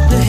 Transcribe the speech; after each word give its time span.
watch 0.00 0.10
the 0.10 0.23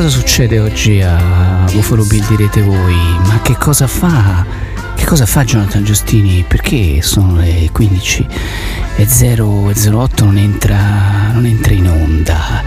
cosa 0.00 0.10
succede 0.10 0.60
oggi 0.60 1.00
a 1.02 1.64
Buffalo 1.72 2.04
Bill 2.04 2.24
direte 2.28 2.62
voi? 2.62 2.94
Ma 3.26 3.40
che 3.42 3.56
cosa 3.56 3.88
fa? 3.88 4.46
Che 4.94 5.04
cosa 5.04 5.26
fa 5.26 5.42
Jonathan 5.42 5.82
Giustini? 5.82 6.44
Perché 6.46 7.02
sono 7.02 7.34
le 7.34 7.68
15 7.72 8.26
e 8.94 9.40
008 9.40 10.24
non 10.24 10.38
entra, 10.38 11.32
non 11.32 11.46
entra 11.46 11.72
in 11.72 11.88
onda? 11.88 12.62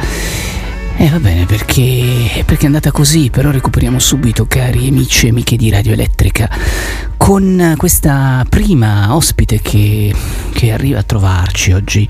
Eh 0.98 1.08
va 1.08 1.20
bene 1.20 1.45
perché, 1.45 2.44
perché 2.45 2.63
è 2.63 2.66
andata 2.66 2.91
così, 2.91 3.30
però 3.30 3.50
recuperiamo 3.50 3.98
subito 3.98 4.45
cari 4.45 4.89
amici 4.89 5.27
e 5.27 5.30
amiche 5.30 5.55
di 5.55 5.70
Radio 5.70 5.94
Elettrica 5.94 6.50
con 7.16 7.75
questa 7.77 8.44
prima 8.50 9.16
ospite 9.16 9.61
che, 9.61 10.13
che 10.52 10.72
arriva 10.72 11.00
a 11.00 11.03
trovarci 11.03 11.72
oggi 11.72 12.09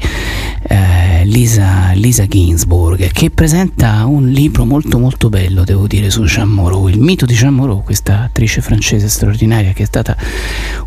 eh, 0.63 1.00
Lisa, 1.23 1.91
Lisa, 1.93 2.25
Ginsburg, 2.27 3.11
che 3.11 3.29
presenta 3.29 4.05
un 4.05 4.29
libro 4.29 4.65
molto 4.65 4.99
molto 4.99 5.29
bello, 5.29 5.63
devo 5.63 5.87
dire, 5.87 6.09
su 6.09 6.23
Jean 6.23 6.49
Moreau, 6.49 6.87
il 6.87 6.99
mito 6.99 7.25
di 7.25 7.33
Jean 7.33 7.53
Moreau, 7.53 7.83
questa 7.83 8.23
attrice 8.23 8.61
francese 8.61 9.07
straordinaria 9.07 9.73
che 9.73 9.83
è 9.83 9.85
stata 9.85 10.15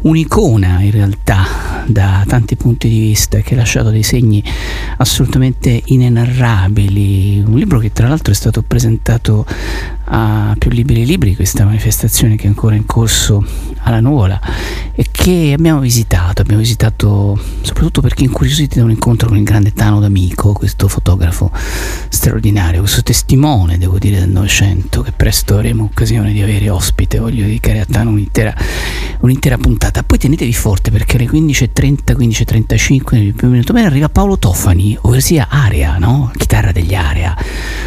un'icona 0.02 0.80
in 0.80 0.90
realtà 0.90 1.84
da 1.86 2.24
tanti 2.26 2.56
punti 2.56 2.88
di 2.88 2.98
vista 2.98 3.38
e 3.38 3.42
che 3.42 3.54
ha 3.54 3.58
lasciato 3.58 3.90
dei 3.90 4.02
segni 4.02 4.42
assolutamente 4.96 5.82
inenarrabili. 5.86 7.42
Un 7.46 7.56
libro 7.56 7.78
che 7.78 7.92
tra 7.92 8.08
l'altro 8.08 8.32
è 8.32 8.36
stato 8.36 8.62
presentato 8.62 9.46
a 10.06 10.54
più 10.58 10.70
liberi 10.70 11.06
libri, 11.06 11.34
questa 11.34 11.64
manifestazione 11.64 12.36
che 12.36 12.44
è 12.44 12.48
ancora 12.48 12.74
in 12.74 12.84
corso 12.86 13.44
alla 13.82 14.00
Nuvola 14.00 14.40
e 14.94 15.06
che 15.10 15.52
abbiamo 15.56 15.80
visitato, 15.80 16.42
abbiamo 16.42 16.60
visitato 16.60 17.38
soprattutto 17.62 18.00
perché 18.00 18.24
incuriositi 18.24 18.78
da 18.78 18.84
un 18.84 18.90
incontro 18.90 19.28
con 19.28 19.36
il 19.36 19.44
grande 19.44 19.72
Tano 19.72 20.00
D'Amico, 20.00 20.23
questo 20.32 20.88
fotografo 20.88 21.50
straordinario, 22.08 22.80
questo 22.80 23.02
testimone, 23.02 23.78
devo 23.78 23.98
dire, 23.98 24.20
del 24.20 24.30
Novecento, 24.30 25.02
che 25.02 25.12
presto 25.12 25.54
avremo 25.54 25.84
occasione 25.84 26.32
di 26.32 26.40
avere 26.40 26.70
ospite, 26.70 27.18
voglio 27.18 27.44
dedicare 27.44 27.80
a 27.80 27.84
Tano 27.84 28.10
un'intera, 28.10 28.54
un'intera 29.20 29.58
puntata. 29.58 30.02
Poi 30.02 30.18
tenetevi 30.18 30.52
forte 30.52 30.90
perché 30.90 31.16
alle 31.16 31.26
15.30, 31.26 32.16
15.35, 32.16 33.14
nel 33.16 33.34
primo 33.34 33.52
minuto 33.52 33.72
bene, 33.72 33.86
arriva 33.86 34.08
Paolo 34.08 34.38
Tofani, 34.38 34.96
ovvero 35.02 35.20
sia 35.20 35.48
Area, 35.50 35.98
no? 35.98 36.30
chitarra 36.36 36.72
degli 36.72 36.94
Area, 36.94 37.36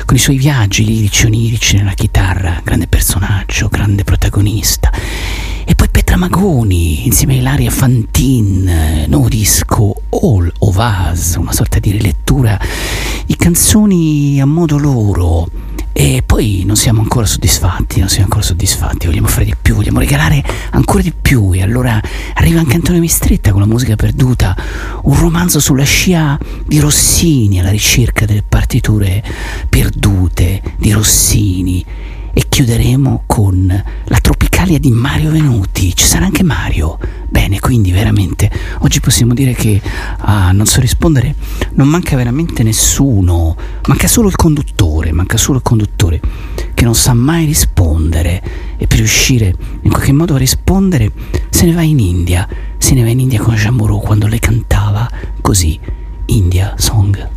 con 0.05 0.15
i 0.15 0.19
suoi 0.19 0.37
viaggi 0.37 0.85
lirici 0.85 1.25
onirici 1.25 1.77
nella 1.77 1.93
chitarra, 1.93 2.61
grande 2.63 2.87
personaggio, 2.87 3.69
grande 3.69 4.03
protagonista. 4.03 4.91
E 5.69 5.75
poi 5.75 5.89
Petra 5.89 6.15
Magoni 6.15 7.05
insieme 7.05 7.33
a 7.33 7.39
Ilaria 7.39 7.69
Fantin, 7.69 9.05
nuovo 9.09 9.27
disco 9.27 10.03
All 10.11 10.49
of 10.59 10.77
Us, 11.11 11.35
una 11.35 11.51
sorta 11.51 11.77
di 11.79 11.91
rilettura 11.91 12.57
di 13.25 13.35
canzoni 13.35 14.39
a 14.39 14.45
modo 14.45 14.77
loro. 14.77 15.49
E 15.91 16.23
poi 16.25 16.63
non 16.65 16.77
siamo 16.77 17.01
ancora 17.01 17.25
soddisfatti, 17.25 17.99
non 17.99 18.07
siamo 18.07 18.23
ancora 18.25 18.45
soddisfatti, 18.45 19.07
vogliamo 19.07 19.27
fare 19.27 19.43
di 19.43 19.55
più, 19.61 19.75
vogliamo 19.75 19.99
regalare 19.99 20.41
ancora 20.71 21.03
di 21.03 21.11
più. 21.11 21.51
E 21.53 21.61
allora 21.61 22.01
arriva 22.35 22.61
anche 22.61 22.75
Antonio 22.75 23.01
Mistretta 23.01 23.51
con 23.51 23.59
la 23.59 23.67
musica 23.67 23.97
perduta, 23.97 24.55
un 25.01 25.19
romanzo 25.19 25.59
sulla 25.59 25.83
scia 25.83 26.39
di 26.65 26.79
Rossini 26.79 27.59
alla 27.59 27.71
ricerca 27.71 28.25
delle 28.25 28.43
partiture 28.47 29.21
perdute 29.67 30.61
di 30.77 30.93
Rossini 30.93 31.85
e 32.37 32.45
chiuderemo 32.49 33.23
con 33.25 33.83
la 34.03 34.19
Tropicalia 34.19 34.77
di 34.77 34.91
Mario 34.91 35.31
Venuti. 35.31 35.95
Ci 35.95 36.05
sarà 36.05 36.25
anche 36.25 36.43
Mario. 36.43 36.99
Bene, 37.27 37.59
quindi 37.59 37.89
veramente 37.89 38.51
oggi 38.81 38.99
possiamo 38.99 39.33
dire 39.33 39.53
che 39.53 39.81
a 40.17 40.51
non 40.51 40.67
so 40.67 40.79
rispondere 40.79 41.33
non 41.73 41.87
manca 41.87 42.15
veramente 42.15 42.61
nessuno, 42.61 43.57
manca 43.87 44.07
solo 44.07 44.27
il 44.27 44.35
conduttore, 44.35 45.11
manca 45.13 45.35
solo 45.35 45.57
il 45.57 45.63
conduttore 45.63 46.21
che 46.75 46.83
non 46.83 46.93
sa 46.93 47.15
mai 47.15 47.45
rispondere 47.45 48.43
e 48.77 48.85
per 48.85 48.99
riuscire 48.99 49.55
in 49.81 49.89
qualche 49.89 50.13
modo 50.13 50.35
a 50.35 50.37
rispondere 50.37 51.11
se 51.49 51.65
ne 51.65 51.73
va 51.73 51.81
in 51.81 51.97
India, 51.97 52.47
se 52.77 52.93
ne 52.93 53.01
va 53.01 53.09
in 53.09 53.19
India 53.19 53.41
con 53.41 53.55
Moreau 53.71 53.99
quando 53.99 54.27
le 54.27 54.37
cantava 54.37 55.09
così, 55.41 55.79
India 56.25 56.75
Song. 56.77 57.29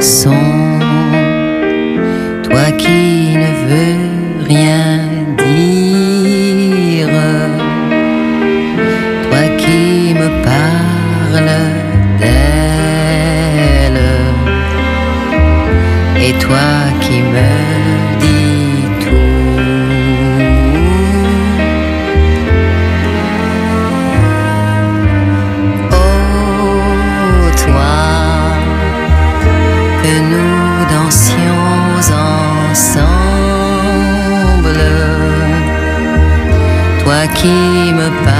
sans 0.00 0.39
qui 37.40 37.48
me 37.94 38.10
parle. 38.22 38.39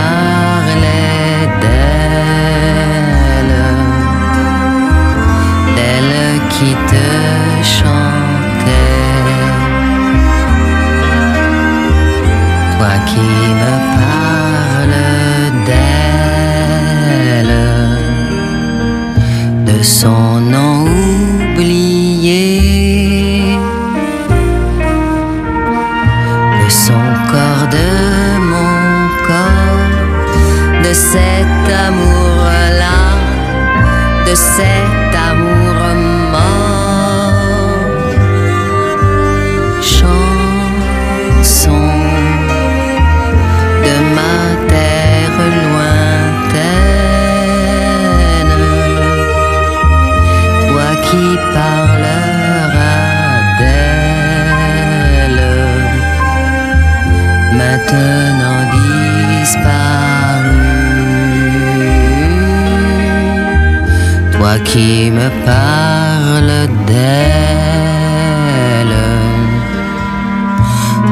Qui 64.58 65.10
me 65.12 65.28
parles 65.46 66.68
d'elle, 66.86 66.96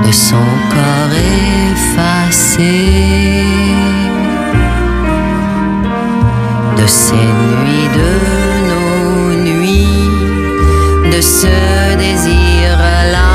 de 0.04 0.12
son 0.12 0.48
corps 0.72 1.14
effacé, 1.72 2.76
de 6.76 6.86
ses 6.86 7.14
nuits, 7.14 7.88
de 8.00 8.12
nos 8.70 9.34
nuits, 9.50 10.10
de 11.12 11.20
ce 11.20 11.96
désir-là, 11.96 13.34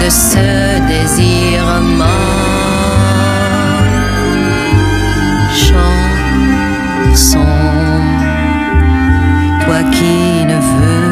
de 0.00 0.08
ce 0.10 0.78
désir 0.88 1.62
mort. 1.98 2.32
Toi 9.72 9.82
qui 9.90 10.44
ne 10.44 10.58
veux 10.60 11.11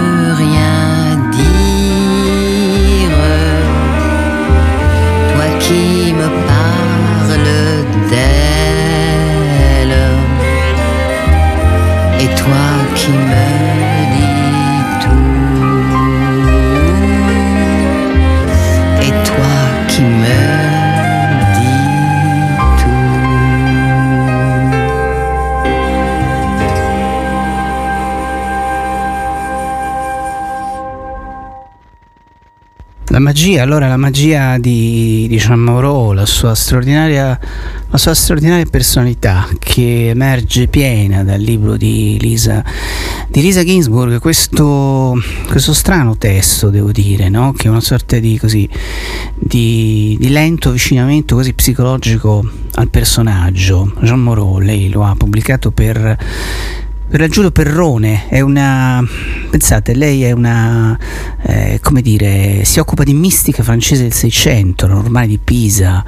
magia, 33.30 33.62
allora 33.62 33.86
la 33.86 33.96
magia 33.96 34.58
di, 34.58 35.26
di 35.28 35.36
Jean 35.36 35.60
Moreau, 35.60 36.10
la 36.10 36.26
sua 36.26 36.56
straordinaria, 36.56 37.38
la 37.88 37.96
sua 37.96 38.12
straordinaria 38.12 38.64
personalità 38.64 39.46
che 39.56 40.08
emerge 40.08 40.66
piena 40.66 41.22
dal 41.22 41.40
libro 41.40 41.76
di 41.76 42.18
Lisa, 42.20 42.64
di 43.28 43.40
Lisa 43.40 43.62
Ginsburg, 43.62 44.18
questo, 44.18 45.16
questo 45.46 45.72
strano 45.72 46.18
testo, 46.18 46.70
devo 46.70 46.90
dire, 46.90 47.28
no? 47.28 47.52
che 47.52 47.68
è 47.68 47.70
una 47.70 47.80
sorta 47.80 48.18
di, 48.18 48.36
così, 48.36 48.68
di, 49.36 50.16
di 50.18 50.28
lento 50.30 50.70
avvicinamento 50.70 51.36
quasi 51.36 51.52
psicologico 51.52 52.44
al 52.74 52.88
personaggio. 52.88 53.92
Jean 54.00 54.22
Moreau, 54.22 54.58
lei 54.58 54.90
lo 54.90 55.04
ha 55.04 55.14
pubblicato 55.14 55.70
per 55.70 56.18
per 57.10 57.28
Giulio 57.28 57.50
Perrone 57.50 58.28
è 58.28 58.40
una 58.40 59.04
pensate 59.50 59.94
lei 59.94 60.22
è 60.22 60.30
una 60.30 60.96
eh, 61.42 61.80
come 61.82 62.02
dire 62.02 62.64
si 62.64 62.78
occupa 62.78 63.02
di 63.02 63.14
mistica 63.14 63.64
francese 63.64 64.02
del 64.02 64.12
Seicento 64.12 64.86
normale 64.86 65.26
di 65.26 65.38
Pisa 65.38 66.04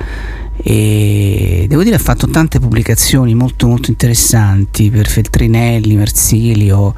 e 0.63 1.67
devo 1.69 1.83
dire 1.83 1.97
ha 1.97 1.99
fatto 1.99 2.29
tante 2.29 2.61
pubblicazioni 2.61 3.35
molto 3.35 3.67
molto 3.67 3.91
interessanti 3.91 4.91
per 4.91 5.09
Feltrinelli, 5.09 5.97
Mersilio 5.97 6.85
uh, 6.85 6.95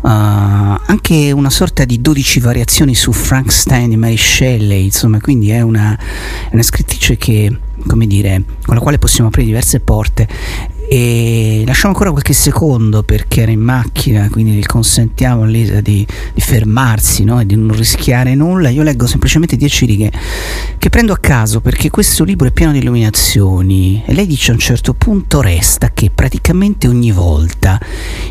anche 0.00 1.30
una 1.30 1.50
sorta 1.50 1.84
di 1.84 2.00
12 2.00 2.40
variazioni 2.40 2.96
su 2.96 3.12
Frankenstein 3.12 3.90
di 3.90 3.96
Mary 3.96 4.16
Shelley 4.16 4.86
insomma 4.86 5.20
quindi 5.20 5.50
è 5.50 5.60
una, 5.60 5.96
è 5.96 6.54
una 6.54 6.62
scrittrice 6.64 7.16
che 7.16 7.56
come 7.86 8.08
dire 8.08 8.42
con 8.64 8.74
la 8.74 8.80
quale 8.80 8.98
possiamo 8.98 9.28
aprire 9.28 9.46
diverse 9.46 9.78
porte 9.78 10.26
e 10.90 11.64
lasciamo 11.66 11.92
ancora 11.92 12.10
qualche 12.10 12.32
secondo 12.32 13.02
perché 13.02 13.42
era 13.42 13.50
in 13.50 13.60
macchina 13.60 14.30
quindi 14.30 14.64
consentiamo 14.64 15.42
a 15.42 15.46
Lisa 15.46 15.82
di, 15.82 16.06
di 16.32 16.40
fermarsi 16.40 17.24
no? 17.24 17.38
e 17.38 17.44
di 17.44 17.56
non 17.56 17.76
rischiare 17.76 18.34
nulla 18.34 18.70
io 18.70 18.82
leggo 18.82 19.06
semplicemente 19.06 19.56
10 19.56 19.84
righe 19.84 20.12
che 20.78 20.88
prendo 20.88 21.12
a 21.12 21.18
caso 21.18 21.60
perché 21.60 21.90
questo 21.90 22.24
libro 22.24 22.48
è 22.48 22.52
pieno 22.52 22.72
di 22.72 22.78
illuminazioni 22.78 24.02
e 24.06 24.14
lei 24.14 24.26
dice 24.26 24.50
a 24.50 24.54
un 24.54 24.60
certo 24.60 24.94
punto 24.94 25.42
resta 25.42 25.90
che 25.92 26.10
praticamente 26.10 26.88
ogni 26.88 27.12
volta 27.12 27.78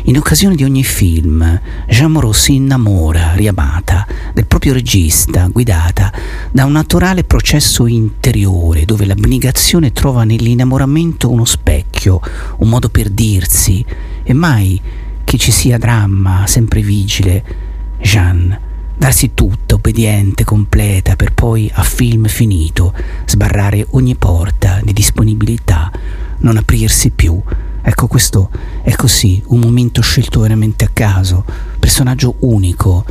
in 0.04 0.16
occasione 0.16 0.56
di 0.56 0.64
ogni 0.64 0.82
film 0.82 1.60
Jean 1.86 2.10
Moreau 2.10 2.32
si 2.32 2.56
innamora 2.56 3.34
riamata 3.34 4.04
del 4.34 4.46
proprio 4.46 4.72
regista 4.72 5.46
guidata 5.46 6.12
da 6.50 6.64
un 6.64 6.72
naturale 6.72 7.22
processo 7.22 7.86
interiore 7.86 8.84
dove 8.84 9.06
l'abnegazione 9.06 9.92
trova 9.92 10.24
nell'innamoramento 10.24 11.30
uno 11.30 11.44
specchio 11.44 12.20
un 12.58 12.68
modo 12.68 12.88
per 12.88 13.10
dirsi 13.10 13.84
e 14.22 14.32
mai 14.32 14.80
che 15.24 15.38
ci 15.38 15.50
sia 15.50 15.78
dramma 15.78 16.46
sempre 16.46 16.80
vigile. 16.80 17.66
Jeanne, 18.00 18.60
darsi 18.96 19.32
tutta, 19.34 19.74
obbediente, 19.74 20.44
completa, 20.44 21.16
per 21.16 21.32
poi 21.32 21.70
a 21.72 21.82
film 21.82 22.26
finito 22.26 22.92
sbarrare 23.26 23.86
ogni 23.90 24.16
porta 24.16 24.80
di 24.82 24.92
disponibilità, 24.92 25.90
non 26.38 26.56
aprirsi 26.56 27.10
più. 27.10 27.40
Ecco, 27.80 28.06
questo 28.06 28.50
è 28.82 28.94
così, 28.94 29.42
un 29.46 29.60
momento 29.60 30.02
scelto 30.02 30.40
veramente 30.40 30.84
a 30.84 30.90
caso, 30.92 31.44
personaggio 31.78 32.36
unico, 32.40 33.04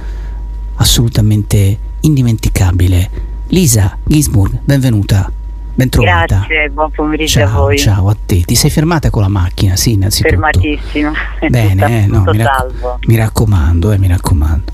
assolutamente 0.76 1.80
indimenticabile. 2.02 3.10
Lisa 3.48 3.98
Gisburg, 4.04 4.60
benvenuta. 4.64 5.37
Ben 5.78 5.90
trovata. 5.90 6.38
Grazie, 6.48 6.70
buon 6.72 6.90
pomeriggio 6.90 7.40
ciao, 7.40 7.48
a 7.50 7.62
voi. 7.62 7.78
Ciao 7.78 8.10
a 8.10 8.18
te. 8.26 8.42
Ti 8.42 8.56
sei 8.56 8.72
fermata 8.72 9.12
con 9.12 9.22
la 9.22 9.28
macchina? 9.28 9.76
Sì, 9.76 9.92
innanzitutto. 9.92 10.34
Fermatissima. 10.34 11.12
Bene, 11.50 12.04
eh, 12.04 12.08
no, 12.08 12.18
tutto 12.26 12.32
mi, 12.32 12.38
racc- 12.40 12.58
salvo. 12.58 13.00
mi 13.06 13.16
raccomando, 13.16 13.92
eh, 13.92 14.00
mi 14.00 14.08
raccomando. 14.08 14.72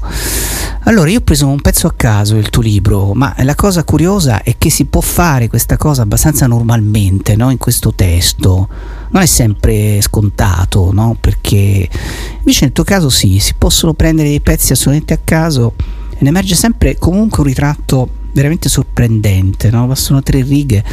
Allora, 0.86 1.10
io 1.10 1.18
ho 1.18 1.22
preso 1.22 1.46
un 1.46 1.60
pezzo 1.60 1.88
a 1.88 1.94
caso 1.94 2.38
il 2.38 2.50
tuo 2.50 2.62
libro, 2.62 3.14
ma 3.14 3.36
la 3.40 3.54
cosa 3.54 3.84
curiosa 3.84 4.44
è 4.44 4.56
che 4.58 4.70
si 4.70 4.86
può 4.86 5.02
fare 5.02 5.50
questa 5.50 5.76
cosa 5.76 6.04
abbastanza 6.04 6.48
normalmente, 6.48 7.36
no? 7.36 7.52
In 7.52 7.58
questo 7.58 7.94
testo. 7.94 8.70
Non 9.10 9.22
è 9.22 9.26
sempre 9.26 10.00
scontato, 10.00 10.92
no? 10.94 11.18
Perché 11.20 11.90
invece 12.38 12.64
nel 12.64 12.72
tuo 12.72 12.86
caso 12.86 13.10
sì, 13.10 13.40
si 13.40 13.56
possono 13.58 13.94
prendere 13.94 14.30
dei 14.30 14.40
pezzi 14.40 14.72
assolutamente 14.72 15.14
a 15.14 15.20
caso 15.22 15.74
ne 16.20 16.30
emerge 16.30 16.56
sempre 16.56 16.98
comunque 16.98 17.40
un 17.42 17.48
ritratto 17.48 18.10
veramente 18.32 18.70
sorprendente, 18.70 19.70
no? 19.70 19.86
Bastano 19.86 20.22
tre 20.24 20.42
righe. 20.42 20.84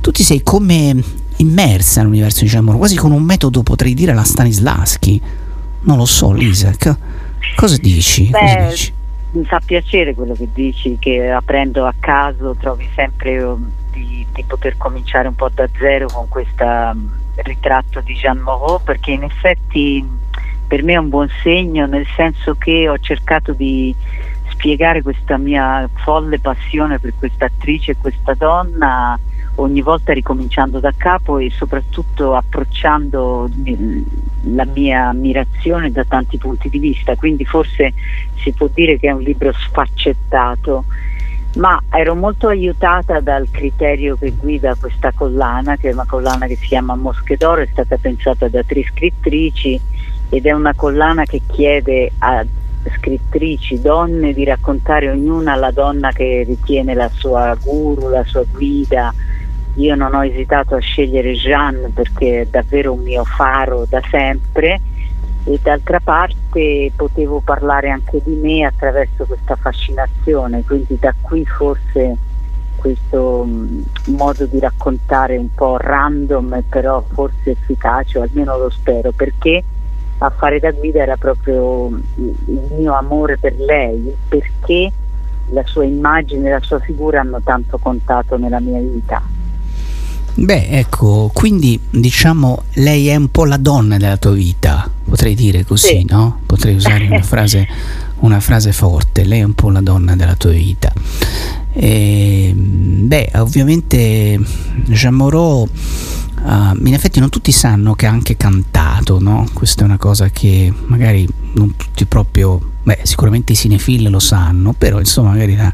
Tu 0.00 0.10
ti 0.10 0.22
sei 0.22 0.42
come 0.42 1.02
immersa 1.36 2.00
nell'universo 2.00 2.42
di 2.42 2.50
Giacomo, 2.50 2.78
quasi 2.78 2.96
con 2.96 3.12
un 3.12 3.22
metodo 3.22 3.62
potrei 3.62 3.94
dire 3.94 4.12
alla 4.12 4.24
Stanislaschi. 4.24 5.20
Non 5.82 5.96
lo 5.96 6.04
so, 6.04 6.32
Lisa, 6.32 6.72
co- 6.78 6.96
cosa 7.56 7.76
dici? 7.76 8.30
Cosa 8.30 8.54
Beh, 8.54 8.68
dici? 8.68 8.92
mi 9.32 9.44
fa 9.44 9.60
piacere 9.64 10.14
quello 10.14 10.34
che 10.34 10.48
dici, 10.52 10.96
che 10.98 11.30
aprendo 11.30 11.86
a 11.86 11.94
caso 11.98 12.54
trovi 12.58 12.88
sempre 12.94 13.42
um, 13.42 13.70
di, 13.90 14.26
di 14.32 14.44
poter 14.46 14.76
cominciare 14.76 15.28
un 15.28 15.34
po' 15.34 15.48
da 15.48 15.68
zero 15.78 16.06
con 16.08 16.28
questo 16.28 16.64
ritratto 17.36 18.00
di 18.00 18.14
Jean 18.14 18.38
Moreau, 18.38 18.80
perché 18.82 19.12
in 19.12 19.22
effetti 19.22 20.06
per 20.66 20.82
me 20.82 20.92
è 20.92 20.96
un 20.96 21.08
buon 21.08 21.28
segno, 21.42 21.86
nel 21.86 22.06
senso 22.14 22.54
che 22.54 22.88
ho 22.88 22.98
cercato 22.98 23.52
di 23.52 23.94
spiegare 24.62 25.02
questa 25.02 25.38
mia 25.38 25.88
folle 26.04 26.38
passione 26.38 27.00
per 27.00 27.14
questa 27.18 27.46
attrice 27.46 27.90
e 27.90 27.96
questa 27.96 28.34
donna 28.34 29.18
ogni 29.56 29.82
volta 29.82 30.12
ricominciando 30.12 30.78
da 30.78 30.92
capo 30.96 31.38
e 31.38 31.50
soprattutto 31.50 32.36
approcciando 32.36 33.50
la 34.42 34.64
mia 34.64 35.08
ammirazione 35.08 35.90
da 35.90 36.04
tanti 36.04 36.38
punti 36.38 36.68
di 36.70 36.78
vista, 36.78 37.16
quindi 37.16 37.44
forse 37.44 37.92
si 38.36 38.52
può 38.52 38.68
dire 38.72 38.98
che 38.98 39.08
è 39.08 39.10
un 39.10 39.20
libro 39.20 39.52
sfaccettato, 39.52 40.84
ma 41.56 41.82
ero 41.90 42.14
molto 42.14 42.46
aiutata 42.46 43.18
dal 43.18 43.48
criterio 43.50 44.16
che 44.16 44.30
guida 44.30 44.76
questa 44.76 45.10
collana, 45.12 45.76
che 45.76 45.90
è 45.90 45.92
una 45.92 46.06
collana 46.06 46.46
che 46.46 46.56
si 46.56 46.68
chiama 46.68 46.94
Mosche 46.94 47.36
d'Oro, 47.36 47.62
è 47.62 47.68
stata 47.70 47.96
pensata 47.96 48.48
da 48.48 48.62
tre 48.62 48.84
scrittrici 48.84 49.78
ed 50.30 50.46
è 50.46 50.52
una 50.52 50.72
collana 50.72 51.24
che 51.24 51.42
chiede 51.46 52.12
a 52.18 52.42
scrittrici, 52.96 53.80
donne, 53.80 54.32
di 54.32 54.44
raccontare 54.44 55.10
ognuna 55.10 55.54
la 55.56 55.70
donna 55.70 56.10
che 56.10 56.44
ritiene 56.46 56.94
la 56.94 57.08
sua 57.12 57.56
guru, 57.62 58.08
la 58.08 58.24
sua 58.24 58.44
guida. 58.50 59.14
Io 59.76 59.94
non 59.94 60.14
ho 60.14 60.24
esitato 60.24 60.74
a 60.74 60.80
scegliere 60.80 61.32
Jeanne 61.32 61.90
perché 61.94 62.42
è 62.42 62.46
davvero 62.46 62.92
un 62.92 63.02
mio 63.02 63.24
faro 63.24 63.86
da 63.88 64.02
sempre 64.10 64.80
e 65.44 65.58
d'altra 65.60 65.98
parte 65.98 66.92
potevo 66.94 67.40
parlare 67.40 67.90
anche 67.90 68.20
di 68.24 68.34
me 68.34 68.64
attraverso 68.64 69.24
questa 69.24 69.56
fascinazione, 69.56 70.62
quindi 70.64 70.98
da 71.00 71.14
qui 71.20 71.44
forse 71.44 72.16
questo 72.76 73.48
modo 74.06 74.44
di 74.46 74.58
raccontare 74.58 75.36
un 75.36 75.48
po' 75.54 75.76
random 75.78 76.62
però 76.68 77.02
forse 77.12 77.52
efficace, 77.52 78.18
o 78.18 78.22
almeno 78.22 78.58
lo 78.58 78.70
spero, 78.70 79.12
perché 79.12 79.62
a 80.24 80.30
fare 80.30 80.60
da 80.60 80.70
guida 80.70 81.02
era 81.02 81.16
proprio 81.16 81.88
il 81.88 82.60
mio 82.78 82.94
amore 82.94 83.38
per 83.38 83.54
lei, 83.58 84.14
perché 84.28 84.92
la 85.50 85.62
sua 85.66 85.84
immagine 85.84 86.48
e 86.48 86.52
la 86.52 86.60
sua 86.60 86.78
figura 86.78 87.20
hanno 87.20 87.40
tanto 87.42 87.78
contato 87.78 88.36
nella 88.36 88.60
mia 88.60 88.78
vita. 88.78 89.20
Beh, 90.34 90.68
ecco, 90.78 91.30
quindi 91.34 91.78
diciamo 91.90 92.62
lei 92.74 93.08
è 93.08 93.16
un 93.16 93.30
po' 93.30 93.44
la 93.44 93.58
donna 93.58 93.96
della 93.98 94.16
tua 94.16 94.30
vita, 94.32 94.88
potrei 95.04 95.34
dire 95.34 95.64
così, 95.64 95.98
sì. 95.98 96.06
no? 96.08 96.40
Potrei 96.46 96.74
usare 96.74 97.04
una 97.06 97.22
frase, 97.22 97.66
una 98.20 98.40
frase 98.40 98.72
forte, 98.72 99.24
lei 99.24 99.40
è 99.40 99.44
un 99.44 99.54
po' 99.54 99.70
la 99.70 99.82
donna 99.82 100.16
della 100.16 100.36
tua 100.36 100.52
vita. 100.52 100.90
E, 101.74 102.52
beh, 102.54 103.32
ovviamente 103.34 104.38
Jean 104.86 105.14
Moreau, 105.14 105.68
uh, 106.44 106.86
in 106.86 106.94
effetti 106.94 107.20
non 107.20 107.28
tutti 107.28 107.52
sanno 107.52 107.94
che 107.94 108.06
ha 108.06 108.10
anche 108.10 108.36
cantato, 108.36 109.18
no? 109.20 109.46
Questa 109.52 109.82
è 109.82 109.84
una 109.84 109.98
cosa 109.98 110.30
che 110.30 110.72
magari 110.86 111.28
non 111.54 111.76
tutti 111.76 112.04
proprio 112.06 112.70
Beh, 112.84 112.98
sicuramente 113.04 113.52
i 113.52 113.56
cinefil 113.56 114.10
lo 114.10 114.18
sanno, 114.18 114.72
però 114.72 114.98
insomma 114.98 115.30
magari 115.30 115.54
da 115.54 115.72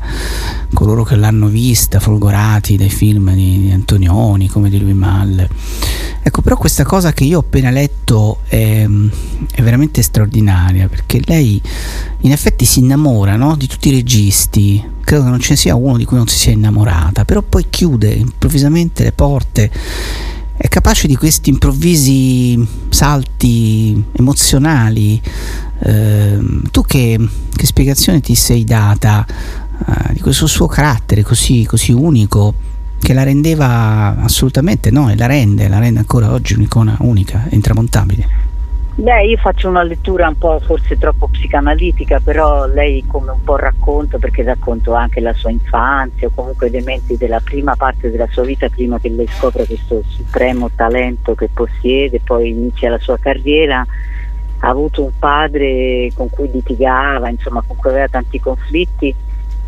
coloro 0.75 1.05
che 1.05 1.17
l'hanno 1.17 1.47
vista, 1.47 2.01
folgorati 2.01 2.77
dai 2.77 2.91
film 2.91 3.33
di, 3.33 3.61
di 3.61 3.71
Antonioni, 3.71 4.47
come 4.49 4.69
di 4.69 4.79
lui 4.79 4.93
Mal. 4.93 5.49
Ecco, 6.21 6.43
però 6.43 6.59
questa 6.59 6.85
cosa 6.85 7.15
che 7.15 7.25
io 7.25 7.39
ho 7.39 7.41
appena 7.41 7.71
letto 7.71 8.41
è, 8.47 8.87
è 9.53 9.63
veramente 9.63 10.03
straordinaria, 10.03 10.87
perché 10.89 11.23
lei 11.25 11.59
in 12.21 12.33
effetti 12.33 12.67
si 12.67 12.81
innamora 12.81 13.37
no? 13.37 13.57
di 13.57 13.67
tutti 13.67 13.89
i 13.89 13.93
registi, 13.93 14.85
credo 15.01 15.23
che 15.23 15.31
non 15.31 15.41
ce 15.41 15.53
ne 15.53 15.57
sia 15.57 15.75
uno 15.77 15.97
di 15.97 16.05
cui 16.05 16.19
non 16.19 16.27
si 16.27 16.37
sia 16.37 16.53
innamorata, 16.53 17.25
però 17.25 17.41
poi 17.41 17.69
chiude 17.71 18.11
improvvisamente 18.11 19.05
le 19.05 19.13
porte 19.13 19.71
è 20.59 20.67
capace 20.69 21.07
di 21.07 21.15
questi 21.15 21.50
improvvisi 21.50 22.67
salti 22.88 24.05
emozionali. 24.12 25.23
Eh, 25.81 26.38
tu 26.73 26.83
che, 26.83 27.29
che, 27.55 27.67
spiegazione 27.67 28.21
ti 28.21 28.35
sei 28.35 28.65
data 28.65 29.25
eh, 29.25 30.15
di 30.15 30.21
questo 30.21 30.49
suo 30.49 30.67
carattere 30.67 31.23
così, 31.23 31.65
così, 31.65 31.93
unico 31.93 32.53
che 32.99 33.12
la 33.12 33.23
rendeva 33.23 34.17
assolutamente, 34.19 34.91
no, 34.91 35.09
e 35.09 35.17
la 35.17 35.27
rende, 35.27 35.69
la 35.69 35.79
rende 35.79 36.00
ancora 36.00 36.33
oggi 36.33 36.55
un'icona 36.55 36.97
unica, 37.03 37.47
intramontabile? 37.50 38.48
Beh, 39.00 39.26
io 39.26 39.37
faccio 39.37 39.69
una 39.69 39.85
lettura 39.85 40.26
un 40.26 40.37
po' 40.37 40.59
forse 40.59 40.99
troppo 40.99 41.28
psicanalitica, 41.28 42.19
però 42.19 42.67
lei 42.67 43.05
come 43.07 43.31
un 43.31 43.45
po' 43.45 43.55
racconto, 43.55 44.19
perché 44.19 44.43
racconto 44.43 44.93
anche 44.93 45.21
la 45.21 45.33
sua 45.35 45.52
infanzia 45.52 46.26
o 46.26 46.33
comunque 46.35 46.67
elementi 46.67 47.17
della 47.17 47.38
prima 47.38 47.76
parte 47.76 48.11
della 48.11 48.26
sua 48.28 48.43
vita 48.43 48.69
prima 48.69 48.99
che 48.99 49.09
lei 49.09 49.28
scopra 49.28 49.64
questo 49.64 50.02
supremo 50.05 50.69
talento 50.75 51.37
che 51.37 51.49
possiede, 51.49 52.19
poi 52.25 52.49
inizia 52.49 52.90
la 52.90 52.99
sua 52.99 53.17
carriera, 53.19 53.87
ha 54.59 54.69
avuto 54.69 55.05
un 55.05 55.12
padre 55.17 56.11
con 56.12 56.28
cui 56.28 56.50
litigava, 56.50 57.28
insomma 57.28 57.62
con 57.64 57.76
cui 57.76 57.90
aveva 57.90 58.09
tanti 58.09 58.40
conflitti 58.40 59.14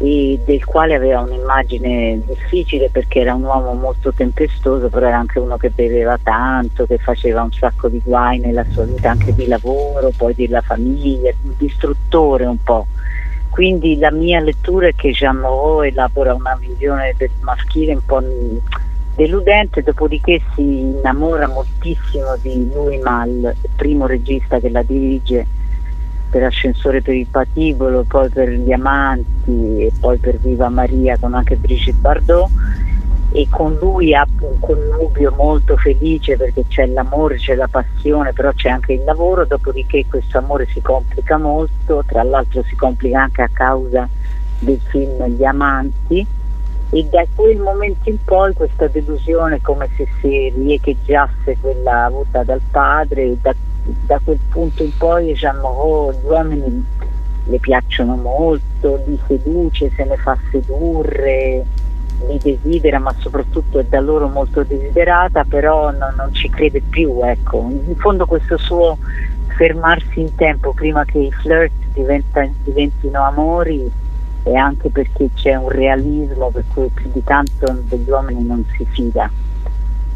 del 0.03 0.65
quale 0.65 0.95
aveva 0.95 1.21
un'immagine 1.21 2.23
difficile 2.25 2.89
perché 2.89 3.21
era 3.21 3.35
un 3.35 3.43
uomo 3.43 3.75
molto 3.75 4.15
tempestoso, 4.15 4.89
però 4.89 5.09
era 5.09 5.19
anche 5.19 5.39
uno 5.39 5.59
che 5.59 5.69
beveva 5.69 6.19
tanto, 6.23 6.87
che 6.87 6.97
faceva 6.97 7.43
un 7.43 7.53
sacco 7.53 7.89
di 7.89 8.01
guai 8.03 8.39
nella 8.39 8.65
sua 8.71 8.85
vita 8.85 9.11
anche 9.11 9.35
di 9.35 9.47
lavoro, 9.47 10.11
poi 10.17 10.35
della 10.35 10.63
famiglia, 10.63 11.31
un 11.43 11.53
distruttore 11.59 12.47
un 12.47 12.57
po'. 12.63 12.87
Quindi 13.51 13.99
la 13.99 14.11
mia 14.11 14.41
lettura 14.41 14.87
è 14.87 14.95
che 14.95 15.11
Jean 15.11 15.37
Moreau 15.37 15.83
elabora 15.83 16.33
una 16.33 16.57
visione 16.59 17.15
del 17.19 17.31
maschile 17.41 17.93
un 17.93 18.05
po' 18.07 18.23
deludente, 19.15 19.83
dopodiché 19.83 20.41
si 20.55 20.81
innamora 20.81 21.47
moltissimo 21.47 22.39
di 22.41 22.71
Louis 22.73 23.03
Mal, 23.03 23.55
primo 23.77 24.07
regista 24.07 24.59
che 24.61 24.71
la 24.71 24.83
dirige 24.83 25.47
per 26.31 26.45
Ascensore 26.45 27.03
per 27.03 27.15
il 27.15 27.27
Patibolo, 27.27 28.05
poi 28.05 28.29
per 28.29 28.49
Gli 28.49 28.73
Amanti 28.73 29.85
e 29.85 29.93
poi 29.99 30.17
per 30.19 30.39
Viva 30.39 30.69
Maria 30.69 31.19
con 31.19 31.35
anche 31.35 31.57
Brigitte 31.57 31.99
Bardot. 31.99 32.51
E 33.33 33.47
con 33.49 33.77
lui 33.81 34.13
ha 34.13 34.27
un 34.41 34.59
connubio 34.59 35.33
molto 35.37 35.77
felice 35.77 36.37
perché 36.37 36.65
c'è 36.67 36.87
l'amore, 36.87 37.37
c'è 37.37 37.55
la 37.55 37.69
passione, 37.69 38.33
però 38.33 38.51
c'è 38.53 38.69
anche 38.69 38.95
il 38.95 39.05
lavoro, 39.05 39.45
dopodiché 39.45 40.05
questo 40.09 40.39
amore 40.39 40.67
si 40.67 40.81
complica 40.81 41.39
molto, 41.39 42.03
tra 42.07 42.25
l'altro 42.25 42.65
si 42.65 42.75
complica 42.75 43.23
anche 43.23 43.43
a 43.43 43.51
causa 43.53 44.09
del 44.59 44.81
film 44.89 45.25
Gli 45.29 45.45
Amanti. 45.45 46.27
E 46.93 47.07
da 47.09 47.25
quel 47.33 47.59
momento 47.59 48.09
in 48.09 48.19
poi 48.25 48.53
questa 48.53 48.89
delusione 48.89 49.61
come 49.61 49.89
se 49.97 50.09
si 50.21 50.53
riecheggiasse 50.53 51.57
quella 51.61 52.07
avuta 52.07 52.43
dal 52.43 52.61
padre, 52.69 53.37
da 53.41 53.55
da 53.83 54.21
quel 54.23 54.39
punto 54.49 54.83
in 54.83 54.97
poi 54.97 55.27
diciamo 55.27 55.69
oh, 55.69 56.13
gli 56.13 56.25
uomini 56.25 56.87
le 57.45 57.59
piacciono 57.59 58.15
molto, 58.17 59.03
li 59.07 59.19
seduce, 59.27 59.91
se 59.97 60.05
ne 60.05 60.17
fa 60.17 60.37
sedurre, 60.51 61.65
li 62.29 62.39
desidera, 62.43 62.99
ma 62.99 63.15
soprattutto 63.19 63.79
è 63.79 63.85
da 63.85 64.01
loro 64.01 64.29
molto 64.29 64.63
desiderata, 64.63 65.45
però 65.45 65.91
no, 65.91 66.13
non 66.17 66.33
ci 66.33 66.49
crede 66.51 66.81
più. 66.81 67.21
Ecco. 67.23 67.69
In 67.69 67.97
fondo 67.97 68.27
questo 68.27 68.57
suo 68.57 68.99
fermarsi 69.57 70.21
in 70.21 70.35
tempo 70.35 70.73
prima 70.73 71.05
che 71.05 71.19
i 71.19 71.33
flirt 71.33 71.73
diventa, 71.93 72.47
diventino 72.63 73.23
amori 73.23 73.91
è 74.43 74.55
anche 74.55 74.89
perché 74.91 75.29
c'è 75.35 75.55
un 75.55 75.69
realismo 75.69 76.51
per 76.51 76.65
cui 76.73 76.89
più 76.89 77.11
di 77.13 77.23
tanto 77.23 77.79
degli 77.83 78.09
uomini 78.09 78.43
non 78.43 78.65
si 78.75 78.87
fida 78.87 79.31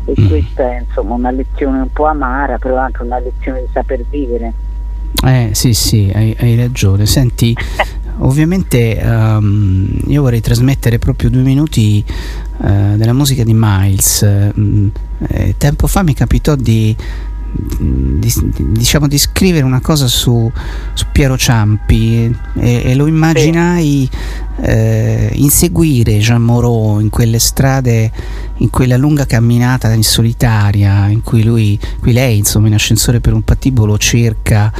e 0.04 0.14
mm. 0.18 0.28
questa 0.28 0.62
è 0.70 0.84
insomma 0.87 1.14
una 1.14 1.30
lezione 1.30 1.80
un 1.80 1.92
po' 1.92 2.06
amara, 2.06 2.58
però 2.58 2.76
anche 2.76 3.02
una 3.02 3.18
lezione 3.18 3.61
di 3.61 3.68
saper 3.73 4.04
vivere. 4.08 4.52
Eh 5.25 5.50
sì 5.52 5.73
sì, 5.73 6.11
hai, 6.14 6.37
hai 6.38 6.56
ragione. 6.56 7.06
Senti, 7.06 7.56
ovviamente 8.18 9.00
um, 9.02 9.88
io 10.06 10.23
vorrei 10.23 10.40
trasmettere 10.40 10.99
proprio 10.99 11.30
due 11.30 11.42
minuti 11.42 12.04
uh, 12.58 12.96
della 12.96 13.12
musica 13.12 13.44
di 13.44 13.52
Miles. 13.54 14.20
Uh, 14.54 14.90
tempo 15.56 15.87
fa 15.87 16.02
mi 16.02 16.14
capitò 16.14 16.54
di 16.54 16.94
di, 17.56 18.32
diciamo 18.58 19.06
di 19.06 19.18
scrivere 19.18 19.64
una 19.64 19.80
cosa 19.80 20.06
su, 20.06 20.50
su 20.92 21.04
Piero 21.12 21.37
Ciampi 21.37 22.34
e, 22.54 22.82
e 22.84 22.94
lo 22.94 23.06
immaginai 23.06 24.08
eh, 24.61 25.30
inseguire 25.34 26.18
Jean 26.18 26.42
Moreau 26.42 27.00
in 27.00 27.11
quelle 27.11 27.38
strade, 27.38 28.11
in 28.64 28.71
quella 28.71 28.97
lunga 28.97 29.26
camminata 29.26 29.92
in 29.92 30.02
solitaria 30.02 31.09
in 31.09 31.23
cui 31.23 31.44
lui, 31.44 31.78
qui 32.00 32.12
lei 32.12 32.38
insomma 32.38 32.66
in 32.66 32.75
ascensore 32.75 33.21
per 33.21 33.35
un 33.35 33.42
patibolo 33.42 33.97
cerca 33.99 34.73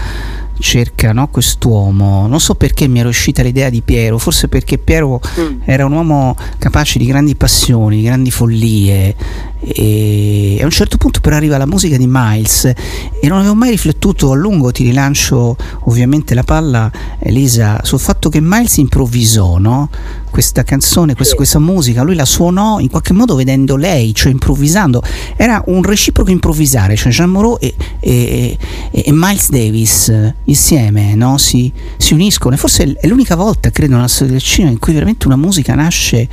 cerca 0.59 1.13
no, 1.13 1.29
quest'uomo. 1.29 2.27
Non 2.27 2.41
so 2.41 2.55
perché 2.55 2.87
mi 2.87 3.01
era 3.01 3.09
uscita 3.09 3.43
l'idea 3.43 3.69
di 3.71 3.83
Piero, 3.83 4.19
forse 4.19 4.49
perché 4.49 4.79
Piero 4.79 5.21
mm. 5.21 5.61
era 5.65 5.85
un 5.85 5.93
uomo 5.93 6.37
capace 6.59 6.99
di 6.99 7.07
grandi 7.07 7.35
passioni, 7.35 7.97
di 7.97 8.03
grandi 8.03 8.31
follie. 8.31 9.15
E 9.61 10.59
a 10.61 10.65
un 10.65 10.71
certo 10.71 10.97
punto 10.97 11.21
però 11.21 11.37
arriva 11.37 11.57
la 11.57 11.67
musica 11.67 11.97
di 11.97 12.07
Miles 12.07 12.65
e 12.65 13.29
non 13.29 13.39
avevo 13.39 13.55
mai 13.55 13.71
riflettuto 13.71 14.31
a 14.31 14.35
lungo, 14.35 14.71
ti 14.71 14.85
rilancio 14.85 15.57
ovviamente 15.85 16.35
la 16.35 16.43
palla 16.43 16.91
Elisa, 17.19 17.81
sul 17.83 17.99
fatto 17.99 18.29
che 18.29 18.41
Miles 18.43 18.77
improvvisò 18.77 19.57
no? 19.59 19.89
Questa 20.35 20.65
canzone, 20.65 21.15
questa, 21.15 21.37
questa 21.37 21.61
musica, 21.61 22.03
lui 22.03 22.17
la 22.17 22.25
suonò 22.25 22.81
in 22.81 22.91
qualche 22.91 23.13
modo 23.13 23.37
vedendo 23.37 23.77
lei, 23.77 24.13
cioè 24.13 24.33
improvvisando, 24.33 25.01
era 25.37 25.63
un 25.67 25.81
reciproco 25.81 26.33
improvvisare, 26.33 26.97
cioè 26.97 27.13
Jean 27.13 27.31
Moreau 27.31 27.57
e, 27.61 27.73
e, 28.01 28.59
e, 28.91 29.13
Miles 29.13 29.49
Davis 29.51 30.13
insieme 30.47 31.15
no? 31.15 31.39
si, 31.39 31.73
si, 31.97 32.15
uniscono 32.15 32.57
e 32.57 32.59
forse 32.59 32.97
è 33.01 33.07
l'unica 33.07 33.37
volta, 33.37 33.71
credo, 33.71 33.95
nella 33.95 34.09
storia 34.09 34.33
del 34.33 34.43
cinema 34.43 34.73
in 34.73 34.81
cui 34.81 34.93
veramente 34.93 35.29
una 35.29 35.37
musica 35.37 35.77
nasce 35.77 36.29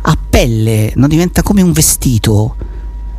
a 0.00 0.16
pelle, 0.30 0.92
no? 0.94 1.06
diventa 1.06 1.42
come 1.42 1.60
un 1.60 1.72
vestito 1.72 2.56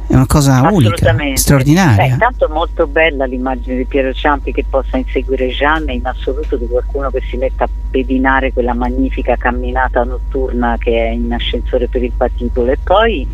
è 0.10 0.16
una 0.16 0.26
cosa 0.26 0.68
unica, 0.72 1.16
straordinaria. 1.36 1.96
Beh, 1.96 2.12
intanto 2.14 2.48
è 2.48 2.52
molto 2.52 2.88
bella 2.88 3.26
l'immagine 3.26 3.78
di 3.78 3.86
Piero 3.86 4.12
Ciampi 4.12 4.52
che 4.52 4.66
possa 4.68 4.98
inseguire 4.98 5.50
Gianni, 5.50 5.98
in 5.98 6.06
assoluto 6.08 6.56
di 6.56 6.66
qualcuno 6.68 7.12
che 7.12 7.22
si 7.30 7.38
metta 7.38 7.66
a 7.66 7.70
pedinare 7.92 8.52
quella 8.52 8.74
magnifica 8.74 9.36
camminata 9.36 10.04
notturna 10.04 10.78
che 10.80 11.06
è 11.06 11.10
in 11.12 11.32
ascensore 11.32 11.88
per 11.88 12.02
il 12.02 12.12
patibolo 12.18 12.72
e 12.72 12.80
poi 12.84 13.28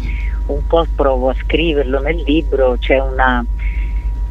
un 0.48 0.68
po' 0.68 0.86
provo 0.94 1.30
a 1.30 1.36
scriverlo 1.46 2.02
nel 2.02 2.22
libro, 2.26 2.76
c'è 2.78 3.00
una 3.00 3.44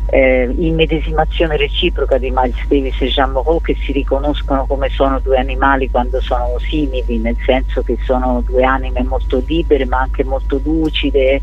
eh, 0.06 0.52
immedesimazione 0.56 1.56
reciproca 1.56 2.18
di 2.18 2.30
Miles 2.30 2.66
Davis 2.68 3.00
e 3.00 3.06
Jean 3.06 3.30
Moreau 3.30 3.60
che 3.60 3.74
si 3.74 3.92
riconoscono 3.92 4.66
come 4.66 4.88
sono 4.90 5.18
due 5.18 5.38
animali 5.38 5.90
quando 5.90 6.20
sono 6.20 6.56
simili, 6.58 7.18
nel 7.18 7.36
senso 7.44 7.82
che 7.82 7.96
sono 8.04 8.42
due 8.46 8.64
anime 8.64 9.02
molto 9.02 9.42
libere 9.46 9.86
ma 9.86 10.00
anche 10.00 10.22
molto 10.22 10.60
lucide, 10.62 11.42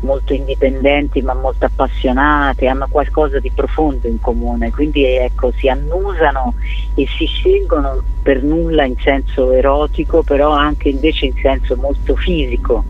molto 0.00 0.32
indipendenti 0.32 1.20
ma 1.22 1.34
molto 1.34 1.66
appassionate, 1.66 2.68
hanno 2.68 2.86
qualcosa 2.88 3.40
di 3.40 3.50
profondo 3.50 4.06
in 4.06 4.20
comune, 4.20 4.70
quindi 4.70 5.04
ecco, 5.04 5.52
si 5.56 5.68
annusano 5.68 6.54
e 6.94 7.06
si 7.06 7.26
scelgono 7.26 8.02
per 8.22 8.42
nulla 8.42 8.84
in 8.84 8.96
senso 8.98 9.52
erotico, 9.52 10.22
però 10.22 10.50
anche 10.50 10.88
invece 10.88 11.26
in 11.26 11.34
senso 11.40 11.76
molto 11.76 12.14
fisico 12.16 12.84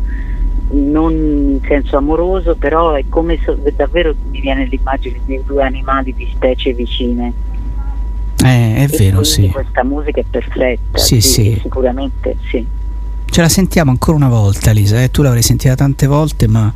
non 0.71 1.13
in 1.13 1.61
senso 1.67 1.97
amoroso, 1.97 2.57
però 2.57 2.93
è 2.93 3.05
come 3.09 3.39
so, 3.45 3.57
davvero 3.75 4.15
mi 4.31 4.41
viene 4.41 4.65
l'immagine 4.67 5.21
di 5.25 5.41
due 5.45 5.63
animali 5.63 6.15
di 6.15 6.29
specie 6.33 6.73
vicine. 6.73 7.33
Eh, 8.45 8.75
è 8.77 8.83
e 8.83 8.87
vero, 8.87 9.23
sì. 9.23 9.49
Questa 9.49 9.85
musica 9.85 10.21
è 10.21 10.25
perfetta, 10.29 10.99
sì, 10.99 11.21
sì. 11.21 11.59
sicuramente 11.63 12.37
sì. 12.49 12.67
Ce 13.29 13.41
la 13.41 13.49
sentiamo 13.49 13.91
ancora 13.91 14.17
una 14.17 14.29
volta, 14.29 14.71
Lisa. 14.71 15.03
Eh? 15.03 15.11
Tu 15.11 15.23
l'avrai 15.23 15.43
sentita 15.43 15.75
tante 15.75 16.07
volte, 16.07 16.47
ma 16.47 16.73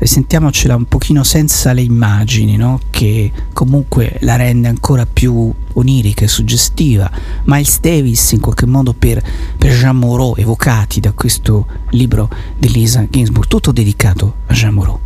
sentiamocela 0.00 0.76
un 0.76 0.84
pochino 0.86 1.24
senza 1.24 1.72
le 1.72 1.82
immagini, 1.82 2.56
no? 2.56 2.80
che 2.90 3.32
comunque 3.52 4.16
la 4.20 4.36
rende 4.36 4.68
ancora 4.68 5.06
più 5.10 5.52
onirica 5.72 6.24
e 6.24 6.28
suggestiva. 6.28 7.10
Miles 7.44 7.80
Davis, 7.80 8.32
in 8.32 8.40
qualche 8.40 8.66
modo, 8.66 8.92
per, 8.92 9.22
per 9.56 9.72
Jean 9.72 9.96
Moreau, 9.96 10.34
evocati 10.36 11.00
da 11.00 11.12
questo 11.12 11.66
libro 11.90 12.28
di 12.56 12.70
Lisa 12.70 13.06
Ginsburg, 13.08 13.46
tutto 13.48 13.72
dedicato 13.72 14.34
a 14.46 14.52
Jean 14.52 14.74
Moreau. 14.74 15.00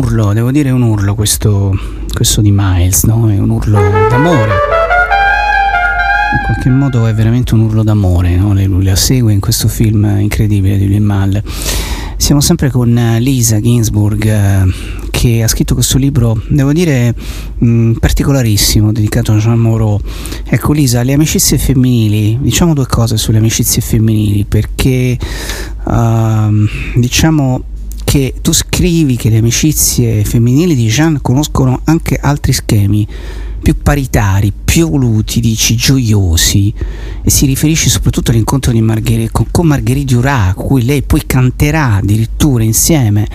Urlo, 0.00 0.32
devo 0.32 0.50
dire 0.50 0.70
un 0.70 0.80
urlo 0.80 1.14
questo, 1.14 1.78
questo 2.12 2.40
di 2.40 2.50
Miles, 2.50 3.04
no? 3.04 3.28
È 3.28 3.38
un 3.38 3.50
urlo 3.50 3.78
d'amore. 4.08 4.52
In 6.32 6.44
qualche 6.46 6.70
modo 6.70 7.06
è 7.06 7.12
veramente 7.12 7.52
un 7.52 7.60
urlo 7.60 7.82
d'amore, 7.82 8.34
no? 8.36 8.54
Lui 8.54 8.84
la 8.84 8.96
segue 8.96 9.32
in 9.34 9.40
questo 9.40 9.68
film 9.68 10.18
incredibile 10.18 10.78
di 10.78 10.84
William 10.84 11.04
Mal. 11.04 11.42
Siamo 12.16 12.40
sempre 12.40 12.70
con 12.70 13.16
Lisa 13.18 13.60
Ginsburg 13.60 14.24
eh, 14.24 14.64
che 15.10 15.42
ha 15.42 15.48
scritto 15.48 15.74
questo 15.74 15.98
libro, 15.98 16.40
devo 16.48 16.72
dire, 16.72 17.14
mh, 17.58 17.92
particolarissimo, 17.92 18.92
dedicato 18.92 19.32
a 19.32 19.36
Jean 19.36 19.58
Moreau. 19.58 20.00
Ecco 20.46 20.72
Lisa, 20.72 21.02
le 21.02 21.12
amicizie 21.12 21.58
femminili, 21.58 22.38
diciamo 22.40 22.72
due 22.72 22.86
cose 22.86 23.18
sulle 23.18 23.38
amicizie 23.38 23.82
femminili, 23.82 24.46
perché 24.46 25.18
uh, 25.84 26.68
diciamo 26.94 27.64
che 28.04 28.34
tu 28.40 28.50
scrivi 28.80 29.16
che 29.16 29.28
le 29.28 29.36
amicizie 29.36 30.24
femminili 30.24 30.74
di 30.74 30.86
Jean 30.86 31.18
conoscono 31.20 31.82
anche 31.84 32.16
altri 32.18 32.54
schemi 32.54 33.06
più 33.62 33.76
paritari, 33.82 34.54
più 34.64 34.88
voluti, 34.88 35.40
dici 35.40 35.76
gioiosi, 35.76 36.72
e 37.22 37.28
si 37.28 37.44
riferisce 37.44 37.90
soprattutto 37.90 38.30
all'incontro 38.30 38.72
Margher- 38.80 39.30
con, 39.32 39.44
con, 39.50 39.66
Margherite 39.66 40.14
Duras, 40.14 40.54
cui 40.54 40.82
lei 40.86 41.02
poi 41.02 41.26
canterà 41.26 41.96
addirittura 41.96 42.64
insieme. 42.64 43.28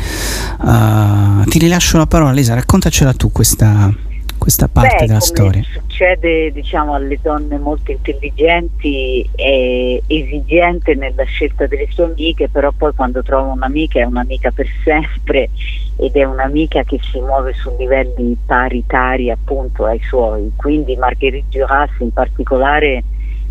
Uh, 0.62 1.44
ti 1.48 1.60
rilascio 1.60 2.00
la 2.00 2.08
parola, 2.08 2.32
Lisa, 2.32 2.56
raccontacela 2.56 3.14
tu 3.14 3.32
questa, 3.32 3.94
questa 4.40 4.68
parte 4.68 4.96
Beh, 5.02 5.06
della 5.06 5.20
storia. 5.20 5.64
Succede 5.96 6.52
diciamo, 6.52 6.94
alle 6.94 7.18
donne 7.22 7.58
molto 7.58 7.90
intelligenti 7.90 9.26
e 9.34 10.04
esigente 10.08 10.94
nella 10.94 11.24
scelta 11.24 11.68
delle 11.68 11.88
sue 11.90 12.04
amiche, 12.04 12.50
però 12.50 12.74
poi 12.74 12.94
quando 12.94 13.24
trova 13.24 13.54
un'amica 13.54 14.02
è 14.02 14.04
un'amica 14.04 14.52
per 14.52 14.68
sempre 14.84 15.52
ed 15.96 16.18
è 16.18 16.26
un'amica 16.26 16.84
che 16.84 17.00
si 17.02 17.18
muove 17.22 17.54
su 17.54 17.74
livelli 17.80 18.36
paritari 18.46 19.32
appunto 19.32 19.86
ai 19.86 20.02
suoi. 20.02 20.52
Quindi 20.58 20.98
Marguerite 20.98 21.60
Duras 21.60 21.92
in 22.00 22.12
particolare 22.12 23.02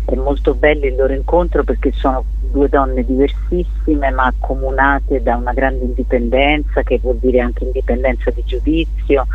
è 0.05 0.13
molto 0.13 0.53
bello 0.53 0.85
il 0.85 0.95
loro 0.95 1.13
incontro 1.13 1.63
perché 1.63 1.91
sono 1.93 2.23
due 2.51 2.69
donne 2.69 3.03
diversissime 3.03 4.11
ma 4.11 4.25
accomunate 4.25 5.23
da 5.23 5.35
una 5.35 5.51
grande 5.51 5.85
indipendenza 5.85 6.83
che 6.83 6.99
vuol 6.99 7.17
dire 7.17 7.39
anche 7.39 7.63
indipendenza 7.63 8.29
di 8.29 8.43
giudizio 8.45 9.25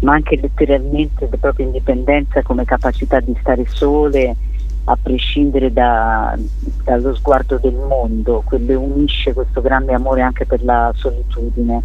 ma 0.00 0.14
anche 0.14 0.38
letteralmente 0.40 1.28
la 1.30 1.36
propria 1.38 1.66
indipendenza 1.66 2.42
come 2.42 2.64
capacità 2.64 3.20
di 3.20 3.36
stare 3.40 3.64
sole 3.66 4.36
a 4.84 4.96
prescindere 5.00 5.72
da, 5.72 6.36
dallo 6.84 7.14
sguardo 7.14 7.58
del 7.58 7.74
mondo, 7.74 8.42
quello 8.44 8.80
unisce 8.80 9.34
questo 9.34 9.60
grande 9.60 9.92
amore 9.92 10.22
anche 10.22 10.46
per 10.46 10.64
la 10.64 10.90
solitudine. 10.94 11.82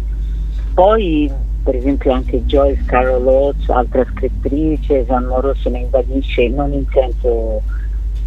Poi 0.72 1.30
per 1.64 1.76
esempio 1.76 2.12
anche 2.12 2.44
Joyce 2.44 2.84
Carol 2.84 3.26
Oates, 3.26 3.68
altra 3.70 4.04
scrittrice, 4.04 5.06
Jean 5.06 5.24
Moreau 5.24 5.54
se 5.54 5.70
ne 5.70 5.80
invadisce 5.80 6.48
non 6.48 6.72
in 6.74 6.84
senso 6.92 7.62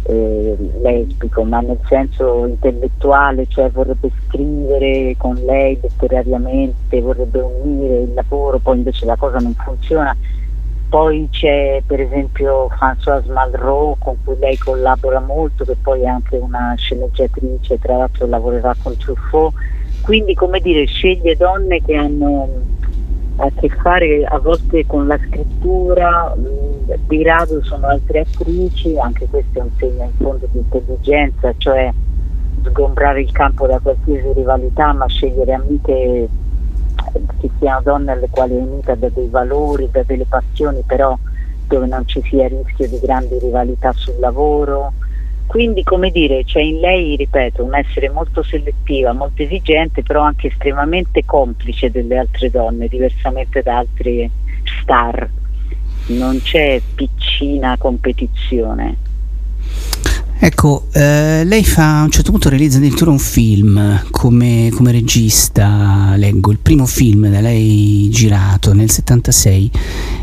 eh, 0.08 0.56
lesbico, 0.80 1.44
ma 1.44 1.60
nel 1.60 1.78
senso 1.86 2.46
intellettuale, 2.46 3.46
cioè 3.48 3.70
vorrebbe 3.70 4.10
scrivere 4.24 5.14
con 5.18 5.34
lei 5.44 5.78
letterariamente, 5.82 7.00
vorrebbe 7.02 7.40
unire 7.40 7.98
il 8.00 8.14
lavoro, 8.14 8.58
poi 8.58 8.78
invece 8.78 9.04
la 9.04 9.16
cosa 9.16 9.38
non 9.38 9.52
funziona. 9.54 10.16
poi 10.88 11.28
c'è 11.30 11.82
per 11.86 12.00
esempio 12.00 12.68
Françoise 12.68 13.30
Malraux 13.30 13.98
con 13.98 14.16
cui 14.24 14.36
lei 14.38 14.56
collabora 14.56 15.20
molto, 15.20 15.64
che 15.66 15.76
poi 15.76 16.00
è 16.00 16.06
anche 16.06 16.36
una 16.36 16.74
sceneggiatrice, 16.76 17.78
tra 17.78 17.98
l'altro 17.98 18.26
lavorerà 18.26 18.74
con 18.82 18.96
Truffaut, 18.96 19.52
quindi 20.00 20.32
come 20.32 20.60
dire 20.60 20.86
sceglie 20.86 21.36
donne 21.36 21.82
che 21.84 21.94
hanno 21.94 22.48
a 23.40 23.50
che 23.54 23.68
fare 23.68 24.24
a 24.24 24.38
volte 24.38 24.84
con 24.86 25.06
la 25.06 25.18
scrittura, 25.18 26.34
di 27.06 27.22
rado 27.22 27.62
sono 27.62 27.86
altre 27.86 28.20
attrici, 28.20 28.98
anche 28.98 29.26
questo 29.28 29.58
è 29.58 29.62
un 29.62 29.70
segno 29.76 30.04
in 30.04 30.12
fondo 30.18 30.48
di 30.50 30.58
intelligenza, 30.58 31.54
cioè 31.56 31.92
sgombrare 32.64 33.20
il 33.20 33.30
campo 33.30 33.66
da 33.66 33.78
qualsiasi 33.78 34.32
rivalità 34.32 34.92
ma 34.92 35.06
scegliere 35.06 35.52
amiche 35.52 36.28
che 37.40 37.50
siano 37.58 37.80
donne 37.82 38.12
alle 38.12 38.28
quali 38.28 38.56
è 38.56 38.60
unita 38.60 38.94
da 38.96 39.08
dei 39.08 39.28
valori, 39.28 39.88
da 39.90 40.02
delle 40.02 40.26
passioni, 40.28 40.82
però 40.84 41.16
dove 41.68 41.86
non 41.86 42.06
ci 42.06 42.20
sia 42.22 42.48
rischio 42.48 42.88
di 42.88 42.98
grandi 42.98 43.38
rivalità 43.38 43.92
sul 43.92 44.18
lavoro. 44.18 44.92
Quindi, 45.48 45.82
come 45.82 46.10
dire, 46.10 46.44
c'è 46.44 46.60
in 46.60 46.78
lei, 46.78 47.16
ripeto, 47.16 47.64
un 47.64 47.74
essere 47.74 48.10
molto 48.10 48.42
selettiva, 48.42 49.14
molto 49.14 49.42
esigente, 49.42 50.02
però 50.02 50.20
anche 50.20 50.48
estremamente 50.48 51.24
complice 51.24 51.90
delle 51.90 52.18
altre 52.18 52.50
donne, 52.50 52.86
diversamente 52.86 53.62
da 53.62 53.78
altre 53.78 54.28
star. 54.82 55.26
Non 56.08 56.42
c'è 56.42 56.82
piccina 56.94 57.76
competizione. 57.78 58.96
Ecco, 60.38 60.86
eh, 60.92 61.44
lei 61.44 61.64
fa 61.64 62.00
a 62.00 62.02
un 62.04 62.10
certo 62.10 62.30
punto 62.30 62.50
realizza 62.50 62.76
addirittura 62.76 63.10
un 63.10 63.18
film 63.18 64.04
come, 64.10 64.70
come, 64.72 64.92
regista, 64.92 66.12
leggo, 66.16 66.50
il 66.50 66.58
primo 66.58 66.84
film 66.84 67.30
da 67.30 67.40
lei 67.40 68.10
girato 68.10 68.74
nel 68.74 68.90
76, 68.90 69.70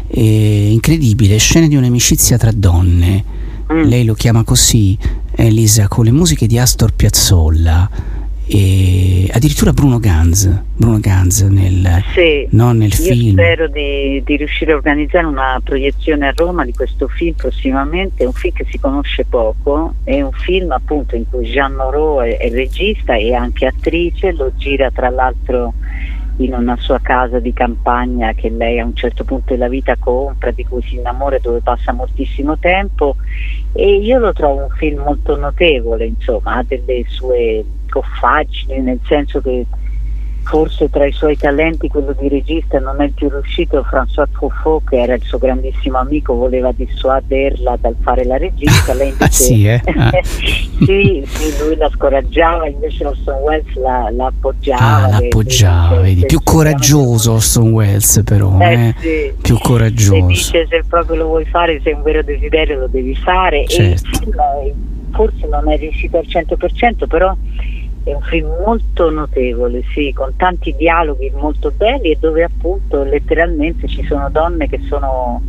eh, 0.08 0.70
incredibile, 0.72 1.38
scene 1.38 1.68
di 1.68 1.76
un'amicizia 1.76 2.38
tra 2.38 2.52
donne, 2.52 3.45
mm. 3.74 3.82
lei 3.84 4.06
lo 4.06 4.14
chiama 4.14 4.44
così, 4.44 4.98
Elisa, 5.36 5.88
con 5.88 6.06
le 6.06 6.12
musiche 6.12 6.48
di 6.48 6.58
Astor 6.58 6.94
Piazzolla 6.94 7.90
e 8.48 9.28
addirittura 9.34 9.74
Bruno 9.74 9.98
Ganz, 9.98 10.48
Bruno 10.76 11.00
Ganz 11.00 11.42
nel, 11.42 12.04
sì, 12.14 12.48
no, 12.52 12.74
nel 12.74 12.94
film. 12.94 13.32
Spero 13.32 13.68
di, 13.68 14.22
di, 14.24 14.38
riuscire 14.38 14.74
a 14.74 14.76
organizzare 14.76 15.26
una 15.26 15.60
proiezione 15.64 16.28
a 16.28 16.34
Roma 16.36 16.64
di 16.64 16.72
questo 16.72 17.08
film 17.08 17.34
prossimamente, 17.34 18.24
è 18.24 18.28
un 18.28 18.34
film 18.34 18.54
che 18.54 18.66
si 18.70 18.80
conosce 18.80 19.26
poco, 19.26 19.96
è 20.04 20.22
un 20.22 20.32
film 20.32 20.72
appunto 20.72 21.16
in 21.16 21.28
cui 21.28 21.50
Jean 21.50 21.74
Moreau 21.74 22.20
è, 22.20 22.38
è 22.38 22.50
regista 22.52 23.16
e 23.16 23.34
anche 23.34 23.66
attrice, 23.66 24.32
lo 24.34 24.52
gira 24.56 24.92
tra 24.92 25.10
l'altro 25.10 25.74
in 26.38 26.54
una 26.54 26.76
sua 26.78 27.00
casa 27.00 27.40
di 27.40 27.54
campagna 27.54 28.34
che 28.34 28.50
lei 28.50 28.80
a 28.80 28.86
un 28.86 28.96
certo 28.96 29.24
punto 29.24 29.54
della 29.54 29.70
vita 29.70 29.96
compra, 29.98 30.52
di 30.52 30.66
cui 30.66 30.82
si 30.82 30.96
innamora 30.96 31.38
dove 31.40 31.62
passa 31.62 31.94
moltissimo 31.94 32.58
tempo. 32.58 33.16
E 33.72 33.98
io 33.98 34.20
lo 34.20 34.34
trovo 34.34 34.64
un 34.64 34.70
film 34.70 35.02
molto 35.04 35.38
notevole, 35.38 36.06
insomma, 36.06 36.56
ha 36.56 36.64
delle 36.64 37.04
sue 37.08 37.64
goffaggini, 37.90 38.82
nel 38.82 39.00
senso 39.06 39.42
che 39.42 39.66
forse 40.46 40.90
tra 40.92 41.06
i 41.06 41.12
suoi 41.12 41.36
talenti 41.36 41.88
quello 41.88 42.16
di 42.18 42.30
regista 42.30 42.80
non 42.80 43.02
è 43.02 43.10
più 43.10 43.30
riuscito 43.30 43.84
François 43.90 44.28
Truffaut 44.32 44.88
che 44.88 45.02
era 45.02 45.16
il 45.16 45.24
suo 45.24 45.40
grandissimo 45.40 45.98
amico 45.98 46.36
voleva 46.36 46.72
dissuaderla 46.72 47.78
dal 47.82 47.96
fare 48.00 48.24
la 48.26 48.38
regista 48.38 48.94
lei 48.94 49.10
invece 49.18 49.26
ah, 49.26 49.30
sì, 49.30 49.68
eh? 49.68 49.82
ah. 49.98 50.12
sì, 50.24 51.24
sì, 51.26 51.64
lui 51.64 51.76
la 51.76 51.90
scoraggiava 51.90 52.68
invece 52.68 53.06
Orson 53.06 53.42
Welles 53.42 53.76
la, 53.76 54.10
la 54.12 54.28
appoggiava 54.28 55.04
ah, 55.04 55.08
l'appoggiava 55.08 56.02
vedi, 56.02 56.26
più 56.28 56.40
coraggioso 56.44 57.34
Orson 57.34 57.72
Welles 57.72 58.22
però 58.24 58.60
eh, 58.60 58.74
eh? 58.74 58.96
Sì. 59.00 59.34
più 59.42 59.58
coraggioso 59.58 60.28
dice 60.28 60.68
se 60.70 60.84
proprio 60.88 61.16
lo 61.16 61.26
vuoi 61.26 61.46
fare 61.46 61.82
se 61.82 61.90
è 61.90 61.94
un 61.94 62.04
vero 62.04 62.22
desiderio 62.22 62.80
lo 62.80 62.88
devi 62.88 63.16
fare 63.16 63.66
certo. 63.68 64.30
e 64.30 64.74
forse 65.12 65.48
non 65.48 65.72
è 65.72 65.78
riuscito 65.78 66.18
al 66.18 66.26
100% 66.28 67.08
però 67.08 67.36
è 68.06 68.14
un 68.14 68.22
film 68.22 68.48
molto 68.64 69.10
notevole, 69.10 69.84
sì, 69.92 70.14
con 70.14 70.36
tanti 70.38 70.76
dialoghi 70.76 71.32
molto 71.34 71.72
belli 71.72 72.12
e 72.12 72.18
dove 72.20 72.44
appunto 72.44 73.04
letteralmente 73.04 73.88
ci 73.88 74.06
sono 74.06 74.30
donne 74.30 74.70
che 74.70 74.80
sono 74.88 75.42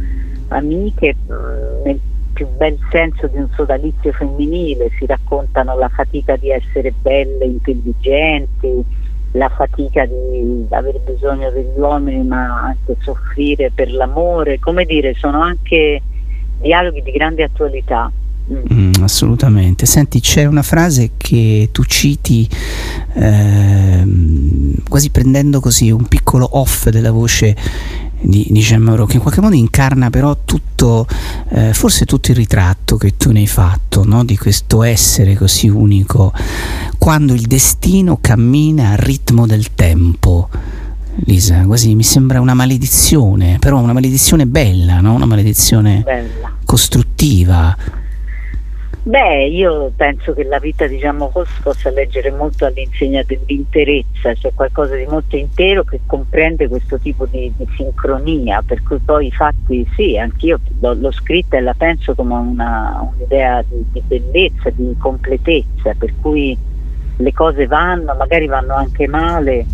amiche 0.49 1.15
mm, 1.15 1.83
nel 1.85 2.01
più 2.33 2.49
bel 2.57 2.79
senso 2.91 3.27
di 3.27 3.37
un 3.37 3.51
sodalizio 3.55 4.11
femminile, 4.13 4.89
si 4.99 5.05
raccontano 5.05 5.77
la 5.77 5.91
fatica 5.91 6.37
di 6.37 6.51
essere 6.51 6.95
belle, 6.99 7.45
intelligenti, 7.45 8.83
la 9.33 9.51
fatica 9.51 10.07
di 10.07 10.67
aver 10.71 10.99
bisogno 11.01 11.51
degli 11.51 11.79
uomini 11.79 12.27
ma 12.27 12.63
anche 12.63 12.97
soffrire 13.01 13.71
per 13.71 13.93
l'amore, 13.93 14.59
come 14.59 14.87
dire, 14.87 15.13
sono 15.13 15.43
anche 15.43 16.01
dialoghi 16.59 17.03
di 17.03 17.11
grande 17.11 17.43
attualità. 17.43 18.11
Mm, 18.53 18.93
assolutamente. 19.01 19.87
Senti, 19.87 20.21
c'è 20.21 20.45
una 20.45 20.63
frase 20.63 21.13
che 21.17 21.71
tu 21.73 21.85
citi 21.85 22.49
ehm, 23.15 24.75
quasi 24.89 25.11
prendendo 25.11 25.61
così 25.61 25.91
un 25.91 26.07
piccolo 26.07 26.49
off 26.53 26.89
della 26.89 27.11
voce 27.11 27.57
di, 28.21 28.47
di 28.49 28.61
Jean 28.61 28.83
Moreau, 28.83 29.07
che 29.07 29.17
in 29.17 29.21
qualche 29.21 29.41
modo 29.41 29.57
incarna 29.57 30.11
però 30.11 30.37
tutto, 30.45 31.07
eh, 31.51 31.75
forse 31.75 32.05
tutto 32.05 32.31
il 32.31 32.37
ritratto 32.37 32.97
che 32.97 33.17
tu 33.17 33.33
ne 33.33 33.41
hai 33.41 33.47
fatto, 33.47 34.05
no? 34.05 34.25
di 34.25 34.37
questo 34.37 34.83
essere 34.83 35.35
così 35.35 35.69
unico, 35.69 36.33
quando 36.99 37.35
il 37.35 37.47
destino 37.47 38.19
cammina 38.21 38.91
al 38.91 38.99
ritmo 38.99 39.47
del 39.47 39.75
tempo. 39.75 40.49
Lisa, 41.25 41.65
quasi 41.65 41.95
mi 41.95 42.03
sembra 42.03 42.41
una 42.43 42.53
maledizione, 42.53 43.57
però 43.59 43.79
una 43.79 43.95
maledizione 43.95 44.47
bella, 44.47 45.01
no? 45.01 45.15
una 45.15 45.25
maledizione 45.25 46.03
bella. 46.05 46.53
costruttiva. 46.65 48.05
Beh, 49.09 49.47
io 49.47 49.93
penso 49.95 50.33
che 50.35 50.43
la 50.43 50.59
vita 50.59 50.89
di 50.89 50.97
Moreau 50.97 51.45
si 51.45 51.61
possa 51.63 51.91
leggere 51.91 52.33
molto 52.33 52.65
all'insegna 52.65 53.23
dell'interezza, 53.23 54.35
cioè 54.35 54.53
qualcosa 54.53 54.97
di 54.97 55.07
molto 55.07 55.37
intero 55.37 55.85
che 55.85 56.01
comprende 56.05 56.67
questo 56.67 56.99
tipo 56.99 57.25
di, 57.27 57.53
di 57.57 57.65
sincronia, 57.77 58.63
per 58.63 58.83
cui 58.83 58.99
poi 59.05 59.27
i 59.29 59.31
fatti 59.31 59.89
sì, 59.95 60.19
anch'io 60.19 60.59
l'ho 60.81 61.13
scritta 61.13 61.57
e 61.57 61.61
la 61.61 61.75
penso 61.75 62.17
come 62.17 62.35
una, 62.35 63.09
un'idea 63.15 63.63
di, 63.69 63.87
di 63.93 64.03
bellezza, 64.05 64.71
di 64.71 64.93
completezza, 64.99 65.95
per 65.97 66.13
cui 66.19 66.59
le 67.19 67.33
cose 67.33 67.67
vanno, 67.67 68.13
magari 68.17 68.47
vanno 68.47 68.75
anche 68.75 69.07
male, 69.07 69.69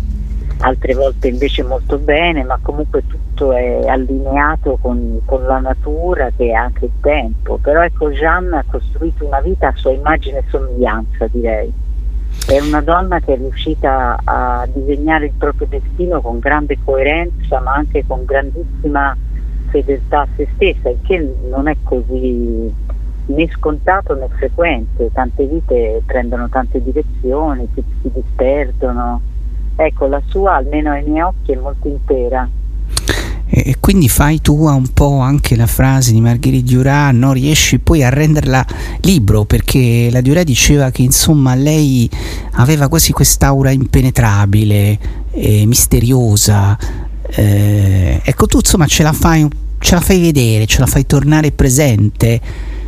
altre 0.59 0.93
volte 0.93 1.27
invece 1.27 1.63
molto 1.63 1.97
bene, 1.97 2.43
ma 2.43 2.57
comunque 2.61 3.05
tutto 3.05 3.51
è 3.51 3.87
allineato 3.87 4.77
con, 4.81 5.19
con, 5.25 5.43
la 5.43 5.59
natura 5.59 6.31
che 6.35 6.47
è 6.47 6.53
anche 6.53 6.85
il 6.85 6.91
tempo. 7.01 7.57
Però 7.61 7.81
ecco 7.81 8.11
Jeanne 8.11 8.57
ha 8.57 8.63
costruito 8.69 9.25
una 9.25 9.41
vita 9.41 9.67
a 9.67 9.73
sua 9.75 9.91
immagine 9.91 10.39
e 10.39 10.43
somiglianza, 10.49 11.27
direi. 11.31 11.71
È 12.47 12.59
una 12.59 12.81
donna 12.81 13.19
che 13.19 13.33
è 13.33 13.37
riuscita 13.37 14.17
a 14.23 14.67
disegnare 14.71 15.27
il 15.27 15.33
proprio 15.37 15.67
destino 15.67 16.21
con 16.21 16.39
grande 16.39 16.77
coerenza, 16.83 17.59
ma 17.59 17.73
anche 17.73 18.03
con 18.05 18.25
grandissima 18.25 19.15
fedeltà 19.69 20.21
a 20.21 20.27
se 20.35 20.47
stessa, 20.55 20.89
il 20.89 20.99
che 21.03 21.35
non 21.49 21.67
è 21.67 21.75
così 21.83 22.73
né 23.25 23.49
scontato 23.49 24.15
né 24.15 24.27
frequente. 24.29 25.11
Tante 25.11 25.45
vite 25.45 26.01
prendono 26.05 26.49
tante 26.49 26.81
direzioni, 26.81 27.67
si, 27.73 27.83
si 28.01 28.11
disperdono 28.13 29.21
ecco 29.75 30.07
la 30.07 30.21
sua 30.27 30.55
almeno 30.55 30.91
ai 30.91 31.03
miei 31.03 31.21
occhi 31.21 31.51
è 31.51 31.55
molto 31.55 31.87
intera 31.87 32.49
e 33.55 33.75
quindi 33.79 34.09
fai 34.09 34.41
tua 34.41 34.73
un 34.73 34.87
po' 34.93 35.19
anche 35.19 35.55
la 35.55 35.67
frase 35.67 36.11
di 36.11 36.19
Margherita 36.19 36.65
Diurà, 36.65 37.11
non 37.11 37.33
riesci 37.33 37.77
poi 37.77 38.03
a 38.03 38.09
renderla 38.09 38.65
libro 39.01 39.45
perché 39.45 40.09
la 40.09 40.21
Diurà 40.21 40.41
diceva 40.41 40.89
che 40.89 41.03
insomma 41.03 41.53
lei 41.53 42.09
aveva 42.53 42.87
quasi 42.87 43.11
quest'aura 43.11 43.69
impenetrabile, 43.69 44.97
eh, 45.29 45.67
misteriosa. 45.67 46.75
Eh, 47.29 48.21
ecco 48.23 48.47
tu 48.47 48.57
insomma 48.57 48.87
ce 48.87 49.03
la, 49.03 49.13
fai, 49.13 49.47
ce 49.77 49.93
la 49.93 50.01
fai 50.01 50.19
vedere, 50.19 50.65
ce 50.65 50.79
la 50.79 50.87
fai 50.87 51.05
tornare 51.05 51.51
presente. 51.51 52.41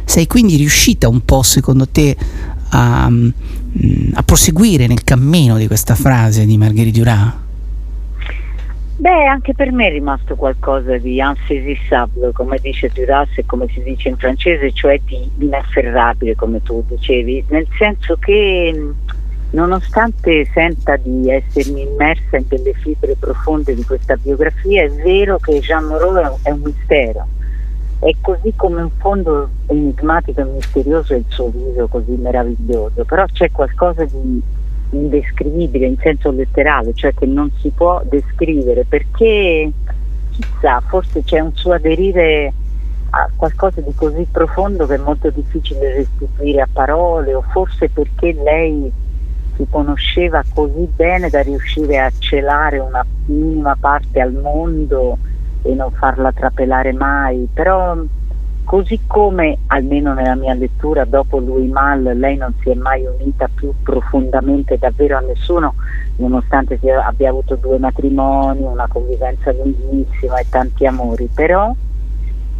Sei 0.03 0.25
quindi 0.25 0.55
riuscita 0.55 1.07
un 1.07 1.23
po' 1.23 1.43
secondo 1.43 1.87
te 1.87 2.17
a, 2.69 3.05
a 3.05 4.23
proseguire 4.23 4.87
nel 4.87 5.03
cammino 5.03 5.57
di 5.57 5.67
questa 5.67 5.95
frase 5.95 6.45
di 6.45 6.57
Marguerite 6.57 6.97
Duras? 6.99 7.33
Beh, 8.97 9.25
anche 9.25 9.53
per 9.53 9.73
me 9.73 9.87
è 9.87 9.91
rimasto 9.91 10.35
qualcosa 10.35 10.97
di 10.97 11.19
insaisissable, 11.19 12.31
come 12.31 12.57
dice 12.61 12.89
Duras 12.93 13.27
e 13.35 13.45
come 13.45 13.67
si 13.67 13.83
dice 13.83 14.07
in 14.07 14.17
francese, 14.17 14.71
cioè 14.71 14.99
di 15.03 15.29
inafferrabile, 15.39 16.35
come 16.35 16.63
tu 16.63 16.83
dicevi, 16.87 17.43
nel 17.49 17.67
senso 17.77 18.15
che 18.15 18.93
nonostante 19.49 20.49
senta 20.53 20.95
di 20.95 21.29
essermi 21.29 21.81
immersa 21.81 22.37
in 22.37 22.45
delle 22.47 22.73
fibre 22.73 23.15
profonde 23.19 23.75
di 23.75 23.83
questa 23.83 24.15
biografia, 24.15 24.83
è 24.83 24.89
vero 24.89 25.39
che 25.39 25.59
Jean 25.59 25.83
Moreau 25.83 26.37
è 26.41 26.49
un 26.49 26.61
mistero 26.63 27.27
e 28.05 28.15
così 28.21 28.53
come 28.55 28.81
in 28.81 28.91
fondo 28.99 29.49
enigmatico 29.65 30.39
e 30.39 30.43
misterioso 30.43 31.15
è 31.15 31.17
il 31.17 31.25
suo 31.27 31.49
viso 31.49 31.87
così 31.87 32.11
meraviglioso, 32.11 33.03
però 33.03 33.25
c'è 33.25 33.49
qualcosa 33.49 34.05
di 34.05 34.39
indescrivibile 34.91 35.87
in 35.87 35.97
senso 35.97 36.29
letterale, 36.29 36.93
cioè 36.93 37.15
che 37.15 37.25
non 37.25 37.49
si 37.57 37.69
può 37.69 38.03
descrivere 38.07 38.85
perché 38.87 39.71
chissà, 40.29 40.81
forse 40.81 41.23
c'è 41.23 41.39
un 41.39 41.55
suo 41.55 41.73
aderire 41.73 42.53
a 43.09 43.27
qualcosa 43.35 43.81
di 43.81 43.95
così 43.95 44.27
profondo 44.31 44.85
che 44.85 44.95
è 44.95 44.99
molto 44.99 45.31
difficile 45.31 45.95
restituire 45.95 46.61
a 46.61 46.67
parole 46.71 47.33
o 47.33 47.41
forse 47.41 47.89
perché 47.89 48.33
lei 48.33 48.91
si 49.55 49.65
conosceva 49.67 50.43
così 50.53 50.87
bene 50.95 51.31
da 51.31 51.41
riuscire 51.41 51.97
a 51.97 52.11
celare 52.19 52.77
una 52.77 53.03
minima 53.25 53.75
parte 53.79 54.21
al 54.21 54.33
mondo 54.33 55.17
e 55.65 55.73
non 55.73 55.91
farla 55.91 56.31
trapelare 56.31 56.93
mai, 56.93 57.47
però 57.51 57.97
così 58.63 59.01
come 59.05 59.57
almeno 59.67 60.13
nella 60.13 60.35
mia 60.35 60.53
lettura 60.53 61.05
dopo 61.05 61.37
lui 61.37 61.67
mal 61.67 62.01
lei 62.01 62.35
non 62.35 62.53
si 62.61 62.71
è 62.71 62.73
mai 62.73 63.05
unita 63.05 63.47
più 63.53 63.71
profondamente 63.83 64.77
davvero 64.79 65.17
a 65.17 65.19
nessuno 65.19 65.75
nonostante 66.17 66.79
abbia 66.91 67.29
avuto 67.29 67.55
due 67.55 67.77
matrimoni, 67.77 68.61
una 68.61 68.87
convivenza 68.87 69.51
lunghissima 69.51 70.37
e 70.37 70.45
tanti 70.49 70.85
amori, 70.85 71.29
però 71.33 71.73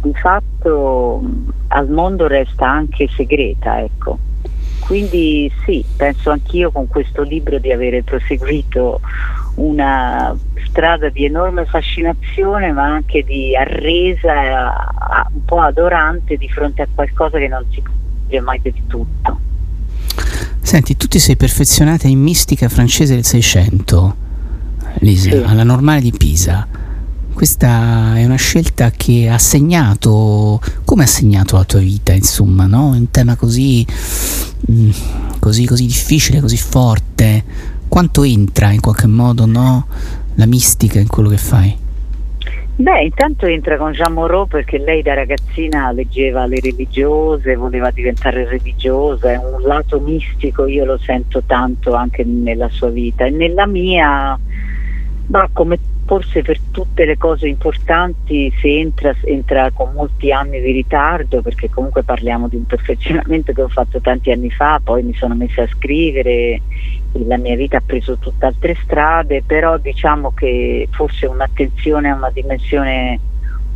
di 0.02 0.12
fatto 0.14 1.22
al 1.68 1.88
mondo 1.88 2.26
resta 2.26 2.68
anche 2.68 3.08
segreta, 3.08 3.80
ecco. 3.80 4.18
Quindi 4.80 5.50
sì, 5.64 5.84
penso 5.96 6.30
anch'io 6.30 6.70
con 6.70 6.86
questo 6.86 7.22
libro 7.22 7.58
di 7.58 7.72
avere 7.72 8.02
proseguito 8.02 9.00
una 9.56 10.36
strada 10.68 11.08
di 11.08 11.24
enorme 11.24 11.64
fascinazione 11.66 12.72
ma 12.72 12.84
anche 12.84 13.22
di 13.24 13.56
arresa 13.56 14.74
un 15.32 15.44
po' 15.44 15.60
adorante 15.60 16.36
di 16.36 16.48
fronte 16.48 16.82
a 16.82 16.88
qualcosa 16.92 17.38
che 17.38 17.48
non 17.48 17.64
si 17.70 17.82
capisce 17.82 18.40
mai 18.40 18.60
del 18.60 18.74
tutto. 18.86 19.40
Senti, 20.60 20.96
tu 20.96 21.06
ti 21.06 21.18
sei 21.18 21.36
perfezionata 21.36 22.08
in 22.08 22.18
mistica 22.18 22.68
francese 22.68 23.14
del 23.14 23.24
Seicento, 23.24 24.16
Lisa, 24.98 25.30
sì. 25.30 25.36
alla 25.36 25.62
normale 25.62 26.00
di 26.00 26.10
Pisa. 26.10 26.66
Questa 27.32 28.16
è 28.16 28.24
una 28.24 28.36
scelta 28.36 28.90
che 28.90 29.28
ha 29.28 29.38
segnato, 29.38 30.60
come 30.84 31.04
ha 31.04 31.06
segnato 31.06 31.56
la 31.56 31.64
tua 31.64 31.80
vita, 31.80 32.12
insomma, 32.12 32.66
no? 32.66 32.88
Un 32.88 33.10
tema 33.10 33.36
così, 33.36 33.86
mm, 34.70 34.90
così, 35.38 35.66
così 35.66 35.86
difficile, 35.86 36.40
così 36.40 36.56
forte. 36.56 37.44
Quanto 37.88 38.22
entra 38.24 38.70
in 38.70 38.80
qualche 38.80 39.06
modo, 39.06 39.46
no? 39.46 39.86
La 40.34 40.46
mistica 40.46 40.98
in 40.98 41.06
quello 41.06 41.28
che 41.30 41.38
fai? 41.38 41.84
Beh, 42.78 43.04
intanto 43.04 43.46
entra 43.46 43.78
con 43.78 43.92
Jean 43.92 44.12
Moreau 44.12 44.46
perché 44.46 44.76
lei 44.76 45.00
da 45.00 45.14
ragazzina 45.14 45.92
leggeva 45.92 46.44
le 46.44 46.60
religiose, 46.60 47.56
voleva 47.56 47.90
diventare 47.90 48.46
religiosa, 48.46 49.32
è 49.32 49.36
un 49.38 49.62
lato 49.62 49.98
mistico, 49.98 50.66
io 50.66 50.84
lo 50.84 50.98
sento 50.98 51.42
tanto 51.46 51.94
anche 51.94 52.22
nella 52.22 52.68
sua 52.68 52.90
vita 52.90 53.24
e 53.24 53.30
nella 53.30 53.64
mia, 53.66 54.38
ma 55.28 55.48
come 55.54 55.78
forse 56.06 56.42
per 56.42 56.60
tutte 56.70 57.04
le 57.04 57.18
cose 57.18 57.48
importanti 57.48 58.52
si 58.60 58.78
entra, 58.78 59.14
entra, 59.24 59.70
con 59.72 59.92
molti 59.92 60.32
anni 60.32 60.60
di 60.60 60.70
ritardo 60.70 61.42
perché 61.42 61.68
comunque 61.68 62.04
parliamo 62.04 62.48
di 62.48 62.54
un 62.56 62.64
perfezionamento 62.64 63.52
che 63.52 63.62
ho 63.62 63.68
fatto 63.68 64.00
tanti 64.00 64.30
anni 64.30 64.50
fa, 64.50 64.80
poi 64.82 65.02
mi 65.02 65.14
sono 65.14 65.34
messa 65.34 65.62
a 65.62 65.68
scrivere, 65.68 66.62
la 67.12 67.36
mia 67.36 67.56
vita 67.56 67.78
ha 67.78 67.82
preso 67.84 68.16
tutte 68.18 68.46
altre 68.46 68.76
strade, 68.82 69.42
però 69.44 69.78
diciamo 69.78 70.32
che 70.32 70.88
forse 70.92 71.26
un'attenzione 71.26 72.08
a 72.08 72.14
una 72.14 72.30
dimensione 72.30 73.18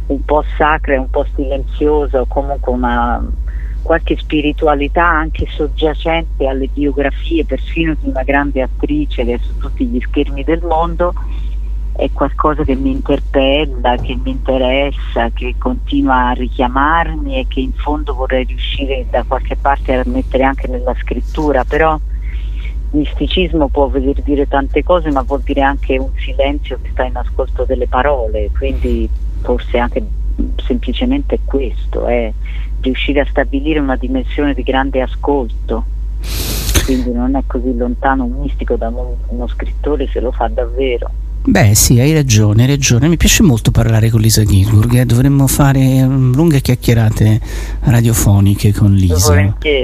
un 0.07 0.25
po' 0.25 0.45
sacra 0.57 0.95
e 0.95 0.99
un 0.99 1.11
po' 1.11 1.27
silenziosa 1.35 2.21
o 2.21 2.27
comunque 2.27 2.73
una 2.73 3.29
qualche 3.83 4.17
spiritualità 4.17 5.07
anche 5.07 5.47
soggiacente 5.49 6.47
alle 6.47 6.69
biografie 6.73 7.47
persino 7.47 7.97
di 7.99 8.09
una 8.09 8.23
grande 8.23 8.61
attrice 8.61 9.25
che 9.25 9.35
è 9.35 9.39
su 9.39 9.57
tutti 9.57 9.87
gli 9.87 9.99
schermi 10.01 10.45
del 10.45 10.63
mondo 10.63 11.15
è 12.01 12.11
qualcosa 12.13 12.65
che 12.65 12.75
mi 12.75 12.93
interpella, 12.93 13.97
che 13.97 14.19
mi 14.23 14.31
interessa, 14.31 15.29
che 15.35 15.55
continua 15.59 16.29
a 16.29 16.33
richiamarmi 16.33 17.39
e 17.39 17.47
che 17.47 17.61
in 17.61 17.73
fondo 17.75 18.15
vorrei 18.15 18.45
riuscire 18.45 19.05
da 19.11 19.23
qualche 19.23 19.55
parte 19.57 19.95
a 19.95 20.03
mettere 20.07 20.45
anche 20.45 20.67
nella 20.67 20.95
scrittura, 20.99 21.63
però 21.65 21.99
misticismo 22.93 23.69
può 23.69 23.89
voler 23.89 24.21
dire 24.23 24.49
tante 24.49 24.83
cose 24.83 25.11
ma 25.11 25.21
vuol 25.21 25.43
dire 25.43 25.61
anche 25.61 25.99
un 25.99 26.11
silenzio 26.17 26.79
che 26.81 26.89
sta 26.91 27.05
in 27.05 27.17
ascolto 27.17 27.65
delle 27.65 27.87
parole, 27.87 28.51
quindi 28.57 29.07
forse 29.43 29.77
anche 29.77 30.03
semplicemente 30.65 31.41
questo, 31.45 32.07
è 32.07 32.33
riuscire 32.81 33.21
a 33.21 33.27
stabilire 33.29 33.79
una 33.79 33.97
dimensione 33.97 34.55
di 34.55 34.63
grande 34.63 35.03
ascolto 35.03 35.85
quindi 36.85 37.13
non 37.13 37.37
è 37.37 37.43
così 37.47 37.77
lontano 37.77 38.25
un 38.25 38.41
mistico 38.41 38.77
da 38.77 38.89
uno, 38.89 39.17
uno 39.29 39.47
scrittore 39.49 40.09
se 40.09 40.19
lo 40.19 40.33
fa 40.33 40.49
davvero. 40.49 41.11
Beh 41.43 41.75
sì, 41.75 41.99
hai 41.99 42.13
ragione, 42.13 42.63
hai 42.63 42.69
ragione. 42.69 43.09
Mi 43.09 43.17
piace 43.17 43.43
molto 43.43 43.71
parlare 43.71 44.11
con 44.11 44.21
Lisa 44.21 44.45
Ginsburg, 44.45 44.95
eh. 44.95 45.07
dovremmo 45.07 45.47
fare 45.47 46.03
um, 46.03 46.35
lunghe 46.35 46.61
chiacchierate 46.61 47.41
radiofoniche 47.81 48.73
con 48.73 48.93
Lisa. 48.93 49.15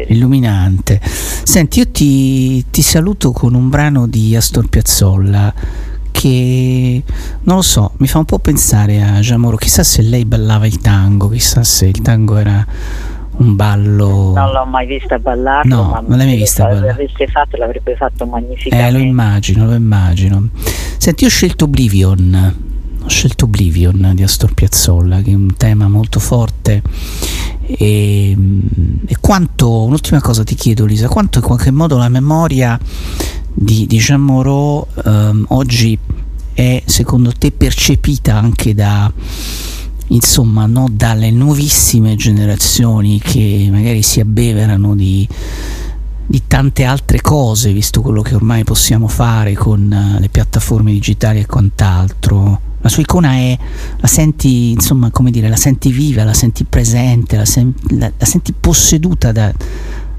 Illuminante. 0.08 1.00
Senti, 1.02 1.78
io 1.78 1.88
ti, 1.90 2.64
ti 2.70 2.82
saluto 2.82 3.32
con 3.32 3.54
un 3.54 3.70
brano 3.70 4.06
di 4.06 4.36
Astor 4.36 4.68
Piazzolla 4.68 5.54
che 6.10 7.02
non 7.42 7.56
lo 7.56 7.62
so, 7.62 7.92
mi 7.98 8.06
fa 8.06 8.18
un 8.18 8.24
po' 8.24 8.38
pensare 8.38 9.02
a 9.02 9.20
Giamoro, 9.20 9.56
chissà 9.56 9.82
se 9.82 10.00
lei 10.00 10.24
ballava 10.24 10.66
il 10.66 10.78
tango, 10.78 11.28
chissà 11.28 11.62
se 11.62 11.86
il 11.86 12.00
tango 12.00 12.36
era 12.36 12.66
un 13.38 13.56
ballo. 13.56 14.32
Non 14.34 14.52
l'ho 14.52 14.64
mai 14.64 14.86
vista 14.86 15.18
ballare. 15.18 15.68
No, 15.68 15.84
ma 15.84 16.02
non 16.06 16.16
l'hai 16.16 16.26
mai 16.26 16.36
vista 16.36 16.64
ballare. 16.64 16.80
Se 16.80 16.86
l'avesse 16.86 17.26
fatto 17.28 17.56
l'avrebbe 17.56 17.96
fatto 17.96 18.26
magnificamente. 18.26 18.88
Eh, 18.88 18.98
lo 18.98 19.04
immagino, 19.04 19.66
lo 19.66 19.74
immagino. 19.74 20.48
Senti, 20.98 21.24
io 21.24 21.28
ho 21.28 21.32
scelto 21.32 21.64
Oblivion. 21.64 22.54
Ho 23.02 23.08
scelto 23.08 23.44
Oblivion 23.44 24.12
di 24.14 24.22
Astor 24.22 24.54
Piazzolla, 24.54 25.20
che 25.22 25.30
è 25.30 25.34
un 25.34 25.54
tema 25.56 25.88
molto 25.88 26.18
forte. 26.18 26.82
E, 27.66 28.36
e 29.06 29.16
quanto, 29.20 29.82
un'ultima 29.84 30.20
cosa 30.20 30.44
ti 30.44 30.54
chiedo, 30.54 30.84
Lisa, 30.84 31.08
quanto 31.08 31.38
in 31.38 31.44
qualche 31.44 31.70
modo 31.70 31.96
la 31.98 32.08
memoria 32.08 32.78
di, 33.52 33.86
di 33.86 33.98
Jean 33.98 34.20
Moreau 34.20 34.86
ehm, 35.04 35.46
oggi 35.48 35.98
è 36.52 36.82
secondo 36.84 37.32
te 37.32 37.52
percepita 37.52 38.36
anche 38.36 38.74
da 38.74 39.10
insomma 40.08 40.66
no, 40.66 40.88
dalle 40.90 41.30
nuovissime 41.30 42.14
generazioni 42.14 43.20
che 43.20 43.68
magari 43.70 44.02
si 44.02 44.20
abbeverano 44.20 44.94
di, 44.94 45.26
di, 46.26 46.42
tante 46.46 46.84
altre 46.84 47.20
cose, 47.20 47.72
visto 47.72 48.02
quello 48.02 48.22
che 48.22 48.34
ormai 48.34 48.64
possiamo 48.64 49.08
fare 49.08 49.54
con 49.54 50.14
uh, 50.16 50.20
le 50.20 50.28
piattaforme 50.28 50.92
digitali 50.92 51.40
e 51.40 51.46
quant'altro. 51.46 52.60
La 52.80 52.88
sua 52.88 53.02
icona 53.02 53.32
è, 53.32 53.58
la 53.96 54.06
senti, 54.06 54.70
insomma, 54.70 55.10
come 55.10 55.30
dire, 55.30 55.48
la 55.48 55.56
senti 55.56 55.90
viva, 55.90 56.22
la 56.22 56.34
senti 56.34 56.64
presente, 56.64 57.36
la, 57.36 57.44
sen- 57.44 57.74
la, 57.90 58.10
la 58.16 58.24
senti 58.24 58.52
posseduta 58.52 59.32
da, 59.32 59.52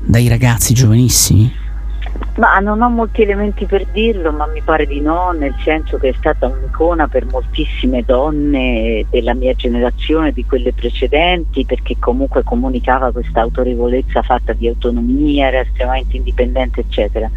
dai 0.05 0.27
ragazzi 0.27 0.73
giovanissimi? 0.73 1.65
Ma 2.37 2.59
non 2.59 2.81
ho 2.81 2.89
molti 2.89 3.23
elementi 3.23 3.65
per 3.65 3.87
dirlo, 3.87 4.31
ma 4.31 4.45
mi 4.45 4.61
pare 4.61 4.85
di 4.85 5.01
no, 5.01 5.31
nel 5.31 5.55
senso 5.63 5.97
che 5.97 6.09
è 6.09 6.13
stata 6.13 6.45
un'icona 6.45 7.07
per 7.07 7.25
moltissime 7.25 8.03
donne 8.03 9.05
della 9.09 9.33
mia 9.33 9.55
generazione, 9.55 10.31
di 10.31 10.45
quelle 10.45 10.71
precedenti, 10.71 11.65
perché 11.65 11.97
comunque 11.97 12.43
comunicava 12.43 13.11
questa 13.11 13.41
autorevolezza 13.41 14.21
fatta 14.21 14.53
di 14.53 14.67
autonomia, 14.67 15.47
era 15.47 15.61
estremamente 15.61 16.17
indipendente, 16.17 16.81
eccetera. 16.81 17.29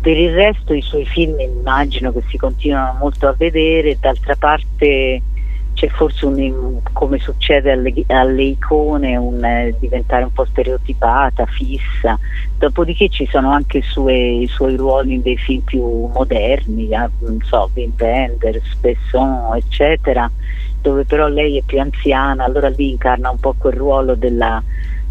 Per 0.00 0.16
il 0.16 0.32
resto 0.32 0.72
i 0.72 0.80
suoi 0.80 1.04
film 1.04 1.38
immagino 1.40 2.10
che 2.12 2.22
si 2.28 2.38
continuano 2.38 2.96
molto 3.00 3.28
a 3.28 3.34
vedere, 3.36 3.98
d'altra 4.00 4.34
parte 4.36 5.20
c'è 5.78 5.86
forse 5.90 6.26
un, 6.26 6.80
come 6.92 7.20
succede 7.20 7.70
alle, 7.70 7.94
alle 8.08 8.42
icone 8.42 9.14
un 9.14 9.44
eh, 9.44 9.76
diventare 9.78 10.24
un 10.24 10.32
po' 10.32 10.44
stereotipata, 10.44 11.46
fissa, 11.46 12.18
dopodiché 12.58 13.08
ci 13.08 13.28
sono 13.30 13.52
anche 13.52 13.78
i 13.78 14.48
suoi 14.48 14.74
ruoli 14.74 15.14
in 15.14 15.22
dei 15.22 15.36
film 15.36 15.60
più 15.60 16.10
moderni, 16.12 16.88
eh, 16.88 17.08
non 17.20 17.38
so, 17.44 17.70
Wim 17.74 17.92
Wenders, 17.96 18.74
Besson, 18.80 19.54
eccetera, 19.54 20.28
dove 20.82 21.04
però 21.04 21.28
lei 21.28 21.58
è 21.58 21.62
più 21.62 21.78
anziana, 21.78 22.42
allora 22.42 22.68
lì 22.70 22.90
incarna 22.90 23.30
un 23.30 23.38
po' 23.38 23.54
quel 23.56 23.74
ruolo 23.74 24.16
della 24.16 24.60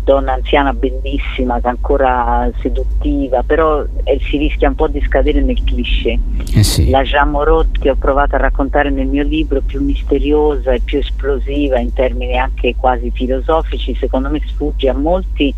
donna 0.08 0.36
anziana 0.36 0.72
bellissima, 0.72 1.60
che 1.60 1.68
ancora 1.68 2.50
seduttiva, 2.62 3.44
però 3.44 3.84
eh, 4.06 4.18
si 4.22 4.38
rischia 4.38 4.70
un 4.70 4.76
po' 4.76 4.88
di 4.88 5.02
scadere 5.02 5.42
nel 5.42 5.62
cliché. 5.66 6.18
Eh 6.56 6.64
sì. 6.64 6.90
La 6.90 7.04
Jean 7.04 7.30
Moreau 7.30 7.66
che 7.70 7.90
ho 7.90 7.96
provato 7.96 8.36
a 8.36 8.38
raccontare 8.38 8.90
nel 8.90 9.08
mio 9.08 9.24
libro, 9.24 9.60
più 9.60 9.84
misteriosa 9.84 10.72
e 10.72 10.80
più 10.80 11.00
esplosiva 11.00 11.78
in 11.80 11.92
termini 11.92 12.38
anche 12.38 12.76
quasi 12.78 13.12
filosofici, 13.12 13.96
secondo 13.96 14.30
me 14.30 14.42
sfugge 14.46 14.88
a 14.88 14.94
molti 14.94 15.54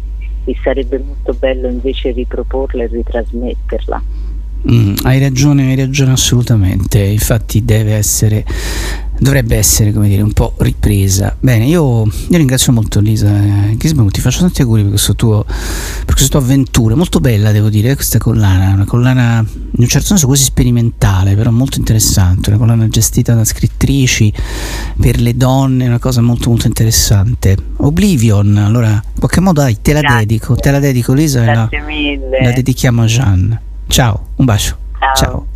e 0.46 0.58
sarebbe 0.64 0.98
molto 0.98 1.34
bello 1.34 1.68
invece 1.68 2.10
riproporla 2.10 2.84
e 2.84 2.88
ritrasmetterla. 2.88 4.02
Mm, 4.70 4.96
hai 5.04 5.20
ragione, 5.20 5.70
hai 5.70 5.76
ragione 5.76 6.12
assolutamente, 6.12 7.00
infatti 7.00 7.64
deve 7.64 7.94
essere 7.94 8.46
dovrebbe 9.20 9.58
essere 9.58 9.92
come 9.92 10.08
dire 10.08 10.22
un 10.22 10.32
po' 10.32 10.54
ripresa. 10.58 11.36
Bene, 11.40 11.66
io, 11.66 12.04
io 12.04 12.38
ringrazio 12.38 12.72
molto 12.72 13.00
Lisa 13.00 13.30
Gisberg, 13.76 14.12
ti 14.12 14.22
faccio 14.22 14.40
tanti 14.40 14.62
auguri 14.62 14.82
per, 14.82 14.92
questo 14.92 15.16
tuo, 15.16 15.44
per 15.44 16.16
questa 16.16 16.30
tua 16.30 16.40
avventura, 16.40 16.96
molto 16.96 17.20
bella 17.20 17.52
devo 17.52 17.70
dire 17.70 17.94
questa 17.96 18.18
collana, 18.18 18.74
una 18.74 18.86
collana 18.86 19.40
in 19.40 19.82
un 19.84 19.88
certo 19.88 20.08
senso 20.08 20.26
quasi 20.26 20.44
sperimentale, 20.44 21.36
però 21.36 21.52
molto 21.52 21.78
interessante, 21.78 22.50
una 22.50 22.58
collana 22.58 22.88
gestita 22.88 23.34
da 23.34 23.44
scrittrici 23.44 24.34
per 25.00 25.20
le 25.20 25.36
donne, 25.36 25.88
una 25.88 26.00
cosa 26.00 26.22
molto 26.22 26.50
molto 26.50 26.68
interessante. 26.68 27.58
Oblivion, 27.78 28.58
allora 28.58 28.90
in 28.92 29.20
qualche 29.20 29.42
modo 29.42 29.62
dai, 29.62 29.78
te 29.82 29.94
la 29.94 30.02
Grazie. 30.02 30.20
dedico, 30.20 30.56
te 30.56 30.72
la 30.72 30.80
dedico 30.80 31.14
Lisa 31.14 31.42
e 31.42 31.46
la, 31.46 31.68
Grazie 31.70 31.82
mille. 31.82 32.42
la 32.42 32.52
dedichiamo 32.52 33.02
a 33.02 33.06
Jeanne. 33.06 33.62
Ciao, 33.90 34.28
un 34.38 34.46
bacio. 34.46 34.78
Ciao. 35.00 35.16
Ciao. 35.16 35.48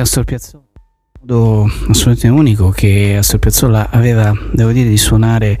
Astor 0.00 0.24
Piazzolla, 0.24 0.64
un 0.72 1.20
modo 1.20 1.70
assolutamente 1.88 2.28
unico 2.28 2.70
che 2.70 3.16
Astor 3.18 3.38
Piazzolla 3.38 3.90
aveva, 3.90 4.32
devo 4.52 4.72
dire, 4.72 4.88
di 4.88 4.96
suonare 4.96 5.58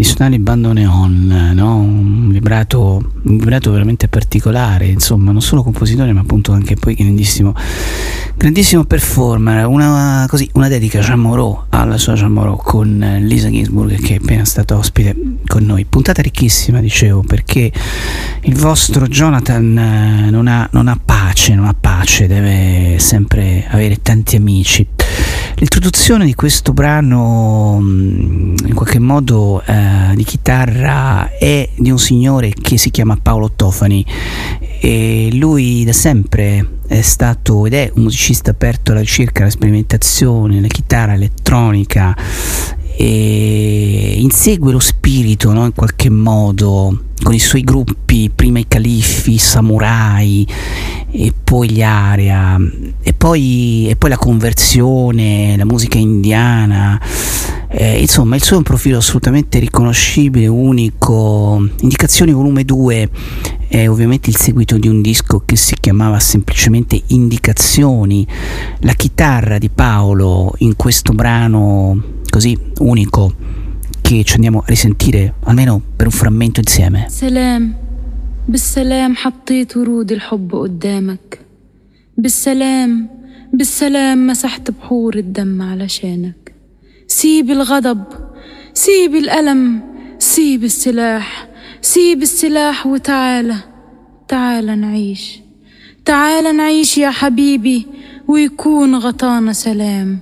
di 0.00 0.06
suonare 0.06 0.36
il 0.36 0.40
bandoneon, 0.40 1.50
no? 1.52 1.76
un, 1.76 2.30
vibrato, 2.30 3.12
un 3.22 3.36
vibrato 3.36 3.70
veramente 3.70 4.08
particolare, 4.08 4.86
insomma, 4.86 5.30
non 5.30 5.42
solo 5.42 5.62
compositore, 5.62 6.12
ma 6.14 6.20
appunto 6.20 6.52
anche 6.52 6.74
poi 6.74 6.94
grandissimo, 6.94 7.54
grandissimo 8.34 8.84
performer. 8.84 9.66
Una, 9.66 10.24
così, 10.26 10.48
una 10.54 10.68
dedica 10.68 11.00
Jean 11.00 11.20
Moreau, 11.20 11.64
alla 11.68 11.98
sua 11.98 12.14
Jean 12.14 12.32
Moreau, 12.32 12.56
con 12.56 13.18
Lisa 13.20 13.50
Ginsburg, 13.50 14.00
che 14.00 14.14
è 14.14 14.18
appena 14.22 14.46
stata 14.46 14.74
ospite 14.74 15.14
con 15.46 15.64
noi. 15.64 15.84
Puntata 15.84 16.22
ricchissima, 16.22 16.80
dicevo, 16.80 17.22
perché 17.22 17.70
il 18.40 18.54
vostro 18.54 19.06
Jonathan 19.06 19.76
eh, 19.76 20.30
non 20.30 20.48
ha, 20.48 20.66
non 20.72 20.88
ha 20.88 20.98
pace, 21.04 21.54
non 21.54 21.66
ha 21.66 21.74
pace, 21.78 21.89
deve 22.26 22.98
sempre 22.98 23.66
avere 23.68 24.00
tanti 24.00 24.36
amici. 24.36 24.86
L'introduzione 25.56 26.24
di 26.24 26.34
questo 26.34 26.72
brano 26.72 27.78
in 27.80 28.72
qualche 28.74 28.98
modo 28.98 29.62
eh, 29.64 30.12
di 30.14 30.24
chitarra 30.24 31.30
è 31.36 31.68
di 31.76 31.90
un 31.90 31.98
signore 31.98 32.52
che 32.58 32.78
si 32.78 32.90
chiama 32.90 33.18
Paolo 33.20 33.52
Tofani 33.54 34.04
e 34.80 35.28
lui 35.32 35.84
da 35.84 35.92
sempre 35.92 36.78
è 36.86 37.02
stato 37.02 37.66
ed 37.66 37.74
è 37.74 37.92
un 37.94 38.04
musicista 38.04 38.52
aperto 38.52 38.92
alla 38.92 39.00
ricerca, 39.00 39.42
alla 39.42 39.50
sperimentazione, 39.50 40.58
alla 40.58 40.66
chitarra 40.66 41.14
elettronica 41.14 42.16
e 42.96 44.14
insegue 44.18 44.72
lo 44.72 44.78
spirito 44.78 45.52
no? 45.52 45.64
in 45.64 45.72
qualche 45.74 46.10
modo 46.10 47.04
con 47.22 47.34
i 47.34 47.38
suoi 47.38 47.62
gruppi, 47.62 48.30
prima 48.34 48.58
i 48.58 48.66
califfi, 48.66 49.34
i 49.34 49.38
samurai 49.38 50.46
e 51.12 51.32
poi 51.42 51.70
gli 51.70 51.82
aria 51.82 52.56
e 53.02 53.12
poi, 53.12 53.88
e 53.88 53.96
poi 53.96 54.10
la 54.10 54.16
conversione, 54.16 55.56
la 55.56 55.64
musica 55.64 55.98
indiana, 55.98 57.00
eh, 57.68 58.00
insomma 58.00 58.36
il 58.36 58.42
suo 58.42 58.54
è 58.54 58.58
un 58.58 58.64
profilo 58.64 58.98
assolutamente 58.98 59.58
riconoscibile, 59.58 60.46
unico. 60.46 61.68
Indicazioni 61.80 62.32
volume 62.32 62.64
2 62.64 63.08
è 63.68 63.88
ovviamente 63.88 64.30
il 64.30 64.36
seguito 64.36 64.76
di 64.78 64.88
un 64.88 65.00
disco 65.00 65.42
che 65.44 65.56
si 65.56 65.76
chiamava 65.78 66.18
semplicemente 66.18 67.00
Indicazioni. 67.08 68.26
La 68.80 68.94
chitarra 68.94 69.58
di 69.58 69.68
Paolo 69.68 70.52
in 70.58 70.74
questo 70.76 71.12
brano 71.12 72.18
così 72.28 72.56
unico 72.78 73.32
che 74.00 74.24
ci 74.24 74.34
andiamo 74.34 74.60
a 74.60 74.64
risentire 74.66 75.34
almeno 75.44 75.80
per 75.94 76.06
un 76.06 76.12
frammento 76.12 76.58
insieme. 76.58 77.06
Salam. 77.08 77.89
بالسلام 78.50 79.16
حطيت 79.16 79.76
ورود 79.76 80.12
الحب 80.12 80.54
قدامك. 80.54 81.38
بالسلام 82.16 83.08
بالسلام 83.52 84.26
مسحت 84.26 84.70
بحور 84.70 85.16
الدم 85.16 85.62
علشانك. 85.62 86.54
سيب 87.06 87.50
الغضب 87.50 88.04
سيب 88.74 89.14
الألم 89.14 89.80
سيب 90.18 90.64
السلاح 90.64 91.48
سيب 91.82 92.22
السلاح 92.22 92.86
وتعالى 92.86 93.56
تعالى 94.28 94.76
نعيش. 94.76 95.40
تعالى 96.04 96.52
نعيش 96.52 96.98
يا 96.98 97.10
حبيبي 97.10 97.86
ويكون 98.28 98.94
غطانا 98.94 99.52
سلام. 99.52 100.18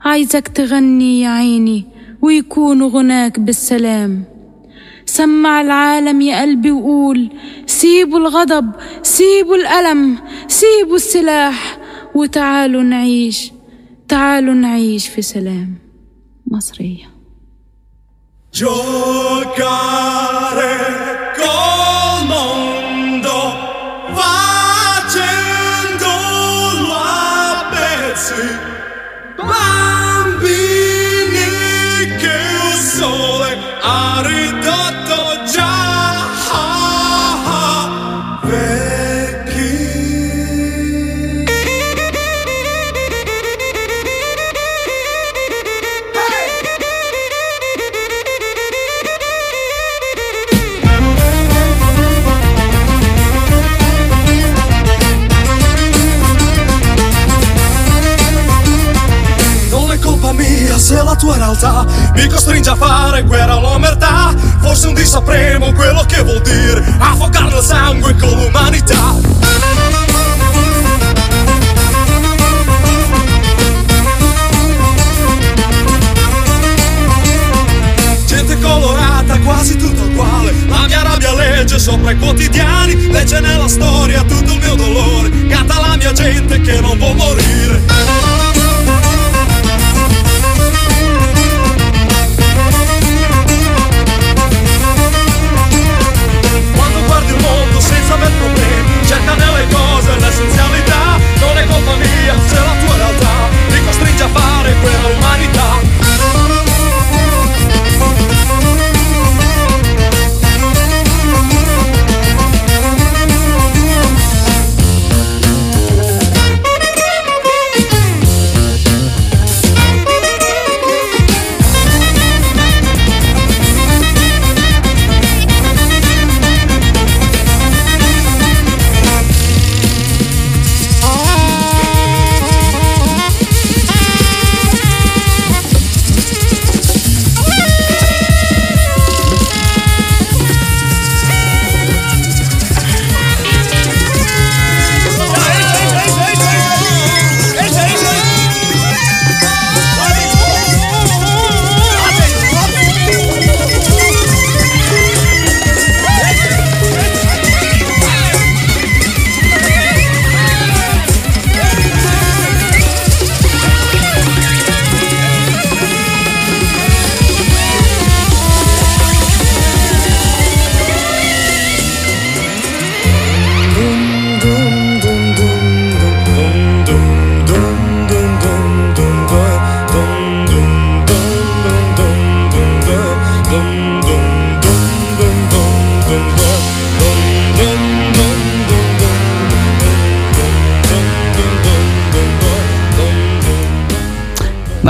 عايزك 0.00 0.48
تغني 0.48 1.20
يا 1.20 1.28
عيني 1.28 1.84
ويكون 2.22 2.82
غناك 2.82 3.40
بالسلام. 3.40 4.24
سمع 5.10 5.60
العالم 5.60 6.20
يا 6.20 6.40
قلبي 6.40 6.70
وقول 6.70 7.30
سيبوا 7.66 8.18
الغضب 8.18 8.72
سيبوا 9.02 9.56
الألم 9.56 10.18
سيبوا 10.48 10.96
السلاح 10.96 11.78
وتعالوا 12.14 12.82
نعيش 12.82 13.52
تعالوا 14.08 14.54
نعيش 14.54 15.08
في 15.08 15.22
سلام. 15.22 15.74
مصرية. 16.46 17.10
col 21.38 21.89
ha 33.82 34.22
ridotto 34.24 35.44
già. 35.52 35.78
Non 59.70 59.92
è 59.92 59.98
colpa 59.98 60.32
mia 60.32 60.78
se 60.78 61.02
la 61.02 61.14
tua 61.16 61.36
realtà 61.36 61.84
mi 62.14 62.28
costringe 62.28 62.70
a 62.70 62.76
fare 62.76 63.22
guerra 63.22 63.54
all'omertà. 63.54 64.34
Forse 64.60 64.88
un 64.88 64.94
dì 64.94 65.04
sapremo 65.04 65.72
quello 65.72 66.04
che 66.06 66.22
vuol 66.22 66.40
dire 66.42 66.84
affogare 66.98 67.56
il 67.56 67.62
sangue 67.62 68.14
con 68.16 68.30
l'umanità. 68.30 69.48
Colorata, 78.60 79.38
quasi 79.38 79.76
tutto 79.78 80.02
uguale. 80.02 80.52
La 80.68 80.84
mia 80.86 81.02
rabbia 81.02 81.32
legge 81.34 81.78
sopra 81.78 82.10
i 82.10 82.18
quotidiani, 82.18 83.10
legge 83.10 83.40
nella 83.40 83.68
storia 83.68 84.22
tutto 84.22 84.52
il 84.52 84.58
mio 84.58 84.74
dolore. 84.74 85.46
Canta 85.46 85.80
la 85.80 85.96
mia 85.96 86.12
gente 86.12 86.60
che 86.60 86.78
non 86.80 86.98
può 86.98 87.12
morire. 87.14 88.39
Cerca 99.10 99.34
nelle 99.34 99.66
cose 99.72 100.16
l'essenzialità. 100.20 101.18
Non 101.40 101.58
è 101.58 101.66
colpa 101.66 101.96
mia 101.96 102.34
se 102.46 102.54
la 102.54 102.74
tua 102.84 102.96
realtà 102.96 103.48
ti 103.68 103.84
costringe 103.84 104.22
a 104.22 104.28
fare 104.28 104.74
quella 104.80 105.08
umanità. 105.18 105.99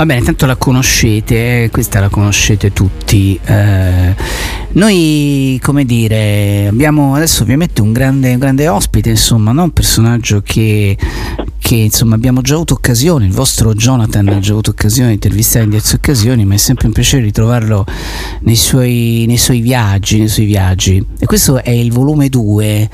Va 0.01 0.07
bene, 0.07 0.23
tanto 0.23 0.47
la 0.47 0.55
conoscete, 0.55 1.65
eh, 1.65 1.69
questa 1.69 1.99
la 1.99 2.09
conoscete 2.09 2.73
tutti. 2.73 3.39
eh, 3.45 4.15
noi, 4.71 5.59
come 5.61 5.85
dire, 5.85 6.65
abbiamo 6.67 7.13
adesso 7.13 7.43
ovviamente 7.43 7.81
un 7.81 7.91
grande, 7.91 8.31
un 8.31 8.39
grande 8.39 8.67
ospite, 8.67 9.11
insomma, 9.11 9.51
no? 9.51 9.61
un 9.61 9.69
personaggio 9.69 10.41
che, 10.43 10.97
che 11.59 11.75
insomma 11.75 12.15
abbiamo 12.15 12.41
già 12.41 12.55
avuto 12.55 12.73
occasione, 12.73 13.25
il 13.25 13.31
vostro 13.31 13.75
Jonathan 13.75 14.27
ha 14.29 14.39
già 14.39 14.53
avuto 14.53 14.71
occasione 14.71 15.09
di 15.09 15.13
intervistare 15.13 15.65
in 15.65 15.69
diverse 15.69 15.97
occasioni, 15.97 16.45
ma 16.45 16.55
è 16.55 16.57
sempre 16.57 16.87
un 16.87 16.93
piacere 16.93 17.21
ritrovarlo 17.21 17.85
nei 18.39 18.55
suoi, 18.55 19.25
nei 19.27 19.37
suoi 19.37 19.59
viaggi, 19.59 20.17
nei 20.17 20.29
suoi 20.29 20.47
viaggi. 20.47 21.05
Questo 21.31 21.63
è 21.63 21.69
il 21.69 21.93
volume 21.93 22.27
2 22.27 22.89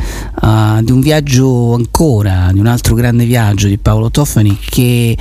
di 0.81 0.91
un 0.91 0.99
viaggio 1.01 1.73
ancora, 1.73 2.49
di 2.53 2.59
un 2.59 2.67
altro 2.67 2.93
grande 2.93 3.25
viaggio 3.25 3.67
di 3.67 3.79
Paolo 3.79 4.11
Tofani 4.11 4.57
che 4.59 5.17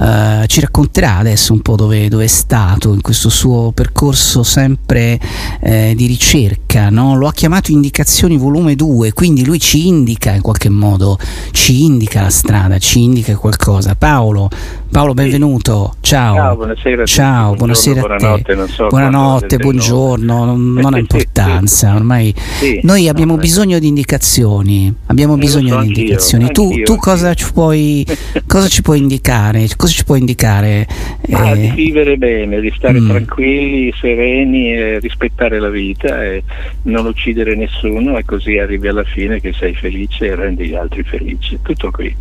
eh, 0.00 0.44
ci 0.46 0.60
racconterà 0.60 1.16
adesso 1.16 1.52
un 1.52 1.60
po' 1.60 1.74
dove, 1.74 2.08
dove 2.08 2.24
è 2.24 2.28
stato 2.28 2.94
in 2.94 3.00
questo 3.00 3.28
suo 3.28 3.72
percorso 3.72 4.44
sempre 4.44 5.18
eh, 5.60 5.94
di 5.96 6.06
ricerca, 6.06 6.88
no? 6.90 7.16
lo 7.16 7.26
ha 7.26 7.32
chiamato 7.32 7.72
Indicazioni 7.72 8.36
volume 8.36 8.76
2, 8.76 9.12
quindi 9.12 9.44
lui 9.44 9.58
ci 9.58 9.88
indica 9.88 10.32
in 10.32 10.40
qualche 10.40 10.68
modo, 10.68 11.18
ci 11.50 11.84
indica 11.84 12.22
la 12.22 12.30
strada, 12.30 12.78
ci 12.78 13.02
indica 13.02 13.36
qualcosa. 13.36 13.96
Paolo, 13.96 14.48
Paolo 14.90 15.12
benvenuto, 15.12 15.96
ciao. 16.00 16.34
Ciao, 16.36 16.56
buonasera. 16.56 17.02
a 17.02 17.06
Ciao, 17.06 17.54
buonasera 17.54 18.00
a 18.00 18.02
te. 18.02 18.08
buonanotte, 18.16 18.54
non 18.54 18.68
so 18.68 18.86
buonanotte, 18.86 19.56
buongiorno, 19.58 20.44
non, 20.44 20.72
non 20.72 20.94
ha 20.94 20.98
importanza, 21.00 21.94
ormai 21.94 22.32
Sì, 22.60 22.78
noi 22.82 23.08
abbiamo 23.08 23.34
no, 23.36 23.40
bisogno 23.40 23.78
di 23.78 23.88
indicazioni, 23.88 24.94
abbiamo 25.06 25.34
Eh, 25.36 25.38
bisogno 25.38 25.68
so 25.68 25.80
di 25.80 25.86
anch'io, 25.86 26.02
indicazioni. 26.02 26.50
Tu, 26.52 26.62
anch'io, 26.64 26.84
tu 26.84 26.96
cosa, 26.96 27.28
anch'io. 27.28 27.46
ci 27.46 27.52
puoi, 27.54 28.06
cosa 28.46 28.68
ci 28.68 28.82
puoi 28.82 28.98
indicare? 28.98 29.66
Cosa 29.76 29.92
ci 29.92 30.04
puoi 30.04 30.18
indicare? 30.20 30.86
Ah, 31.30 31.54
di 31.54 31.66
Eh, 31.68 31.72
vivere 31.72 32.16
bene, 32.18 32.60
di 32.60 32.70
stare 32.76 33.00
Mm. 33.00 33.08
tranquilli, 33.08 33.92
sereni 33.98 34.74
e 34.74 34.98
rispettare 34.98 35.58
la 35.58 35.70
vita 35.70 36.22
e 36.22 36.42
non 36.82 37.06
uccidere 37.06 37.56
nessuno 37.56 38.18
e 38.18 38.24
così 38.26 38.58
arrivi 38.58 38.88
alla 38.88 39.04
fine 39.04 39.40
che 39.40 39.54
sei 39.58 39.74
felice 39.74 40.26
e 40.26 40.34
rendi 40.34 40.66
gli 40.68 40.74
altri 40.74 41.02
felici. 41.02 41.58
Tutto 41.62 41.90
qui, 41.90 42.14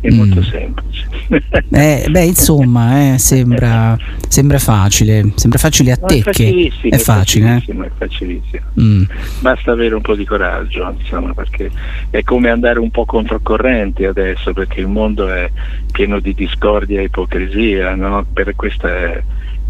è 0.00 0.10
Mm. 0.10 0.16
molto 0.16 0.42
semplice. 0.42 1.06
eh, 1.70 2.06
beh, 2.10 2.24
insomma, 2.24 3.14
eh, 3.14 3.18
sembra, 3.18 3.96
sembra 4.28 4.58
facile, 4.58 5.32
sembra 5.36 5.58
facile 5.60 5.92
a 5.92 5.96
te 5.96 6.18
è 6.18 6.30
che 6.30 6.70
è 6.88 6.96
facile. 6.98 7.46
eh? 7.46 7.48
facilissimo, 7.60 7.84
è 7.84 7.90
facilissimo. 7.96 8.62
Mm. 8.80 9.02
Basta 9.40 9.70
avere 9.70 9.82
un 9.92 10.00
po' 10.00 10.14
di 10.14 10.24
coraggio, 10.24 10.88
insomma, 10.96 11.34
perché 11.34 11.70
è 12.08 12.22
come 12.22 12.48
andare 12.48 12.78
un 12.78 12.90
po' 12.90 13.04
controcorrente 13.04 14.06
adesso, 14.06 14.54
perché 14.54 14.80
il 14.80 14.88
mondo 14.88 15.28
è 15.28 15.50
pieno 15.92 16.20
di 16.20 16.32
discordia 16.32 17.00
e 17.00 17.04
ipocrisia, 17.04 17.94
no? 17.94 18.24
per 18.32 18.54
questa 18.56 18.88
è 18.88 19.22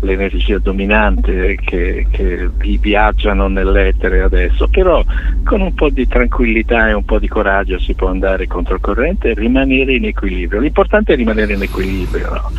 l'energia 0.04 0.58
dominante 0.58 1.56
che, 1.64 2.06
che 2.10 2.48
vi 2.56 2.78
viaggiano 2.78 3.48
nell'etere 3.48 4.22
adesso, 4.22 4.68
però 4.68 5.02
con 5.44 5.60
un 5.60 5.74
po' 5.74 5.88
di 5.88 6.06
tranquillità 6.06 6.88
e 6.88 6.92
un 6.92 7.04
po' 7.04 7.18
di 7.18 7.28
coraggio 7.28 7.78
si 7.78 7.94
può 7.94 8.08
andare 8.08 8.46
controcorrente 8.46 9.30
e 9.30 9.34
rimanere 9.34 9.94
in 9.94 10.04
equilibrio. 10.04 10.60
L'importante 10.60 11.14
è 11.14 11.16
rimanere 11.16 11.54
in 11.54 11.62
equilibrio, 11.62 12.30
no? 12.30 12.50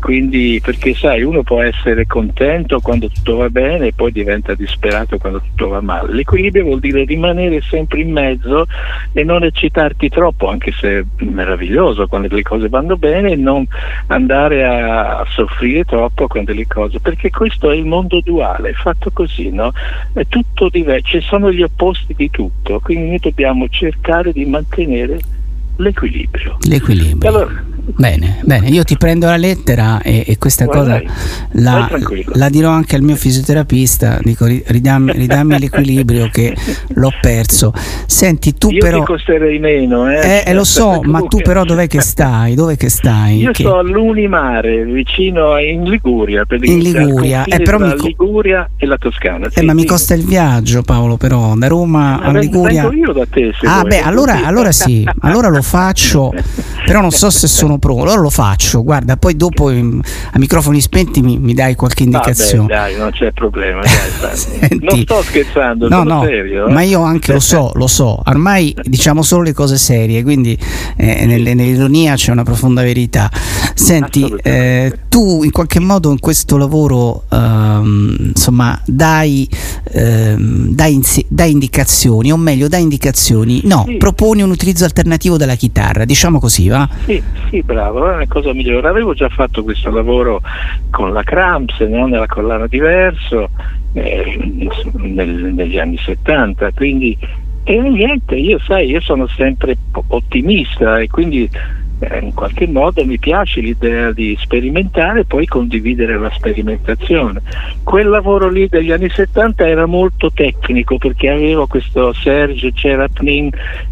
quindi 0.00 0.60
perché 0.62 0.94
sai, 0.94 1.22
uno 1.22 1.42
può 1.42 1.60
essere 1.60 2.06
contento 2.06 2.80
quando 2.80 3.08
tutto 3.08 3.36
va 3.36 3.50
bene 3.50 3.88
e 3.88 3.92
poi 3.92 4.12
diventa 4.12 4.54
disperato 4.54 5.18
quando 5.18 5.40
tutto 5.40 5.68
va 5.68 5.80
male. 5.80 6.12
L'equilibrio 6.12 6.64
vuol 6.64 6.80
dire 6.80 7.04
rimanere 7.04 7.60
sempre 7.62 8.00
in 8.00 8.12
mezzo 8.12 8.66
e 9.12 9.24
non 9.24 9.44
eccitarti 9.44 10.08
troppo, 10.08 10.48
anche 10.48 10.72
se 10.72 10.98
è 10.98 11.04
meraviglioso 11.24 12.06
quando 12.06 12.28
le 12.34 12.42
cose 12.42 12.68
vanno 12.68 12.96
bene, 12.96 13.32
e 13.32 13.36
non 13.36 13.66
andare 14.06 14.64
a, 14.64 15.24
soffrire 15.28 15.84
troppo 15.84 16.26
quando 16.26 16.52
le 16.52 16.66
cose, 16.66 16.91
perché 17.00 17.30
questo 17.30 17.70
è 17.70 17.76
il 17.76 17.84
mondo 17.84 18.20
duale, 18.20 18.70
è 18.70 18.74
fatto 18.74 19.10
così, 19.12 19.50
no? 19.50 19.72
È 20.12 20.26
tutto 20.26 20.68
diverso, 20.68 21.18
ci 21.18 21.20
sono 21.20 21.52
gli 21.52 21.62
opposti 21.62 22.14
di 22.14 22.30
tutto, 22.30 22.80
quindi 22.80 23.08
noi 23.08 23.18
dobbiamo 23.18 23.68
cercare 23.68 24.32
di 24.32 24.44
mantenere 24.44 25.18
l'equilibrio. 25.76 26.58
L'equilibrio. 26.68 27.30
allora, 27.30 27.64
Bene, 27.84 28.38
bene, 28.44 28.68
io 28.68 28.84
ti 28.84 28.96
prendo 28.96 29.26
la 29.26 29.36
lettera 29.36 30.00
e, 30.02 30.22
e 30.24 30.38
questa 30.38 30.66
Vai, 30.66 30.78
cosa 30.78 31.02
la, 31.54 31.90
la 32.34 32.48
dirò 32.48 32.70
anche 32.70 32.94
al 32.94 33.02
mio 33.02 33.16
fisioterapista, 33.16 34.18
dico 34.22 34.46
ri- 34.46 34.62
ridammi, 34.64 35.12
ridammi 35.18 35.58
l'equilibrio 35.58 36.28
che 36.30 36.54
l'ho 36.94 37.10
perso. 37.20 37.72
Senti, 38.06 38.54
tu 38.54 38.70
io 38.70 38.78
però... 38.78 39.00
ti 39.00 39.04
costerei 39.04 39.58
meno, 39.58 40.08
eh? 40.08 40.20
Eh, 40.20 40.42
eh, 40.46 40.54
lo 40.54 40.62
so, 40.62 41.00
ma 41.02 41.22
tu 41.22 41.38
però 41.42 41.64
dov'è 41.64 41.88
che 41.88 42.00
stai? 42.00 42.54
Dov'è 42.54 42.76
che 42.76 42.88
stai? 42.88 43.38
Io 43.38 43.50
Che- 43.50 43.64
sto 43.64 43.76
a 43.76 43.82
Lunimare, 43.82 44.84
vicino 44.84 45.52
a, 45.52 45.60
in 45.60 45.82
Liguria, 45.82 46.44
In 46.62 46.78
Liguria, 46.78 47.44
eh, 47.44 47.60
però 47.62 47.78
mi 47.78 48.00
Liguria 48.00 48.70
e 48.76 48.86
la 48.86 48.96
Toscana. 48.96 49.48
Eh, 49.48 49.50
sì, 49.58 49.64
ma 49.64 49.74
mi 49.74 49.80
sì. 49.80 49.86
costa 49.88 50.14
il 50.14 50.24
viaggio 50.24 50.82
Paolo 50.82 51.16
però, 51.16 51.54
da 51.56 51.66
Roma 51.66 52.16
Ma 52.16 52.22
a 52.22 52.30
ven- 52.30 52.42
Liguria... 52.42 52.88
vengo 52.88 53.06
io 53.06 53.12
da 53.12 53.26
te, 53.28 53.52
se 53.58 53.66
Ah 53.66 53.80
vuoi, 53.80 53.88
beh, 53.88 54.00
allora, 54.02 54.44
allora 54.44 54.70
sì, 54.70 55.04
allora 55.20 55.48
lo 55.48 55.62
faccio, 55.62 56.32
però 56.86 57.00
non 57.00 57.10
so 57.10 57.28
se 57.28 57.48
sono 57.48 57.71
pronto, 57.78 58.02
allora 58.02 58.20
lo 58.20 58.30
faccio, 58.30 58.82
guarda, 58.82 59.16
poi 59.16 59.36
dopo 59.36 59.70
mm, 59.70 60.00
a 60.32 60.38
microfoni 60.38 60.80
spenti 60.80 61.20
mi, 61.22 61.38
mi 61.38 61.54
dai 61.54 61.74
qualche 61.74 62.04
Vabbè, 62.04 62.16
indicazione. 62.16 62.66
dai, 62.68 62.96
non 62.96 63.10
c'è 63.10 63.32
problema, 63.32 63.80
dai. 63.82 64.36
Senti. 64.36 64.78
non 64.82 65.00
sto 65.02 65.22
scherzando, 65.22 65.88
No, 65.88 65.98
sono 65.98 66.14
no, 66.14 66.22
serio. 66.24 66.66
eh. 66.68 66.72
ma 66.72 66.82
io 66.82 67.02
anche 67.02 67.32
lo 67.32 67.40
so, 67.40 67.70
lo 67.74 67.86
so, 67.86 68.20
ormai 68.24 68.74
diciamo 68.82 69.22
solo 69.22 69.42
le 69.42 69.52
cose 69.52 69.76
serie, 69.78 70.22
quindi 70.22 70.56
eh, 70.96 71.26
nelle- 71.26 71.54
nell'ironia 71.54 72.14
c'è 72.14 72.30
una 72.32 72.42
profonda 72.44 72.82
verità. 72.82 73.30
Senti, 73.74 74.32
eh, 74.42 74.98
tu 75.08 75.42
in 75.44 75.50
qualche 75.50 75.80
modo 75.80 76.10
in 76.10 76.18
questo 76.20 76.56
lavoro 76.56 77.24
ehm, 77.30 78.16
insomma 78.34 78.80
dai, 78.86 79.48
ehm, 79.92 80.68
dai, 80.74 80.94
insi- 80.94 81.24
dai 81.28 81.50
indicazioni, 81.50 82.32
o 82.32 82.36
meglio 82.36 82.68
dai 82.68 82.82
indicazioni, 82.82 83.60
no, 83.64 83.84
Sì. 83.86 83.96
proponi 83.96 84.42
un 84.42 84.50
utilizzo 84.50 84.84
alternativo 84.84 85.36
della 85.36 85.54
chitarra, 85.54 86.04
diciamo 86.04 86.38
così, 86.38 86.68
va? 86.68 86.88
Sì, 87.06 87.22
sì, 87.50 87.61
bravo, 87.62 88.10
è 88.10 88.14
una 88.14 88.26
cosa 88.26 88.52
migliore. 88.52 88.88
Avevo 88.88 89.14
già 89.14 89.28
fatto 89.28 89.62
questo 89.62 89.90
lavoro 89.90 90.40
con 90.90 91.12
la 91.12 91.22
Cramps, 91.22 91.80
no? 91.80 92.06
nella 92.06 92.26
collana 92.26 92.66
diverso, 92.66 93.50
eh, 93.92 94.38
nel- 94.94 95.52
negli 95.54 95.78
anni 95.78 95.98
70, 95.98 96.72
quindi 96.72 97.16
e 97.64 97.78
niente, 97.78 98.34
io 98.34 98.58
sai, 98.58 98.88
io 98.88 99.00
sono 99.00 99.28
sempre 99.28 99.76
ottimista 100.08 100.98
e 100.98 101.06
quindi 101.06 101.48
eh, 102.02 102.18
in 102.18 102.34
qualche 102.34 102.66
modo 102.66 103.04
mi 103.04 103.18
piace 103.18 103.60
l'idea 103.60 104.10
di 104.10 104.36
sperimentare 104.40 105.20
e 105.20 105.24
poi 105.24 105.46
condividere 105.46 106.18
la 106.18 106.30
sperimentazione. 106.30 107.40
Quel 107.84 108.08
lavoro 108.08 108.48
lì 108.48 108.66
degli 108.68 108.90
anni 108.90 109.08
70 109.08 109.66
era 109.66 109.86
molto 109.86 110.32
tecnico 110.32 110.98
perché 110.98 111.28
avevo 111.28 111.66
questo 111.66 112.12
Serge 112.12 112.72
Cerapnin 112.72 113.50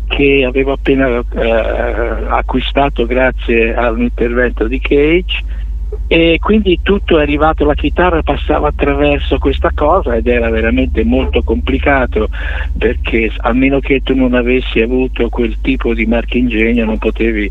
che 0.08 0.44
avevo 0.44 0.72
appena 0.72 1.22
eh, 1.34 2.26
acquistato 2.28 3.06
grazie 3.06 3.74
all'intervento 3.74 4.66
di 4.66 4.80
Cage 4.80 5.44
e 6.06 6.38
quindi 6.40 6.80
tutto 6.82 7.18
è 7.18 7.22
arrivato, 7.22 7.64
la 7.64 7.74
chitarra 7.74 8.22
passava 8.22 8.68
attraverso 8.68 9.38
questa 9.38 9.70
cosa 9.74 10.16
ed 10.16 10.26
era 10.26 10.50
veramente 10.50 11.04
molto 11.04 11.42
complicato 11.42 12.28
perché 12.76 13.30
a 13.36 13.52
meno 13.52 13.80
che 13.80 14.00
tu 14.02 14.14
non 14.14 14.34
avessi 14.34 14.80
avuto 14.80 15.28
quel 15.28 15.60
tipo 15.60 15.94
di 15.94 16.06
marchingegno 16.06 16.84
non 16.84 16.98
potevi 16.98 17.50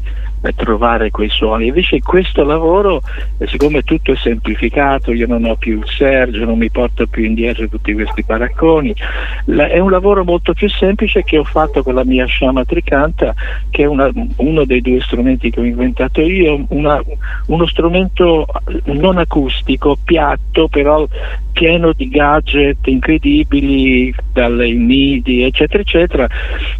trovare 0.55 1.11
quei 1.11 1.29
suoni. 1.29 1.67
Invece 1.67 1.99
questo 1.99 2.43
lavoro, 2.43 3.01
eh, 3.37 3.47
siccome 3.47 3.83
tutto 3.83 4.11
è 4.11 4.15
semplificato, 4.15 5.11
io 5.11 5.27
non 5.27 5.45
ho 5.45 5.55
più 5.55 5.79
il 5.79 5.87
Sergio, 5.87 6.45
non 6.45 6.57
mi 6.57 6.69
porto 6.69 7.07
più 7.07 7.23
indietro 7.23 7.67
tutti 7.67 7.93
questi 7.93 8.23
baracconi, 8.25 8.93
è 9.45 9.79
un 9.79 9.91
lavoro 9.91 10.23
molto 10.23 10.53
più 10.53 10.69
semplice 10.69 11.23
che 11.23 11.37
ho 11.37 11.43
fatto 11.43 11.83
con 11.83 11.95
la 11.95 12.05
mia 12.05 12.25
Shama 12.27 12.63
Tricanta, 12.63 13.33
che 13.69 13.83
è 13.83 13.85
una- 13.85 14.11
uno 14.37 14.65
dei 14.65 14.81
due 14.81 15.01
strumenti 15.01 15.49
che 15.49 15.59
ho 15.59 15.63
inventato 15.63 16.21
io, 16.21 16.65
una- 16.69 17.01
uno 17.47 17.65
strumento 17.67 18.45
non 18.85 19.17
acustico, 19.17 19.97
piatto, 20.03 20.67
però 20.67 21.07
pieno 21.51 21.91
di 21.91 22.07
gadget 22.07 22.87
incredibili, 22.87 24.13
dalle 24.31 24.71
MIDI, 24.71 25.43
eccetera, 25.43 25.81
eccetera, 25.81 26.27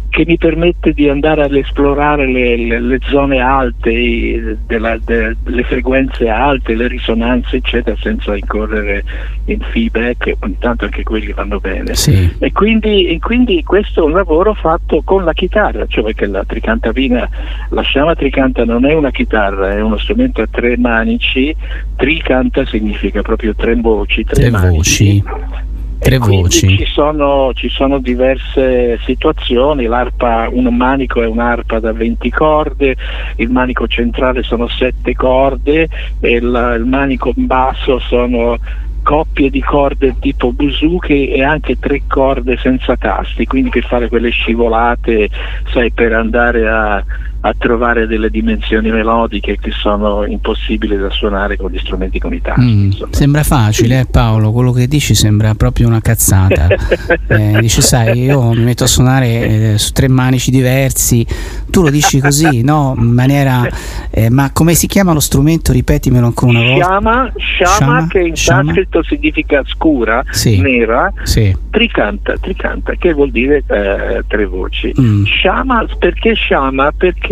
che 0.08 0.24
mi 0.26 0.38
permette 0.38 0.92
di 0.92 1.08
andare 1.08 1.42
ad 1.42 1.54
esplorare 1.54 2.26
le, 2.26 2.56
le- 2.56 2.80
le 2.80 2.98
zone 3.08 3.40
alte, 3.50 4.58
della- 4.66 4.98
de- 5.04 5.36
le 5.44 5.62
frequenze 5.64 6.28
alte, 6.28 6.74
le 6.74 6.88
risonanze, 6.88 7.56
eccetera, 7.56 7.96
senza 8.00 8.36
incorrere 8.36 9.04
in 9.46 9.60
feedback, 9.70 10.34
ogni 10.40 10.56
tanto 10.58 10.84
anche 10.84 11.02
quelli 11.02 11.32
vanno 11.32 11.58
bene. 11.58 11.94
Sì. 11.94 12.30
E 12.38 12.52
quindi, 12.52 13.06
e 13.06 13.18
quindi 13.18 13.62
questo 13.64 14.00
è 14.02 14.04
un 14.04 14.12
lavoro 14.12 14.54
fatto 14.54 15.02
con 15.04 15.24
la 15.24 15.32
chitarra, 15.32 15.86
cioè 15.86 16.04
perché 16.04 16.26
la 16.26 16.44
tricantabina, 16.44 17.28
la 17.70 17.82
sciama 17.82 18.14
tricanta 18.14 18.64
non 18.64 18.84
è 18.86 18.94
una 18.94 19.10
chitarra, 19.10 19.72
è 19.72 19.80
uno 19.80 19.98
strumento 19.98 20.42
a 20.42 20.46
tre 20.50 20.76
manici, 20.76 21.54
tricanta 21.96 22.64
significa 22.66 23.22
proprio 23.22 23.54
tre 23.54 23.74
voci, 23.76 24.24
tre, 24.24 24.34
Tre 24.40 24.50
manici. 24.50 25.20
voci. 25.20 25.68
Tre 26.00 26.18
quindi 26.18 26.42
voci. 26.42 26.76
Ci 26.78 26.86
sono, 26.86 27.52
ci 27.54 27.68
sono 27.68 27.98
diverse 27.98 28.98
situazioni, 29.04 29.84
l'arpa, 29.84 30.48
un 30.50 30.74
manico 30.74 31.22
è 31.22 31.26
un'arpa 31.26 31.78
da 31.78 31.92
20 31.92 32.30
corde, 32.30 32.96
il 33.36 33.50
manico 33.50 33.86
centrale 33.86 34.42
sono 34.42 34.66
7 34.66 35.14
corde 35.14 35.88
e 36.20 36.30
il, 36.30 36.76
il 36.78 36.84
manico 36.86 37.32
basso 37.34 37.98
sono 37.98 38.56
coppie 39.02 39.50
di 39.50 39.60
corde 39.60 40.16
tipo 40.20 40.52
buzuki 40.52 41.28
e 41.28 41.42
anche 41.42 41.78
tre 41.78 42.02
corde 42.06 42.56
senza 42.58 42.96
tasti, 42.96 43.46
quindi 43.46 43.70
per 43.70 43.84
fare 43.84 44.08
quelle 44.08 44.30
scivolate, 44.30 45.28
sai, 45.72 45.90
per 45.90 46.12
andare 46.12 46.68
a, 46.68 47.04
a 47.42 47.54
trovare 47.56 48.06
delle 48.06 48.28
dimensioni 48.30 48.90
melodiche 48.90 49.58
che 49.58 49.70
sono 49.70 50.26
impossibili 50.26 50.96
da 50.98 51.08
suonare 51.10 51.56
con 51.56 51.70
gli 51.70 51.78
strumenti 51.78 52.18
con 52.18 52.34
i 52.34 52.40
tasti. 52.42 52.60
Mm, 52.60 52.90
sembra 53.10 53.42
facile, 53.42 54.00
eh, 54.00 54.06
Paolo, 54.06 54.52
quello 54.52 54.72
che 54.72 54.86
dici 54.86 55.14
sembra 55.14 55.54
proprio 55.54 55.86
una 55.86 56.00
cazzata. 56.00 56.66
Eh, 57.30 57.58
dici, 57.60 57.80
sai, 57.80 58.24
io 58.24 58.50
mi 58.52 58.62
metto 58.64 58.82
a 58.84 58.86
suonare 58.88 59.28
eh, 59.72 59.78
su 59.78 59.92
tre 59.92 60.08
manici 60.08 60.50
diversi, 60.50 61.24
tu 61.70 61.80
lo 61.82 61.88
dici 61.90 62.18
così, 62.20 62.62
no? 62.62 62.94
In 62.98 63.12
maniera. 63.12 63.66
eh, 64.10 64.28
ma 64.30 64.50
come 64.52 64.74
si 64.74 64.88
chiama 64.88 65.12
lo 65.12 65.20
strumento? 65.20 65.70
Ripetimelo 65.72 66.26
ancora 66.26 66.50
una 66.58 66.62
volta. 66.70 66.84
Shama, 66.86 67.32
shama, 67.36 67.70
Shama, 67.76 68.06
che 68.08 68.18
in 68.20 68.34
shama. 68.36 68.62
sanscrito 68.64 69.02
significa 69.04 69.62
scura, 69.64 70.24
Sì. 70.30 70.60
nera, 70.60 71.12
Sì. 71.22 71.56
Tricanta, 71.70 72.34
tricanta, 72.40 72.94
che 72.94 73.12
vuol 73.12 73.30
dire 73.30 73.62
eh, 73.68 74.24
tre 74.26 74.46
voci. 74.46 74.92
Mm. 75.00 75.24
Shama, 75.24 75.86
perché 76.00 76.34
Shama? 76.34 76.90
Perché 76.96 77.29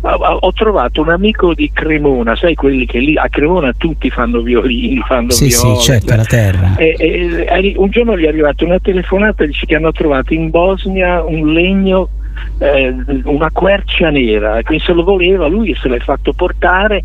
ho, 0.00 0.10
ho 0.10 0.52
trovato 0.52 1.00
un 1.02 1.10
amico 1.10 1.54
di 1.54 1.70
Cremona, 1.72 2.36
sai 2.36 2.54
quelli 2.54 2.86
che 2.86 2.98
lì 2.98 3.16
a 3.16 3.28
Cremona 3.28 3.72
tutti 3.76 4.10
fanno 4.10 4.40
violini, 4.40 5.00
fanno 5.06 5.30
Sì, 5.30 5.46
viole. 5.48 5.76
sì, 5.76 5.82
certo, 5.82 6.14
la 6.14 6.24
terra. 6.24 6.74
E- 6.76 6.94
e- 6.98 7.74
un 7.76 7.90
giorno 7.90 8.16
gli 8.16 8.24
è 8.24 8.28
arrivata 8.28 8.64
una 8.64 8.78
telefonata 8.78 9.44
e 9.44 9.48
dice 9.48 9.66
che 9.66 9.74
hanno 9.74 9.92
trovato 9.92 10.32
in 10.34 10.50
Bosnia 10.50 11.22
un 11.24 11.52
legno, 11.52 12.08
eh, 12.58 12.94
una 13.24 13.50
quercia 13.50 14.10
nera, 14.10 14.60
quindi 14.62 14.84
se 14.84 14.92
lo 14.92 15.02
voleva 15.02 15.46
lui 15.46 15.74
se 15.74 15.88
l'è 15.88 15.98
fatto 15.98 16.32
portare 16.32 17.02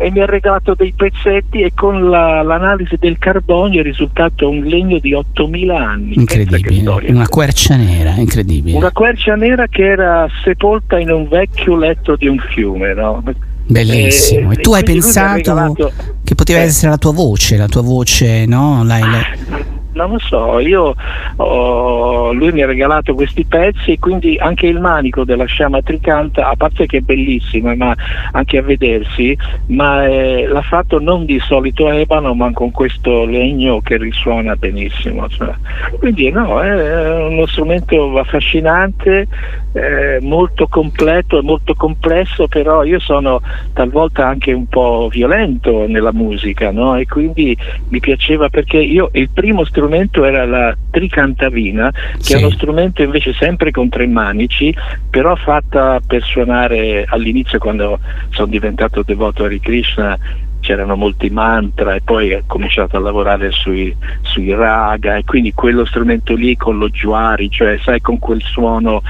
e 0.00 0.10
mi 0.12 0.20
ha 0.20 0.26
regalato 0.26 0.74
dei 0.74 0.94
pezzetti 0.96 1.60
e 1.60 1.72
con 1.74 2.08
la- 2.08 2.40
l'analisi 2.42 2.96
del 3.00 3.18
carbonio 3.18 3.80
è 3.80 3.82
risultato 3.82 4.48
un 4.48 4.62
legno 4.62 4.98
di 5.00 5.12
8000 5.12 5.76
anni. 5.76 6.14
Incredibile. 6.14 7.10
Una 7.10 7.26
quercia 7.28 7.74
nera, 7.76 8.12
incredibile. 8.12 8.76
Una 8.76 8.92
quercia 8.92 9.34
nera 9.34 9.66
che 9.66 9.82
era 9.84 10.26
sepolta 10.44 10.98
in 11.00 11.10
un 11.10 11.26
vecchio 11.28 11.76
letto 11.76 12.14
di 12.16 12.28
un 12.28 12.38
fiume, 12.38 12.94
no? 12.94 13.22
Bellissimo. 13.66 14.52
Eh, 14.52 14.54
E 14.54 14.56
tu 14.62 14.72
hai 14.72 14.82
quindi 14.82 15.00
lui 15.02 15.10
mi 15.12 15.18
ha 15.18 15.32
pensato 15.32 15.36
regalato- 15.36 15.92
che 16.24 16.34
poteva 16.34 16.60
Eh. 16.60 16.62
essere 16.62 16.90
la 16.92 16.96
tua 16.98 17.12
voce, 17.12 17.56
la 17.56 17.66
tua 17.66 17.82
voce, 17.82 18.46
no? 18.46 18.82
L'hai- 18.84 19.00
l'hai- 19.02 19.66
Non 19.98 20.12
lo 20.12 20.18
so, 20.18 20.58
io 20.60 20.94
ho- 21.36 22.32
lui 22.32 22.52
mi 22.52 22.62
ha 22.62 22.66
regalato 22.66 23.14
questi 23.14 23.44
pezzi 23.44 23.92
e 23.92 23.98
quindi 23.98 24.36
anche 24.38 24.66
il 24.66 24.80
manico 24.80 25.24
della 25.24 25.44
sciama 25.44 25.82
tricanta, 25.82 26.48
a 26.48 26.54
parte 26.56 26.86
che 26.86 26.98
è 26.98 27.00
bellissimo, 27.00 27.74
ma 27.74 27.94
anche 28.32 28.58
a 28.58 28.62
vedersi, 28.62 29.36
ma 29.66 30.06
eh, 30.06 30.46
l'ha 30.46 30.62
fatto 30.62 31.00
non 31.00 31.24
di 31.24 31.40
solito 31.40 31.90
ebano, 31.90 32.34
ma 32.34 32.52
con 32.52 32.70
questo 32.70 33.24
legno 33.24 33.80
che 33.80 33.96
risuona 33.96 34.54
benissimo. 34.54 35.28
cioè. 35.28 35.52
Quindi 35.98 36.30
no, 36.30 36.60
è 36.60 37.26
uno 37.26 37.46
strumento 37.46 38.18
affascinante, 38.18 39.26
eh, 39.72 40.18
molto 40.20 40.68
completo 40.68 41.38
e 41.38 41.42
molto 41.42 41.74
complesso, 41.74 42.46
però 42.48 42.84
io 42.84 42.98
sono 43.00 43.40
talvolta 43.72 44.26
anche 44.26 44.52
un 44.52 44.66
po' 44.66 45.08
violento 45.10 45.86
nella 45.86 46.12
musica, 46.12 46.70
no? 46.70 46.96
E 46.96 47.06
quindi 47.06 47.56
mi 47.88 48.00
piaceva 48.00 48.48
perché 48.48 48.78
io 48.78 49.10
il 49.12 49.30
primo 49.30 49.64
strumento 49.64 49.86
era 50.24 50.44
la 50.46 50.76
tricantavina, 50.90 51.90
che 51.90 52.22
Sì. 52.22 52.34
è 52.34 52.36
uno 52.36 52.50
strumento 52.50 53.02
invece 53.02 53.32
sempre 53.32 53.70
con 53.70 53.88
tre 53.88 54.06
manici, 54.06 54.74
però 55.10 55.34
fatta 55.36 56.00
per 56.06 56.22
suonare 56.22 57.04
all'inizio 57.08 57.58
quando 57.58 57.98
sono 58.30 58.48
diventato 58.48 59.02
devoto 59.02 59.42
a 59.42 59.46
Hare 59.46 59.60
Krishna 59.60 60.18
c'erano 60.60 60.96
molti 60.96 61.30
mantra 61.30 61.94
e 61.94 62.00
poi 62.02 62.34
ho 62.34 62.42
cominciato 62.46 62.96
a 62.96 63.00
lavorare 63.00 63.52
sui, 63.52 63.94
sui 64.22 64.52
raga 64.52 65.16
e 65.16 65.24
quindi 65.24 65.54
quello 65.54 65.84
strumento 65.84 66.34
lì 66.34 66.56
con 66.56 66.78
lo 66.78 66.88
juari, 66.88 67.48
cioè 67.48 67.78
sai 67.78 68.00
con 68.00 68.18
quel 68.18 68.42
suono, 68.42 69.02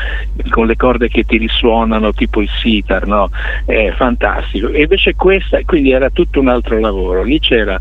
con 0.51 0.67
le 0.67 0.77
corde 0.77 1.09
che 1.09 1.25
ti 1.25 1.39
risuonano 1.39 2.13
tipo 2.13 2.43
il 2.43 2.51
sitar, 2.61 3.07
no? 3.07 3.31
È 3.65 3.93
fantastico. 3.97 4.69
E 4.69 4.83
invece 4.83 5.15
questa, 5.15 5.59
quindi 5.65 5.91
era 5.91 6.11
tutto 6.11 6.39
un 6.39 6.49
altro 6.49 6.79
lavoro, 6.79 7.23
lì 7.23 7.41
c'era 7.41 7.81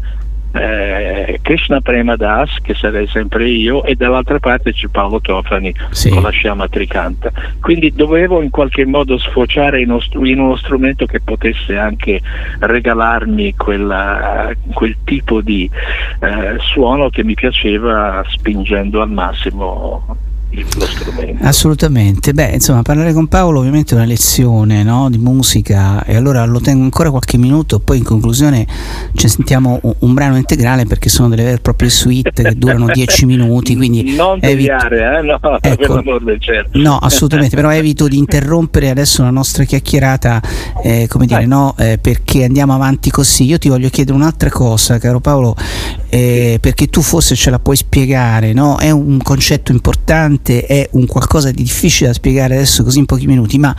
eh, 0.53 1.39
Krishna 1.41 1.81
Prema 1.81 2.15
Das, 2.15 2.57
che 2.61 2.73
sarei 2.73 3.07
sempre 3.07 3.47
io, 3.47 3.83
e 3.83 3.95
dall'altra 3.95 4.39
parte 4.39 4.73
c'è 4.73 4.87
Paolo 4.87 5.19
Tofani 5.19 5.73
Sì. 5.91 6.09
con 6.09 6.21
la 6.23 6.29
sciama 6.29 6.67
tricanta. 6.67 7.31
Quindi 7.61 7.91
dovevo 7.93 8.41
in 8.41 8.49
qualche 8.49 8.85
modo 8.85 9.17
sfociare 9.17 9.81
in 9.81 9.89
uno, 9.89 9.99
str- 9.99 10.25
in 10.25 10.39
uno 10.39 10.55
strumento 10.55 11.05
che 11.05 11.19
potesse 11.21 11.77
anche 11.77 12.21
regalarmi 12.59 13.55
quella- 13.55 14.51
quel 14.73 14.95
tipo 15.03 15.41
di 15.41 15.69
eh, 16.19 16.55
suono 16.59 17.09
che 17.09 17.23
mi 17.23 17.33
piaceva 17.33 18.23
spingendo 18.27 19.01
al 19.01 19.11
massimo 19.11 20.15
lo 20.51 20.85
strumento. 20.85 21.43
Assolutamente, 21.43 22.33
beh 22.33 22.51
insomma 22.53 22.81
parlare 22.81 23.13
con 23.13 23.27
Paolo 23.27 23.59
ovviamente 23.59 23.93
è 23.93 23.97
una 23.97 24.05
lezione 24.05 24.83
no, 24.83 25.09
di 25.09 25.17
musica 25.17 26.03
e 26.05 26.15
allora 26.15 26.45
lo 26.45 26.59
tengo 26.59 26.83
ancora 26.83 27.09
qualche 27.09 27.37
minuto, 27.37 27.79
poi 27.79 27.97
in 27.97 28.03
conclusione 28.03 28.65
ci 29.13 29.27
sentiamo 29.27 29.79
un, 29.81 29.93
un 29.99 30.13
brano 30.13 30.37
integrale 30.37 30.85
perché 30.85 31.09
sono 31.09 31.29
delle 31.29 31.43
vere 31.43 31.55
e 31.57 31.59
proprie 31.59 31.89
suite 31.89 32.31
che 32.31 32.55
durano 32.55 32.87
10 32.91 33.25
minuti, 33.25 33.75
quindi 33.75 34.15
non 34.15 34.39
deviare, 34.39 35.19
eh? 35.19 35.21
no, 35.21 35.39
Ecco. 35.61 36.01
cielo. 36.39 36.69
No, 36.73 36.97
assolutamente, 36.97 37.55
però 37.55 37.71
evito 37.71 38.07
di 38.07 38.17
interrompere 38.17 38.89
adesso 38.89 39.23
la 39.23 39.29
nostra 39.29 39.63
chiacchierata, 39.63 40.41
eh, 40.83 41.07
come 41.09 41.25
dire, 41.25 41.39
Vai. 41.39 41.47
no, 41.47 41.75
eh, 41.77 41.97
perché 41.99 42.43
andiamo 42.43 42.73
avanti 42.73 43.09
così. 43.09 43.45
Io 43.45 43.57
ti 43.57 43.69
voglio 43.69 43.89
chiedere 43.89 44.15
un'altra 44.15 44.49
cosa, 44.49 44.97
caro 44.97 45.19
Paolo, 45.19 45.55
eh, 46.09 46.57
perché 46.61 46.87
tu 46.87 47.01
forse 47.01 47.35
ce 47.35 47.49
la 47.49 47.59
puoi 47.59 47.75
spiegare, 47.75 48.53
no? 48.53 48.77
È 48.77 48.89
un 48.91 49.19
concetto 49.21 49.71
importante, 49.71 50.36
è 50.41 50.87
un 50.93 51.05
qualcosa 51.05 51.51
di 51.51 51.63
difficile 51.63 52.07
da 52.09 52.13
spiegare 52.13 52.55
adesso 52.55 52.83
così 52.83 52.99
in 52.99 53.05
pochi 53.05 53.25
minuti, 53.27 53.57
ma 53.57 53.75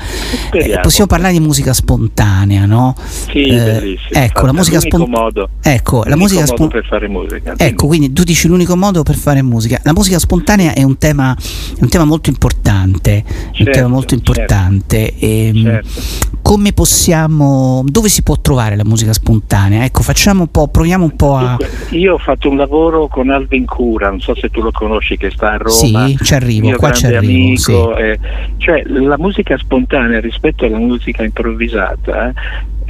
eh, 0.53 0.79
possiamo 0.83 1.07
parlare 1.07 1.33
di 1.33 1.41
musica 1.41 1.73
spontanea, 1.73 2.67
no? 2.67 2.95
Sì, 3.31 3.43
Eh, 3.45 3.57
bellissimo. 3.57 4.21
ecco, 4.25 4.47
la 4.47 4.53
musica 4.53 4.77
è 4.79 4.81
l'unico 4.81 4.97
spon- 4.99 5.11
modo, 5.11 5.49
Ecco, 5.63 6.03
la 6.05 6.17
musica 6.17 6.41
modo 6.41 6.53
spon- 6.55 6.69
per 6.69 6.85
fare 6.87 7.09
musica. 7.09 7.55
Ecco, 7.57 7.87
quindi 7.87 8.13
tu 8.13 8.23
dici 8.25 8.49
l'unico 8.49 8.77
modo 8.77 9.03
per 9.03 9.17
fare 9.17 9.43
musica. 9.43 9.81
La 9.85 9.93
musica 9.93 10.19
spontanea 10.19 10.73
è 10.75 10.83
un 10.83 10.97
tema, 10.99 11.37
un 11.81 11.89
tema 11.89 12.05
molto 12.05 12.31
importante, 12.31 13.17
è 13.17 13.25
un 13.27 13.55
Certo, 13.55 13.71
tema 13.73 13.89
molto 13.89 14.15
certo. 14.17 14.31
importante. 14.33 15.15
Ehm, 15.19 15.63
Certo. 15.65 16.37
Come 16.43 16.73
possiamo, 16.73 17.85
dove 17.87 18.09
si 18.09 18.23
può 18.23 18.37
trovare 18.41 18.75
la 18.77 18.85
musica 18.85 19.13
spontanea? 19.13 19.85
Ecco, 19.85 20.03
facciamo 20.03 20.43
un 20.43 20.51
po', 20.51 20.69
proviamo 20.69 21.05
un 21.05 21.15
po' 21.17 21.37
a... 21.37 21.57
Io 21.91 22.15
ho 22.15 22.19
fatto 22.19 22.49
un 22.49 22.57
lavoro 22.57 23.07
con 23.09 23.29
Alvin 23.31 23.67
Cura, 23.67 24.09
non 24.09 24.21
so 24.21 24.35
se 24.35 24.49
tu 24.49 24.63
lo 24.63 24.71
conosci, 24.73 25.17
che 25.19 25.31
sta 25.31 25.53
a 25.53 25.57
Roma. 25.59 26.07
Sì, 26.07 26.19
ci 26.23 26.35
arrivo, 26.49 26.77
qua 26.77 26.91
ci 26.93 27.07
grande 27.07 27.19
arrivo. 27.19 27.93
amico, 27.93 27.97
eh, 27.97 28.19
cioè 28.59 28.83
la 28.87 29.19
musica 29.19 29.57
spontanea 29.59 30.21
rispetto 30.21 30.65
alla 30.65 30.79
musica 30.79 31.23
improvvisata 31.23 32.33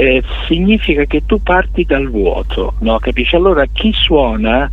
eh, 0.01 0.23
significa 0.47 1.07
che 1.07 1.27
tu 1.27 1.43
parti 1.43 1.83
dal 1.83 2.09
vuoto, 2.09 2.75
no? 2.83 3.01
capisci? 3.01 3.35
Allora 3.35 3.67
chi 3.67 3.93
suona, 3.93 4.71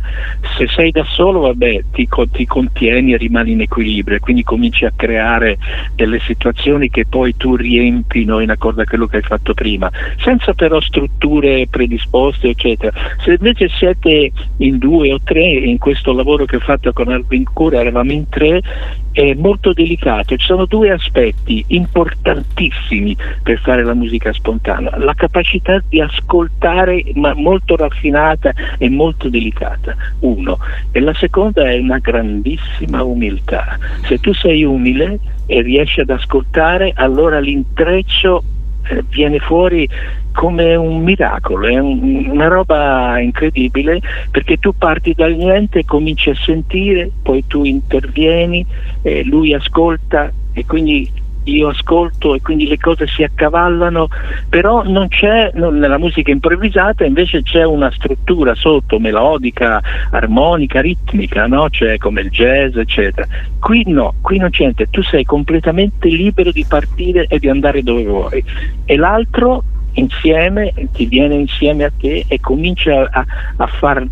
se 0.56 0.68
sei 0.68 0.92
da 0.92 1.04
solo, 1.04 1.40
vabbè, 1.40 1.86
ti, 1.90 2.08
ti 2.30 2.46
contieni 2.46 3.12
e 3.12 3.16
rimani 3.16 3.50
in 3.50 3.62
equilibrio, 3.62 4.20
quindi 4.20 4.44
cominci 4.44 4.84
a 4.84 4.92
creare 4.94 5.58
delle 5.96 6.20
situazioni 6.20 6.90
che 6.90 7.06
poi 7.06 7.36
tu 7.36 7.56
riempi 7.56 8.24
no, 8.24 8.38
in 8.38 8.50
accordo 8.50 8.82
a 8.82 8.84
quello 8.84 9.08
che 9.08 9.16
hai 9.16 9.22
fatto 9.22 9.52
prima, 9.52 9.90
senza 10.18 10.54
però 10.54 10.80
strutture 10.80 11.66
predisposte, 11.68 12.50
eccetera. 12.50 12.96
Se 13.24 13.32
invece 13.32 13.68
siete 13.68 14.30
in 14.58 14.78
due 14.78 15.12
o 15.12 15.18
tre, 15.24 15.42
in 15.42 15.78
questo 15.78 16.12
lavoro 16.12 16.44
che 16.44 16.54
ho 16.54 16.60
fatto 16.60 16.92
con 16.92 17.08
Alvin 17.08 17.42
Cura, 17.52 17.80
eravamo 17.80 18.12
in 18.12 18.28
tre, 18.28 18.62
è 19.10 19.32
molto 19.34 19.72
delicato, 19.72 20.36
ci 20.36 20.44
sono 20.44 20.66
due 20.66 20.90
aspetti 20.90 21.64
importantissimi 21.68 23.16
per 23.42 23.58
fare 23.60 23.82
la 23.82 23.94
musica 23.94 24.30
spontanea, 24.30 24.98
la 24.98 25.14
capacità 25.16 25.82
di 25.88 26.00
ascoltare 26.00 27.02
ma 27.14 27.34
molto 27.34 27.74
raffinata 27.74 28.52
e 28.78 28.88
molto 28.88 29.28
delicata, 29.28 29.96
uno, 30.20 30.58
e 30.92 31.00
la 31.00 31.14
seconda 31.14 31.68
è 31.68 31.78
una 31.78 31.98
grandissima 31.98 33.02
umiltà. 33.02 33.78
Se 34.04 34.18
tu 34.18 34.32
sei 34.32 34.62
umile 34.62 35.18
e 35.46 35.62
riesci 35.62 36.00
ad 36.00 36.10
ascoltare, 36.10 36.92
allora 36.94 37.40
l'intreccio 37.40 38.44
eh, 38.88 39.02
viene 39.08 39.40
fuori 39.40 39.88
come 40.32 40.76
un 40.76 41.02
miracolo, 41.02 41.66
è 41.66 41.78
un- 41.78 42.28
una 42.30 42.46
roba 42.46 43.18
incredibile 43.18 44.00
perché 44.30 44.58
tu 44.58 44.74
parti 44.76 45.14
dal 45.14 45.34
niente, 45.34 45.84
cominci 45.84 46.30
a 46.30 46.34
sentire, 46.36 47.10
poi 47.22 47.44
tu 47.46 47.64
intervieni, 47.64 48.64
eh, 49.02 49.24
lui 49.24 49.54
ascolta 49.54 50.30
e 50.52 50.64
quindi 50.66 51.10
io 51.50 51.68
ascolto 51.68 52.34
e 52.34 52.40
quindi 52.40 52.66
le 52.66 52.78
cose 52.78 53.06
si 53.06 53.22
accavallano, 53.22 54.08
però 54.48 54.82
non 54.84 55.08
c'è, 55.08 55.50
non- 55.54 55.78
nella 55.78 55.98
musica 55.98 56.30
improvvisata 56.30 57.04
invece 57.04 57.42
c'è 57.42 57.64
una 57.64 57.90
struttura 57.90 58.54
sotto, 58.54 58.98
melodica, 58.98 59.80
armonica, 60.10 60.80
ritmica, 60.80 61.46
no? 61.46 61.68
Cioè 61.70 61.98
come 61.98 62.22
il 62.22 62.30
jazz, 62.30 62.76
eccetera. 62.76 63.26
Qui 63.58 63.84
no, 63.86 64.14
qui 64.20 64.38
non 64.38 64.50
c'è 64.50 64.62
niente, 64.62 64.86
tu 64.90 65.02
sei 65.02 65.24
completamente 65.24 66.08
libero 66.08 66.50
di 66.50 66.64
partire 66.66 67.26
e 67.26 67.38
di 67.38 67.48
andare 67.48 67.82
dove 67.82 68.04
vuoi. 68.04 68.44
E 68.84 68.96
l'altro 68.96 69.62
insieme 69.92 70.72
ti 70.92 71.06
viene 71.06 71.34
insieme 71.34 71.84
a 71.84 71.92
te 71.96 72.24
e 72.26 72.40
comincia 72.40 73.08
a, 73.10 73.24
a 73.56 73.66
far 73.66 74.04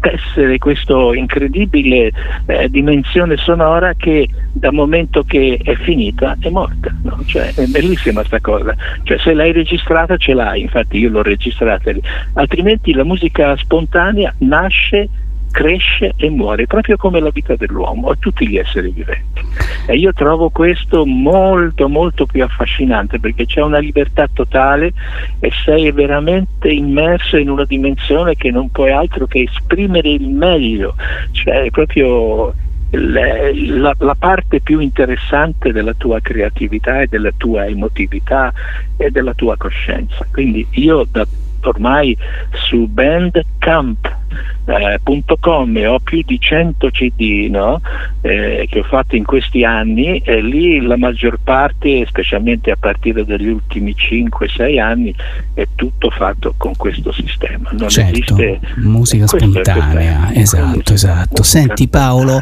tessere 0.00 0.58
questa 0.58 0.94
incredibile 1.14 2.10
eh, 2.46 2.68
dimensione 2.68 3.36
sonora 3.36 3.94
che 3.94 4.28
dal 4.52 4.72
momento 4.72 5.22
che 5.22 5.58
è 5.62 5.74
finita 5.76 6.36
è 6.40 6.48
morta. 6.50 6.94
no? 7.02 7.22
Cioè, 7.24 7.54
è 7.54 7.66
bellissima 7.66 8.24
sta 8.24 8.40
cosa. 8.40 8.74
Cioè, 9.02 9.18
se 9.18 9.34
l'hai 9.34 9.52
registrata 9.52 10.16
ce 10.16 10.34
l'hai, 10.34 10.62
infatti 10.62 10.98
io 10.98 11.10
l'ho 11.10 11.22
registrata 11.22 11.90
lì. 11.90 12.02
Altrimenti 12.34 12.92
la 12.92 13.04
musica 13.04 13.56
spontanea 13.56 14.34
nasce 14.38 15.08
cresce 15.56 16.12
e 16.16 16.28
muore, 16.28 16.66
proprio 16.66 16.98
come 16.98 17.18
la 17.18 17.30
vita 17.30 17.56
dell'uomo 17.56 18.12
e 18.12 18.16
tutti 18.18 18.46
gli 18.46 18.58
esseri 18.58 18.90
viventi. 18.90 19.40
E 19.86 19.96
io 19.96 20.12
trovo 20.12 20.50
questo 20.50 21.06
molto 21.06 21.88
molto 21.88 22.26
più 22.26 22.44
affascinante 22.44 23.18
perché 23.18 23.46
c'è 23.46 23.62
una 23.62 23.78
libertà 23.78 24.28
totale 24.30 24.92
e 25.40 25.50
sei 25.64 25.90
veramente 25.92 26.68
immerso 26.68 27.38
in 27.38 27.48
una 27.48 27.64
dimensione 27.64 28.34
che 28.34 28.50
non 28.50 28.68
puoi 28.68 28.92
altro 28.92 29.26
che 29.26 29.48
esprimere 29.50 30.10
il 30.10 30.28
meglio, 30.28 30.94
cioè 31.30 31.70
proprio 31.70 32.52
la, 32.90 33.94
la, 33.96 34.14
parte 34.14 34.60
più 34.60 34.80
interessante 34.80 35.72
della 35.72 35.94
tua 35.94 36.20
creatività 36.20 37.00
e 37.00 37.06
della 37.06 37.32
tua 37.34 37.64
emotività 37.64 38.52
e 38.98 39.10
della 39.10 39.32
tua 39.32 39.56
coscienza. 39.56 40.26
Quindi 40.30 40.66
io 40.72 41.06
da, 41.10 41.26
ormai 41.62 42.14
su 42.52 42.86
Bandcamp 42.88 44.24
eh, 44.66 45.00
.com 45.40 45.76
e 45.76 45.86
ho 45.86 45.98
più 46.00 46.22
di 46.24 46.38
100 46.40 46.90
cd 46.90 47.48
no? 47.50 47.80
eh, 48.20 48.66
che 48.68 48.80
ho 48.80 48.82
fatto 48.82 49.16
in 49.16 49.24
questi 49.24 49.64
anni 49.64 50.18
e 50.18 50.42
lì 50.42 50.80
la 50.80 50.96
maggior 50.96 51.38
parte, 51.42 52.04
specialmente 52.06 52.70
a 52.70 52.76
partire 52.78 53.24
dagli 53.24 53.48
ultimi 53.48 53.94
5-6 53.96 54.80
anni, 54.80 55.14
è 55.54 55.66
tutto 55.74 56.10
fatto 56.10 56.54
con 56.56 56.74
questo 56.76 57.12
sistema. 57.12 57.70
Non 57.72 57.88
certo, 57.88 58.12
esiste 58.12 58.60
musica 58.76 59.26
spontanea, 59.26 60.32
esatto, 60.34 60.92
esatto. 60.92 61.42
Senti 61.42 61.88
Paolo, 61.88 62.40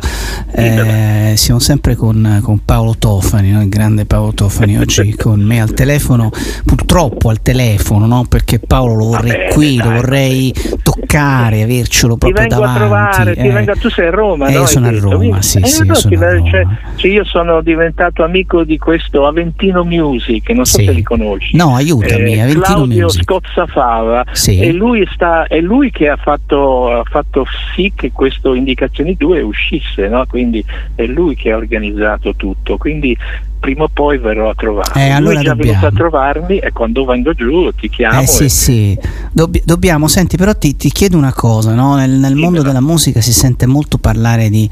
eh, 0.55 1.35
siamo 1.37 1.61
sempre 1.61 1.95
con, 1.95 2.41
con 2.43 2.65
Paolo 2.65 2.97
Tofani, 2.99 3.51
no? 3.51 3.63
il 3.63 3.69
grande 3.69 4.07
Paolo 4.07 4.33
Tofani 4.33 4.79
oggi 4.81 5.15
con 5.15 5.41
me 5.41 5.61
al 5.61 5.75
telefono, 5.75 6.31
purtroppo 6.65 7.29
al 7.29 7.43
telefono, 7.43 8.07
no? 8.07 8.25
perché 8.29 8.59
Paolo 8.59 8.95
lo 8.95 9.05
vorrei 9.07 9.33
bene, 9.33 9.53
qui, 9.53 9.77
dai, 9.77 9.87
lo 9.87 9.95
vorrei 9.95 10.55
toccare, 10.83 11.65
avercelo 11.85 12.15
ti 12.15 12.19
proprio 12.19 12.41
vengo 12.49 12.55
davanti. 12.55 12.77
a 12.77 12.81
trovare, 12.81 13.35
ti 13.35 13.47
eh. 13.47 13.51
vengo- 13.53 13.73
tu 13.77 13.91
sei 13.91 14.07
a 14.07 14.11
Roma, 14.11 14.49
Eh, 14.49 14.53
no? 14.53 14.59
io 14.61 14.67
sono 14.67 14.87
a? 14.89 14.91
Roma, 14.99 15.43
sì, 15.43 15.59
Eh, 15.59 15.67
sì, 15.67 15.81
no, 15.81 15.87
io 15.87 15.95
sono 15.95 16.15
ti- 16.17 16.25
a 16.25 16.33
Roma. 16.33 16.51
cioè, 16.51 16.63
cioè, 16.97 17.11
io 17.11 17.25
sono 17.25 17.61
diventato 17.61 18.25
amico 18.25 18.65
di 18.65 18.79
questo 18.79 19.27
Aventino 19.27 19.85
Music, 19.85 20.49
non 20.51 20.65
so 20.65 20.79
Sì. 20.79 20.85
se 20.87 20.93
li 20.93 21.03
conosci. 21.03 21.57
No, 21.57 21.75
aiutami, 21.75 22.33
Eh, 22.35 22.41
Aventino 22.41 22.61
Claudio 22.65 23.03
Music. 23.05 23.23
Scozzafava 23.23 24.25
Sì. 24.33 24.59
e 24.61 24.73
lui 24.73 25.07
sta, 25.13 25.47
è 25.47 25.61
lui 25.61 25.91
che 25.91 26.09
ha 26.09 26.17
fatto, 26.17 26.91
ha 26.91 27.03
fatto 27.05 27.45
sì 27.75 27.93
che 27.95 28.11
questo 28.13 28.55
Indicazioni 28.55 29.15
2 29.17 29.43
uscisse, 29.43 30.09
no? 30.09 30.25
quindi 30.27 30.65
è 30.95 31.05
lui 31.07 31.35
che 31.37 31.53
ha 31.53 31.57
organizzato 31.57 32.35
tutto. 32.35 32.77
Quindi 32.77 33.17
prima 33.65 33.85
o 33.85 33.89
poi 33.91 34.19
verrò 34.19 34.51
a 34.51 34.55
trovarlo. 34.55 34.93
Eh, 35.01 35.09
allora 35.09 35.33
lui 35.33 35.43
è 35.43 35.45
già 35.47 35.55
dobbiamo. 35.55 35.79
venuto 35.81 35.87
a 35.87 35.91
trovarmi 35.97 36.59
e 36.59 36.71
quando 36.73 37.05
vengo 37.07 37.33
giù 37.33 37.71
ti 37.71 37.89
chiamo. 37.89 38.21
Eh 38.21 38.27
sì, 38.27 38.45
e- 38.45 38.49
sì, 38.51 38.99
Dobbi- 39.33 39.63
dobbiamo, 39.65 40.07
senti, 40.07 40.37
però 40.37 40.55
ti, 40.55 40.77
ti 40.77 40.91
chiedo 40.91 41.17
una 41.17 41.33
cosa, 41.33 41.73
no? 41.73 41.97
nel, 41.97 42.11
nel 42.11 42.35
mondo 42.35 42.59
Dimmelo. 42.59 42.63
della 42.65 42.81
musica 42.83 43.23
si 43.23 43.33
sente 43.33 43.65
molto 43.65 43.97
parlare 43.97 44.51
di, 44.51 44.69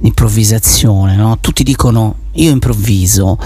di 0.00 0.08
improvvisazione, 0.08 1.14
no? 1.14 1.38
tutti 1.40 1.62
dicono 1.62 2.16
io 2.34 2.50
improvviso 2.50 3.38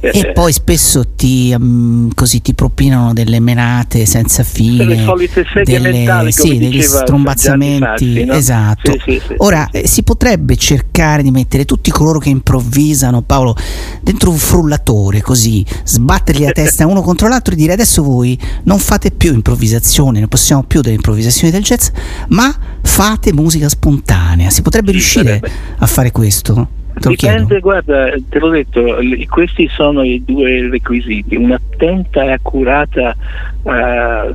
Eh, 0.00 0.10
e 0.14 0.32
poi 0.32 0.52
spesso 0.52 1.04
ti, 1.16 1.52
mm, 1.58 2.10
così, 2.14 2.40
ti 2.40 2.54
propinano 2.54 3.12
delle 3.12 3.40
menate 3.40 4.06
senza 4.06 4.44
fine, 4.44 4.84
Le 4.84 5.02
solite 5.02 5.44
seghe 5.52 5.64
delle- 5.64 5.90
mentali, 5.90 6.30
sì, 6.30 6.56
degli 6.56 6.80
strombazzamenti, 6.82 7.84
Sassi, 8.14 8.24
no? 8.24 8.32
esatto. 8.34 8.92
Sì, 8.92 9.00
sì, 9.04 9.22
sì, 9.26 9.34
Ora 9.38 9.68
eh, 9.70 9.88
si 9.88 10.04
potrebbe 10.04 10.54
cercare 10.56 11.24
di 11.24 11.32
mettere 11.32 11.64
tutti 11.64 11.90
coloro 11.90 12.20
che 12.20 12.28
improvvisano, 12.28 13.22
Paolo, 13.22 13.56
dentro 14.00 14.30
un 14.30 14.36
frullatore 14.38 15.20
così, 15.20 15.64
sbattergli 15.82 16.44
la 16.44 16.52
testa 16.52 16.86
uno 16.86 17.02
contro 17.02 17.26
l'altro 17.26 17.54
e 17.54 17.56
dire 17.56 17.72
adesso 17.72 18.02
voi 18.04 18.38
non 18.64 18.78
fate 18.78 19.10
più 19.10 19.32
improvvisazione, 19.34 20.20
non 20.20 20.28
possiamo 20.28 20.62
più 20.62 20.80
delle 20.80 20.94
improvvisazioni 20.94 21.50
del 21.52 21.62
jazz, 21.62 21.88
ma 22.28 22.54
fate 22.82 23.32
musica 23.32 23.68
spontanea. 23.68 24.48
Si 24.50 24.62
potrebbe 24.62 24.92
riuscire 24.92 25.24
sarebbe. 25.40 25.50
a 25.78 25.86
fare 25.86 26.12
questo? 26.12 26.68
Te 26.98 27.08
Dipende, 27.10 27.60
guarda, 27.60 28.10
te 28.28 28.38
l'ho 28.38 28.48
detto, 28.48 28.98
questi 29.28 29.68
sono 29.68 30.02
i 30.02 30.22
due 30.24 30.68
requisiti, 30.68 31.36
un'attenta 31.36 32.24
e 32.24 32.32
accurata 32.32 33.14
eh, 33.62 34.34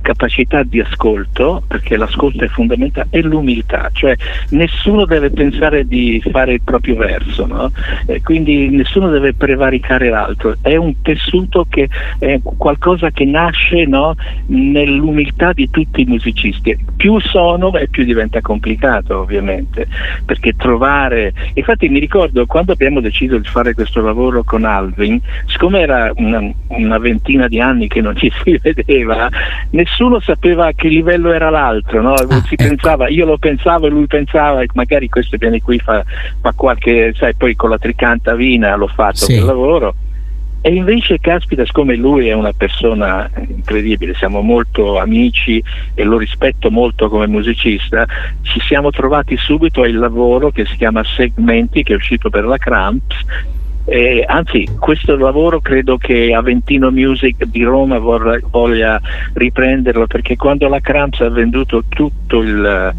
capacità 0.00 0.62
di 0.62 0.80
ascolto, 0.80 1.62
perché 1.66 1.96
l'ascolto 1.96 2.44
è 2.44 2.48
fondamentale, 2.48 3.08
e 3.10 3.22
l'umiltà, 3.22 3.90
cioè 3.92 4.14
nessuno 4.50 5.06
deve 5.06 5.30
pensare 5.30 5.86
di 5.86 6.22
fare 6.30 6.54
il 6.54 6.60
proprio 6.62 6.96
verso, 6.96 7.46
no? 7.46 7.72
Quindi 8.22 8.68
nessuno 8.68 9.08
deve 9.10 9.34
prevaricare 9.34 10.08
l'altro, 10.08 10.56
è 10.60 10.76
un 10.76 11.00
tessuto 11.02 11.66
che 11.68 11.88
è 12.18 12.40
qualcosa 12.42 13.10
che 13.10 13.24
nasce 13.24 13.86
no, 13.86 14.14
nell'umiltà 14.46 15.52
di 15.52 15.70
tutti 15.70 16.02
i 16.02 16.04
musicisti, 16.04 16.76
più 16.96 17.18
sono 17.20 17.74
e 17.76 17.88
più 17.88 18.04
diventa 18.04 18.40
complicato 18.40 19.18
ovviamente, 19.20 19.86
perché 20.24 20.54
trovare, 20.56 21.32
infatti 21.54 21.88
mi 21.88 22.00
ricordo 22.04 22.46
quando 22.46 22.72
abbiamo 22.72 23.00
deciso 23.00 23.38
di 23.38 23.48
fare 23.48 23.74
questo 23.74 24.00
lavoro 24.02 24.42
con 24.44 24.64
Alvin, 24.64 25.20
siccome 25.46 25.80
era 25.80 26.10
una, 26.16 26.40
una 26.68 26.98
ventina 26.98 27.48
di 27.48 27.60
anni 27.60 27.88
che 27.88 28.00
non 28.00 28.14
ci 28.16 28.30
si 28.42 28.58
vedeva, 28.62 29.28
nessuno 29.70 30.20
sapeva 30.20 30.66
a 30.66 30.72
che 30.72 30.88
livello 30.88 31.32
era 31.32 31.50
l'altro, 31.50 32.02
no? 32.02 32.12
Ah, 32.12 32.42
si 32.46 32.54
ecco. 32.54 32.64
pensava, 32.68 33.08
io 33.08 33.24
lo 33.24 33.38
pensavo 33.38 33.86
e 33.86 33.90
lui 33.90 34.06
pensava, 34.06 34.60
e 34.62 34.68
magari 34.74 35.08
questo 35.08 35.36
viene 35.36 35.60
qui, 35.62 35.78
fa, 35.78 36.02
fa 36.40 36.52
qualche, 36.54 37.12
sai, 37.16 37.34
poi 37.34 37.54
con 37.54 37.70
la 37.70 37.78
tricanta 37.78 38.34
vina 38.34 38.74
l'ho 38.76 38.88
fatto 38.88 39.16
Sì. 39.24 39.34
quel 39.34 39.44
lavoro. 39.46 39.94
E 40.66 40.72
invece, 40.72 41.20
caspita, 41.20 41.62
siccome 41.66 41.94
lui 41.94 42.28
è 42.28 42.32
una 42.32 42.54
persona 42.54 43.30
incredibile, 43.48 44.14
siamo 44.14 44.40
molto 44.40 44.98
amici 44.98 45.62
e 45.92 46.04
lo 46.04 46.16
rispetto 46.16 46.70
molto 46.70 47.10
come 47.10 47.26
musicista, 47.26 48.06
ci 48.40 48.60
siamo 48.60 48.90
trovati 48.90 49.36
subito 49.36 49.82
al 49.82 49.92
lavoro 49.92 50.50
che 50.50 50.64
si 50.64 50.76
chiama 50.76 51.04
Segmenti, 51.04 51.82
che 51.82 51.92
è 51.92 51.96
uscito 51.96 52.30
per 52.30 52.46
la 52.46 52.56
Cramps. 52.56 53.14
E, 53.86 54.24
anzi, 54.26 54.66
questo 54.78 55.16
lavoro 55.16 55.60
credo 55.60 55.98
che 55.98 56.32
Aventino 56.34 56.90
Music 56.90 57.44
di 57.44 57.62
Roma 57.62 57.98
vorrà- 57.98 58.38
voglia 58.50 58.98
riprenderlo 59.34 60.06
perché 60.06 60.36
quando 60.36 60.68
la 60.68 60.80
Cramps 60.80 61.20
ha 61.20 61.28
venduto 61.28 61.84
tutto 61.88 62.40
il, 62.40 62.94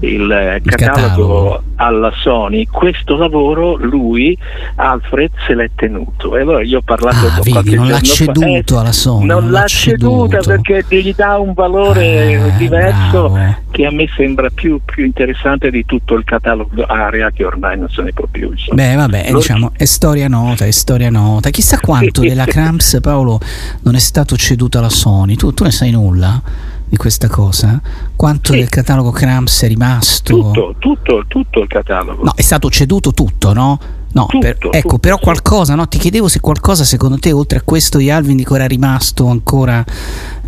il 0.00 0.62
catalogo, 0.64 0.76
catalogo. 0.76 1.62
alla 1.76 2.10
Sony, 2.22 2.66
questo 2.66 3.16
lavoro 3.16 3.76
lui, 3.76 4.36
Alfred, 4.76 5.30
se 5.46 5.54
l'è 5.54 5.70
tenuto. 5.74 6.36
E 6.36 6.40
allora 6.40 6.62
io 6.62 6.78
ho 6.78 6.82
parlato 6.82 7.26
Ah, 7.26 7.40
con 7.40 7.62
vedi, 7.62 7.74
non 7.76 7.88
l'ha 7.88 8.00
giorno 8.00 8.32
fa- 8.32 8.40
ceduto 8.40 8.78
alla 8.78 8.92
Sony, 8.92 9.26
Non, 9.26 9.42
non 9.42 9.50
l'ha 9.50 9.60
l'ha 9.60 9.66
ceduta 9.66 10.40
ceduto. 10.40 10.62
perché 10.62 11.02
gli 11.02 11.14
dà 11.14 11.38
un 11.38 11.52
valore 11.52 12.36
Ah, 12.36 12.56
diverso 12.56 13.28
bravo. 13.30 13.56
che 13.70 13.84
a 13.86 13.90
me 13.90 14.08
sembra 14.16 14.48
più, 14.48 14.80
più 14.84 15.04
interessante 15.04 15.70
di 15.70 15.84
tutto 15.84 16.14
il 16.14 16.24
catalogo 16.24 16.84
Aria 16.86 17.30
che 17.30 17.44
ormai 17.44 17.78
non 17.78 17.88
se 17.90 18.02
ne 18.02 18.12
può 18.12 18.24
più. 18.30 18.50
insomma. 18.50 18.82
Beh, 18.82 18.94
vabbè, 18.94 19.30
diciamo, 19.32 19.72
è 19.76 19.84
storia 19.84 20.28
nota, 20.30 20.64
è 20.64 20.70
storia 20.70 21.10
nota. 21.10 21.50
Chissà 21.50 21.78
quanto 21.78 22.22
della 22.22 22.46
Cramps, 22.48 22.98
Paolo, 23.02 23.38
non 23.82 23.94
è 23.94 23.98
stato 23.98 24.34
ceduto 24.38 24.78
alla 24.78 24.88
Sony. 24.88 25.34
Tu, 25.36 25.52
tu 25.52 25.64
ne 25.64 25.70
sai 25.70 25.90
nulla 25.90 26.40
di 26.88 26.96
questa 26.96 27.28
cosa? 27.28 27.78
Quanto 28.16 28.52
Sì. 28.52 28.58
del 28.60 28.68
catalogo 28.70 29.10
Cramps 29.10 29.62
è 29.64 29.68
rimasto? 29.68 30.34
Tutto, 30.34 30.74
tutto, 30.78 31.24
tutto 31.28 31.60
il 31.60 31.68
catalogo. 31.68 32.24
No, 32.24 32.32
è 32.34 32.42
stato 32.42 32.70
ceduto 32.70 33.12
tutto, 33.12 33.52
no? 33.52 33.78
No, 34.12 34.26
Tutto, 34.26 34.40
per- 34.40 34.56
ecco, 34.70 34.80
tutto, 34.80 34.98
però 34.98 35.18
qualcosa, 35.18 35.76
no? 35.76 35.86
Ti 35.86 35.96
chiedevo 35.98 36.26
se 36.26 36.40
qualcosa 36.40 36.82
secondo 36.82 37.16
te, 37.18 37.30
oltre 37.30 37.58
a 37.58 37.62
questo 37.62 37.98
di 37.98 38.10
Alvin, 38.10 38.36
dico, 38.36 38.56
era 38.56 38.66
rimasto 38.66 39.28
ancora 39.28 39.84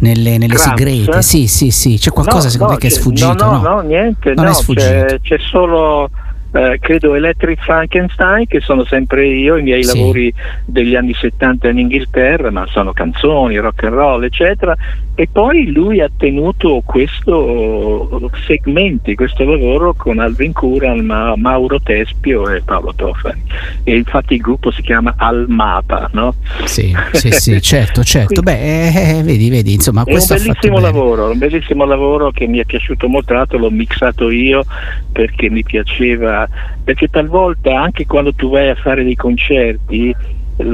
nelle, 0.00 0.36
nelle 0.36 0.56
segrete. 0.56 1.22
Sì, 1.22 1.46
sì, 1.46 1.70
sì. 1.70 1.96
C'è 1.96 2.10
qualcosa 2.10 2.46
No, 2.46 2.50
secondo 2.50 2.72
no, 2.72 2.78
te 2.80 2.88
che 2.88 2.92
è 2.92 2.98
sfuggito? 2.98 3.32
No, 3.34 3.52
no, 3.52 3.60
no, 3.60 3.80
niente, 3.82 4.34
Non 4.34 4.46
no, 4.46 4.50
è 4.50 4.54
sfuggito. 4.54 4.84
c'è, 4.84 5.20
c'è 5.22 5.36
solo 5.48 6.10
eh, 6.52 6.78
credo 6.80 7.14
Electric 7.14 7.62
Frankenstein 7.62 8.46
che 8.46 8.60
sono 8.60 8.84
sempre 8.84 9.26
io, 9.26 9.56
i 9.56 9.62
miei 9.62 9.82
Sì. 9.84 9.96
lavori 9.96 10.32
degli 10.64 10.94
anni 10.94 11.14
70 11.14 11.68
in 11.68 11.78
Inghilterra, 11.78 12.50
ma 12.50 12.66
sono 12.68 12.92
canzoni, 12.92 13.56
rock 13.58 13.84
and 13.84 13.94
roll, 13.94 14.24
eccetera. 14.24 14.76
E 15.14 15.28
poi 15.30 15.70
lui 15.72 16.00
ha 16.00 16.08
tenuto 16.16 16.82
questo 16.84 18.30
segmenti, 18.46 19.14
questo 19.14 19.44
lavoro 19.44 19.92
con 19.94 20.18
Alvin 20.18 20.52
Curan, 20.52 21.00
Ma- 21.00 21.34
Mauro 21.36 21.80
Tespio 21.80 22.48
e 22.48 22.62
Paolo 22.62 22.92
Tofani. 22.94 23.42
E 23.84 23.96
infatti 23.96 24.34
il 24.34 24.40
gruppo 24.40 24.70
si 24.70 24.80
chiama 24.82 25.14
Almapa, 25.16 26.08
no? 26.12 26.34
Sì, 26.64 26.94
sì, 27.12 27.30
sì, 27.30 27.60
certo, 27.60 28.02
certo. 28.02 28.40
Quindi- 28.42 28.50
Beh, 28.62 28.88
eh, 28.88 29.18
eh, 29.18 29.22
vedi, 29.22 29.50
vedi, 29.50 29.74
insomma, 29.74 30.00
È 30.02 30.04
un 30.06 30.12
questo 30.12 30.34
ha 30.34 30.36
fatto 30.38 30.48
bellissimo 30.50 30.76
bene. 30.76 30.86
lavoro, 30.92 31.30
un 31.30 31.38
bellissimo 31.38 31.84
lavoro 31.84 32.30
che 32.30 32.46
mi 32.46 32.58
è 32.58 32.64
piaciuto 32.64 33.08
molto, 33.08 33.30
l'ho 33.56 33.70
mixato 33.70 34.30
io 34.30 34.64
perché 35.12 35.48
mi 35.50 35.62
piaceva, 35.62 36.41
perché 36.84 37.08
talvolta 37.08 37.80
anche 37.80 38.06
quando 38.06 38.32
tu 38.32 38.50
vai 38.50 38.70
a 38.70 38.74
fare 38.74 39.04
dei 39.04 39.16
concerti, 39.16 40.14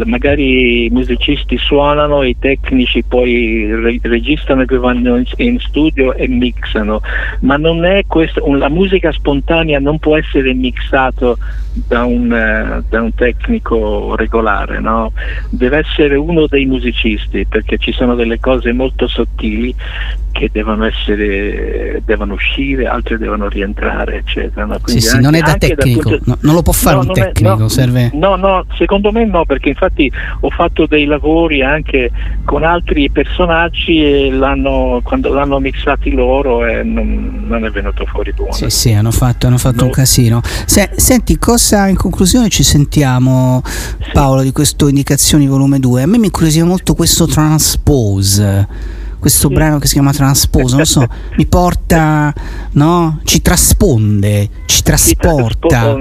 magari 0.04 0.84
i 0.86 0.90
musicisti 0.90 1.56
suonano 1.58 2.22
i 2.22 2.36
tecnici 2.38 3.02
poi 3.02 3.66
re- 3.74 3.98
registrano 4.02 4.62
e 4.62 4.64
poi 4.66 4.78
vanno 4.78 5.22
in, 5.36 5.58
studio 5.60 6.14
e 6.14 6.28
mixano, 6.28 7.00
ma 7.40 7.56
non 7.56 7.84
è 7.84 8.04
questo, 8.06 8.44
la 8.54 8.68
musica 8.68 9.12
spontanea 9.12 9.78
non 9.78 9.98
può 9.98 10.16
essere 10.16 10.52
mixato 10.54 11.38
da 11.72 12.04
un, 12.04 12.32
eh, 12.32 12.82
da 12.88 13.02
un 13.02 13.14
tecnico 13.14 14.14
regolare, 14.16 14.80
no? 14.80 15.12
deve 15.50 15.78
essere 15.78 16.16
uno 16.16 16.46
dei 16.46 16.64
musicisti 16.64 17.46
perché 17.46 17.78
ci 17.78 17.92
sono 17.92 18.14
delle 18.14 18.40
cose 18.40 18.72
molto 18.72 19.06
sottili 19.06 19.74
che 20.30 20.50
devono 20.52 20.84
essere 20.84 22.00
devono 22.04 22.34
uscire, 22.34 22.86
altre 22.86 23.18
devono 23.18 23.48
rientrare, 23.48 24.18
eccetera. 24.18 24.66
no? 24.66 24.78
Sì, 24.84 25.00
sì, 25.00 25.20
non 25.20 25.34
è 25.34 25.40
da 25.40 25.52
anche 25.52 25.74
tecnico, 25.74 26.10
punto- 26.10 26.24
no, 26.26 26.38
non 26.42 26.54
lo 26.54 26.62
può 26.62 26.72
fare 26.72 26.96
No, 26.96 27.02
un 27.02 27.08
è- 27.10 27.12
tecnico, 27.12 27.56
no, 27.56 27.68
serve... 27.68 28.10
No, 28.14 28.36
no, 28.36 28.64
secondo 28.76 29.10
me 29.10 29.24
no, 29.24 29.44
perché 29.44 29.74
infatti 29.78 30.10
ho 30.40 30.50
fatto 30.50 30.86
dei 30.86 31.04
lavori 31.04 31.62
anche 31.62 32.10
con 32.44 32.64
altri 32.64 33.08
personaggi 33.10 34.02
e 34.02 34.30
l'hanno, 34.30 35.00
quando 35.04 35.32
l'hanno 35.32 35.60
mixati 35.60 36.10
loro 36.10 36.66
eh, 36.66 36.82
non, 36.82 37.44
non, 37.46 37.64
è 37.64 37.70
venuto 37.70 38.04
fuori 38.06 38.32
buono. 38.32 38.52
Sì, 38.52 38.68
sì, 38.70 38.92
hanno 38.92 39.12
fatto, 39.12 39.46
hanno 39.46 39.58
fatto 39.58 39.80
no. 39.80 39.84
un 39.86 39.90
casino. 39.90 40.40
Se, 40.42 40.90
senti, 40.96 41.38
cosa 41.38 41.86
in 41.86 41.96
conclusione 41.96 42.48
ci 42.48 42.64
sentiamo 42.64 43.62
Paolo 44.12 44.42
di 44.42 44.50
questo 44.50 44.88
Indicazioni 44.88 45.46
volume 45.46 45.78
2? 45.78 46.02
A 46.02 46.06
me 46.06 46.18
mi 46.18 46.26
incuriosiva 46.26 46.66
molto 46.66 46.94
questo 46.94 47.26
Transpose 47.26 48.96
questo 49.18 49.48
brano 49.48 49.78
che 49.78 49.86
si 49.86 49.94
chiama 49.94 50.12
Transposo, 50.12 50.76
non 50.76 50.84
so, 50.84 51.06
mi 51.36 51.46
porta, 51.46 52.32
no? 52.72 53.20
Ci 53.24 53.42
trasponde, 53.42 54.48
ci 54.66 54.82
trasporta. 54.82 55.96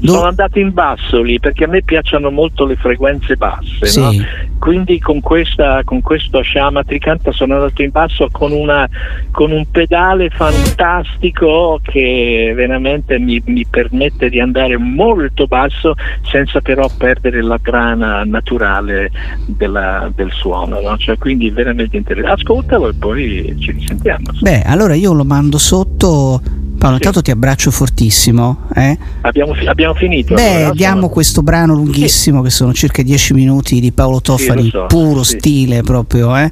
Sono 0.00 0.26
andato 0.26 0.58
in 0.58 0.72
basso 0.72 1.22
lì 1.22 1.38
perché 1.38 1.64
a 1.64 1.68
me 1.68 1.82
piacciono 1.82 2.30
molto 2.30 2.64
le 2.66 2.76
frequenze 2.76 3.36
basse, 3.36 3.86
sì. 3.86 4.00
no? 4.00 4.10
quindi 4.58 4.98
con, 4.98 5.20
questa, 5.20 5.82
con 5.84 6.00
questo 6.02 6.42
Shama 6.42 6.84
Tricanta 6.84 7.32
sono 7.32 7.54
andato 7.54 7.82
in 7.82 7.90
basso 7.90 8.28
con, 8.30 8.52
una, 8.52 8.88
con 9.30 9.50
un 9.52 9.64
pedale 9.70 10.30
fantastico 10.30 11.80
che 11.82 12.52
veramente 12.54 13.18
mi, 13.18 13.40
mi, 13.46 13.64
permette 13.68 14.28
di 14.28 14.40
andare 14.40 14.76
molto 14.76 15.46
basso 15.46 15.94
senza 16.22 16.60
però 16.60 16.88
perdere 16.96 17.42
la 17.42 17.58
grana 17.60 18.24
naturale 18.24 19.10
della, 19.46 20.10
del 20.14 20.32
suono, 20.32 20.80
no? 20.80 20.96
cioè, 20.98 21.16
quindi 21.16 21.50
veramente 21.50 21.96
interessante. 21.96 22.42
Ascoltalo 22.58 22.88
e 22.88 22.94
poi 22.94 23.56
ci 23.60 23.70
risentiamo. 23.70 24.32
Beh, 24.40 24.62
allora 24.62 24.94
io 24.94 25.12
lo 25.12 25.24
mando 25.24 25.58
sotto 25.58 26.42
Paolo, 26.78 26.96
sì. 26.96 27.02
intanto 27.02 27.22
ti 27.22 27.30
abbraccio 27.30 27.70
fortissimo. 27.70 28.68
Eh? 28.74 28.96
Abbiamo, 29.22 29.52
abbiamo, 29.66 29.94
finito. 29.94 30.34
Beh, 30.34 30.54
allora, 30.54 30.70
diamo 30.72 31.00
sono... 31.00 31.08
questo 31.08 31.42
brano 31.42 31.74
lunghissimo 31.74 32.38
sì. 32.38 32.44
che 32.44 32.50
sono 32.50 32.72
circa 32.72 33.02
10 33.02 33.34
minuti 33.34 33.80
di 33.80 33.92
Paolo 33.92 34.20
Toffani, 34.20 34.62
sì, 34.62 34.70
so. 34.70 34.86
puro 34.86 35.22
stile 35.22 35.82
proprio. 35.82 36.36
Eh? 36.36 36.50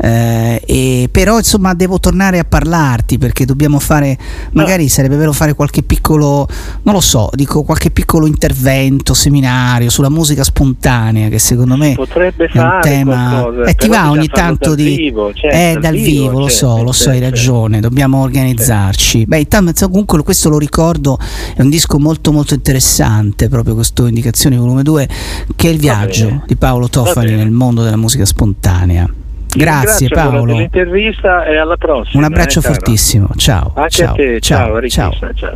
Eh, 0.00 0.62
e, 0.64 1.08
però 1.10 1.38
insomma 1.38 1.74
devo 1.74 1.98
tornare 1.98 2.38
a 2.38 2.44
parlarti 2.44 3.18
perché 3.18 3.44
dobbiamo 3.44 3.78
fare, 3.78 4.16
magari 4.52 4.84
no. 4.84 4.88
sarebbe 4.88 5.16
vero 5.16 5.32
fare 5.32 5.54
qualche 5.54 5.82
piccolo, 5.82 6.46
non 6.82 6.94
lo 6.94 7.00
so, 7.00 7.28
dico 7.34 7.62
qualche 7.64 7.90
piccolo 7.90 8.26
intervento, 8.26 9.12
seminario 9.12 9.90
sulla 9.90 10.10
musica 10.10 10.44
spontanea 10.44 11.28
che 11.28 11.38
secondo 11.38 11.76
me 11.76 11.94
Potrebbe 11.94 12.46
è 12.52 12.58
un 12.58 12.78
tema... 12.80 13.46
E 13.66 13.70
eh, 13.70 13.74
ti 13.74 13.88
va 13.88 14.10
ogni 14.10 14.28
tanto 14.28 14.74
di... 14.74 14.96
Vivo, 14.96 15.32
certo, 15.32 15.56
eh, 15.56 15.78
dal 15.80 15.94
vivo, 15.94 16.28
vivo 16.28 16.38
lo 16.40 16.48
so, 16.48 16.82
lo 16.82 16.92
so, 16.92 17.10
hai 17.10 17.18
certo. 17.18 17.34
ragione, 17.34 17.80
dobbiamo 17.80 18.22
organizzarci. 18.22 19.26
Beh, 19.26 19.38
intanto 19.38 19.63
comunque 19.72 20.22
questo 20.22 20.48
lo 20.48 20.58
ricordo, 20.58 21.18
è 21.54 21.60
un 21.60 21.70
disco 21.70 21.98
molto 21.98 22.32
molto 22.32 22.54
interessante, 22.54 23.48
proprio 23.48 23.74
questo 23.74 24.06
Indicazioni 24.06 24.56
volume 24.56 24.82
2, 24.82 25.08
che 25.56 25.68
è 25.68 25.72
il 25.72 25.78
viaggio 25.78 26.42
di 26.46 26.56
Paolo 26.56 26.88
Tofani 26.88 27.34
nel 27.34 27.50
mondo 27.50 27.82
della 27.82 27.96
musica 27.96 28.24
spontanea. 28.24 29.08
Grazie 29.56 30.08
Paolo. 30.08 30.56
L'intervista 30.56 31.44
e 31.44 31.56
alla 31.56 31.76
prossima. 31.76 32.18
Un 32.18 32.24
abbraccio 32.24 32.58
eh, 32.58 32.62
fortissimo. 32.62 33.28
Ciao. 33.36 33.72
Anche 33.74 33.90
ciao, 33.90 34.12
a 34.12 34.14
te. 34.14 34.40
Ciao. 34.40 34.80
Ciao. 34.88 35.10
ciao. 35.12 35.34
ciao, 35.34 35.54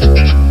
ciao. 0.00 0.43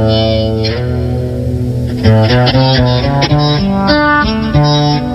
Thank 0.00 0.64
you. 5.04 5.09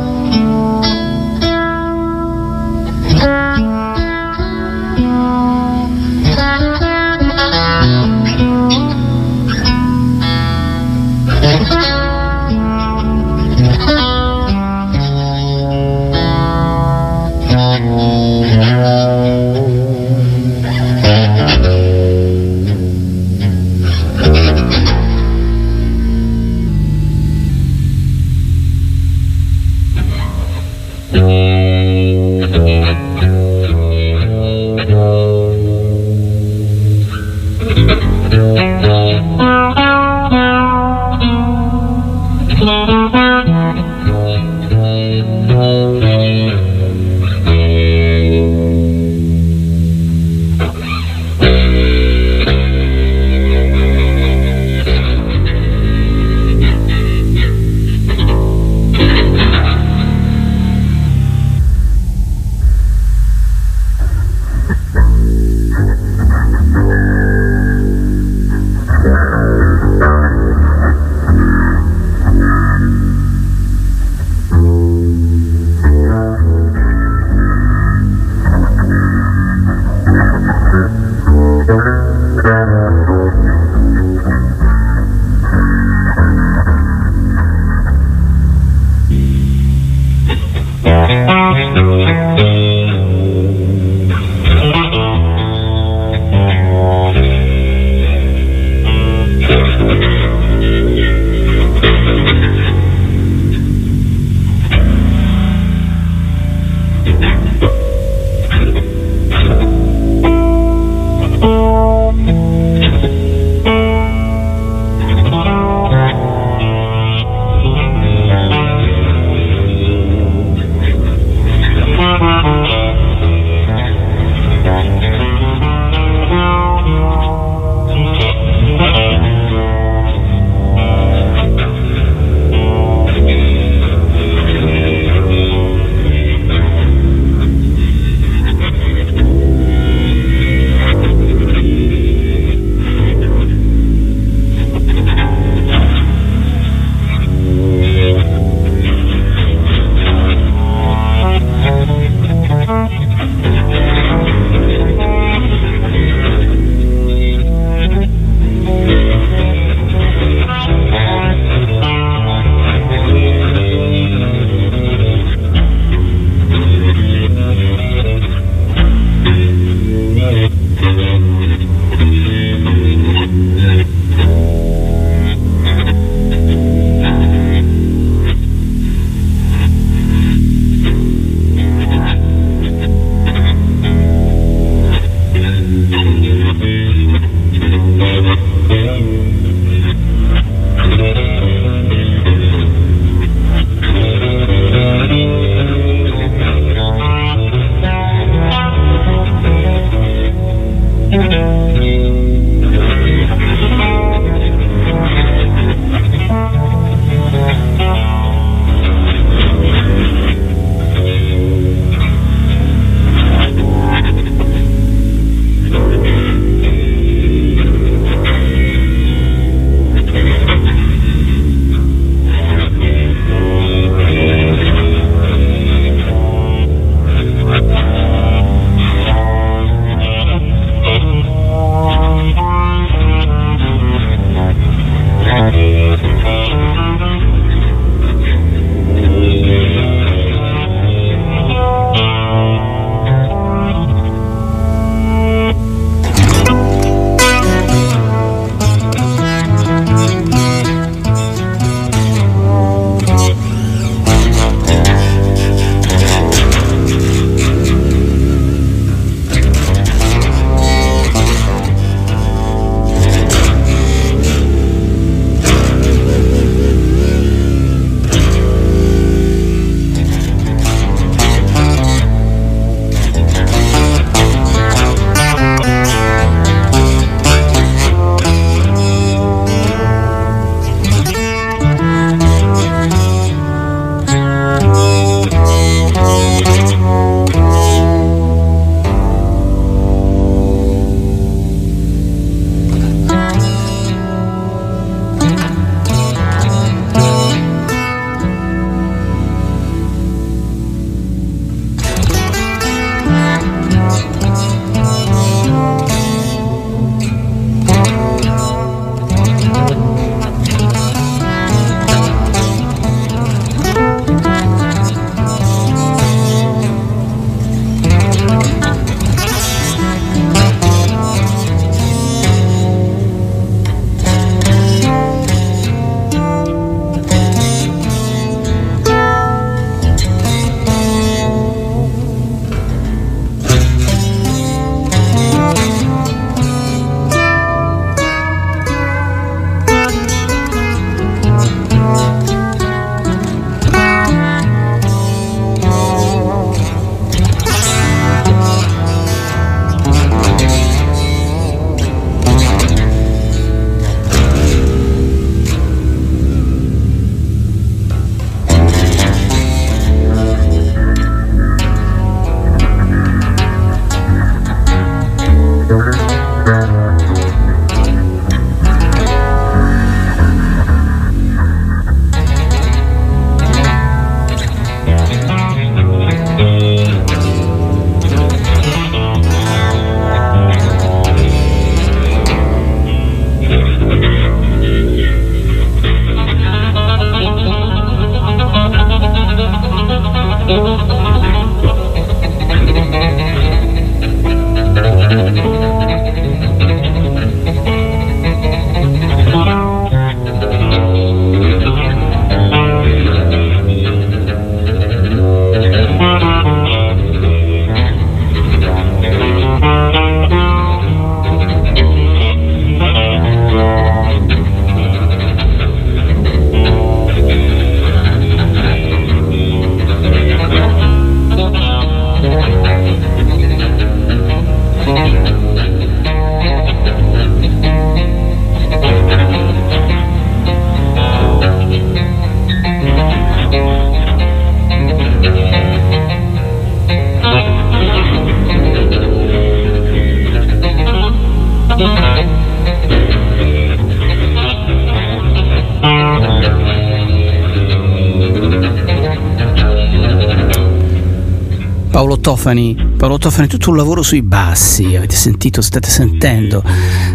Paolo 453.05 453.19
Tofani, 453.19 453.47
tutto 453.47 453.69
un 453.69 453.75
lavoro 453.75 454.01
sui 454.01 454.23
bassi, 454.23 454.95
avete 454.95 455.15
sentito, 455.15 455.61
state 455.61 455.91
sentendo, 455.91 456.63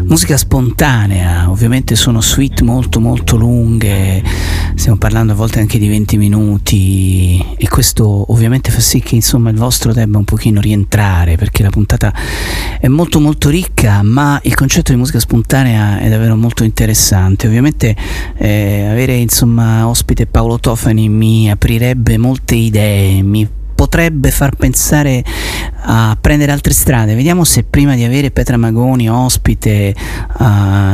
musica 0.05 0.37
spontanea, 0.37 1.51
ovviamente 1.51 1.97
sono 1.97 2.21
suite 2.21 2.63
molto 2.63 3.01
molto 3.01 3.37
lunghe, 3.37 4.23
stiamo 4.77 4.99
parlando 4.99 5.33
a 5.33 5.35
volte 5.35 5.59
anche 5.59 5.81
di 5.81 5.89
20 5.89 6.17
minuti 6.17 7.45
e 7.57 7.69
questo 7.69 8.31
ovviamente 8.31 8.71
fa 8.71 8.79
sì 8.79 9.01
che 9.01 9.17
insomma 9.17 9.51
il 9.51 9.57
vostro 9.57 9.93
debba 9.93 10.19
un 10.19 10.25
pochino 10.25 10.61
rientrare 10.61 11.35
perché 11.35 11.65
la 11.65 11.71
puntata 11.71 12.15
è 12.79 12.87
molto 12.87 13.19
molto 13.19 13.49
ricca, 13.49 14.05
ma 14.05 14.39
il 14.45 14.55
concetto 14.55 14.93
di 14.93 14.99
musica 14.99 15.19
spontanea 15.19 15.99
è 15.99 16.09
davvero 16.09 16.37
molto 16.37 16.63
interessante, 16.63 17.49
ovviamente 17.49 17.97
eh, 18.37 18.87
avere 18.89 19.17
insomma 19.17 19.89
ospite 19.89 20.27
Paolo 20.27 20.61
Tofani 20.61 21.09
mi 21.09 21.51
aprirebbe 21.51 22.17
molte 22.17 22.55
idee, 22.55 23.23
mi 23.23 23.59
potrebbe 23.81 24.31
far 24.31 24.57
pensare 24.57 25.25
a 25.83 26.17
prendere 26.21 26.53
altre 26.53 26.73
strade. 26.73 27.15
Vediamo 27.15 27.45
se 27.45 27.65
prima 27.65 27.95
di 27.95 28.05
avere 28.05 28.31
Petra 28.31 28.57
Magoni 28.57 29.09
ospite 29.09 29.95
uh, 30.39 30.45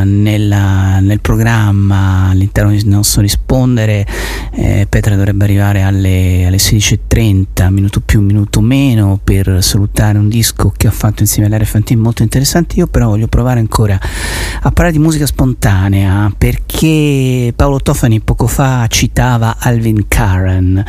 nella, 0.04 1.00
nel 1.00 1.20
programma 1.20 2.28
all'interno 2.30 2.70
di 2.70 2.82
Non 2.86 3.04
so 3.04 3.20
rispondere, 3.20 4.06
eh, 4.52 4.86
Petra 4.88 5.14
dovrebbe 5.14 5.44
arrivare 5.44 5.82
alle, 5.82 6.44
alle 6.46 6.56
16.30, 6.56 7.70
minuto 7.70 8.00
più, 8.00 8.20
minuto 8.20 8.60
meno, 8.60 9.18
per 9.22 9.62
salutare 9.62 10.18
un 10.18 10.28
disco 10.28 10.72
che 10.76 10.86
ha 10.86 10.92
fatto 10.92 11.22
insieme 11.22 11.48
all'Area 11.48 11.66
molto 11.96 12.22
interessante. 12.22 12.76
Io 12.76 12.86
però 12.86 13.08
voglio 13.08 13.28
provare 13.28 13.60
ancora 13.60 13.98
a 13.98 14.70
parlare 14.70 14.92
di 14.92 14.98
musica 14.98 15.26
spontanea 15.26 16.32
perché 16.36 17.52
Paolo 17.54 17.80
Tofani 17.80 18.20
poco 18.20 18.46
fa 18.46 18.86
citava 18.88 19.56
Alvin 19.58 20.06
Karen 20.08 20.84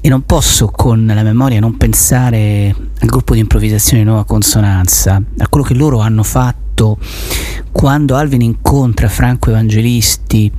e 0.00 0.08
non 0.08 0.22
posso 0.22 0.68
con 0.68 1.06
la 1.06 1.22
memoria 1.22 1.60
non 1.60 1.76
pensare 1.76 2.74
al 3.00 3.08
gruppo 3.08 3.34
di 3.34 3.40
improvvisazione 3.40 4.02
Nuova 4.02 4.24
Consonanza, 4.24 5.22
a 5.38 5.48
quello 5.48 5.64
che 5.64 5.74
loro 5.74 6.00
hanno 6.00 6.22
fatto 6.22 6.98
quando 7.70 8.16
Alvin 8.16 8.40
incontra 8.42 9.08
Franco 9.08 9.50
Evangelisti 9.50 10.50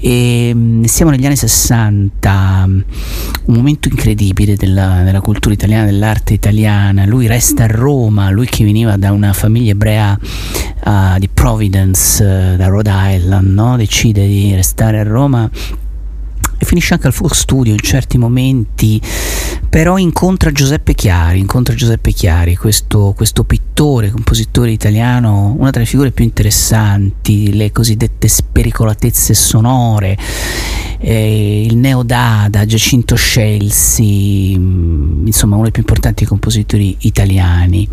e 0.00 0.52
mm, 0.54 0.84
siamo 0.84 1.10
negli 1.10 1.26
anni 1.26 1.36
60, 1.36 2.64
un 2.66 3.54
momento 3.54 3.88
incredibile 3.88 4.54
della, 4.54 5.02
della, 5.02 5.20
cultura 5.20 5.54
italiana, 5.54 5.86
dell'arte 5.86 6.34
italiana. 6.34 7.04
Lui 7.04 7.26
resta 7.26 7.64
a 7.64 7.66
Roma, 7.66 8.30
lui 8.30 8.46
che 8.46 8.64
veniva 8.64 8.96
da 8.96 9.10
una 9.12 9.32
famiglia 9.32 9.72
ebrea 9.72 10.18
uh, 10.84 11.18
di 11.18 11.28
Providence, 11.28 12.22
uh, 12.22 12.56
da 12.56 12.66
Rhode 12.68 12.90
Island, 12.92 13.52
no? 13.52 13.76
decide 13.76 14.26
di 14.26 14.54
restare 14.54 15.00
a 15.00 15.02
Roma 15.02 15.50
e 16.58 16.64
finisce 16.64 16.94
anche 16.94 17.06
al 17.06 17.12
Folk 17.12 17.34
Studio 17.34 17.72
in 17.72 17.78
certi 17.78 18.18
momenti, 18.18 19.00
però 19.70 19.96
incontra 19.96 20.50
Giuseppe 20.50 20.94
Chiari, 20.94 21.38
incontra 21.38 21.74
Giuseppe 21.74 22.12
Chiari, 22.12 22.56
questo, 22.56 23.12
questo 23.16 23.44
pittore, 23.44 24.10
compositore 24.10 24.72
italiano, 24.72 25.54
una 25.56 25.70
delle 25.70 25.86
figure 25.86 26.10
più 26.10 26.24
interessanti, 26.24 27.54
le 27.54 27.70
cosiddette 27.70 28.26
spericolatezze 28.26 29.34
sonore, 29.34 30.18
eh, 30.98 31.62
il 31.62 31.76
Neodada, 31.76 32.66
Giacinto 32.66 33.14
Scelsi, 33.14 34.52
insomma 34.52 35.54
uno 35.54 35.64
dei 35.64 35.72
più 35.72 35.82
importanti 35.82 36.24
compositori 36.24 36.96
italiani 37.00 37.88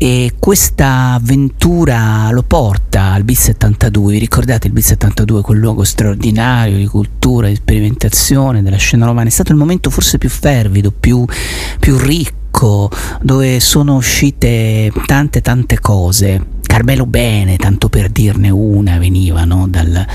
e 0.00 0.34
questa 0.38 1.14
avventura 1.14 2.30
lo 2.30 2.44
porta 2.44 3.12
al 3.12 3.24
BIS 3.24 3.40
72 3.40 4.12
vi 4.12 4.18
ricordate 4.20 4.68
il 4.68 4.72
BIS 4.72 4.86
72 4.86 5.42
quel 5.42 5.58
luogo 5.58 5.82
straordinario 5.82 6.76
di 6.76 6.86
cultura 6.86 7.48
di 7.48 7.56
sperimentazione 7.56 8.62
della 8.62 8.76
scena 8.76 9.06
romana? 9.06 9.26
È 9.26 9.32
stato 9.32 9.50
il 9.50 9.58
momento 9.58 9.90
forse 9.90 10.18
più 10.18 10.28
fervido 10.28 10.92
più, 10.92 11.24
più 11.80 11.98
ricco 11.98 12.37
dove 13.22 13.60
sono 13.60 13.94
uscite 13.94 14.90
tante 15.06 15.40
tante 15.40 15.78
cose 15.78 16.56
Carmelo 16.68 17.06
Bene, 17.06 17.56
tanto 17.56 17.88
per 17.88 18.10
dirne 18.10 18.50
una, 18.50 18.98
veniva 18.98 19.44
no? 19.44 19.66
dal, 19.68 20.06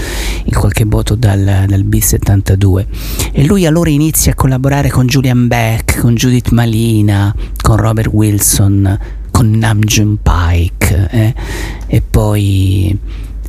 in 0.46 0.54
qualche 0.54 0.86
modo 0.86 1.16
dal, 1.16 1.66
dal 1.68 1.84
B72 1.84 2.86
e 3.32 3.44
lui 3.44 3.66
allora 3.66 3.90
inizia 3.90 4.32
a 4.32 4.36
collaborare 4.36 4.90
con 4.90 5.08
Julian 5.08 5.48
Beck, 5.48 6.00
con 6.00 6.14
Judith 6.14 6.52
Malina, 6.52 7.36
con 7.60 7.76
Robert 7.76 8.14
Wilson, 8.14 8.98
con 9.32 9.50
Namjoon 9.50 10.20
Pike 10.22 11.10
eh? 11.10 11.34
e, 11.88 12.02
poi, 12.02 12.98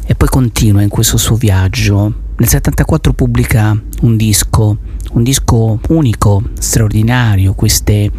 e 0.07 0.15
poi 0.15 0.29
continua 0.29 0.81
in 0.81 0.89
questo 0.89 1.19
suo 1.19 1.37
viaggio. 1.37 2.13
Nel 2.37 2.49
74 2.49 3.13
pubblica 3.13 3.79
un 4.01 4.17
disco, 4.17 4.79
un 5.13 5.23
disco 5.23 5.79
unico, 5.89 6.43
straordinario, 6.59 7.53
queste 7.53 8.11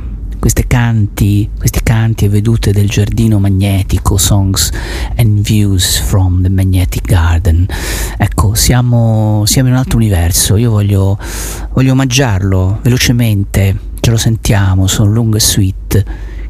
canti, 0.67 1.49
questi 1.57 1.81
canti 1.81 2.25
e 2.25 2.29
vedute 2.29 2.71
del 2.71 2.87
giardino 2.89 3.39
magnetico, 3.39 4.17
Songs 4.17 4.69
and 5.15 5.39
Views 5.39 5.99
from 5.99 6.43
the 6.43 6.49
Magnetic 6.49 7.07
Garden. 7.07 7.65
Ecco, 8.17 8.53
siamo, 8.53 9.43
siamo 9.45 9.69
in 9.69 9.73
un 9.73 9.79
altro 9.79 9.97
universo, 9.97 10.55
io 10.57 10.69
voglio, 10.69 11.17
voglio 11.73 11.93
omaggiarlo 11.93 12.79
velocemente, 12.81 13.79
ce 13.99 14.11
lo 14.11 14.17
sentiamo, 14.17 14.85
sono 14.87 15.11
lungo 15.11 15.37
e 15.37 15.39
sweet 15.39 16.05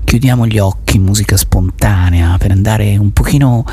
chiudiamo 0.05 0.45
gli 0.47 0.59
occhi, 0.59 0.99
musica 0.99 1.35
spontanea, 1.35 2.37
per 2.37 2.51
andare 2.51 2.95
un 2.95 3.11
pochino 3.11 3.65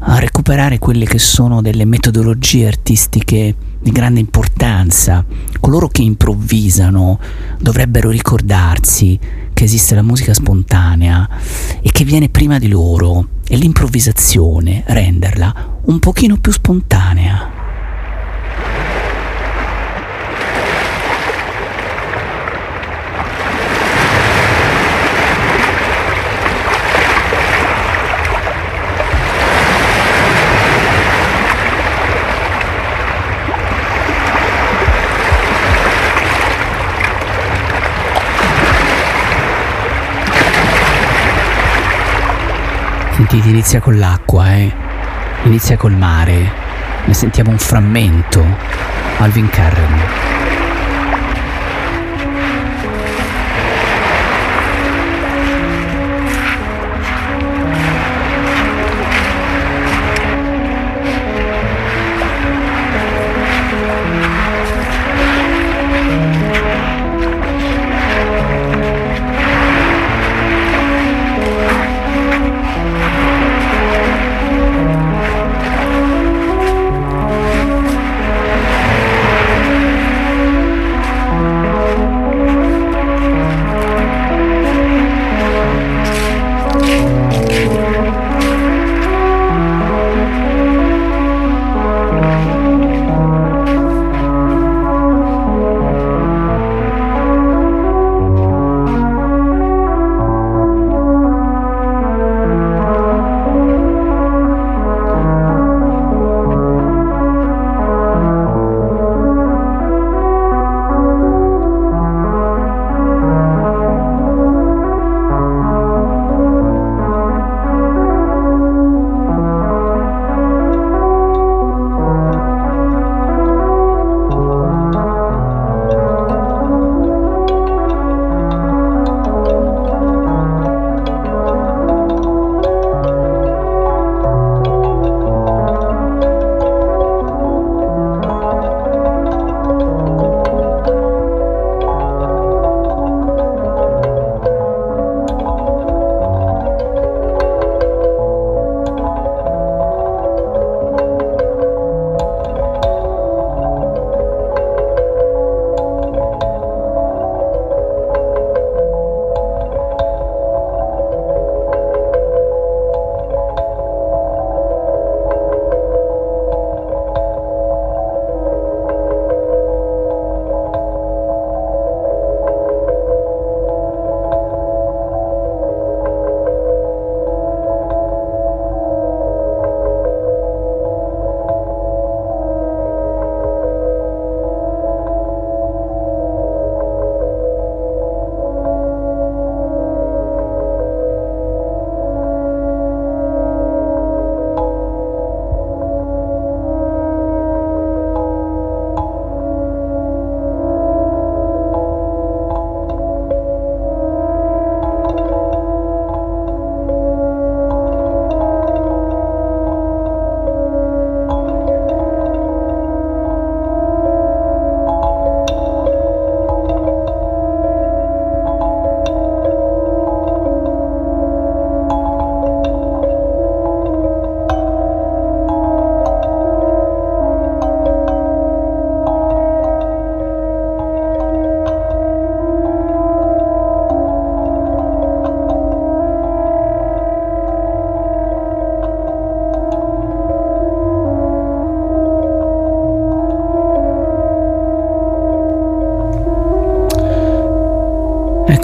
a 0.00 0.18
recuperare 0.18 0.78
quelle 0.78 1.04
che 1.04 1.18
sono 1.18 1.62
delle 1.62 1.84
metodologie 1.84 2.66
artistiche 2.66 3.54
di 3.80 3.92
grande 3.92 4.18
importanza. 4.18 5.24
Coloro 5.60 5.88
che 5.88 6.02
improvvisano 6.02 7.20
dovrebbero 7.60 8.10
ricordarsi 8.10 9.18
che 9.54 9.64
esiste 9.64 9.94
la 9.94 10.02
musica 10.02 10.34
spontanea 10.34 11.28
e 11.80 11.90
che 11.90 12.04
viene 12.04 12.28
prima 12.28 12.58
di 12.58 12.68
loro 12.68 13.28
e 13.46 13.56
l'improvvisazione 13.56 14.82
renderla 14.86 15.78
un 15.84 15.98
pochino 15.98 16.36
più 16.36 16.52
spontanea. 16.52 17.63
Sentite, 43.34 43.52
inizia 43.52 43.80
con 43.80 43.98
l'acqua, 43.98 44.52
eh? 44.52 44.72
Inizia 45.42 45.76
col 45.76 45.96
mare. 45.96 46.52
Ne 47.04 47.14
sentiamo 47.14 47.50
un 47.50 47.58
frammento. 47.58 48.46
Alvin 49.18 49.48
Carren. 49.48 50.43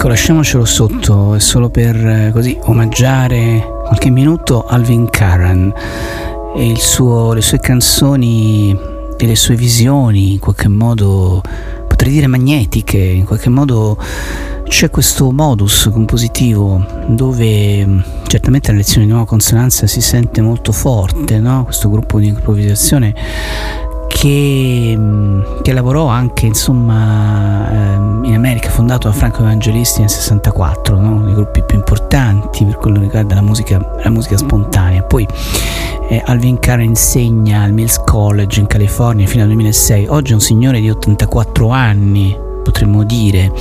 Ecco, 0.01 0.09
lasciamocelo 0.09 0.65
sotto, 0.65 1.35
è 1.35 1.39
solo 1.39 1.69
per 1.69 1.95
eh, 1.95 2.31
così 2.33 2.57
omaggiare 2.63 3.83
qualche 3.85 4.09
minuto 4.09 4.65
Alvin 4.65 5.07
Karan 5.11 5.71
e 6.55 6.73
suo, 6.75 7.33
le 7.33 7.41
sue 7.41 7.59
canzoni 7.59 8.75
e 9.15 9.27
le 9.27 9.35
sue 9.35 9.53
visioni, 9.53 10.31
in 10.31 10.39
qualche 10.39 10.67
modo 10.69 11.43
potrei 11.87 12.13
dire 12.13 12.25
magnetiche, 12.25 12.97
in 12.97 13.25
qualche 13.25 13.49
modo 13.49 13.95
c'è 14.63 14.89
questo 14.89 15.31
modus 15.31 15.87
compositivo 15.93 16.83
dove 17.05 17.85
mm, 17.85 17.99
certamente 18.25 18.71
la 18.71 18.77
lezione 18.77 19.05
di 19.05 19.11
nuova 19.11 19.27
consonanza 19.27 19.85
si 19.85 20.01
sente 20.01 20.41
molto 20.41 20.71
forte, 20.71 21.37
no? 21.37 21.63
questo 21.63 21.91
gruppo 21.91 22.17
di 22.17 22.25
improvvisazione 22.25 23.13
che, 24.21 24.93
mm, 24.95 25.41
che 25.63 25.73
lavorò 25.73 26.05
anche 26.05 26.45
insomma, 26.45 27.67
ehm, 27.71 28.23
in 28.23 28.35
America, 28.35 28.69
fondato 28.69 29.07
da 29.07 29.15
Franco 29.15 29.41
Evangelisti 29.41 30.01
nel 30.01 30.11
64, 30.11 30.95
no? 30.95 31.13
uno 31.13 31.25
dei 31.25 31.33
gruppi 31.33 31.63
più 31.63 31.75
importanti 31.75 32.63
per 32.63 32.77
quello 32.77 32.99
che 32.99 33.05
riguarda 33.05 33.33
la 33.33 33.41
musica, 33.41 33.79
la 34.03 34.09
musica 34.11 34.37
spontanea. 34.37 35.01
Poi 35.01 35.27
eh, 36.07 36.21
Alvin 36.23 36.59
Carr 36.59 36.81
insegna 36.81 37.63
al 37.63 37.73
Mills 37.73 37.99
College 38.05 38.59
in 38.59 38.67
California 38.67 39.25
fino 39.25 39.41
al 39.41 39.47
2006, 39.47 40.05
oggi 40.09 40.33
è 40.33 40.35
un 40.35 40.41
signore 40.41 40.79
di 40.79 40.89
84 40.91 41.69
anni, 41.69 42.37
potremmo 42.63 43.03
dire. 43.03 43.51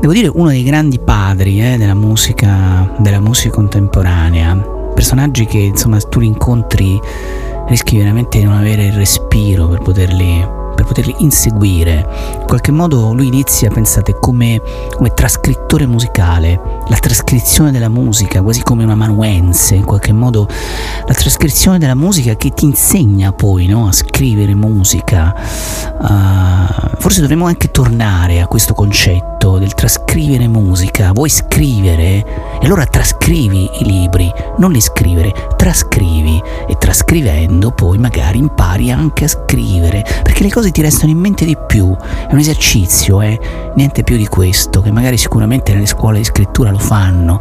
Devo 0.00 0.14
dire 0.14 0.30
uno 0.32 0.48
dei 0.48 0.62
grandi 0.62 0.98
padri 0.98 1.60
eh, 1.60 1.76
della, 1.76 1.92
musica, 1.92 2.90
della 2.96 3.20
musica 3.20 3.50
contemporanea, 3.50 4.56
personaggi 4.94 5.44
che 5.44 5.58
insomma 5.58 5.98
tu 5.98 6.20
li 6.20 6.26
incontri 6.26 6.98
rischi 7.70 7.96
veramente 7.96 8.38
di 8.38 8.44
non 8.44 8.56
avere 8.56 8.86
il 8.86 8.92
respiro 8.92 9.68
per 9.68 9.80
poterli 9.80 10.58
per 10.80 10.88
poterli 10.88 11.14
inseguire. 11.18 12.06
In 12.40 12.46
qualche 12.46 12.70
modo 12.70 13.12
lui 13.12 13.26
inizia, 13.26 13.68
pensate, 13.70 14.16
come, 14.18 14.62
come, 14.96 15.12
trascrittore 15.12 15.86
musicale, 15.86 16.58
la 16.88 16.96
trascrizione 16.96 17.70
della 17.70 17.90
musica, 17.90 18.40
quasi 18.40 18.62
come 18.62 18.84
un 18.84 18.90
amanuense, 18.90 19.74
in 19.74 19.84
qualche 19.84 20.12
modo 20.12 20.48
la 21.06 21.12
trascrizione 21.12 21.78
della 21.78 21.94
musica 21.94 22.34
che 22.34 22.50
ti 22.50 22.64
insegna 22.64 23.30
poi 23.32 23.66
no, 23.66 23.88
a 23.88 23.92
scrivere 23.92 24.54
musica. 24.54 25.34
Uh, 26.00 26.96
forse 26.98 27.20
dovremmo 27.20 27.44
anche 27.44 27.70
tornare 27.70 28.40
a 28.40 28.46
questo 28.46 28.72
concetto 28.72 29.58
del 29.58 29.74
trascrivere 29.74 30.48
musica. 30.48 31.12
Vuoi 31.12 31.28
scrivere? 31.28 32.49
E 32.62 32.66
allora 32.66 32.84
trascrivi 32.84 33.70
i 33.80 33.84
libri, 33.84 34.30
non 34.58 34.70
li 34.70 34.82
scrivere, 34.82 35.32
trascrivi 35.56 36.42
e 36.68 36.76
trascrivendo 36.76 37.70
poi 37.70 37.96
magari 37.96 38.36
impari 38.36 38.90
anche 38.90 39.24
a 39.24 39.28
scrivere, 39.28 40.04
perché 40.22 40.42
le 40.42 40.50
cose 40.50 40.70
ti 40.70 40.82
restano 40.82 41.10
in 41.10 41.18
mente 41.18 41.46
di 41.46 41.56
più. 41.66 41.96
È 41.96 42.32
un 42.32 42.38
esercizio, 42.38 43.22
eh? 43.22 43.40
niente 43.74 44.02
più 44.02 44.18
di 44.18 44.28
questo, 44.28 44.82
che 44.82 44.90
magari 44.90 45.16
sicuramente 45.16 45.72
nelle 45.72 45.86
scuole 45.86 46.18
di 46.18 46.24
scrittura 46.24 46.70
lo 46.70 46.78
fanno, 46.78 47.38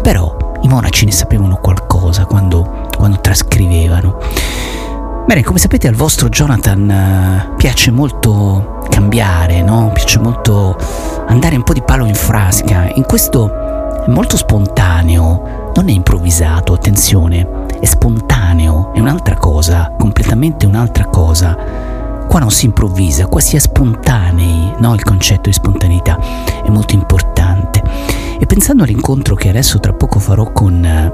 però 0.00 0.36
i 0.62 0.68
monaci 0.68 1.04
ne 1.04 1.12
sapevano 1.12 1.56
qualcosa 1.56 2.24
quando, 2.24 2.88
quando 2.96 3.20
trascrivevano. 3.20 4.18
Bene, 5.26 5.42
come 5.42 5.58
sapete 5.58 5.88
al 5.88 5.94
vostro 5.94 6.28
Jonathan 6.28 6.90
eh, 6.90 7.54
piace 7.56 7.90
molto 7.90 8.78
cambiare, 8.88 9.62
no? 9.62 9.90
piace 9.92 10.18
molto 10.18 10.76
andare 11.26 11.56
un 11.56 11.62
po' 11.62 11.72
di 11.72 11.82
palo 11.82 12.04
in 12.04 12.14
frasca. 12.14 12.90
In 12.94 13.04
questo 13.04 13.69
è 14.04 14.08
molto 14.08 14.36
spontaneo, 14.36 15.72
non 15.74 15.88
è 15.88 15.92
improvvisato, 15.92 16.72
attenzione, 16.72 17.66
è 17.80 17.84
spontaneo, 17.84 18.92
è 18.92 19.00
un'altra 19.00 19.36
cosa, 19.36 19.94
completamente 19.98 20.66
un'altra 20.66 21.06
cosa 21.06 21.90
Qua 22.30 22.38
non 22.38 22.52
si 22.52 22.66
improvvisa, 22.66 23.26
qua 23.26 23.40
si 23.40 23.56
è 23.56 23.58
spontanei, 23.58 24.72
no? 24.78 24.94
Il 24.94 25.02
concetto 25.02 25.48
di 25.48 25.52
spontaneità 25.52 26.16
è 26.62 26.68
molto 26.68 26.94
importante. 26.94 27.82
E 28.38 28.46
pensando 28.46 28.84
all'incontro 28.84 29.34
che 29.34 29.48
adesso 29.48 29.80
tra 29.80 29.92
poco 29.92 30.20
farò 30.20 30.52
con 30.52 31.12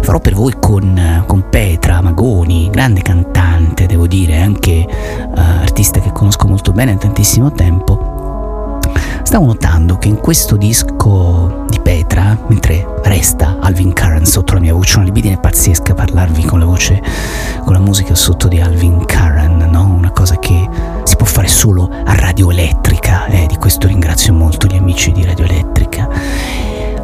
farò 0.00 0.18
per 0.20 0.32
voi 0.32 0.54
con, 0.58 1.22
con 1.26 1.50
Petra 1.50 2.00
Magoni, 2.00 2.70
grande 2.70 3.02
cantante, 3.02 3.84
devo 3.84 4.06
dire, 4.06 4.40
anche 4.40 4.86
uh, 4.88 5.38
artista 5.38 6.00
che 6.00 6.12
conosco 6.12 6.48
molto 6.48 6.72
bene 6.72 6.94
da 6.94 7.00
tantissimo 7.00 7.52
tempo, 7.52 8.80
stavo 9.22 9.44
notando 9.44 9.98
che 9.98 10.08
in 10.08 10.16
questo 10.16 10.56
disco 10.56 11.66
di 11.68 11.78
Petra, 12.14 12.38
mentre 12.46 12.86
resta 13.02 13.58
Alvin 13.60 13.92
Curran 13.92 14.24
sotto 14.24 14.54
la 14.54 14.60
mia 14.60 14.72
voce, 14.72 14.96
una 14.96 15.06
libidine 15.06 15.36
pazzesca 15.36 15.94
parlarvi 15.94 16.44
con 16.44 16.60
la 16.60 16.64
voce, 16.64 17.02
con 17.64 17.72
la 17.72 17.80
musica 17.80 18.14
sotto 18.14 18.46
di 18.46 18.60
Alvin 18.60 19.04
Curran, 19.04 19.68
no? 19.68 19.92
Una 19.96 20.12
cosa 20.12 20.38
che 20.38 20.68
si 21.02 21.16
può 21.16 21.26
fare 21.26 21.48
solo 21.48 21.90
a 21.90 22.14
Radio 22.14 22.52
Elettrica, 22.52 23.26
e 23.26 23.42
eh? 23.42 23.46
di 23.48 23.56
questo 23.56 23.88
ringrazio 23.88 24.32
molto 24.32 24.68
gli 24.68 24.76
amici 24.76 25.10
di 25.10 25.24
Radio 25.24 25.44
Elettrica. 25.44 26.08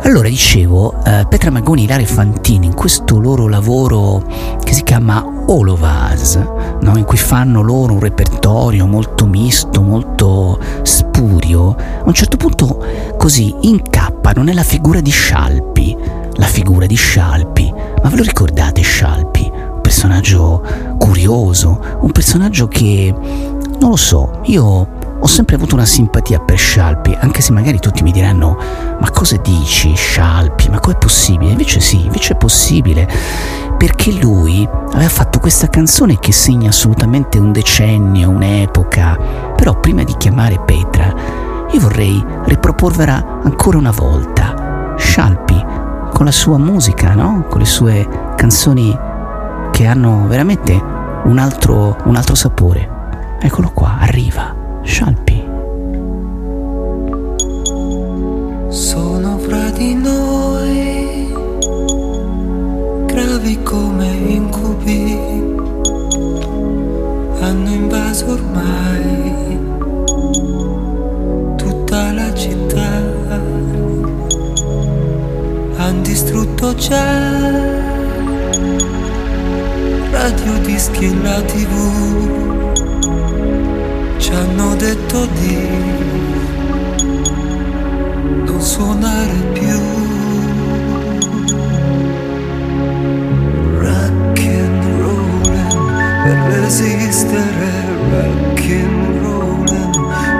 Allora, 0.02 0.28
dicevo, 0.28 0.94
eh, 1.04 1.26
Petra 1.28 1.50
Magoni 1.50 1.82
e 1.82 1.84
Ilaria 1.84 2.06
Fantini, 2.06 2.66
in 2.66 2.74
questo 2.74 3.18
loro 3.18 3.46
lavoro 3.48 4.24
che 4.62 4.72
si 4.72 4.82
chiama 4.82 5.22
All 5.46 5.68
of 5.68 5.80
Us, 6.12 6.38
no? 6.80 6.96
in 6.96 7.04
cui 7.04 7.18
fanno 7.18 7.60
loro 7.60 7.92
un 7.92 8.00
repertorio 8.00 8.86
molto 8.86 9.26
misto, 9.26 9.82
molto 9.82 10.58
spurio, 10.82 11.76
a 11.76 12.02
un 12.06 12.14
certo 12.14 12.38
punto 12.38 12.82
così 13.18 13.54
incappano 13.60 14.42
nella 14.42 14.62
figura 14.62 15.00
di 15.00 15.10
Scialpi, 15.10 15.96
la 16.34 16.46
figura 16.46 16.86
di 16.86 16.96
Scialpi. 16.96 17.72
Ma 18.02 18.08
ve 18.08 18.16
lo 18.16 18.22
ricordate 18.22 18.80
Scialpi? 18.80 19.50
Un 19.52 19.80
personaggio 19.82 20.62
curioso, 20.98 21.78
un 22.00 22.10
personaggio 22.10 22.68
che, 22.68 23.14
non 23.78 23.90
lo 23.90 23.96
so, 23.96 24.40
io 24.44 24.98
ho 25.22 25.26
sempre 25.26 25.56
avuto 25.56 25.74
una 25.74 25.84
simpatia 25.84 26.38
per 26.38 26.58
Scialpi, 26.58 27.16
anche 27.20 27.42
se 27.42 27.52
magari 27.52 27.78
tutti 27.78 28.02
mi 28.02 28.10
diranno 28.10 28.56
ma 28.98 29.10
cosa 29.10 29.36
dici 29.36 29.94
Scialpi, 29.94 30.70
ma 30.70 30.80
com'è 30.80 30.96
possibile? 30.96 31.52
Invece 31.52 31.80
sì, 31.80 32.04
invece 32.04 32.32
è 32.32 32.36
possibile, 32.36 33.08
perché 33.76 34.12
lui 34.12 34.68
aveva 34.92 35.08
fatto 35.08 35.38
questa 35.38 35.68
canzone 35.68 36.18
che 36.18 36.32
segna 36.32 36.70
assolutamente 36.70 37.38
un 37.38 37.52
decennio, 37.52 38.30
un'epoca, 38.30 39.18
però 39.54 39.78
prima 39.78 40.02
di 40.04 40.14
chiamare 40.16 40.60
Petra 40.64 41.14
io 41.72 41.80
vorrei 41.80 42.24
riproporvela 42.46 43.40
ancora 43.44 43.78
una 43.78 43.92
volta, 43.92 44.94
Scialpi, 44.96 45.64
con 46.12 46.24
la 46.24 46.32
sua 46.32 46.58
musica, 46.58 47.14
no? 47.14 47.44
con 47.48 47.60
le 47.60 47.66
sue 47.66 48.08
canzoni 48.36 48.98
che 49.70 49.86
hanno 49.86 50.26
veramente 50.26 50.72
un 51.24 51.38
altro, 51.38 51.96
un 52.04 52.16
altro 52.16 52.34
sapore. 52.34 53.38
Eccolo 53.40 53.70
qua, 53.72 53.98
arriva. 54.00 54.59
Scialpi. 54.82 55.44
Sono 58.68 59.38
fra 59.38 59.70
di 59.70 59.94
noi, 59.94 61.32
gravi 63.06 63.62
come 63.62 64.06
incubi, 64.06 65.18
hanno 67.40 67.70
invaso 67.70 68.32
ormai 68.32 69.58
tutta 71.56 72.12
la 72.12 72.34
città, 72.34 73.02
hanno 75.76 76.02
distrutto 76.02 76.74
già 76.74 77.68
radio 80.10 80.58
dischi 80.58 81.06
e 81.06 81.14
la 81.22 81.40
tv 81.42 82.29
ci 84.20 84.32
hanno 84.34 84.76
detto 84.76 85.26
di 85.26 85.56
non 88.44 88.60
suonare 88.60 89.34
più. 89.54 89.78
Rock 93.78 94.38
and 94.38 94.84
rollin' 95.00 95.68
per 96.22 96.38
resistere, 96.60 97.70
rock 98.10 98.60
and 98.68 99.22
rollin' 99.22 99.90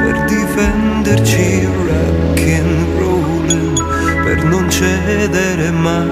per 0.03 0.25
difenderci, 0.27 1.65
rock 1.87 2.39
and 2.39 2.99
rollin' 2.99 3.75
per 4.25 4.45
non 4.45 4.69
cedere 4.71 5.71
mai. 5.71 6.09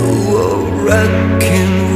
Oh, 0.00 0.84
rock 0.86 1.42
and 1.42 1.80
rollin' 1.80 1.91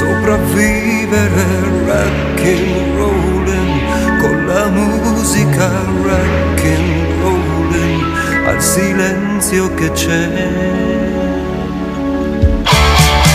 sopravvivere 0.00 1.10
vivere 1.10 1.44
rock 1.84 2.40
and 2.40 2.96
rollin' 2.96 4.18
con 4.18 4.46
la 4.46 4.66
musica 4.68 5.68
rock 6.02 6.64
and 6.64 7.20
rollin' 7.20 8.02
al 8.46 8.62
silenzio 8.62 9.74
che 9.74 9.90
c'è. 9.92 10.28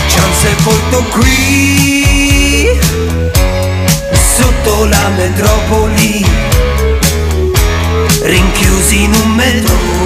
Ci 0.08 0.18
han 0.18 0.32
sepolto 0.32 1.04
qui 1.10 2.68
sotto 4.12 4.86
la 4.86 5.08
metropoli, 5.16 6.26
rinchiusi 8.22 9.04
in 9.04 9.14
un 9.14 9.30
metro 9.34 10.05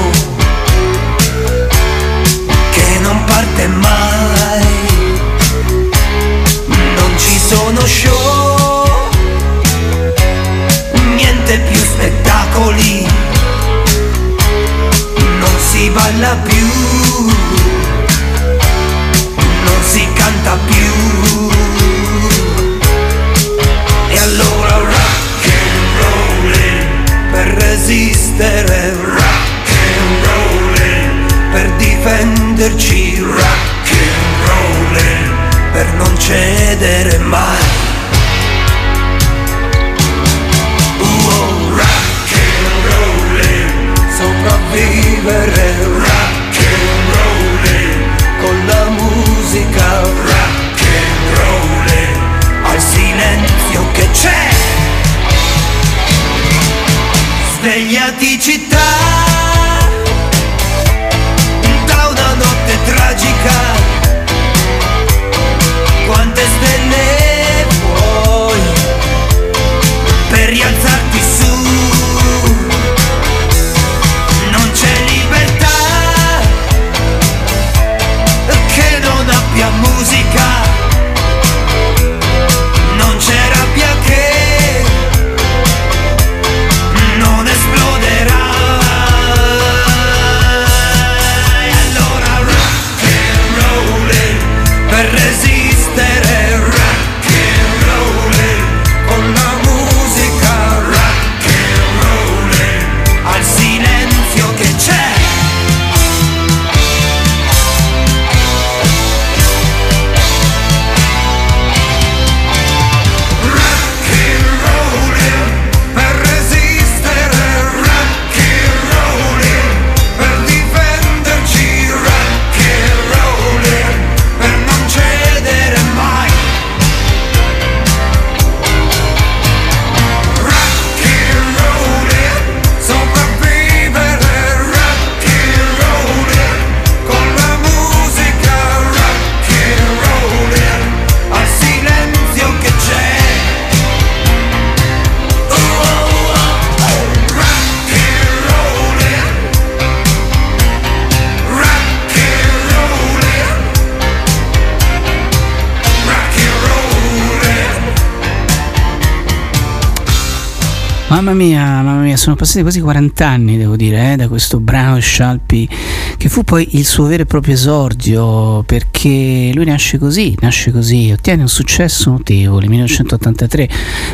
passati 162.50 162.62
quasi 162.62 162.80
40 162.80 163.28
anni, 163.28 163.56
devo 163.56 163.76
dire, 163.76 164.12
eh, 164.12 164.16
da 164.16 164.26
questo 164.26 164.58
brano 164.58 164.98
Scialpi, 164.98 165.68
che 166.16 166.28
fu 166.28 166.42
poi 166.42 166.66
il 166.72 166.84
suo 166.84 167.06
vero 167.06 167.22
e 167.22 167.26
proprio 167.26 167.54
esordio, 167.54 168.64
perché 168.64 169.52
lui 169.54 169.66
nasce 169.66 169.98
così, 169.98 170.36
nasce 170.40 170.72
così, 170.72 171.12
ottiene 171.12 171.42
un 171.42 171.48
successo 171.48 172.10
notevole, 172.10 172.66
1983, 172.66 173.68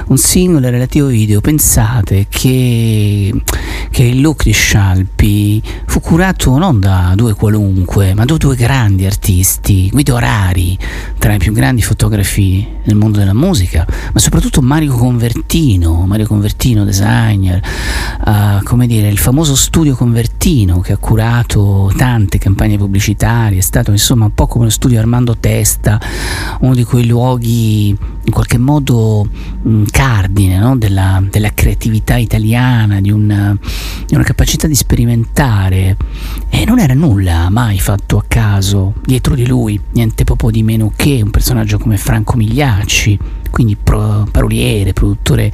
un 0.09 0.19
singolo 0.19 0.69
relativo 0.69 1.07
video, 1.07 1.41
pensate 1.41 2.27
che, 2.29 3.33
che 3.91 4.03
il 4.03 4.21
look 4.21 4.45
di 4.45 4.53
Scialpi 4.53 5.63
fu 5.87 6.01
curato 6.01 6.59
non 6.59 6.79
da 6.79 7.15
due 7.17 7.33
qualunque, 7.33 8.13
ma 8.13 8.27
da 8.27 8.37
due 8.37 8.55
grandi 8.55 9.07
artisti, 9.07 9.89
Guido 9.91 10.19
Rari, 10.19 10.77
tra 11.19 11.33
i 11.33 11.39
più 11.39 11.55
grandi 11.55 11.81
fotografi 11.81 12.67
nel 12.85 12.97
mondo 12.97 13.19
della 13.19 13.33
musica, 13.33 13.87
ma 14.13 14.21
soprattutto 14.21 14.61
Mario 14.61 14.95
Convertino, 14.95 16.05
Mario 16.07 16.27
Convertino, 16.27 16.85
designer, 16.85 17.63
eh, 18.27 18.61
come 18.65 18.89
dire, 18.89 19.07
il 19.07 19.19
famoso 19.19 19.55
studio 19.55 19.95
Convertino 19.95 20.81
che 20.81 20.93
ha 20.93 20.97
curato 20.97 21.93
tante 21.97 22.39
campagne 22.39 22.77
pubblicitarie, 22.77 23.59
è 23.59 23.63
stato 23.63 23.93
insomma 23.93 24.25
un 24.25 24.35
po' 24.35 24.49
come 24.49 24.65
lo 24.65 24.71
studio 24.71 24.99
Armando 24.99 25.37
Testa, 25.39 26.01
uno 26.61 26.75
di 26.75 26.83
quei 26.83 27.07
luoghi 27.07 27.89
in 27.89 28.33
qualche 28.33 28.59
modo 28.59 29.29
mh, 29.63 29.85
cardine 29.93 30.59
no? 30.59 30.77
della, 30.77 31.23
della 31.31 31.51
creatività 31.55 32.17
italiana, 32.17 33.01
di 33.01 33.13
una, 33.13 33.57
di 34.05 34.15
una 34.17 34.25
capacità 34.25 34.67
di 34.67 34.75
sperimentare 34.75 35.97
e 36.49 36.65
non 36.65 36.81
era 36.81 36.95
nulla 36.95 37.49
mai 37.49 37.79
fatto 37.79 38.17
a 38.17 38.25
caso, 38.27 38.95
dietro 39.05 39.37
di 39.37 39.47
lui 39.47 39.81
niente 39.93 40.25
proprio 40.25 40.51
di 40.51 40.65
meno 40.65 40.93
che 40.97 41.21
un 41.23 41.31
personaggio 41.31 41.79
come 41.79 41.97
Franco 41.97 42.37
Migliacci, 42.37 43.19
quindi 43.57 43.75
pro- 43.75 44.29
paroliere, 44.31 44.93
produttore 44.93 45.51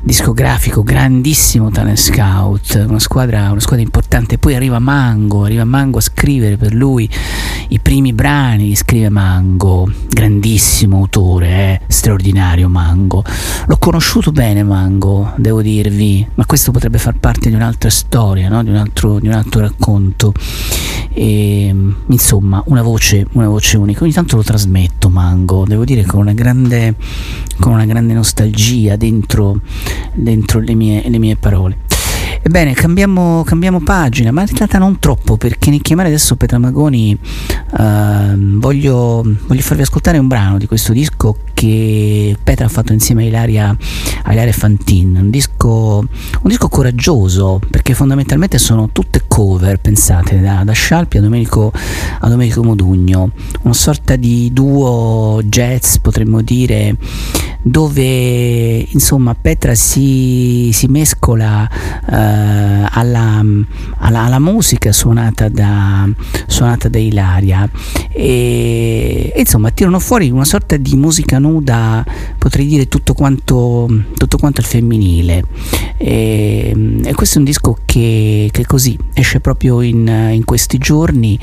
discografico, 0.00 0.82
grandissimo 0.82 1.70
talent 1.70 1.98
scout, 1.98 2.82
una 2.88 2.98
squadra, 2.98 3.50
una 3.50 3.60
squadra 3.60 3.84
importante. 3.84 4.38
Poi 4.38 4.54
arriva 4.54 4.78
Mango, 4.78 5.44
arriva 5.44 5.64
Mango 5.64 5.98
a 5.98 6.00
scrivere 6.00 6.56
per 6.56 6.72
lui 6.72 7.06
i 7.68 7.78
primi 7.78 8.14
brani, 8.14 8.74
scrive 8.74 9.10
Mango, 9.10 9.86
grandissimo 10.08 10.96
autore, 10.96 11.48
eh, 11.48 11.80
straordinario 11.88 12.70
Mango. 12.70 13.22
L'ho 13.66 13.76
conosciuto 13.76 14.32
bene 14.32 14.62
Mango, 14.62 15.34
devo 15.36 15.60
dirvi, 15.60 16.26
ma 16.36 16.46
questo 16.46 16.70
potrebbe 16.70 16.96
far 16.96 17.18
parte 17.18 17.50
di 17.50 17.54
un'altra 17.54 17.90
storia, 17.90 18.48
no? 18.48 18.62
di, 18.62 18.70
un 18.70 18.76
altro, 18.76 19.18
di 19.18 19.26
un 19.26 19.34
altro 19.34 19.60
racconto. 19.60 20.32
E, 21.12 21.74
insomma, 22.08 22.62
una 22.66 22.82
voce, 22.82 23.26
una 23.32 23.48
voce 23.48 23.76
unica. 23.76 24.04
Ogni 24.04 24.12
tanto 24.12 24.36
lo 24.36 24.42
trasmetto 24.42 25.08
Mango, 25.08 25.64
devo 25.66 25.84
dire 25.84 26.04
con 26.04 26.20
una 26.20 26.32
grande, 26.32 26.94
con 27.58 27.72
una 27.72 27.86
grande 27.86 28.14
nostalgia 28.14 28.96
dentro, 28.96 29.60
dentro 30.12 30.60
le, 30.60 30.74
mie, 30.74 31.08
le 31.08 31.18
mie 31.18 31.36
parole. 31.36 31.84
Ebbene, 32.46 32.74
cambiamo, 32.74 33.42
cambiamo, 33.42 33.80
pagina, 33.80 34.30
ma 34.30 34.42
in 34.42 34.46
realtà 34.54 34.78
non 34.78 35.00
troppo, 35.00 35.36
perché 35.36 35.68
nel 35.68 35.82
chiamare 35.82 36.06
adesso 36.06 36.36
Petra 36.36 36.58
Magoni 36.58 37.18
uh, 37.18 38.58
voglio, 38.58 39.20
voglio, 39.48 39.60
farvi 39.62 39.82
ascoltare 39.82 40.18
un 40.18 40.28
brano 40.28 40.56
di 40.56 40.68
questo 40.68 40.92
disco 40.92 41.38
che 41.54 42.36
Petra 42.40 42.66
ha 42.66 42.68
fatto 42.68 42.92
insieme 42.92 43.24
a 43.24 43.26
Ilaria, 43.26 43.76
a 44.22 44.32
Ilaria 44.32 44.52
Fantin, 44.52 45.16
un 45.22 45.30
disco, 45.30 45.98
un 45.98 46.48
disco 46.48 46.68
coraggioso, 46.68 47.60
perché 47.68 47.94
fondamentalmente 47.94 48.58
sono 48.58 48.90
tutte 48.92 49.24
cover, 49.26 49.80
pensate, 49.80 50.40
da, 50.40 50.62
da 50.62 50.72
Scialpi 50.72 51.18
a 51.18 51.22
Domenico, 51.22 51.72
a 52.20 52.28
Domenico 52.28 52.62
Modugno, 52.62 53.32
una 53.62 53.74
sorta 53.74 54.14
di 54.14 54.52
duo 54.52 55.40
jazz, 55.42 55.96
potremmo 55.96 56.42
dire, 56.42 56.94
dove 57.60 58.86
insomma 58.88 59.34
Petra 59.34 59.74
si, 59.74 60.70
si 60.72 60.86
mescola 60.86 61.68
uh, 62.06 62.35
alla, 62.90 63.44
alla, 63.98 64.22
alla, 64.22 64.38
musica 64.38 64.92
suonata 64.92 65.48
da, 65.48 66.08
suonata 66.46 66.88
da 66.88 66.98
Ilaria. 66.98 67.68
E, 68.10 69.32
e, 69.34 69.40
insomma 69.40 69.70
tirano 69.70 69.98
fuori 70.00 70.30
una 70.30 70.44
sorta 70.44 70.76
di 70.76 70.96
musica 70.96 71.38
nuda 71.38 72.04
potrei 72.38 72.66
dire 72.66 72.88
tutto 72.88 73.12
quanto, 73.12 73.88
tutto 74.16 74.38
quanto 74.38 74.60
il 74.60 74.66
femminile. 74.66 75.44
E, 75.96 77.00
e, 77.04 77.14
questo 77.14 77.36
è 77.36 77.38
un 77.38 77.44
disco 77.44 77.76
che, 77.84 78.48
che 78.50 78.66
così 78.66 78.98
esce 79.12 79.40
proprio 79.40 79.82
in, 79.82 80.06
in 80.32 80.44
questi 80.44 80.78
giorni 80.78 81.38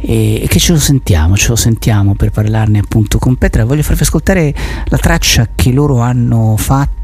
e, 0.00 0.42
e, 0.42 0.46
che 0.48 0.58
ce 0.58 0.72
lo 0.72 0.78
sentiamo 0.78 1.36
ce 1.36 1.48
lo 1.48 1.56
sentiamo 1.56 2.14
per 2.14 2.30
parlarne 2.30 2.78
appunto 2.78 3.18
con 3.18 3.36
Petra. 3.36 3.64
Voglio 3.64 3.82
farvi 3.82 4.02
ascoltare 4.02 4.54
la 4.86 4.98
traccia 4.98 5.48
che 5.54 5.72
loro 5.72 6.00
hanno 6.00 6.56
fatto 6.58 6.97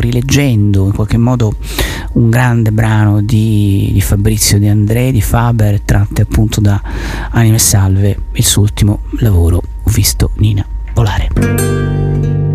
rileggendo 0.00 0.86
in 0.86 0.92
qualche 0.92 1.16
modo 1.16 1.54
un 2.12 2.30
grande 2.30 2.72
brano 2.72 3.22
di, 3.22 3.90
di 3.92 4.00
Fabrizio 4.00 4.58
De 4.58 4.68
André, 4.68 5.12
di 5.12 5.20
Faber, 5.20 5.80
tratte 5.80 6.22
appunto 6.22 6.60
da 6.60 6.80
Anime 7.30 7.58
Salve, 7.58 8.16
il 8.32 8.44
suo 8.44 8.62
ultimo 8.62 9.00
lavoro, 9.18 9.56
ho 9.56 9.90
visto 9.90 10.30
Nina 10.36 10.66
volare. 10.94 12.45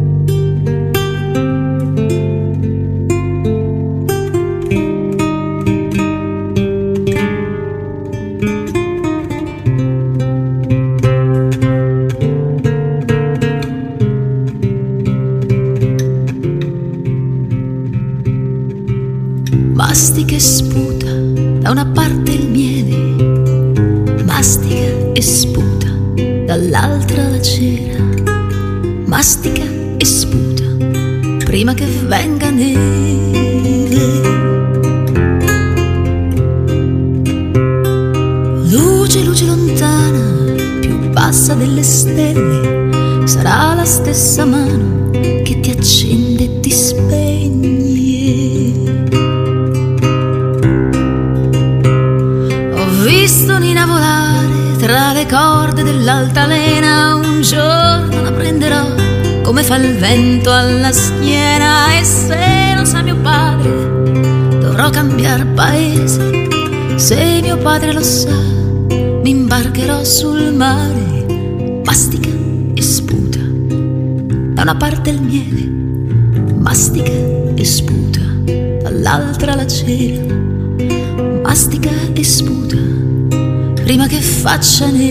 Russian 84.81 85.10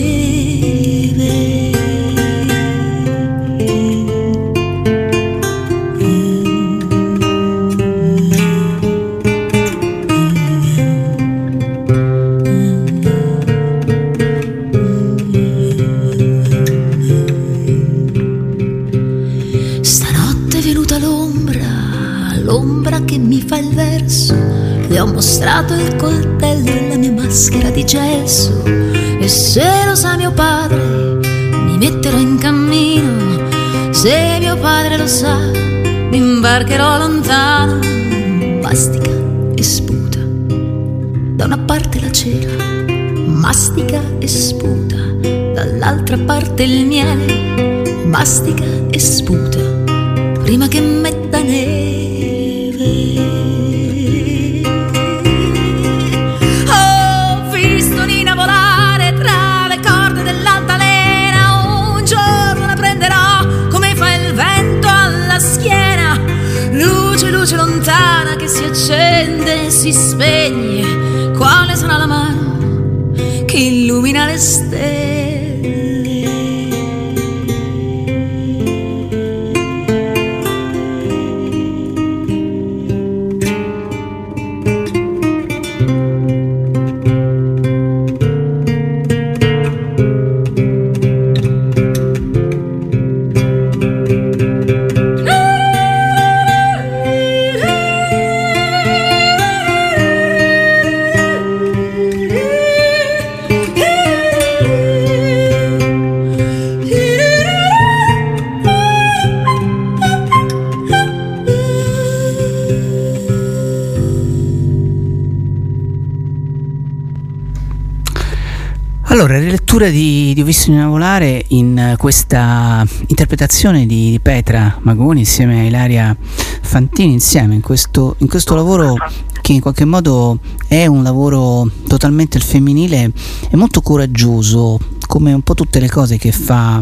volare 121.11 121.43
in 121.49 121.77
eh, 121.77 121.95
questa 121.97 122.85
interpretazione 123.07 123.85
di, 123.85 124.11
di 124.11 124.19
Petra 124.21 124.77
Magoni 124.83 125.19
insieme 125.19 125.59
a 125.59 125.63
Ilaria 125.63 126.15
Fantini, 126.61 127.11
insieme 127.11 127.55
in 127.55 127.61
questo, 127.61 128.15
in 128.19 128.29
questo 128.29 128.55
lavoro 128.55 128.95
che 129.41 129.51
in 129.51 129.59
qualche 129.59 129.83
modo 129.83 130.39
è 130.67 130.85
un 130.85 131.03
lavoro 131.03 131.69
totalmente 131.85 132.37
al 132.37 132.43
femminile 132.43 133.11
e 133.49 133.57
molto 133.57 133.81
coraggioso, 133.81 134.79
come 135.05 135.33
un 135.33 135.41
po' 135.41 135.53
tutte 135.53 135.81
le 135.81 135.89
cose 135.89 136.17
che 136.17 136.31
fa, 136.31 136.81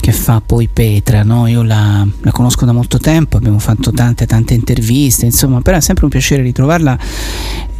che 0.00 0.10
fa 0.10 0.42
poi 0.44 0.68
Petra. 0.72 1.22
No? 1.22 1.46
Io 1.46 1.62
la, 1.62 2.04
la 2.22 2.32
conosco 2.32 2.64
da 2.64 2.72
molto 2.72 2.98
tempo, 2.98 3.36
abbiamo 3.36 3.60
fatto 3.60 3.92
tante 3.92 4.26
tante 4.26 4.54
interviste, 4.54 5.26
insomma, 5.26 5.60
però 5.60 5.76
è 5.76 5.80
sempre 5.80 6.06
un 6.06 6.10
piacere 6.10 6.42
ritrovarla 6.42 6.98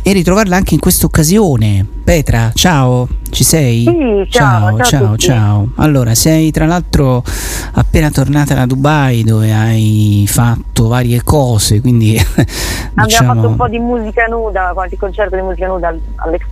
e 0.03 0.13
ritrovarla 0.13 0.55
anche 0.55 0.75
in 0.75 0.81
questa 0.81 1.07
occasione. 1.07 1.85
Petra, 2.05 2.53
ciao, 2.55 3.09
ci 3.31 3.45
sei? 3.45 3.85
Sì, 3.85 4.27
ciao, 4.31 4.77
ciao, 4.79 4.85
ciao, 4.85 5.17
ciao. 5.17 5.69
Allora, 5.77 6.15
sei 6.15 6.51
tra 6.51 6.67
l'altro 6.67 7.23
appena 7.75 8.11
tornata 8.11 8.55
da 8.55 8.67
Dubai 8.67 9.23
dove 9.23 9.53
hai 9.53 10.25
fatto 10.29 10.89
varie 10.89 11.23
cose, 11.23 11.81
quindi 11.81 12.17
Abbiamo 12.19 13.07
diciamo 13.07 13.35
fatto 13.35 13.49
un 13.49 13.57
po' 13.57 13.69
di 13.69 13.79
musica 13.79 14.27
nuda, 14.27 14.71
qualche 14.75 14.97
concerto 14.97 15.37
di 15.37 15.43
musica 15.43 15.67
nuda 15.69 15.89
al- 15.89 16.01
all'Expo 16.17 16.50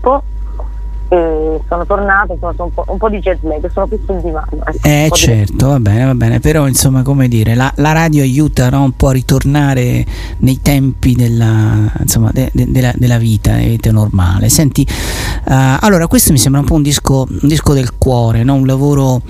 sono 1.79 1.87
tornata, 1.87 2.33
insomma, 2.33 2.53
sono 2.57 2.65
un, 2.69 2.75
po', 2.75 2.85
un 2.89 2.99
po' 2.99 3.09
di 3.09 3.19
jet 3.19 3.39
lag, 3.43 3.71
sono 3.71 3.87
più 3.87 3.99
sul 4.05 4.21
divano. 4.21 4.47
ecco, 4.65 4.89
Eh 4.89 5.03
un 5.05 5.09
po' 5.09 5.15
di- 5.15 5.21
certo, 5.21 5.69
va 5.69 5.81
bene, 5.81 6.05
va 6.05 6.15
bene, 6.15 6.41
però 6.41 6.67
insomma 6.67 7.03
come 7.03 7.29
dire, 7.29 7.55
la, 7.55 7.73
la 7.77 7.93
radio 7.93 8.23
aiuta 8.23 8.69
no, 8.71 8.83
un 8.83 8.93
po' 8.93 9.09
a 9.09 9.13
ritornare 9.13 10.05
nei 10.39 10.61
tempi 10.61 11.15
della, 11.15 11.93
insomma, 12.01 12.31
de- 12.33 12.51
de- 12.53 12.71
della, 12.71 12.93
della 12.97 13.19
vita, 13.19 13.53
della 13.55 13.69
vita 13.69 13.91
normale. 13.93 14.49
Senti, 14.49 14.83
eh, 14.83 15.77
allora 15.81 16.07
questo 16.07 16.33
mi 16.33 16.39
sembra 16.39 16.61
un 16.61 16.67
po' 16.67 16.75
un 16.75 16.83
disco, 16.83 17.27
un 17.29 17.49
disco 17.49 17.73
del 17.75 17.97
cuore, 17.97 18.43
no? 18.43 18.55
un 18.55 18.67
lavoro 18.67 19.23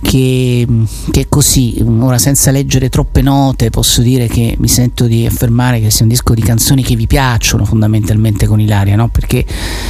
che, 0.00 0.66
che 1.10 1.26
così, 1.28 1.84
ora 2.00 2.18
senza 2.18 2.50
leggere 2.52 2.88
troppe 2.88 3.20
note, 3.20 3.70
posso 3.70 4.00
dire 4.00 4.28
che 4.28 4.54
mi 4.58 4.68
sento 4.68 5.06
di 5.06 5.26
affermare 5.26 5.80
che 5.80 5.90
sia 5.90 6.04
un 6.04 6.10
disco 6.10 6.34
di 6.34 6.40
canzoni 6.42 6.82
che 6.84 6.94
vi 6.94 7.06
piacciono 7.08 7.64
fondamentalmente 7.64 8.46
con 8.46 8.60
Ilaria, 8.60 8.94
no? 8.94 9.08
Perché 9.08 9.44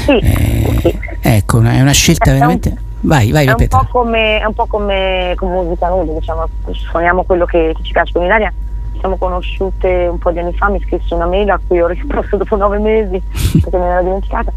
Sì, 0.06 0.12
eh, 0.12 0.78
sì. 0.80 0.97
Ecco, 1.36 1.60
è 1.60 1.80
una 1.80 1.92
scelta 1.92 2.32
veramente... 2.32 2.86
Vai, 3.00 3.30
vai, 3.30 3.46
È 3.46 3.52
un, 3.52 3.68
po 3.68 3.86
come, 3.90 4.40
è 4.40 4.44
un 4.44 4.54
po' 4.54 4.66
come 4.66 5.32
con 5.36 5.50
musica 5.50 5.88
nuda, 5.88 6.12
diciamo, 6.12 6.48
suoniamo 6.72 7.22
quello 7.22 7.44
che, 7.44 7.72
che 7.76 7.82
ci 7.84 7.92
piace. 7.92 8.12
Con 8.12 8.24
Ilaria, 8.24 8.52
siamo 8.98 9.16
conosciute 9.16 10.08
un 10.10 10.18
po' 10.18 10.32
di 10.32 10.40
anni 10.40 10.52
fa, 10.52 10.68
mi 10.68 10.80
scrisse 10.82 11.14
una 11.14 11.26
mail 11.26 11.50
a 11.50 11.60
cui 11.64 11.80
ho 11.80 11.86
risposto 11.86 12.36
dopo 12.38 12.56
nove 12.56 12.78
mesi 12.78 13.22
perché 13.60 13.76
me 13.76 13.86
l'ero 13.86 14.02
dimenticata. 14.02 14.52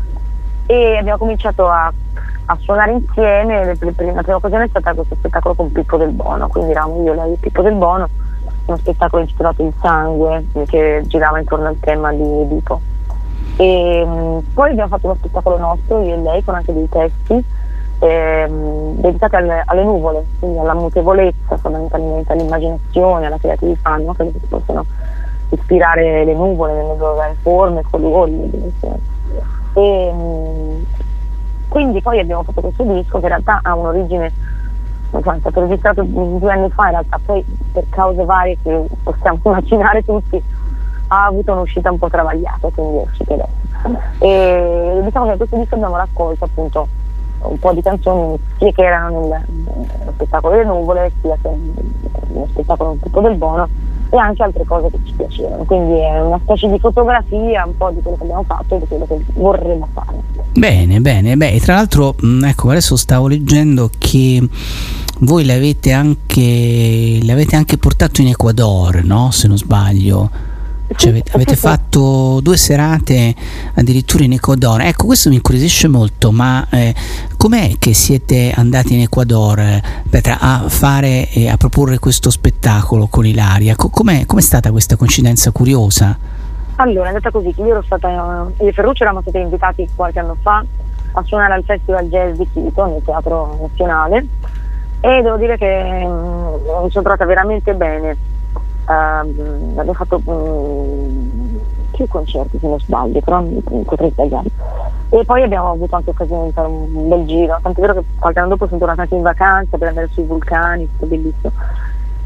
E 0.65 0.97
abbiamo 0.97 1.19
cominciato 1.19 1.67
a, 1.67 1.91
a 2.45 2.57
suonare 2.61 2.93
insieme, 2.93 3.65
la 3.65 3.91
prima 3.91 4.35
occasione 4.35 4.65
è 4.65 4.69
stata 4.69 4.93
questo 4.93 5.15
spettacolo 5.15 5.53
con 5.53 5.71
Pippo 5.71 5.97
del 5.97 6.11
Bono, 6.11 6.47
quindi 6.47 6.71
eravamo 6.71 7.03
io, 7.03 7.13
lei 7.13 7.33
e 7.33 7.37
Pippo 7.37 7.61
del 7.61 7.75
Bono, 7.75 8.07
uno 8.65 8.77
spettacolo 8.77 9.21
intitolato 9.21 9.63
Il 9.63 9.73
sangue 9.81 10.45
che 10.67 11.03
girava 11.05 11.39
intorno 11.39 11.67
al 11.67 11.77
tema 11.79 12.11
di 12.11 12.23
Edipo. 12.23 12.81
E 13.61 14.03
poi 14.55 14.71
abbiamo 14.71 14.89
fatto 14.89 15.05
uno 15.05 15.15
spettacolo 15.19 15.59
nostro, 15.59 16.01
io 16.01 16.15
e 16.15 16.17
lei, 16.17 16.43
con 16.43 16.55
anche 16.55 16.73
dei 16.73 16.89
testi 16.89 17.45
ehm, 17.99 18.95
dedicati 18.95 19.35
alle, 19.35 19.61
alle, 19.63 19.83
nuvole, 19.83 20.25
quindi 20.39 20.57
alla 20.57 20.73
mutevolezza 20.73 21.57
fondamentalmente, 21.57 22.33
all'immaginazione, 22.33 23.27
alla 23.27 23.37
creatività, 23.37 23.97
no? 23.97 24.15
che 24.15 24.31
si 24.31 24.47
possano 24.47 24.83
ispirare 25.49 26.25
le 26.25 26.33
nuvole 26.33 26.73
nelle 26.73 26.95
loro 26.97 27.21
forme, 27.43 27.83
colori. 27.87 28.49
E, 29.73 30.13
quindi 31.67 32.01
poi 32.01 32.19
abbiamo 32.19 32.41
fatto 32.41 32.61
questo 32.61 32.83
disco 32.83 33.19
che 33.19 33.25
in 33.25 33.29
realtà 33.29 33.59
ha 33.61 33.75
un'origine, 33.75 34.31
insomma, 35.11 35.35
è 35.35 35.39
stato 35.39 35.61
registrato 35.61 36.01
due 36.01 36.51
anni 36.51 36.69
fa, 36.71 36.85
in 36.85 36.91
realtà 36.91 37.19
poi 37.23 37.45
per 37.71 37.83
cause 37.89 38.25
varie 38.25 38.57
che 38.63 38.85
possiamo 39.03 39.37
immaginare 39.45 40.01
tutti 40.01 40.41
ha 41.13 41.25
avuto 41.25 41.51
un'uscita 41.51 41.91
un 41.91 41.97
po' 41.97 42.09
travagliata, 42.09 42.69
quindi 42.73 42.97
è 42.99 43.01
uscito 43.01 43.33
adesso. 43.33 43.99
E 44.19 45.01
diciamo 45.03 45.25
che 45.25 45.31
in 45.31 45.37
questo 45.37 45.57
disco 45.57 45.75
abbiamo 45.75 45.97
raccolto 45.97 46.45
appunto 46.45 46.87
un 47.41 47.59
po' 47.59 47.73
di 47.73 47.81
canzoni 47.81 48.37
sia 48.57 48.71
che 48.71 48.83
erano 48.83 49.27
nel, 49.27 49.43
nello 49.49 50.11
spettacolo 50.13 50.55
delle 50.55 50.67
nuvole, 50.67 51.11
sia 51.21 51.35
che 51.41 51.49
nello 51.49 52.47
spettacolo 52.51 52.97
tipo 53.01 53.19
del 53.19 53.35
bono 53.35 53.67
e 54.09 54.17
anche 54.17 54.43
altre 54.43 54.63
cose 54.63 54.89
che 54.89 54.99
ci 55.03 55.13
piacevano. 55.13 55.63
Quindi 55.65 55.99
è 55.99 56.21
una 56.21 56.39
specie 56.43 56.69
di 56.69 56.79
fotografia 56.79 57.65
un 57.65 57.75
po' 57.75 57.89
di 57.91 58.01
quello 58.01 58.17
che 58.17 58.23
abbiamo 58.23 58.43
fatto 58.43 58.75
e 58.75 58.79
di 58.79 58.87
quello 58.87 59.05
che 59.05 59.19
vorremmo 59.33 59.87
fare. 59.91 60.17
Bene, 60.53 61.01
bene, 61.01 61.35
beh, 61.35 61.59
tra 61.59 61.75
l'altro, 61.75 62.15
ecco, 62.43 62.69
adesso 62.69 62.95
stavo 62.95 63.27
leggendo 63.27 63.89
che 63.97 64.47
voi 65.19 65.45
l'avete 65.45 65.91
anche, 65.91 67.19
l'avete 67.23 67.57
anche 67.57 67.77
portato 67.77 68.21
in 68.21 68.27
Ecuador, 68.27 69.03
no? 69.03 69.31
Se 69.31 69.47
non 69.47 69.57
sbaglio. 69.57 70.50
Cioè, 70.95 71.09
avete, 71.09 71.31
avete 71.33 71.55
fatto 71.55 72.39
due 72.41 72.57
serate 72.57 73.33
addirittura 73.75 74.23
in 74.23 74.33
Ecuador. 74.33 74.81
Ecco, 74.81 75.05
questo 75.05 75.29
mi 75.29 75.35
incuriosisce 75.35 75.87
molto, 75.87 76.31
ma 76.31 76.67
eh, 76.69 76.93
com'è 77.37 77.75
che 77.79 77.93
siete 77.93 78.51
andati 78.55 78.93
in 78.93 79.01
Ecuador 79.01 79.79
Petra, 80.09 80.39
a 80.39 80.69
fare 80.69 81.29
e 81.29 81.49
a 81.49 81.57
proporre 81.57 81.99
questo 81.99 82.29
spettacolo 82.29 83.07
con 83.07 83.25
Ilaria? 83.25 83.75
Com'è, 83.75 84.25
com'è 84.25 84.41
stata 84.41 84.71
questa 84.71 84.95
coincidenza 84.95 85.51
curiosa? 85.51 86.17
Allora, 86.75 87.05
è 87.05 87.07
andata 87.09 87.31
così, 87.31 87.53
io 87.57 87.67
ero 87.67 87.83
stata, 87.83 88.09
io 88.09 88.67
e 88.67 88.71
Ferruccio 88.73 89.03
eravamo 89.03 89.21
stati 89.21 89.37
invitati 89.37 89.87
qualche 89.95 90.19
anno 90.19 90.35
fa 90.41 90.63
a 91.13 91.23
suonare 91.23 91.53
al 91.53 91.63
Festival 91.63 92.07
Jazz 92.07 92.37
di 92.37 92.47
Quito, 92.51 92.85
nel 92.85 93.01
Teatro 93.03 93.57
Nazionale, 93.61 94.25
e 94.99 95.21
devo 95.21 95.37
dire 95.37 95.57
che 95.57 96.05
mh, 96.05 96.83
mi 96.83 96.89
sono 96.89 97.03
trovata 97.03 97.25
veramente 97.25 97.73
bene 97.73 98.17
Uh, 98.85 99.73
abbiamo 99.77 99.93
fatto 99.93 100.19
um, 100.25 101.59
più 101.91 102.07
concerti 102.07 102.57
se 102.59 102.67
non 102.67 102.79
sbaglio, 102.79 103.19
però 103.21 103.43
potrei 103.85 104.09
sbagliare. 104.09 104.49
E 105.09 105.23
poi 105.25 105.43
abbiamo 105.43 105.71
avuto 105.71 105.95
anche 105.95 106.09
occasione 106.09 106.45
di 106.47 106.51
fare 106.51 106.67
un 106.67 107.07
bel 107.09 107.25
giro, 107.25 107.59
tant'è 107.61 107.81
vero 107.81 107.93
che 107.93 108.03
qualche 108.17 108.39
anno 108.39 108.49
dopo 108.49 108.65
sono 108.65 108.79
tornata 108.79 109.01
anche 109.01 109.15
in 109.15 109.21
vacanza 109.21 109.77
per 109.77 109.89
andare 109.89 110.09
sui 110.11 110.23
vulcani, 110.23 110.89
tutto 110.91 111.05
bellissimo. 111.05 111.51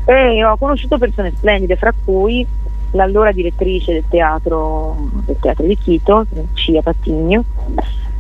E 0.05 0.45
ho 0.45 0.55
conosciuto 0.57 0.97
persone 0.97 1.33
splendide, 1.35 1.75
fra 1.75 1.91
cui 2.03 2.45
l'allora 2.91 3.31
direttrice 3.31 3.93
del 3.93 4.03
teatro, 4.07 4.95
del 5.25 5.37
teatro 5.39 5.65
di 5.65 5.77
Quito, 5.77 6.25
Cia 6.53 6.81
Pattigno, 6.81 7.43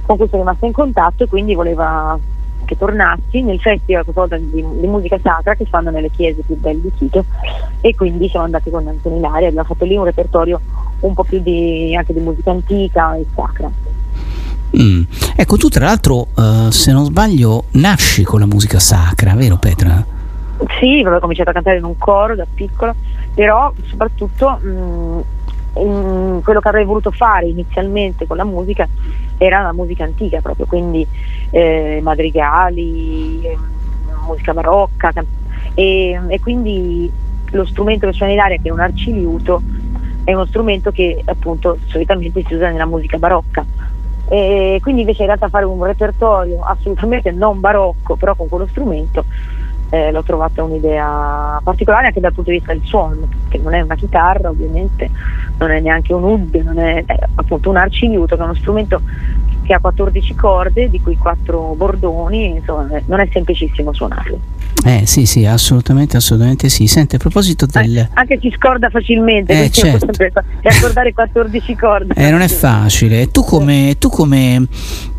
con 0.05 0.17
cui 0.17 0.27
sono 0.27 0.41
rimasta 0.41 0.65
in 0.65 0.73
contatto 0.73 1.23
e 1.23 1.27
quindi 1.27 1.55
voleva 1.55 2.17
che 2.65 2.77
tornassi 2.77 3.41
nel 3.41 3.59
festival 3.59 4.03
di, 4.39 4.65
di, 4.79 4.87
musica 4.87 5.17
sacra 5.21 5.55
che 5.55 5.65
fanno 5.65 5.91
nelle 5.91 6.09
chiese 6.09 6.41
più 6.45 6.57
belle 6.57 6.81
di 6.81 6.91
Quito 6.97 7.25
e 7.81 7.95
quindi 7.95 8.27
siamo 8.29 8.45
andati 8.45 8.69
con 8.69 8.87
Antonio 8.87 9.19
Ilaria, 9.19 9.47
abbiamo 9.47 9.67
fatto 9.67 9.85
lì 9.85 9.95
un 9.95 10.03
repertorio 10.03 10.59
un 11.01 11.13
po' 11.13 11.23
più 11.23 11.39
di, 11.39 11.95
anche 11.95 12.13
di 12.13 12.19
musica 12.19 12.51
antica 12.51 13.15
e 13.15 13.25
sacra. 13.33 13.71
Mm. 14.77 15.03
Ecco, 15.35 15.57
tu 15.57 15.69
tra 15.69 15.85
l'altro, 15.85 16.27
uh, 16.35 16.69
se 16.69 16.91
non 16.91 17.05
sbaglio, 17.05 17.65
nasci 17.71 18.23
con 18.23 18.39
la 18.39 18.45
musica 18.45 18.79
sacra, 18.79 19.33
vero 19.35 19.57
Petra? 19.57 20.03
Sì, 20.79 21.01
avevo 21.01 21.19
cominciato 21.19 21.49
a 21.49 21.53
cantare 21.53 21.77
in 21.77 21.83
un 21.83 21.97
coro 21.97 22.35
da 22.35 22.45
piccola, 22.51 22.93
però 23.33 23.71
soprattutto 23.87 24.49
mh, 24.49 25.21
in 25.77 26.41
quello 26.43 26.59
che 26.59 26.67
avrei 26.67 26.85
voluto 26.85 27.11
fare 27.11 27.47
inizialmente 27.47 28.25
con 28.27 28.37
la 28.37 28.45
musica 28.45 28.87
era 29.37 29.61
la 29.61 29.73
musica 29.73 30.03
antica 30.03 30.39
proprio, 30.39 30.65
quindi 30.65 31.05
eh, 31.49 31.99
madrigali, 32.01 33.41
eh, 33.43 33.57
musica 34.25 34.53
barocca 34.53 35.11
e, 35.73 36.19
e, 36.27 36.39
quindi 36.39 37.11
lo 37.51 37.65
strumento 37.65 38.07
che 38.07 38.13
suona 38.13 38.31
in 38.31 38.39
aria 38.39 38.57
che 38.57 38.69
è 38.69 38.71
un 38.71 38.79
arciliuto 38.79 39.61
è 40.23 40.33
uno 40.33 40.45
strumento 40.45 40.91
che 40.91 41.21
appunto 41.25 41.77
solitamente 41.85 42.43
si 42.47 42.55
usa 42.55 42.69
nella 42.69 42.87
musica 42.87 43.17
barocca. 43.17 43.63
E 44.27 44.79
quindi 44.81 45.01
invece 45.01 45.21
in 45.21 45.27
realtà 45.27 45.49
fare 45.49 45.65
un 45.65 45.83
repertorio 45.83 46.61
assolutamente 46.61 47.29
non 47.31 47.59
barocco 47.59 48.15
però 48.15 48.33
con 48.33 48.49
quello 48.49 48.65
strumento 48.65 49.23
eh, 49.89 50.11
l'ho 50.11 50.23
trovata 50.23 50.63
un'idea 50.63 51.59
particolare 51.63 52.07
anche 52.07 52.19
dal 52.19 52.33
punto 52.33 52.49
di 52.49 52.57
vista 52.57 52.73
del 52.73 52.83
suono, 52.83 53.27
che 53.49 53.57
non 53.57 53.73
è 53.73 53.81
una 53.81 53.95
chitarra 53.95 54.49
ovviamente, 54.49 55.09
non 55.57 55.71
è 55.71 55.79
neanche 55.79 56.13
un 56.13 56.23
ud, 56.23 56.55
non 56.55 56.79
è, 56.79 57.03
è 57.05 57.17
appunto 57.35 57.69
un 57.69 57.77
arciliuto 57.77 58.35
che 58.35 58.41
è 58.41 58.45
uno 58.45 58.55
strumento 58.55 59.01
che 59.63 59.73
ha 59.73 59.79
14 59.79 60.35
corde, 60.35 60.89
di 60.89 61.01
cui 61.01 61.17
4 61.17 61.73
bordoni, 61.75 62.55
insomma 62.57 62.87
non 63.05 63.19
è 63.19 63.27
semplicissimo 63.31 63.93
suonarlo. 63.93 64.39
Eh 64.83 65.03
sì 65.07 65.25
sì, 65.25 65.45
assolutamente, 65.45 66.15
assolutamente 66.17 66.69
sì. 66.69 66.85
Senti, 66.85 67.15
a 67.15 67.17
proposito 67.17 67.65
del... 67.65 67.97
Eh, 67.97 68.09
anche 68.13 68.37
si 68.39 68.53
scorda 68.55 68.89
facilmente, 68.89 69.63
eh, 69.63 69.71
certo. 69.71 70.07
accordare 70.61 71.11
14 71.11 71.75
corde. 71.75 72.13
Eh, 72.13 72.29
non 72.29 72.41
è 72.41 72.47
facile. 72.47 73.31
Tu 73.31 73.43
come, 73.43 73.95
tu 73.97 74.09
come 74.09 74.59
mh, 74.59 74.67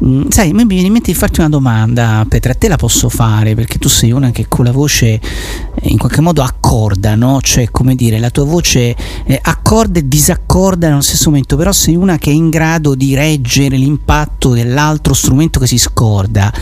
mm, 0.05 0.29
sai, 0.29 0.53
mi 0.53 0.65
viene 0.67 0.87
in 0.87 0.93
mente 0.93 1.11
di 1.11 1.19
farti 1.19 1.41
una 1.41 1.49
domanda, 1.49 2.25
Petra, 2.29 2.53
a 2.53 2.55
te 2.55 2.69
la 2.69 2.77
posso 2.77 3.09
fare, 3.09 3.55
perché 3.55 3.79
tu 3.79 3.89
sei 3.89 4.13
una 4.13 4.31
che 4.31 4.47
con 4.49 4.65
la 4.65 4.73
voce 4.73 5.15
eh, 5.15 5.21
in 5.83 5.99
qualche 5.99 6.21
modo 6.21 6.43
accorda, 6.43 7.17
no? 7.17 7.41
Cioè, 7.41 7.69
come 7.73 7.97
dire, 7.97 8.21
la 8.21 8.31
tua 8.31 8.45
voce 8.45 8.95
eh, 9.25 9.39
accorda 9.43 9.99
e 9.99 10.07
disaccorda 10.07 10.89
nello 10.89 11.01
stesso 11.01 11.29
momento, 11.29 11.57
però 11.57 11.73
sei 11.73 11.97
una 11.97 12.19
che 12.19 12.31
è 12.31 12.35
in 12.35 12.51
grado 12.51 12.95
di 12.95 13.17
reggere 13.17 13.77
l'impatto 13.77 14.51
dell'altro 14.51 15.13
strumento 15.13 15.59
che 15.59 15.67
si 15.67 15.79
scorda. 15.79 16.53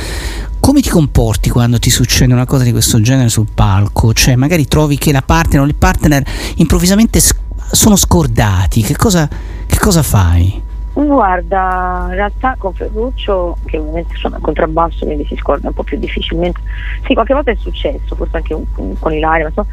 Come 0.64 0.80
ti 0.80 0.88
comporti 0.88 1.50
quando 1.50 1.78
ti 1.78 1.90
succede 1.90 2.32
una 2.32 2.46
cosa 2.46 2.64
di 2.64 2.72
questo 2.72 2.98
genere 3.02 3.28
sul 3.28 3.48
palco? 3.54 4.14
Cioè, 4.14 4.34
magari 4.34 4.64
trovi 4.64 4.96
che 4.96 5.12
la 5.12 5.20
partner 5.20 5.60
o 5.60 5.64
il 5.64 5.74
partner 5.74 6.24
improvvisamente 6.56 7.20
sc- 7.20 7.38
sono 7.70 7.96
scordati. 7.96 8.80
Che 8.80 8.96
cosa, 8.96 9.28
che 9.28 9.78
cosa 9.78 10.02
fai? 10.02 10.62
Guarda, 10.94 12.06
in 12.08 12.14
realtà 12.14 12.56
con 12.56 12.72
Ferruccio, 12.72 13.58
che 13.66 13.76
ovviamente 13.76 14.16
suona 14.16 14.38
contrabbasso, 14.40 15.04
quindi 15.04 15.26
si 15.26 15.36
scorda 15.36 15.68
un 15.68 15.74
po' 15.74 15.82
più 15.82 15.98
difficilmente. 15.98 16.60
Sì, 17.04 17.12
qualche 17.12 17.34
volta 17.34 17.50
è 17.50 17.56
successo, 17.56 18.14
forse 18.14 18.38
anche 18.38 18.56
con 18.72 19.12
Ilaria, 19.12 19.44
ma 19.44 19.52
so, 19.54 19.66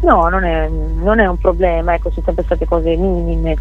No, 0.00 0.28
non 0.28 0.44
è, 0.44 0.68
non 0.68 1.20
è, 1.20 1.26
un 1.26 1.36
problema, 1.36 1.94
ecco, 1.94 2.10
sono 2.10 2.24
sempre 2.24 2.44
state 2.44 2.64
cose 2.64 2.96
minime. 2.96 3.56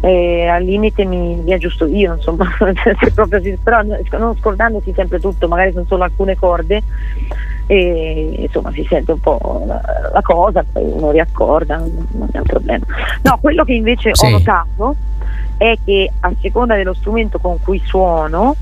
E 0.00 0.46
al 0.46 0.64
limite 0.64 1.04
mi, 1.04 1.36
mi 1.36 1.52
aggiusto 1.52 1.86
io, 1.86 2.14
insomma, 2.14 2.46
proprio, 3.14 3.58
però 3.62 3.82
non 3.82 4.36
scordandosi 4.36 4.92
sempre 4.92 5.20
tutto, 5.20 5.46
magari 5.46 5.72
sono 5.72 5.84
solo 5.86 6.02
alcune 6.02 6.36
corde 6.36 6.82
e 7.66 8.34
insomma 8.40 8.70
si 8.72 8.84
sente 8.88 9.12
un 9.12 9.20
po' 9.20 9.62
la, 9.66 9.80
la 10.12 10.22
cosa, 10.22 10.64
poi 10.70 10.82
uno 10.84 11.10
riaccorda, 11.10 11.76
non 11.78 12.28
è 12.32 12.38
un 12.38 12.44
problema. 12.44 12.84
No, 13.22 13.38
quello 13.40 13.64
che 13.64 13.74
invece 13.74 14.10
sì. 14.14 14.26
ho 14.26 14.30
notato 14.30 14.96
è 15.56 15.76
che 15.84 16.10
a 16.20 16.32
seconda 16.40 16.74
dello 16.74 16.94
strumento 16.94 17.38
con 17.38 17.60
cui 17.62 17.80
suono 17.84 18.54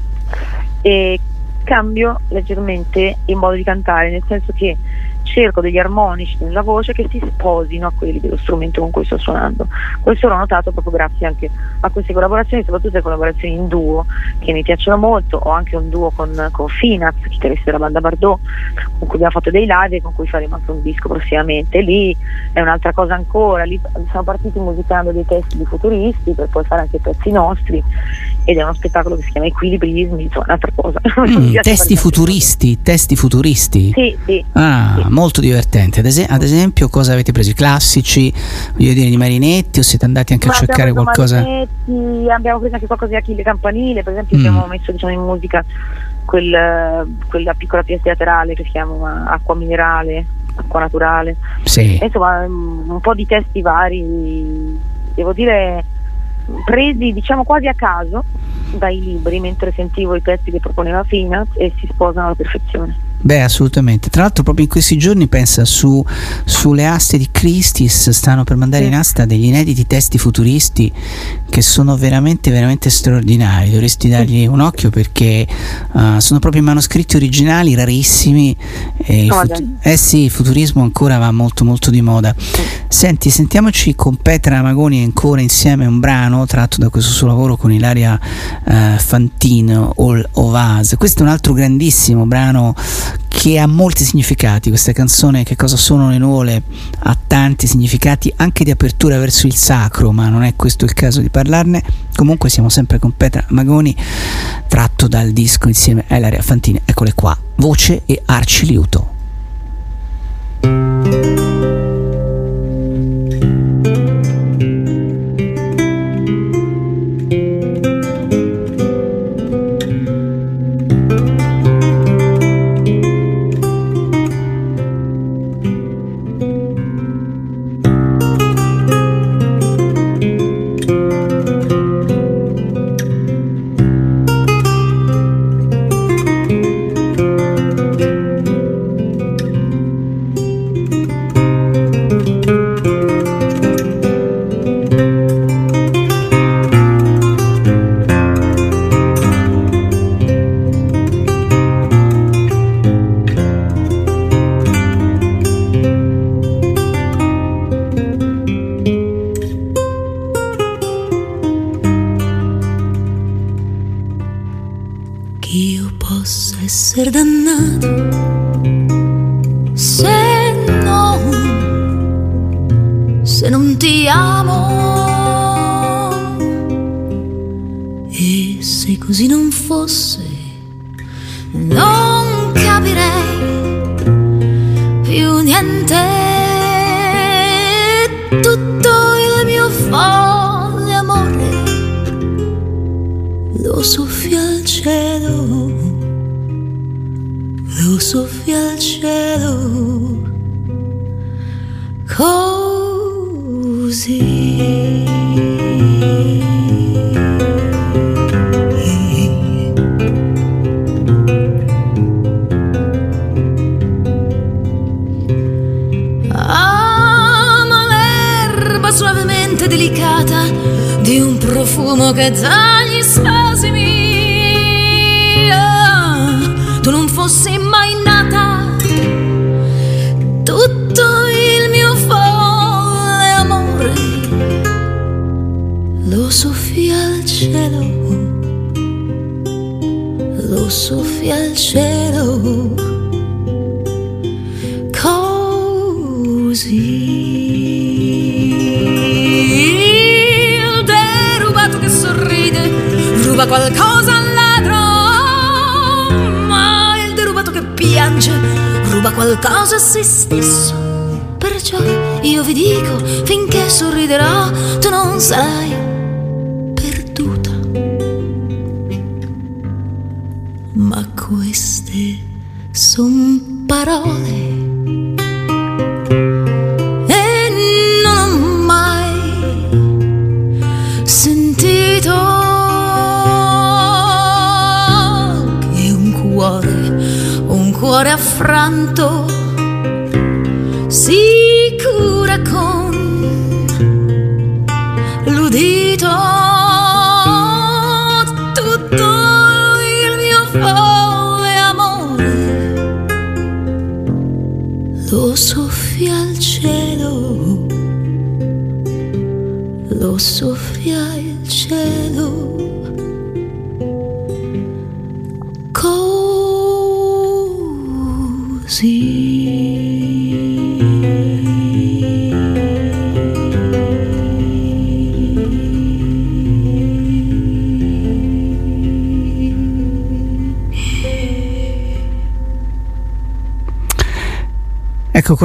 eh, 0.83 1.19
cambio 1.65 2.21
leggermente 2.29 3.17
il 3.25 3.37
modo 3.37 3.55
di 3.55 3.65
cantare, 3.65 4.11
nel 4.11 4.23
senso 4.29 4.53
che 4.55 4.77
cerco 5.23 5.61
degli 5.61 5.79
armonici 5.79 6.37
nella 6.41 6.63
voce 6.63 6.93
che 6.93 7.07
si 7.11 7.23
sposino 7.25 7.87
a 7.87 7.93
quelli 7.95 8.21
dello 8.21 8.37
strumento 8.37 8.81
con 8.81 8.91
cui 8.91 9.05
sto 9.05 9.19
suonando. 9.19 9.67
Questo 10.01 10.29
l'ho 10.29 10.37
notato 10.37 10.73
proprio 10.73 10.93
grazie 10.93 11.27
anche 11.27 11.51
a 11.81 11.91
queste 11.91 12.13
collaborazioni, 12.13 12.65
soprattutto 12.65 12.97
le 12.97 13.03
collaborazioni 13.03 13.55
in 13.55 13.69
duo 13.69 14.07
che 14.39 14.53
mi 14.53 14.63
piacciono 14.63 14.97
molto. 14.99 15.37
Ho 15.39 15.51
anche 15.51 15.77
un 15.77 15.89
duo 15.89 16.11
con, 16.11 16.49
con 16.51 16.69
Finaz, 16.69 17.15
chitarrista 17.29 17.65
della 17.67 17.79
banda 17.79 18.01
Bardot, 18.01 18.41
con 18.99 19.09
cui 19.09 19.15
abbiamo 19.15 19.33
fatto 19.33 19.51
dei 19.51 19.67
live 19.67 19.97
e 19.97 20.03
con 20.03 20.15
cui 20.15 20.27
faremo 20.27 20.57
anche 20.57 20.71
un 20.71 20.83
disco 20.83 21.09
prossimamente. 21.09 21.81
Lì 21.81 22.17
è 22.53 22.61
un'altra 22.61 22.93
cosa 22.93 23.15
ancora, 23.15 23.65
lì 23.65 23.81
siamo 24.11 24.25
partiti 24.25 24.59
musicando 24.59 25.13
dei 25.13 25.25
testi 25.25 25.57
di 25.57 25.65
futuristi 25.65 26.33
per 26.33 26.49
poi 26.49 26.65
fare 26.65 26.83
anche 26.83 26.99
pezzi 26.99 27.31
nostri 27.31 27.83
ed 28.45 28.57
è 28.59 28.63
uno 28.63 28.75
spettacolo 28.75 29.17
che 29.17 29.23
si 29.23 29.31
chiama 29.31 29.47
Equilibrismi, 29.47 30.25
insomma 30.25 30.45
un'altra 30.47 30.71
cosa. 30.75 31.01
Mm, 31.23 31.55
testi 31.63 31.97
futuristi, 31.97 32.83
testi 32.83 33.15
futuristi? 33.15 33.93
Sì, 33.95 34.17
sì. 34.25 34.45
Ah, 34.53 34.95
sì 34.97 35.12
molto 35.13 35.41
divertente. 35.41 36.01
Ad, 36.01 36.07
es- 36.07 36.27
ad 36.29 36.43
esempio, 36.43 36.89
cosa 36.89 37.13
avete 37.13 37.33
preso? 37.33 37.51
I 37.51 37.55
classici, 37.55 38.33
voglio 38.73 38.93
dire, 38.93 39.09
di 39.09 39.17
Marinetti 39.17 39.79
o 39.79 39.83
siete 39.83 40.05
andati 40.05 40.33
anche 40.33 40.49
Ma 40.49 40.53
a 40.53 40.57
cercare 40.57 40.93
qualcosa? 40.93 41.41
Marinetti, 41.41 42.29
abbiamo 42.31 42.59
preso 42.59 42.75
anche 42.75 42.87
qualcosa 42.87 43.11
di 43.13 43.17
Achille 43.17 43.43
Campanile, 43.43 44.03
per 44.03 44.13
esempio 44.13 44.37
Mm. 44.37 44.41
abbiamo 44.41 44.67
messo 44.67 44.91
diciamo, 44.93 45.13
in 45.13 45.21
musica 45.21 45.65
quel, 46.25 47.07
quella 47.29 47.55
piccola 47.55 47.83
pièce 47.83 48.03
teatrale 48.05 48.55
che 48.55 48.65
si 48.65 48.71
chiama 48.71 49.27
Acqua 49.29 49.55
Minerale, 49.55 50.25
Acqua 50.55 50.81
Naturale. 50.81 51.37
Sì. 51.65 51.99
E 51.99 52.07
insomma 52.07 52.47
mm, 52.47 52.91
un 52.91 53.01
po' 53.01 53.15
di 53.15 53.27
testi 53.27 53.61
vari, 53.61 54.79
devo 55.15 55.33
dire 55.33 55.85
presi 56.65 57.13
diciamo 57.13 57.45
quasi 57.45 57.69
a 57.69 57.75
caso 57.75 58.25
dai 58.75 59.01
libri 59.01 59.39
mentre 59.39 59.73
sentivo 59.73 60.17
i 60.17 60.21
pezzi 60.21 60.51
che 60.51 60.59
proponeva 60.59 61.05
Fina 61.05 61.47
e 61.55 61.73
si 61.79 61.87
sposano 61.91 62.27
alla 62.27 62.35
perfezione. 62.35 63.11
Beh, 63.23 63.43
assolutamente. 63.43 64.11
Tra 64.11 64.23
l'altro, 64.23 64.43
proprio 64.43 64.65
in 64.65 64.71
questi 64.71 64.99
giorni 64.99 65.29
pensa 65.29 65.65
su, 65.65 66.05
sulle 66.45 66.87
aste 66.87 67.19
di 67.19 67.29
Christie's 67.31 68.11
stanno 68.11 68.45
per 68.45 68.57
mandare 68.57 68.83
Sì. 68.85 68.89
in 68.91 68.97
asta 68.97 69.25
degli 69.25 69.45
inediti 69.45 69.87
testi 69.87 70.19
futuristi 70.19 70.93
che 71.49 71.63
sono 71.63 71.97
veramente, 71.97 72.51
veramente 72.51 72.91
straordinari. 72.91 73.71
Dovresti 73.71 74.09
dargli 74.09 74.47
un 74.47 74.61
occhio 74.61 74.91
perché 74.91 75.47
uh, 75.93 76.19
sono 76.19 76.41
proprio 76.41 76.63
i 76.63 76.65
manoscritti 76.65 77.17
originali, 77.17 77.75
rarissimi. 77.75 78.57
Fut- 79.29 79.63
eh 79.81 79.97
sì, 79.97 80.25
il 80.25 80.31
futurismo 80.31 80.83
ancora 80.83 81.19
va 81.19 81.31
molto, 81.31 81.65
molto 81.65 81.91
di 81.91 82.01
moda. 82.01 82.35
Senti, 82.89 83.31
sentiamoci 83.31 83.95
con 83.95 84.17
Petra 84.17 84.63
Magoni 84.63 85.03
ancora 85.03 85.41
insieme 85.41 85.87
un 85.87 86.01
brano 86.01 86.45
tratto 86.47 86.79
da 86.79 86.89
questo 86.89 87.13
suo 87.13 87.27
lavoro 87.27 87.57
con 87.57 87.73
Ilaria 87.73 88.19
eh, 88.65 88.97
Fantino, 88.99 89.93
All 89.97 90.27
of 90.33 90.79
Us. 90.79 90.95
Questo 90.97 91.21
è 91.21 91.23
un 91.23 91.29
altro 91.29 91.53
grandissimo 91.53 92.27
brano 92.27 92.75
che 93.29 93.59
ha 93.59 93.67
molti 93.67 94.05
significati. 94.05 94.69
Questa 94.69 94.93
canzone, 94.93 95.43
Che 95.43 95.57
cosa 95.57 95.77
sono 95.77 96.11
le 96.11 96.19
nuvole, 96.19 96.63
ha 97.01 97.17
tanti 97.27 97.67
significati 97.67 98.33
anche 98.37 98.65
di 98.65 98.71
apertura 98.71 99.19
verso 99.19 99.47
il 99.47 99.55
sacro, 99.55 100.13
ma 100.13 100.29
non 100.29 100.43
è 100.43 100.55
questo 100.55 100.85
il 100.85 100.95
caso 100.95 101.21
di 101.21 101.31
parlarne. 101.31 101.83
Comunque 102.15 102.49
siamo 102.51 102.69
sempre 102.69 102.99
con 102.99 103.13
Petra 103.17 103.45
Magoni, 103.49 103.97
tratto 104.69 105.09
dal 105.09 105.33
disco 105.33 105.69
insieme 105.69 106.05
a 106.09 106.17
Ilaria 106.17 106.43
Fantini. 106.43 106.81
Eccole 106.85 107.15
qua, 107.15 107.37
voce 107.57 108.03
e 108.07 108.23
arci 108.25 108.67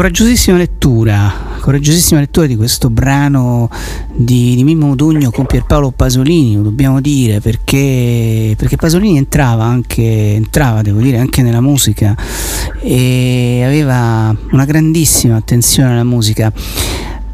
coraggiosissima 0.01 0.57
lettura, 0.57 1.33
coraggiosissima 1.59 2.19
lettura 2.19 2.45
di 2.45 2.55
questo 2.55 2.91
brano 2.91 3.67
di, 4.13 4.53
di 4.53 4.63
Mimmo 4.63 4.93
Dugno 4.95 5.31
con 5.31 5.47
Pierpaolo 5.47 5.89
Pasolini, 5.89 6.55
lo 6.55 6.61
dobbiamo 6.61 7.01
dire, 7.01 7.39
perché, 7.41 8.53
perché 8.55 8.75
Pasolini 8.75 9.17
entrava 9.17 9.63
anche, 9.63 10.35
entrava, 10.35 10.83
devo 10.83 10.99
dire, 10.99 11.17
anche 11.17 11.41
nella 11.41 11.61
musica 11.61 12.15
e 12.79 13.63
aveva 13.65 14.35
una 14.51 14.65
grandissima 14.65 15.35
attenzione 15.35 15.89
alla 15.93 16.03
musica. 16.03 16.53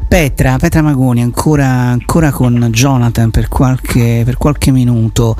Petra, 0.06 0.56
Petra 0.58 0.80
Magoni 0.80 1.22
ancora, 1.22 1.66
ancora 1.66 2.30
con 2.30 2.68
Jonathan 2.70 3.30
per 3.30 3.48
qualche, 3.48 4.22
per 4.24 4.36
qualche 4.36 4.70
minuto. 4.70 5.34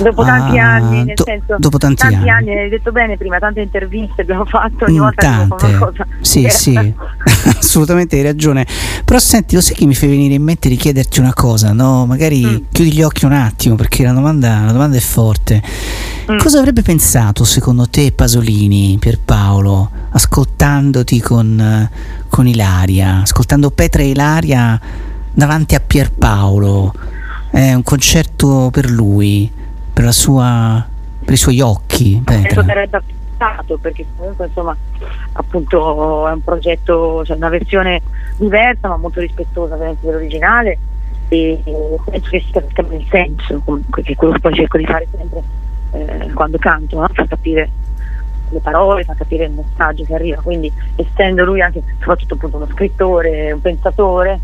Dopo 0.00 0.22
tanti 0.24 0.56
Ah, 0.56 0.74
anni, 0.74 1.04
nel 1.04 1.14
do- 1.16 1.24
senso, 1.24 1.56
dopo 1.58 1.78
tanti 1.78 2.06
anni. 2.06 2.30
hai 2.30 2.68
detto 2.68 2.92
bene 2.92 3.16
prima, 3.16 3.38
tante 3.38 3.60
interviste 3.60 4.22
abbiamo 4.22 4.44
fatto, 4.44 4.84
ogni 4.84 4.98
Mm, 4.98 5.02
volta 5.02 5.22
tante. 5.48 5.64
una 5.66 5.78
cosa. 5.78 6.06
Sì, 6.20 6.42
che- 6.42 6.50
sì, 6.50 6.74
assolutamente 7.58 8.16
hai 8.16 8.22
ragione. 8.22 8.66
Però 9.04 9.18
senti, 9.18 9.54
lo 9.54 9.60
sai 9.60 9.74
che 9.74 9.86
mi 9.86 9.94
fai 9.94 10.08
venire 10.08 10.34
in 10.34 10.42
mente 10.42 10.68
di 10.68 10.76
chiederti 10.76 11.20
una 11.20 11.32
cosa, 11.34 11.72
no? 11.72 12.06
Magari 12.06 12.44
Mm. 12.44 12.56
chiudi 12.72 12.92
gli 12.92 13.02
occhi 13.02 13.24
un 13.24 13.32
attimo 13.32 13.74
perché 13.76 14.02
la 14.04 14.12
domanda, 14.12 14.60
la 14.64 14.72
domanda 14.72 14.96
è 14.96 15.00
forte. 15.00 15.62
Mm. 16.30 16.38
Cosa 16.38 16.58
avrebbe 16.58 16.82
pensato 16.82 17.44
secondo 17.44 17.88
te 17.88 18.12
Pasolini, 18.12 18.96
Pierpaolo, 19.00 19.90
ascoltandoti 20.10 21.20
con, 21.20 21.58
eh, 21.60 21.90
con 22.28 22.46
Ilaria, 22.46 23.20
ascoltando 23.22 23.70
Petra 23.70 24.02
e 24.02 24.08
Ilaria 24.10 24.80
davanti 25.32 25.74
a 25.74 25.80
Pierpaolo? 25.80 26.94
È 27.50 27.72
un 27.74 27.82
concerto 27.82 28.68
per 28.70 28.88
lui, 28.90 29.50
per 29.92 30.04
la 30.04 30.12
sua 30.12 30.86
per 31.22 31.34
i 31.34 31.36
suoi 31.36 31.60
occhi, 31.60 32.20
Penso 32.24 32.62
Petra. 32.64 32.64
che 32.64 33.14
apprezzato 33.40 33.78
perché 33.78 34.04
comunque 34.16 34.46
insomma 34.46 34.76
appunto 35.32 36.28
è 36.28 36.32
un 36.32 36.44
progetto, 36.44 37.24
cioè 37.24 37.36
una 37.36 37.48
versione 37.48 38.02
diversa 38.36 38.88
ma 38.88 38.96
molto 38.96 39.20
rispettosa 39.20 39.74
ovviamente 39.74 40.04
dell'originale 40.06 40.78
e 41.28 41.60
penso 41.64 42.30
che 42.30 42.40
si 42.40 42.52
capisca 42.52 42.82
il 42.94 43.06
senso 43.08 43.60
comunque 43.64 44.02
che 44.02 44.14
quello 44.14 44.34
che 44.34 44.40
poi 44.40 44.54
cerco 44.54 44.78
di 44.78 44.86
fare 44.86 45.06
sempre 45.16 45.42
eh, 45.92 46.32
quando 46.34 46.58
canto, 46.58 47.00
no? 47.00 47.08
far 47.12 47.26
capire 47.26 47.70
le 48.50 48.60
parole, 48.60 49.04
far 49.04 49.16
capire 49.16 49.44
il 49.44 49.52
messaggio 49.52 50.04
che 50.04 50.14
arriva, 50.14 50.40
quindi 50.42 50.72
essendo 50.96 51.44
lui 51.44 51.62
anche 51.62 51.82
soprattutto 51.98 52.34
appunto 52.34 52.56
uno 52.56 52.68
scrittore, 52.72 53.52
un 53.52 53.60
pensatore, 53.60 54.40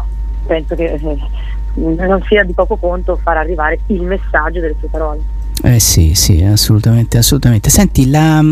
penso 0.46 0.74
che 0.76 0.92
eh, 0.92 1.18
non 1.74 2.22
sia 2.22 2.44
di 2.44 2.52
poco 2.52 2.76
conto 2.76 3.16
far 3.16 3.36
arrivare 3.36 3.80
il 3.86 4.02
messaggio 4.02 4.60
delle 4.60 4.76
sue 4.78 4.88
parole. 4.88 5.35
Eh 5.62 5.80
sì, 5.80 6.14
sì, 6.14 6.42
assolutamente, 6.42 7.18
assolutamente. 7.18 7.70
Senti, 7.70 8.08
la, 8.08 8.42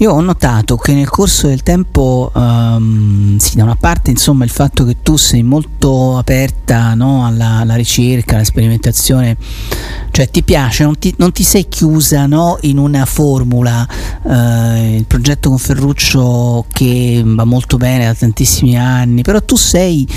io 0.00 0.12
ho 0.12 0.20
notato 0.22 0.76
che 0.76 0.94
nel 0.94 1.10
corso 1.10 1.46
del 1.46 1.62
tempo, 1.62 2.32
ehm, 2.34 3.36
sì, 3.36 3.56
da 3.56 3.64
una 3.64 3.76
parte, 3.76 4.10
insomma, 4.10 4.44
il 4.44 4.50
fatto 4.50 4.86
che 4.86 4.96
tu 5.02 5.18
sei 5.18 5.42
molto 5.42 6.16
aperta 6.16 6.94
no, 6.94 7.26
alla, 7.26 7.58
alla 7.58 7.74
ricerca, 7.74 8.36
alla 8.36 8.44
sperimentazione, 8.44 9.36
cioè 10.10 10.30
ti 10.30 10.42
piace, 10.42 10.84
non 10.84 10.98
ti, 10.98 11.14
non 11.18 11.32
ti 11.32 11.42
sei 11.42 11.68
chiusa 11.68 12.24
no, 12.24 12.56
in 12.62 12.78
una 12.78 13.04
formula. 13.04 13.86
eh, 14.26 14.96
il 14.96 15.04
progetto 15.04 15.50
con 15.50 15.58
Ferruccio 15.58 16.64
che 16.72 17.22
va 17.24 17.44
molto 17.44 17.76
bene 17.76 18.06
da 18.06 18.14
tantissimi 18.14 18.78
anni, 18.78 19.20
però 19.20 19.42
tu 19.42 19.56
sei 19.56 20.08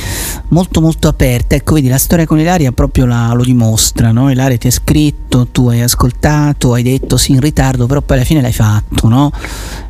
molto 0.49 0.79
molto 0.79 1.09
aperta. 1.09 1.55
Ecco, 1.55 1.73
vedi, 1.73 1.89
la 1.89 1.97
storia 1.97 2.25
con 2.25 2.39
Ilaria 2.39 2.71
proprio 2.71 3.05
la- 3.05 3.33
lo 3.33 3.43
dimostra, 3.43 4.11
no? 4.13 4.31
Ilaria 4.31 4.57
ti 4.57 4.67
ha 4.67 4.71
scritto, 4.71 5.47
tu 5.51 5.67
hai 5.67 5.81
ascoltato, 5.81 6.71
hai 6.73 6.83
detto 6.83 7.17
sì 7.17 7.33
in 7.33 7.41
ritardo, 7.41 7.85
però 7.85 8.01
poi 8.01 8.15
alla 8.17 8.25
fine 8.25 8.39
l'hai 8.41 8.53
fatto, 8.53 9.07
no? 9.09 9.31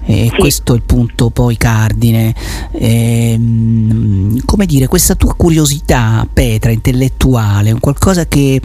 E 0.05 0.29
Sì. 0.31 0.35
questo 0.37 0.73
è 0.73 0.75
il 0.75 0.81
punto 0.83 1.29
poi 1.29 1.55
cardine. 1.57 2.33
Ehm, 2.71 4.41
come 4.45 4.65
dire, 4.65 4.87
questa 4.87 5.15
tua 5.15 5.33
curiosità, 5.35 6.27
Petra, 6.31 6.71
intellettuale, 6.71 7.71
un 7.71 7.79
qualcosa 7.79 8.25
che, 8.25 8.59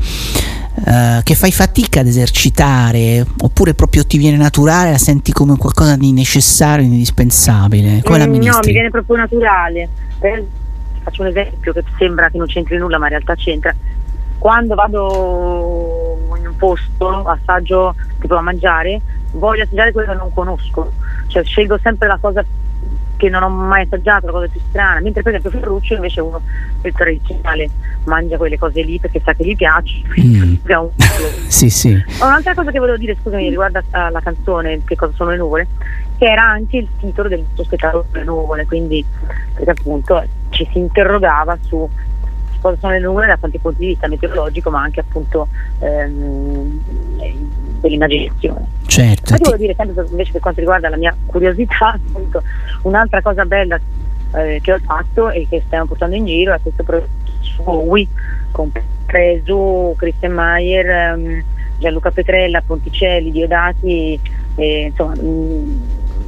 eh, 0.86 1.20
che 1.22 1.34
fai 1.34 1.52
fatica 1.52 2.00
ad 2.00 2.06
esercitare, 2.06 3.24
oppure 3.42 3.74
proprio 3.74 4.04
ti 4.06 4.18
viene 4.18 4.36
naturale, 4.36 4.90
la 4.92 4.98
senti 4.98 5.32
come 5.32 5.56
qualcosa 5.56 5.96
di 5.96 6.12
necessario, 6.12 6.84
di 6.86 6.92
indispensabile? 6.92 8.00
Come 8.04 8.18
la 8.18 8.26
Mm, 8.26 8.32
No, 8.32 8.38
ministri? 8.38 8.66
mi 8.66 8.72
viene 8.72 8.90
proprio 8.90 9.16
naturale. 9.16 9.88
Per- 10.18 10.44
faccio 11.02 11.22
un 11.22 11.28
esempio 11.28 11.72
che 11.72 11.84
sembra 11.98 12.28
che 12.30 12.36
non 12.38 12.46
c'entri 12.46 12.76
nulla, 12.78 12.98
ma 12.98 13.04
in 13.04 13.10
realtà 13.10 13.34
c'entra. 13.34 13.74
Quando 14.38 14.74
vado 14.74 16.18
in 16.38 16.46
un 16.46 16.56
posto, 16.56 17.24
assaggio 17.24 17.94
tipo 18.20 18.36
a 18.36 18.40
mangiare, 18.40 19.00
voglio 19.32 19.62
assaggiare 19.64 19.92
quello 19.92 20.12
che 20.12 20.18
non 20.18 20.32
conosco. 20.32 20.92
Cioè 21.28 21.44
scelgo 21.44 21.78
sempre 21.82 22.08
la 22.08 22.18
cosa 22.20 22.44
che 23.16 23.28
non 23.28 23.42
ho 23.42 23.48
mai 23.48 23.82
assaggiato, 23.82 24.26
la 24.26 24.32
cosa 24.32 24.46
più 24.48 24.60
strana. 24.68 25.00
Mentre 25.00 25.22
per 25.22 25.34
esempio 25.34 25.58
Ferruccio 25.58 25.94
invece 25.94 26.20
è 26.20 26.22
uno 26.22 26.40
più 26.80 26.92
tradizionale, 26.92 27.68
mangia 28.04 28.36
quelle 28.36 28.58
cose 28.58 28.82
lì 28.82 28.98
perché 29.00 29.20
sa 29.24 29.34
che 29.34 29.44
gli 29.44 29.56
piace. 29.56 30.02
Mm. 30.20 30.54
Un- 30.68 30.90
Sì, 31.48 31.68
sì. 31.70 31.90
Un'altra 32.20 32.54
cosa 32.54 32.70
che 32.70 32.78
volevo 32.78 32.96
dire, 32.96 33.16
scusami, 33.20 33.48
riguardo 33.48 33.78
a- 33.90 34.06
alla 34.06 34.20
canzone 34.20 34.82
Che 34.84 34.94
cosa 34.96 35.12
sono 35.16 35.30
le 35.30 35.36
nuvole, 35.36 35.66
che 36.16 36.26
era 36.30 36.44
anche 36.44 36.76
il 36.78 36.88
titolo 37.00 37.28
del 37.28 37.44
suo 37.54 37.64
spettacolo 37.64 38.06
Le 38.12 38.22
nuvole, 38.24 38.66
quindi 38.66 39.04
perché 39.54 39.70
appunto 39.70 40.24
ci 40.50 40.68
si 40.72 40.78
interrogava 40.78 41.56
su 41.62 41.88
cosa 42.60 42.76
sono 42.80 42.92
le 42.92 43.00
nuvole 43.00 43.26
da 43.26 43.36
tanti 43.36 43.58
punti 43.58 43.80
di 43.80 43.86
vista 43.86 44.08
meteorologico, 44.08 44.70
ma 44.70 44.82
anche 44.82 45.00
appunto 45.00 45.48
ehm, 45.80 46.80
dell'immaginazione. 47.80 48.66
Certo. 48.86 49.22
Poi 49.28 49.36
ti- 49.38 49.44
volevo 49.44 49.56
dire 49.56 49.74
sempre 49.76 50.06
invece 50.10 50.32
per 50.32 50.40
quanto 50.40 50.60
riguarda 50.60 50.88
la 50.88 50.96
mia 50.96 51.14
curiosità, 51.26 51.90
appunto, 52.06 52.42
un'altra 52.82 53.22
cosa 53.22 53.44
bella 53.44 53.78
eh, 54.34 54.60
che 54.62 54.72
ho 54.72 54.78
fatto 54.84 55.30
e 55.30 55.46
che 55.48 55.62
stiamo 55.66 55.86
portando 55.86 56.16
in 56.16 56.26
giro 56.26 56.54
è 56.54 56.60
questo 56.60 56.82
progetto 56.82 57.08
su 57.40 57.62
con 58.50 58.70
Presu, 59.06 59.94
Christian 59.96 60.32
Mayer, 60.32 60.86
ehm, 60.88 61.44
Gianluca 61.78 62.10
Petrella, 62.10 62.60
Ponticelli, 62.60 63.30
Diodati, 63.30 64.20
e, 64.56 64.80
insomma 64.86 65.14
mm, 65.20 65.80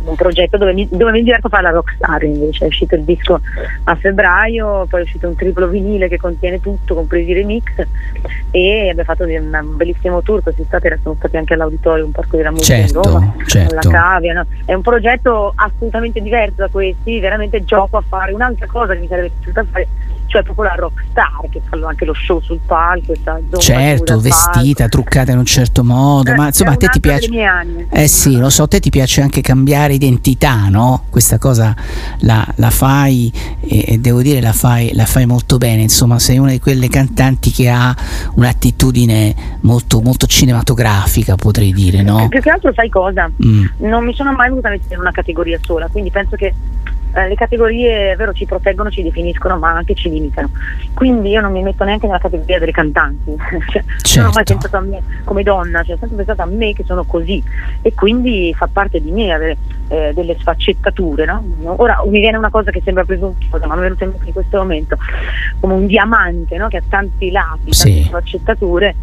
un 0.05 0.15
progetto 0.15 0.57
dove 0.57 0.73
mi, 0.73 0.89
dove 0.91 1.13
mi 1.13 1.23
diverto 1.23 1.47
a 1.47 1.51
fare 1.51 1.63
la 1.63 1.71
rockstar 1.71 2.23
invece, 2.25 2.65
è 2.65 2.69
uscito 2.69 2.95
il 2.95 3.03
disco 3.03 3.41
a 3.85 3.95
febbraio, 3.95 4.87
poi 4.89 5.01
è 5.01 5.03
uscito 5.05 5.29
un 5.29 5.37
triplo 5.37 5.69
vinile 5.69 6.09
che 6.09 6.17
contiene 6.17 6.61
tutto, 6.61 6.95
compresi 6.95 7.31
i 7.31 7.35
remix 7.35 7.65
e 8.51 8.89
abbiamo 8.91 9.05
fatto 9.05 9.25
un 9.25 9.77
bellissimo 9.77 10.23
tour 10.23 10.43
quest'estate, 10.43 10.99
siamo 11.01 11.17
stati 11.19 11.37
anche 11.37 11.55
all'Auditorium, 11.55 12.07
un 12.07 12.13
parco 12.13 12.37
della 12.37 12.51
musica 12.51 12.77
Certo, 12.77 12.99
in 12.99 13.05
Roma, 13.05 13.35
certo. 13.47 13.75
con 13.75 13.79
la 13.83 13.99
cavia, 13.99 14.33
no? 14.35 14.47
è 14.65 14.75
un 14.75 14.83
progetto 14.83 15.53
assolutamente 15.55 16.21
diverso 16.21 16.57
da 16.57 16.69
questi, 16.69 17.21
veramente 17.21 17.65
gioco 17.65 17.97
a 17.97 18.05
fare 18.07 18.33
un'altra 18.33 18.67
cosa 18.67 18.95
che 18.95 19.01
mi 19.01 19.07
sarebbe 19.07 19.31
piaciuta 19.39 19.65
fare, 19.71 19.89
cioè 20.31 20.45
proprio 20.45 20.67
la 20.67 20.75
rockstar 20.77 21.49
che 21.51 21.61
fa 21.69 21.77
anche 21.89 22.05
lo 22.05 22.15
show 22.15 22.41
sul 22.41 22.61
palco, 22.65 23.15
Certo, 23.59 24.21
vestita, 24.21 24.89
truccata 24.89 25.33
in 25.33 25.39
un 25.39 25.45
certo 25.45 25.83
modo, 25.83 26.23
palco. 26.23 26.41
ma 26.41 26.47
insomma 26.47 26.71
a 26.71 26.77
te 26.77 26.87
ti 26.87 27.01
piace... 27.01 27.29
Eh 27.91 28.07
sì, 28.07 28.37
lo 28.37 28.49
so, 28.49 28.63
a 28.63 28.69
te 28.69 28.79
ti 28.79 28.91
piace 28.91 29.23
anche 29.23 29.41
cambiare 29.41 29.95
identità, 29.95 30.69
no? 30.69 31.07
Questa 31.11 31.39
cosa 31.39 31.75
la, 32.21 32.47
la 32.57 32.71
fai 32.71 33.33
e, 33.61 33.85
e 33.89 33.99
devo 33.99 34.23
dire 34.23 34.41
la 34.41 34.53
fai, 34.53 34.95
la 34.95 35.05
fai 35.05 35.27
molto 35.27 35.59
bene, 35.59 35.83
insomma 35.83 36.21
sei 36.21 36.39
una 36.39 36.53
di 36.53 36.61
quelle 36.61 36.89
cantanti 36.89 37.51
che 37.51 37.69
ha 37.69 37.95
un'attitudine 38.35 39.59
molto, 39.63 40.01
molto 40.01 40.27
cinematografica, 40.27 41.35
potrei 41.35 41.73
dire, 41.73 42.03
no? 42.03 42.29
Più 42.29 42.41
che 42.41 42.51
altro 42.51 42.73
sai 42.73 42.89
cosa? 42.89 43.29
Mm, 43.45 43.67
non 43.79 44.05
mi 44.05 44.15
sono 44.15 44.31
mai 44.33 44.49
voluta 44.49 44.69
mettere 44.69 44.95
in 44.95 45.01
una 45.01 45.11
categoria 45.11 45.59
sola, 45.61 45.89
quindi 45.89 46.11
penso 46.11 46.37
che 46.37 46.55
eh, 47.13 47.29
le 47.29 47.35
categorie 47.35 48.13
è 48.13 48.17
vero 48.17 48.33
ci 48.33 48.47
proteggono, 48.47 48.91
ci 48.91 49.03
definiscono, 49.03 49.59
ma 49.59 49.71
anche 49.73 49.95
ci 49.95 50.09
limitano. 50.11 50.51
Quindi 50.95 51.31
io 51.31 51.41
non 51.41 51.53
mi 51.53 51.63
metto 51.63 51.85
neanche 51.85 52.07
nella 52.07 52.19
categoria 52.19 52.59
delle 52.59 52.73
cantanti, 52.73 53.35
cioè, 54.03 54.23
non 54.23 54.31
ho 54.31 54.35
mai 54.35 54.45
Certo. 54.45 54.53
pensato 54.55 54.77
a 54.77 54.81
me 54.81 55.03
come 55.25 55.43
donna, 55.43 55.83
cioè, 55.83 55.95
ho 55.95 55.99
sempre 55.99 56.25
pensato 56.25 56.43
a 56.43 56.47
me 56.47 56.73
che 56.73 56.85
sono 56.85 57.05
così 57.05 57.43
e 57.83 57.93
quindi 57.95 58.55
fa 58.57 58.69
parte 58.73 59.01
di 59.01 59.11
me 59.11 59.33
avere 59.33 59.57
eh, 59.91 60.13
delle 60.15 60.37
sfaccettature. 60.39 61.25
No? 61.27 61.43
Ora 61.77 62.03
mi 62.09 62.21
viene 62.21 62.37
una 62.39 62.51
cosa 62.51 62.71
che 62.71 62.81
sembra 62.85 63.05
presuntuosa, 63.05 63.67
ma 63.67 63.75
mi 63.75 63.81
è 63.81 63.83
venuta 63.85 64.05
in 64.05 64.13
in 64.25 64.33
questo 64.33 64.59
momento, 64.59 64.97
come 65.59 65.75
un 65.75 65.87
diamante 65.87 66.57
no? 66.57 66.69
che 66.69 66.77
ha 66.79 66.83
tanti 66.89 67.31
lati, 67.31 67.73
Sì. 67.73 67.83
tante 67.95 68.09
sfaccettature 68.09 68.95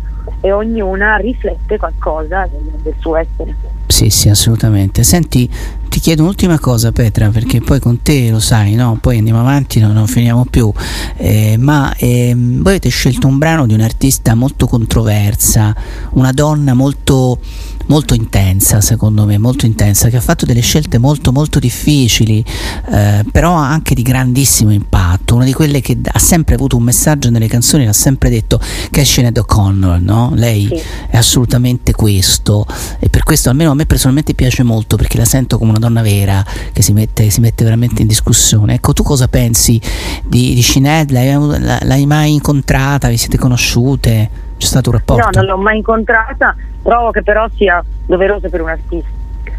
e 0.41 0.51
ognuna 0.51 1.15
riflette 1.18 1.77
qualcosa 1.77 2.47
del, 2.49 2.81
del 2.81 2.93
suo 2.99 3.15
essere. 3.18 3.55
Sì, 3.88 4.09
sì, 4.09 4.27
assolutamente. 4.30 5.03
Senti, 5.03 5.49
ti 5.88 5.99
chiedo 5.99 6.22
un'ultima 6.23 6.59
cosa, 6.59 6.91
Petra, 6.91 7.30
perché 7.30 7.61
poi 7.61 7.80
con 7.80 8.01
te 8.01 8.30
lo 8.30 8.39
sai, 8.39 8.76
no? 8.76 8.97
Poi 8.99 9.18
andiamo 9.18 9.39
avanti, 9.39 9.80
no- 9.80 9.93
non 9.93 10.07
finiamo 10.07 10.45
più. 10.49 10.72
Eh, 11.15 11.55
ma 11.57 11.93
ehm, 11.97 12.57
voi 12.61 12.73
avete 12.73 12.89
scelto 12.89 13.27
un 13.27 13.38
brano 13.38 13.65
di 13.65 13.73
un'artista 13.73 14.35
molto 14.35 14.68
controversa, 14.68 15.73
una 16.11 16.31
donna 16.34 16.73
molto 16.73 17.39
molto 17.88 18.14
intensa, 18.14 18.81
secondo 18.81 19.26
me, 19.26 19.38
molto 19.38 19.65
intensa, 19.65 20.09
che 20.09 20.18
ha 20.18 20.22
fatto 20.22 20.45
delle 20.45 20.61
scelte 20.61 20.97
molto 20.97 21.31
molto 21.31 21.59
difficili, 21.59 22.43
eh, 22.91 23.26
però 23.31 23.53
anche 23.53 23.95
di 23.95 24.01
grandissimo 24.01 24.72
impatto. 24.72 25.35
Una 25.35 25.45
di 25.45 25.53
quelle 25.53 25.81
che 25.81 25.97
ha 26.03 26.19
sempre 26.19 26.55
avuto 26.55 26.77
un 26.77 26.84
messaggio 26.84 27.30
nelle 27.30 27.47
canzoni, 27.47 27.85
l'ha 27.85 27.93
sempre 27.93 28.30
detto 28.30 28.59
che 28.91 29.01
è 29.01 29.03
Sinead 29.03 29.38
O'Connor, 29.38 29.99
no? 29.99 30.31
Lei 30.35 30.68
Sì. 30.68 30.81
è 31.09 31.18
assolutamente 31.18 31.93
questo 31.93 32.65
e 32.99 33.09
per 33.09 33.23
questo 33.23 33.49
almeno 33.49 33.72
a 33.72 33.73
me 33.73 33.85
personalmente 33.85 34.34
piace 34.34 34.64
molto 34.64 34.95
perché 34.97 35.18
la 35.18 35.26
sento 35.26 35.57
come 35.57 35.72
una 35.72 35.80
donna 35.80 36.01
vera 36.01 36.45
che 36.72 36.81
si 36.81 36.93
mette, 36.93 37.30
si 37.30 37.39
mette 37.39 37.64
veramente 37.64 38.01
in 38.01 38.07
discussione. 38.07 38.76
Ecco, 38.76 38.93
tu 38.93 39.03
cosa 39.03 39.27
pensi 39.27 39.80
di, 40.26 40.53
di 40.53 40.61
Sinead? 40.61 41.11
L'hai, 41.11 41.80
l'hai 41.84 42.05
mai 42.05 42.34
incontrata? 42.34 43.09
Vi 43.09 43.18
siete 43.18 43.38
conosciute? 43.38 44.45
C'è 44.58 44.66
stato 44.66 44.90
un 44.90 44.96
rapporto? 44.98 45.24
No, 45.24 45.30
non 45.34 45.46
l'ho 45.46 45.58
mai 45.58 45.78
incontrata, 45.78 46.56
trovo 46.84 47.12
che 47.12 47.22
però 47.24 47.48
sia 47.56 47.84
doveroso 48.06 48.50
per 48.50 48.62
un 48.62 48.70
artista 48.70 49.10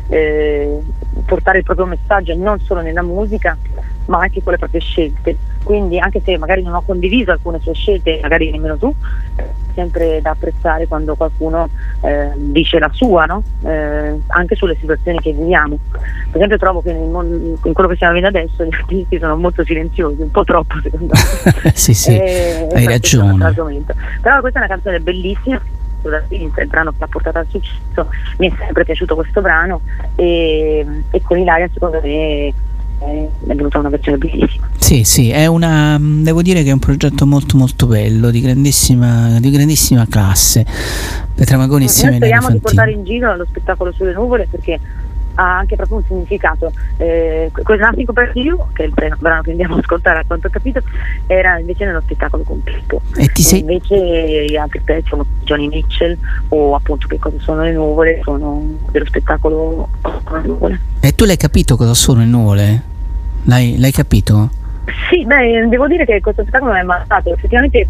eh, 0.09 0.79
portare 1.25 1.59
il 1.59 1.65
proprio 1.65 1.87
messaggio 1.87 2.35
non 2.35 2.59
solo 2.61 2.81
nella 2.81 3.03
musica, 3.03 3.57
ma 4.07 4.21
anche 4.21 4.43
con 4.43 4.53
le 4.53 4.59
proprie 4.59 4.81
scelte. 4.81 5.37
Quindi 5.63 5.99
anche 5.99 6.23
se 6.25 6.39
magari 6.39 6.63
non 6.63 6.75
ho 6.75 6.83
condiviso 6.83 7.31
alcune 7.31 7.61
sue 7.61 7.75
scelte, 7.75 8.19
magari 8.23 8.51
nemmeno 8.51 8.77
tu, 8.79 8.95
è 9.37 9.45
sempre 9.75 10.21
da 10.23 10.31
apprezzare 10.31 10.87
quando 10.87 11.15
qualcuno 11.15 11.69
eh, 12.01 12.31
dice 12.37 12.79
la 12.79 12.91
sua, 12.93 13.27
no? 13.27 13.43
Eh, 13.65 14.19
anche 14.29 14.55
sulle 14.57 14.77
situazioni 14.81 15.21
che 15.21 15.33
viviamo. 15.33 15.79
Per 15.93 16.37
esempio 16.37 16.57
trovo 16.57 16.81
che 16.81 16.93
nel 16.93 17.09
mon- 17.09 17.59
in 17.63 17.73
quello 17.73 17.89
che 17.89 17.97
stiamo 17.97 18.15
vivendo 18.15 18.39
adesso 18.39 18.65
gli 18.65 18.75
artisti 18.75 19.19
sono 19.19 19.37
molto 19.37 19.63
silenziosi, 19.63 20.23
un 20.23 20.31
po' 20.31 20.45
troppo 20.45 20.75
secondo 20.83 21.13
me. 21.13 21.73
sì, 21.75 21.93
sì, 21.93 22.17
Eh, 22.17 22.67
hai 22.73 22.87
altro 22.87 23.37
ragione. 23.39 23.83
Però 24.23 24.41
questa 24.41 24.61
è 24.61 24.65
una 24.65 24.75
canzone 24.75 25.01
bellissima, 25.01 25.61
sulla 26.09 26.23
Vince, 26.27 26.63
il 26.63 26.69
brano 26.69 26.91
che 26.91 26.97
l'ha 27.01 27.07
portata 27.07 27.39
al 27.41 27.47
successo, 27.49 28.09
mi 28.39 28.51
è 28.51 28.55
sempre 28.59 28.85
piaciuto 28.85 29.15
questo 29.15 29.41
brano 29.41 29.83
e, 30.17 31.05
e 31.11 31.23
con 31.23 31.39
Ilaria 31.39 31.69
secondo 31.73 32.01
me 32.03 32.09
eh, 32.11 32.55
è 33.47 33.55
venuta 33.55 33.79
una 33.79 33.91
versione 33.91 34.19
bellissima. 34.19 34.69
Sì, 34.77 35.05
sì, 35.05 35.31
è 35.31 35.47
una. 35.47 35.99
Devo 36.01 36.43
dire 36.43 36.63
che 36.63 36.71
è 36.71 36.73
un 36.73 36.79
progetto 36.79 37.27
molto 37.27 37.57
molto 37.57 37.87
bello, 37.87 38.31
di 38.31 38.41
grandissima, 38.41 39.39
di 39.39 39.51
grandissima 39.51 40.07
classe. 40.09 40.65
Petra 41.35 41.57
Magoni 41.57 41.85
insieme 41.85 42.19
Noi 42.19 42.33
a 42.33 42.41
speriamo 42.41 42.51
di 42.51 42.61
portare 42.61 42.91
in 42.91 43.05
giro 43.05 43.37
lo 43.37 43.45
spettacolo 43.45 43.93
sulle 43.93 44.13
nuvole 44.13 44.49
perché 44.51 44.81
ha 45.39 45.59
anche 45.59 45.77
proprio 45.77 45.99
un 45.99 46.05
significato. 46.05 46.73
Eh, 46.97 47.51
Compared 47.53 48.33
to 48.33 48.41
You, 48.41 48.67
che 48.73 48.85
è 48.85 48.87
il 48.87 48.93
brano 49.19 49.43
che 49.43 49.51
andiamo 49.51 49.77
a 49.77 49.79
ascoltare 49.79 50.21
a 50.21 50.25
quanto 50.27 50.49
ho 50.49 50.51
capito, 50.51 50.83
era 51.27 51.59
invece 51.59 51.85
nello 51.85 52.01
spettacolo 52.01 52.43
completo. 52.43 53.01
E 53.17 53.29
ti 53.29 53.43
sei- 53.43 53.61
Invece 53.61 54.47
gli 54.47 54.57
altri 54.57 54.81
pezzi 54.81 55.11
come 55.11 55.25
Johnny 55.45 55.69
Mitchell 55.69 56.17
o 56.49 56.75
appunto 56.75 57.07
che 57.07 57.19
cosa 57.19 57.39
sono 57.41 57.63
le 57.63 57.73
nuvole 57.73 58.21
sono 58.25 58.63
dello 58.91 59.07
spettacolo 59.07 59.89
con 60.25 60.41
le 60.41 60.47
nuvole. 60.47 60.81
E 61.01 61.13
tu 61.15 61.25
l'hai 61.25 61.37
capito 61.37 61.77
cosa 61.77 61.95
sono 61.95 62.21
le 62.21 62.27
nuvole? 62.27 62.83
L'hai, 63.45 63.79
l'hai 63.79 63.93
capito? 63.93 64.51
Sì, 65.09 65.25
beh, 65.25 65.69
devo 65.69 65.87
dire 65.87 66.05
che 66.05 66.21
questo 66.21 66.43
spettacolo 66.43 66.73
non 66.73 66.81
è 66.81 66.85
mai 66.85 67.01
stato, 67.05 67.33
effettivamente 67.33 67.87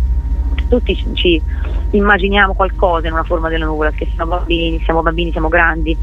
tutti 0.67 0.97
ci, 1.15 1.41
immaginiamo 1.91 2.55
qualcosa 2.55 3.07
in 3.07 3.13
una 3.13 3.23
forma 3.25 3.49
della 3.49 3.67
nuvola, 3.67 3.91
che 3.91 4.09
siamo 4.15 4.37
bambini, 4.37 4.81
siamo 4.85 5.03
bambini, 5.03 5.31
siamo 5.31 5.49
grandi, 5.49 5.97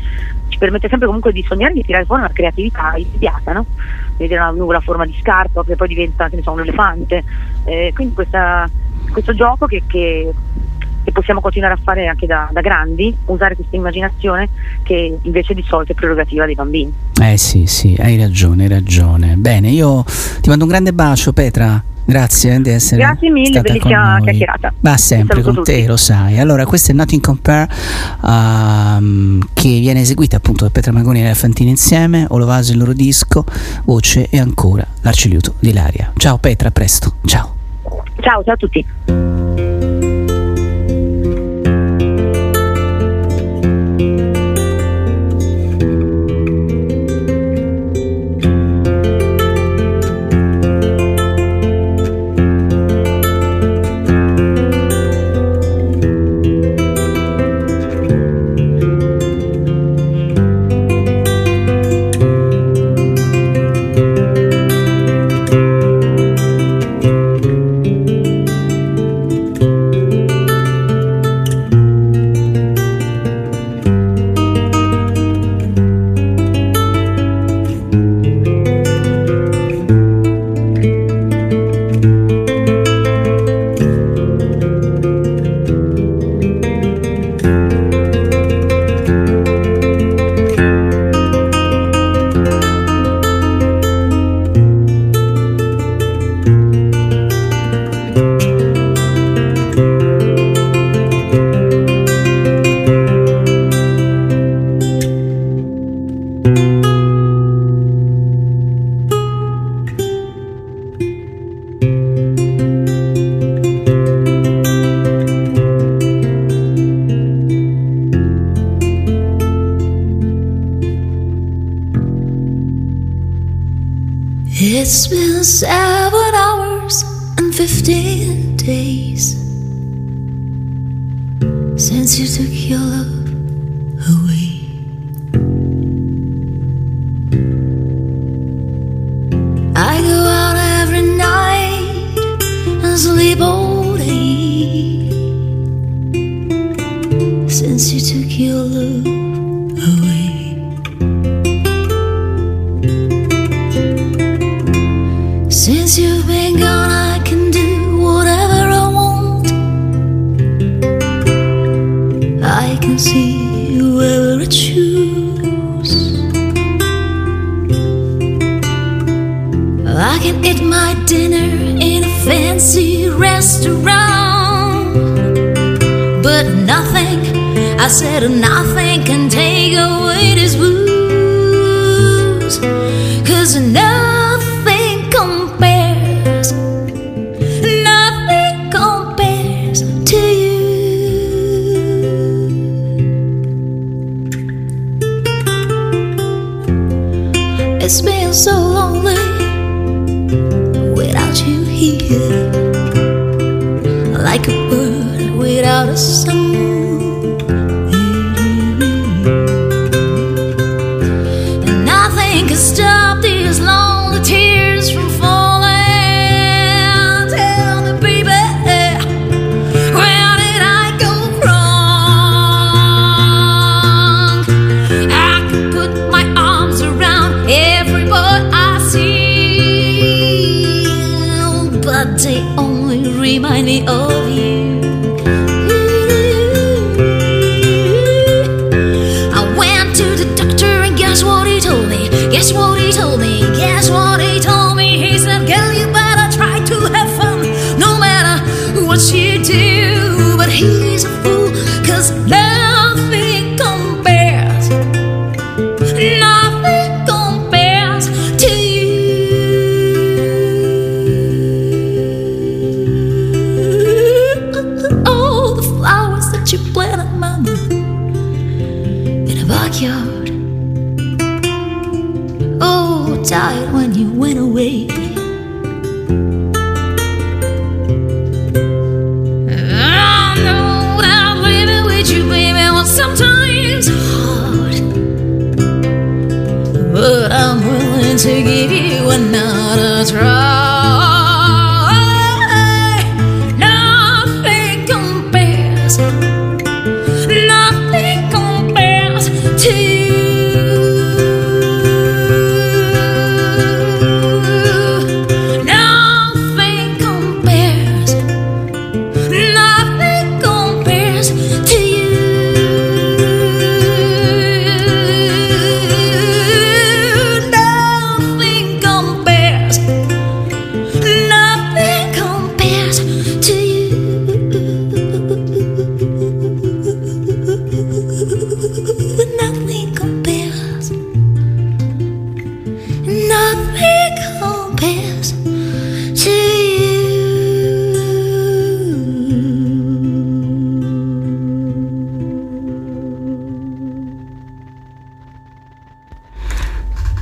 ci 0.49 0.57
permette 0.57 0.87
sempre 0.87 1.07
comunque 1.07 1.31
di 1.31 1.43
sognare 1.47 1.73
di 1.73 1.83
tirare 1.83 2.05
fuori 2.05 2.21
una 2.21 2.31
creatività 2.31 2.93
immediata, 2.95 3.51
no? 3.53 3.65
Vedere 4.17 4.39
una 4.41 4.51
nuvola 4.51 4.77
a 4.77 4.81
forma 4.81 5.05
di 5.05 5.15
scarpa 5.19 5.63
che 5.63 5.75
poi 5.75 5.87
diventa, 5.87 6.29
che 6.29 6.37
ne 6.37 6.41
so, 6.41 6.51
un 6.51 6.61
elefante. 6.61 7.23
Eh, 7.65 7.91
quindi 7.93 8.13
questa- 8.13 8.69
questo 9.11 9.33
gioco 9.33 9.65
che, 9.65 9.83
che- 9.85 10.33
che 11.03 11.11
possiamo 11.11 11.39
continuare 11.39 11.75
a 11.75 11.79
fare 11.83 12.07
anche 12.07 12.25
da, 12.25 12.49
da 12.51 12.61
grandi, 12.61 13.15
usare 13.25 13.55
questa 13.55 13.75
immaginazione 13.75 14.49
che 14.81 15.17
invece 15.21 15.53
di 15.53 15.63
solito 15.67 15.91
è 15.91 15.95
prerogativa 15.95 16.45
dei 16.45 16.55
bambini. 16.55 16.91
Eh 17.21 17.37
sì, 17.37 17.67
sì, 17.67 17.95
hai 17.99 18.17
ragione, 18.17 18.63
hai 18.63 18.69
ragione. 18.69 19.35
Bene, 19.35 19.69
io 19.69 20.03
ti 20.41 20.49
mando 20.49 20.63
un 20.63 20.69
grande 20.69 20.93
bacio, 20.93 21.31
Petra. 21.31 21.83
Grazie 22.05 22.55
eh, 22.55 22.61
di 22.61 22.69
essere 22.69 23.01
Grazie 23.01 23.31
mille, 23.31 23.61
bellissima 23.61 24.13
noi. 24.13 24.21
chiacchierata. 24.23 24.73
Ma 24.81 24.97
sempre 24.97 25.41
con 25.41 25.55
te, 25.63 25.73
tutti. 25.73 25.85
lo 25.85 25.97
sai. 25.97 26.39
Allora, 26.39 26.65
questo 26.65 26.91
è 26.91 26.93
Nothing 26.93 27.21
Compare 27.21 27.67
ehm, 28.23 29.39
che 29.53 29.79
viene 29.79 30.01
eseguita 30.01 30.37
appunto 30.37 30.63
da 30.63 30.69
Petra 30.69 30.91
Magoni 30.91 31.27
e 31.27 31.33
Fantini 31.33 31.71
insieme, 31.71 32.25
Olovase 32.29 32.73
il 32.73 32.77
loro 32.77 32.93
disco, 32.93 33.43
voce 33.85 34.29
e 34.29 34.39
ancora 34.39 34.85
l'arciliuto 35.01 35.55
di 35.59 35.73
Laria. 35.73 36.11
Ciao 36.15 36.37
Petra, 36.37 36.69
a 36.69 36.71
presto. 36.71 37.15
Ciao. 37.25 37.55
Ciao, 38.21 38.43
ciao 38.43 38.53
a 38.53 38.57
tutti. 38.57 40.14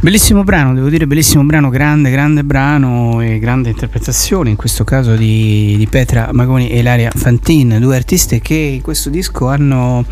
Bellissimo 0.03 0.43
brano, 0.43 0.73
devo 0.73 0.89
dire, 0.89 1.07
bellissimo 1.07 1.45
brano, 1.45 1.69
grande, 1.69 2.11
grande 2.11 2.43
brano 2.43 3.21
e 3.21 3.39
grande 3.39 3.69
interpretazione, 3.69 4.49
in 4.49 4.57
questo 4.57 4.83
caso 4.83 5.15
di, 5.15 5.75
di 5.77 5.87
Petra 5.87 6.27
Magoni 6.33 6.67
e 6.67 6.79
Ilaria 6.79 7.09
Fantin, 7.15 7.77
due 7.79 7.95
artiste 7.95 8.41
che 8.41 8.53
in 8.53 8.81
questo 8.81 9.09
disco 9.09 9.47
hanno, 9.47 10.03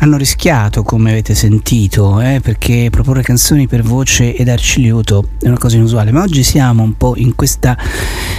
hanno 0.00 0.18
rischiato, 0.18 0.82
come 0.82 1.12
avete 1.12 1.34
sentito, 1.34 2.20
eh, 2.20 2.40
perché 2.42 2.88
proporre 2.90 3.22
canzoni 3.22 3.66
per 3.66 3.80
voce 3.80 4.36
ed 4.36 4.50
arcigliuto 4.50 5.28
è 5.40 5.46
una 5.46 5.56
cosa 5.56 5.76
inusuale, 5.76 6.12
ma 6.12 6.20
oggi 6.20 6.42
siamo 6.42 6.82
un 6.82 6.98
po' 6.98 7.14
in 7.16 7.34
questa, 7.34 7.74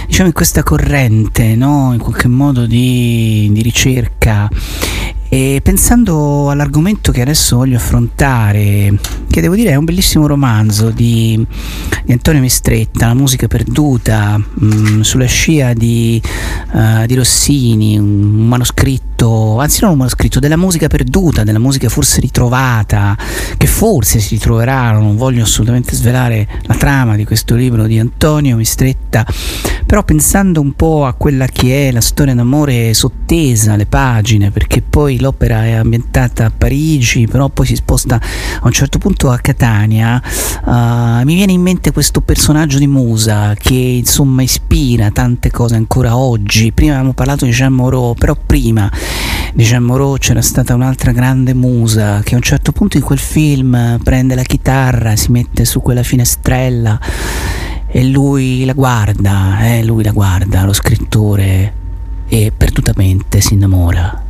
diciamo, 0.06 0.28
in 0.28 0.34
questa 0.34 0.62
corrente, 0.62 1.56
no? 1.56 1.90
in 1.92 1.98
qualche 1.98 2.28
modo 2.28 2.66
di, 2.66 3.48
di 3.50 3.62
ricerca 3.62 4.48
e 5.28 5.60
pensando 5.62 6.50
all'argomento 6.50 7.12
che 7.12 7.20
adesso 7.20 7.56
voglio 7.56 7.76
affrontare, 7.76 8.98
che 9.30 9.40
devo 9.40 9.54
dire 9.54 9.70
è 9.70 9.76
un 9.76 9.84
bellissimo 9.84 10.26
romanzo 10.26 10.90
di, 10.90 11.46
Antonio 12.08 12.40
Mistretta, 12.40 13.06
La 13.06 13.14
musica 13.14 13.46
perduta, 13.46 14.36
mh, 14.36 15.02
sulla 15.02 15.26
scia 15.26 15.72
di, 15.72 16.20
uh, 16.72 17.06
di 17.06 17.14
Rossini, 17.14 17.96
un 17.98 18.48
manoscritto, 18.48 19.58
anzi 19.58 19.80
non 19.82 19.92
un 19.92 19.98
manoscritto, 19.98 20.40
della 20.40 20.56
musica 20.56 20.88
perduta, 20.88 21.44
della 21.44 21.58
musica 21.58 21.88
forse 21.88 22.20
ritrovata, 22.20 23.16
che 23.56 23.66
forse 23.66 24.18
si 24.18 24.34
ritroverà, 24.34 24.92
non 24.92 25.16
voglio 25.16 25.44
assolutamente 25.44 25.94
svelare 25.94 26.48
la 26.62 26.74
trama 26.74 27.16
di 27.16 27.24
questo 27.24 27.54
libro 27.54 27.86
di 27.86 27.98
Antonio 27.98 28.56
Mistretta, 28.56 29.24
però 29.86 30.02
pensando 30.02 30.60
un 30.60 30.72
po' 30.72 31.06
a 31.06 31.14
quella 31.14 31.46
che 31.46 31.88
è 31.88 31.92
la 31.92 32.00
storia 32.00 32.34
d'amore 32.34 32.92
sottesa, 32.94 33.76
le 33.76 33.86
pagine, 33.86 34.50
perché 34.50 34.82
poi 34.82 34.99
l'opera 35.08 35.64
è 35.64 35.72
ambientata 35.72 36.46
a 36.46 36.52
Parigi, 36.56 37.26
però 37.26 37.48
poi 37.48 37.66
si 37.66 37.74
sposta 37.74 38.16
a 38.16 38.66
un 38.66 38.72
certo 38.72 38.98
punto 38.98 39.30
a 39.30 39.38
Catania, 39.38 40.22
uh, 40.64 41.24
mi 41.24 41.34
viene 41.34 41.52
in 41.52 41.60
mente 41.60 41.92
questo 41.92 42.20
personaggio 42.20 42.78
di 42.78 42.86
Musa 42.86 43.54
che 43.54 43.74
insomma 43.74 44.42
ispira 44.42 45.10
tante 45.10 45.50
cose 45.50 45.76
ancora 45.76 46.16
oggi. 46.16 46.72
Prima 46.72 46.94
abbiamo 46.94 47.12
parlato 47.12 47.44
di 47.44 47.50
Jean 47.50 47.72
Moreau, 47.72 48.14
però 48.14 48.36
prima 48.44 48.90
di 49.54 49.64
Jean 49.64 49.82
Moreau 49.82 50.16
c'era 50.18 50.42
stata 50.42 50.74
un'altra 50.74 51.12
grande 51.12 51.54
musa 51.54 52.20
che 52.22 52.34
a 52.34 52.36
un 52.36 52.42
certo 52.42 52.72
punto 52.72 52.96
in 52.96 53.02
quel 53.02 53.18
film 53.18 53.98
prende 54.02 54.34
la 54.34 54.42
chitarra, 54.42 55.16
si 55.16 55.30
mette 55.30 55.64
su 55.64 55.80
quella 55.80 56.02
finestrella 56.02 56.98
e 57.86 58.04
lui 58.04 58.64
la 58.64 58.72
guarda, 58.72 59.58
eh, 59.62 59.82
lui 59.82 60.04
la 60.04 60.12
guarda, 60.12 60.64
lo 60.64 60.72
scrittore, 60.72 61.72
e 62.28 62.52
perdutamente 62.56 63.40
si 63.40 63.54
innamora. 63.54 64.29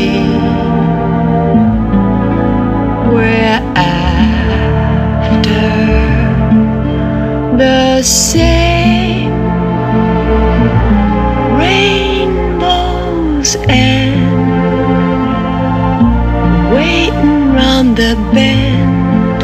the 7.61 8.01
same. 8.01 9.33
Rainbows 11.61 13.55
end 13.69 14.31
waiting 16.73 17.53
round 17.53 17.97
the 17.97 18.15
bend. 18.33 19.41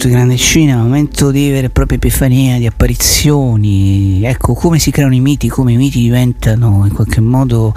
Momento 0.06 0.08
di 0.08 0.12
grande 0.12 0.36
scena, 0.36 0.78
momento 0.78 1.32
di 1.32 1.50
vera 1.50 1.68
e 1.68 1.70
propria 1.70 1.98
epifania, 1.98 2.58
di 2.58 2.66
apparizioni. 2.66 4.22
Ecco 4.24 4.54
come 4.54 4.80
si 4.80 4.92
creano 4.92 5.16
i 5.16 5.20
miti, 5.20 5.48
come 5.48 5.74
i 5.74 5.78
miti 5.78 6.00
diventano 6.00 6.86
in 6.86 6.94
qualche 6.94 7.22
modo 7.22 7.74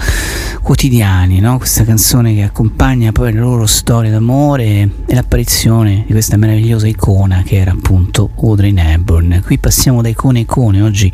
quotidiani, 0.62 1.40
no? 1.40 1.59
Questa 1.59 1.84
canzone 1.84 2.34
che 2.34 2.42
accompagna 2.42 3.12
poi 3.12 3.32
le 3.32 3.40
loro 3.40 3.66
storie 3.66 4.10
d'amore 4.10 4.90
e 5.06 5.14
l'apparizione 5.14 6.05
di 6.06 6.12
questa 6.12 6.36
meravigliosa 6.36 6.86
icona 6.86 7.42
che 7.44 7.56
era 7.56 7.72
appunto 7.72 8.30
Audrey 8.36 8.74
Hepburn. 8.76 9.42
Qui 9.44 9.59
passiamo 9.59 10.02
da 10.02 10.09
icone 10.09 10.40
a 10.40 10.42
icone, 10.42 10.82
oggi 10.82 11.12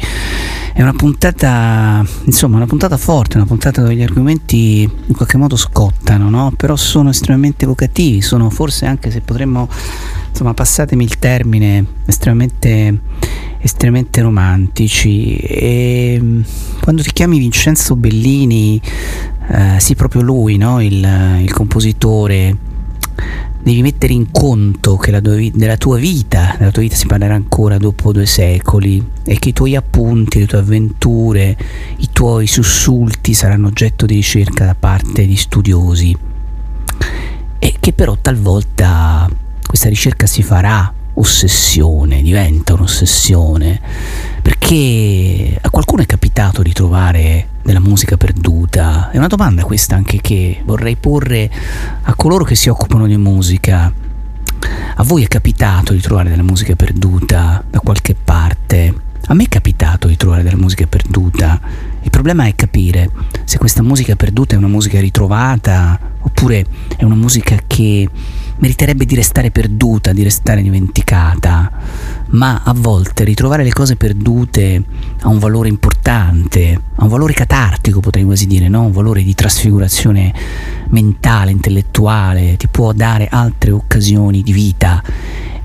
è 0.74 0.82
una 0.82 0.92
puntata, 0.92 2.04
insomma, 2.24 2.56
una 2.56 2.66
puntata 2.66 2.96
forte, 2.96 3.36
una 3.36 3.46
puntata 3.46 3.80
dove 3.80 3.94
gli 3.94 4.02
argomenti 4.02 4.82
in 4.82 5.14
qualche 5.14 5.36
modo 5.36 5.54
scottano, 5.54 6.28
no? 6.28 6.52
Però 6.56 6.74
sono 6.74 7.10
estremamente 7.10 7.64
evocativi, 7.64 8.20
sono 8.20 8.50
forse 8.50 8.84
anche 8.84 9.12
se 9.12 9.20
potremmo, 9.20 9.68
insomma, 10.28 10.52
passatemi 10.52 11.04
il 11.04 11.16
termine, 11.18 11.84
estremamente 12.06 13.00
estremamente 13.60 14.20
romantici 14.20 15.36
e 15.36 16.18
mm, 16.20 16.42
quando 16.82 17.00
ti 17.00 17.12
chiami 17.12 17.38
Vincenzo 17.38 17.96
Bellini 17.96 18.78
eh, 19.48 19.80
sì 19.80 19.94
proprio 19.94 20.20
lui 20.20 20.58
no? 20.58 20.82
il, 20.82 21.02
il 21.40 21.50
compositore 21.50 22.54
devi 23.62 23.82
mettere 23.82 24.12
in 24.12 24.30
conto 24.30 24.96
che 24.96 25.10
della 25.20 25.76
tua 25.76 25.96
vita, 25.96 26.54
della 26.58 26.70
tua 26.70 26.82
vita 26.82 26.96
si 26.96 27.06
parlerà 27.06 27.34
ancora 27.34 27.78
dopo 27.78 28.12
due 28.12 28.26
secoli 28.26 29.04
e 29.24 29.38
che 29.38 29.50
i 29.50 29.52
tuoi 29.52 29.74
appunti, 29.74 30.40
le 30.40 30.46
tue 30.46 30.58
avventure, 30.58 31.56
i 31.96 32.08
tuoi 32.12 32.46
sussulti 32.46 33.32
saranno 33.32 33.68
oggetto 33.68 34.04
di 34.06 34.16
ricerca 34.16 34.64
da 34.66 34.74
parte 34.74 35.26
di 35.26 35.36
studiosi. 35.36 36.16
E 37.58 37.74
che 37.80 37.92
però 37.92 38.16
talvolta 38.20 39.30
questa 39.66 39.88
ricerca 39.88 40.26
si 40.26 40.42
farà 40.42 40.92
ossessione, 41.14 42.22
diventa 42.22 42.74
un'ossessione, 42.74 43.80
perché 44.44 45.58
a 45.58 45.70
qualcuno 45.70 46.02
è 46.02 46.06
capitato 46.06 46.60
di 46.60 46.74
trovare 46.74 47.48
della 47.62 47.80
musica 47.80 48.18
perduta? 48.18 49.08
È 49.10 49.16
una 49.16 49.26
domanda 49.26 49.62
questa 49.64 49.96
anche 49.96 50.20
che 50.20 50.60
vorrei 50.66 50.96
porre 50.96 51.50
a 52.02 52.14
coloro 52.14 52.44
che 52.44 52.54
si 52.54 52.68
occupano 52.68 53.06
di 53.06 53.16
musica. 53.16 53.90
A 54.96 55.02
voi 55.02 55.24
è 55.24 55.28
capitato 55.28 55.94
di 55.94 56.00
trovare 56.02 56.28
della 56.28 56.42
musica 56.42 56.74
perduta 56.74 57.64
da 57.70 57.78
qualche 57.80 58.14
parte? 58.14 58.94
A 59.28 59.32
me 59.32 59.44
è 59.44 59.48
capitato 59.48 60.08
di 60.08 60.16
trovare 60.18 60.42
della 60.42 60.58
musica 60.58 60.86
perduta. 60.86 61.58
Il 62.02 62.10
problema 62.10 62.44
è 62.44 62.54
capire 62.54 63.10
se 63.44 63.56
questa 63.56 63.82
musica 63.82 64.14
perduta 64.14 64.56
è 64.56 64.58
una 64.58 64.68
musica 64.68 65.00
ritrovata 65.00 65.98
oppure 66.20 66.66
è 66.98 67.04
una 67.04 67.14
musica 67.14 67.56
che 67.66 68.06
meriterebbe 68.56 69.04
di 69.04 69.14
restare 69.14 69.50
perduta, 69.50 70.12
di 70.12 70.22
restare 70.22 70.62
dimenticata, 70.62 71.70
ma 72.30 72.62
a 72.64 72.72
volte 72.74 73.24
ritrovare 73.24 73.64
le 73.64 73.72
cose 73.72 73.96
perdute 73.96 74.82
ha 75.20 75.28
un 75.28 75.38
valore 75.38 75.68
importante, 75.68 76.80
ha 76.94 77.02
un 77.02 77.08
valore 77.08 77.32
catartico 77.32 78.00
potrei 78.00 78.24
quasi 78.24 78.46
dire, 78.46 78.68
no? 78.68 78.82
un 78.82 78.92
valore 78.92 79.22
di 79.22 79.34
trasfigurazione 79.34 80.32
mentale, 80.88 81.50
intellettuale, 81.50 82.56
ti 82.56 82.68
può 82.68 82.92
dare 82.92 83.28
altre 83.30 83.70
occasioni 83.70 84.42
di 84.42 84.52
vita 84.52 85.02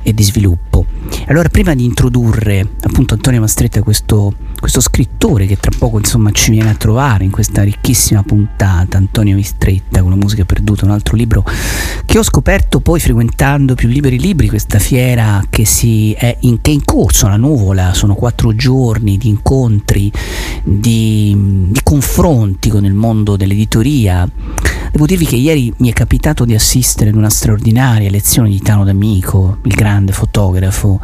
e 0.04 0.14
di 0.14 0.24
sviluppo. 0.24 0.86
Allora, 1.28 1.50
prima 1.50 1.76
di 1.76 1.84
introdurre 1.84 2.68
appunto 2.82 3.14
Antonio 3.14 3.40
Mastretta, 3.40 3.82
questo, 3.82 4.34
questo 4.60 4.82
scrittore 4.82 5.46
che 5.46 5.58
tra 5.58 5.72
poco 5.78 5.98
insomma 5.98 6.32
ci 6.32 6.52
viene 6.52 6.70
a 6.70 6.76
trovare 6.76 7.24
in 7.24 7.32
questa 7.32 7.64
ricchissima 7.64 8.24
puntata, 8.24 8.98
Antonio 8.98 9.36
Mastretta 9.36 10.02
con 10.02 10.10
la 10.10 10.16
musica 10.16 10.46
perduta, 10.46 10.86
un 10.86 10.92
altro 10.92 11.16
libro 11.16 11.44
che 12.06 12.18
ho 12.18 12.24
scoperto 12.24 12.80
poi 12.80 13.00
frequentando 13.00 13.76
più 13.76 13.88
liberi 13.88 14.20
libri, 14.20 14.50
questa 14.50 14.80
fiera 14.80 15.44
che, 15.50 15.64
è, 16.18 16.38
in, 16.42 16.62
che 16.62 16.72
è 16.72 16.74
in 16.74 16.84
corso, 16.84 17.28
la 17.28 17.38
nuvola, 17.38 17.94
sono 17.94 18.16
quattro 18.16 18.56
giorni 18.56 19.18
di 19.18 19.30
incontri, 19.30 20.12
di, 20.64 21.68
di 21.70 21.80
confronti 21.84 22.70
con 22.70 22.86
il 22.86 22.94
mondo 22.94 23.36
dell'editoria. 23.36 24.28
Devo 24.92 25.06
dirvi 25.06 25.26
che 25.26 25.36
ieri 25.36 25.72
mi 25.78 25.90
è 25.90 25.94
capitato 25.94 26.46
di 26.46 26.56
assistere 26.56 27.12
ad 27.12 27.16
una 27.16 27.30
straordinaria 27.30 28.10
lezione 28.10 28.50
di 28.50 28.60
Tano 28.60 28.84
D'Amico, 28.84 29.60
il 29.66 29.76
grande 29.76 30.14
fotografo, 30.14 31.00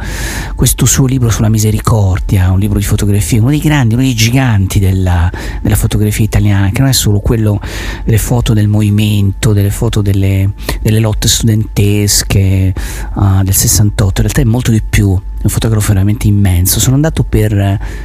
questo 0.56 0.86
suo 0.86 1.06
libro 1.06 1.30
sulla 1.30 1.48
misericordia, 1.48 2.50
un 2.50 2.58
libro 2.58 2.78
di 2.80 2.84
fotografia, 2.84 3.40
uno 3.40 3.50
dei 3.50 3.60
grandi, 3.60 3.94
uno 3.94 4.02
dei 4.02 4.14
giganti 4.14 4.80
della, 4.80 5.30
della 5.62 5.76
fotografia 5.76 6.24
italiana, 6.24 6.70
che 6.70 6.80
non 6.80 6.90
è 6.90 6.92
solo 6.92 7.20
quello 7.20 7.60
delle 8.04 8.18
foto 8.18 8.54
del 8.54 8.66
movimento, 8.66 9.52
delle 9.52 9.70
foto 9.70 10.02
delle, 10.02 10.50
delle 10.82 10.98
lotte 10.98 11.28
studentesche 11.28 12.74
uh, 13.14 13.42
del 13.44 13.54
68, 13.54 14.20
in 14.20 14.26
realtà 14.26 14.40
è 14.40 14.44
molto 14.44 14.72
di 14.72 14.82
più 14.82 15.16
un 15.46 15.52
fotografo 15.52 15.92
veramente 15.92 16.26
immenso. 16.26 16.80
Sono 16.80 16.96
andato 16.96 17.22
per, 17.22 17.50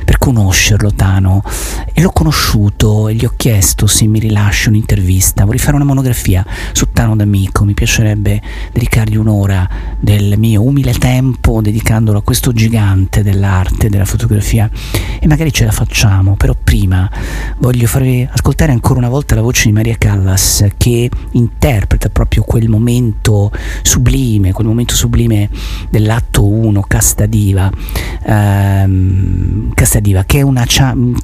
per, 0.06 0.18
conoscerlo, 0.18 0.94
Tano, 0.94 1.44
e 1.92 2.02
l'ho 2.02 2.12
conosciuto 2.12 3.08
e 3.08 3.16
gli 3.16 3.26
ho 3.26 3.34
chiesto 3.36 3.88
se 3.88 4.06
mi 4.06 4.20
rilascia 4.20 4.70
un'intervista. 4.70 5.44
Vorrei 5.44 5.60
fare 5.60 5.76
una 5.76 5.86
monografia 5.86 6.46
su 6.72 6.92
Tano 6.92 7.16
D'Amico. 7.16 7.66
Mi 7.66 7.74
piacerebbe 7.74 8.42
dedicargli 8.72 9.18
un'ora 9.18 9.68
del 10.00 10.36
mio 10.38 10.64
umile 10.64 10.94
tempo 10.94 11.62
dedicandolo 11.62 12.20
a 12.20 12.22
questo 12.22 12.54
gigante 12.54 13.24
dell'arte, 13.24 13.90
della 13.90 14.06
fotografia. 14.06 14.70
E 15.20 15.28
magari 15.28 15.52
ce 15.52 15.66
la 15.66 15.72
facciamo, 15.72 16.36
però 16.36 16.56
prima 16.62 17.10
voglio 17.58 17.88
farvi 17.88 18.28
ascoltare 18.32 18.72
ancora 18.72 19.00
una 19.00 19.10
volta 19.10 19.36
la 19.36 19.42
voce 19.42 19.66
di 19.66 19.72
Maria 19.72 19.96
Callas 19.98 20.66
che 20.78 21.10
interpreta 21.32 22.10
proprio 22.10 22.44
quel 22.44 22.70
momento 22.70 23.52
sublime, 23.82 24.52
quel 24.52 24.68
momento 24.68 24.96
sublime 24.96 25.50
dell'atto 25.90 26.46
1, 26.46 26.82
Casta 26.88 27.26
Diva, 27.32 27.72
ehm, 28.26 29.74
Castadiva, 29.74 30.26
che 30.26 30.40
è 30.40 30.42
una, 30.42 30.66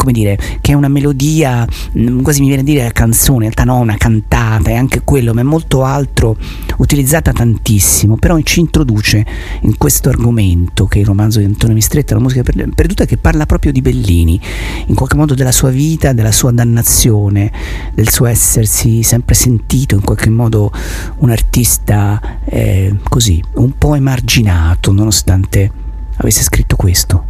dire, 0.06 0.40
che 0.62 0.72
è 0.72 0.74
una 0.74 0.88
melodia, 0.88 1.68
mm, 1.98 2.22
quasi 2.22 2.40
mi 2.40 2.48
viene 2.48 2.62
a 2.62 2.66
dire 2.66 2.92
canzone, 2.94 3.46
in 3.46 3.52
realtà 3.52 3.66
no, 3.66 3.78
una 3.80 3.98
cantata, 3.98 4.70
è 4.70 4.76
anche 4.76 5.02
quello, 5.04 5.34
ma 5.34 5.42
è 5.42 5.44
molto 5.44 5.84
altro, 5.84 6.38
utilizzata 6.78 7.34
tantissimo, 7.34 8.16
però 8.16 8.40
ci 8.40 8.62
introduce 8.62 9.26
in 9.62 9.78
questo 9.78 10.08
argomento 10.08 10.86
che 10.86 11.00
è 11.00 11.02
il 11.02 11.08
romanzo 11.08 11.40
di 11.40 11.46
Antonio 11.46 11.76
Mistretta, 11.76 12.16
la 12.16 12.22
musica 12.22 12.42
perduta, 12.42 13.04
che 13.04 13.18
parla 13.18 13.46
proprio 13.46 13.74
di 13.74 13.82
Bellini, 13.82 14.40
in 14.86 14.96
qualche 14.96 15.18
modo 15.18 15.34
della 15.34 15.52
sua 15.52 15.70
vita, 15.70 16.14
della 16.14 16.32
sua 16.32 16.52
dannazione, 16.52 17.52
del 17.94 18.10
suo 18.10 18.28
essersi 18.28 19.04
sempre 19.04 19.36
sentito 19.36 19.96
in 19.96 20.02
qualche 20.02 20.30
modo 20.30 20.72
un 21.18 21.30
artista 21.30 22.40
eh, 22.46 22.96
così, 23.10 23.44
un 23.56 23.78
po' 23.78 23.96
emarginato, 23.96 24.94
nonostante 24.94 25.86
avesse 26.18 26.44
scritto 26.44 26.76
questo. 26.76 27.26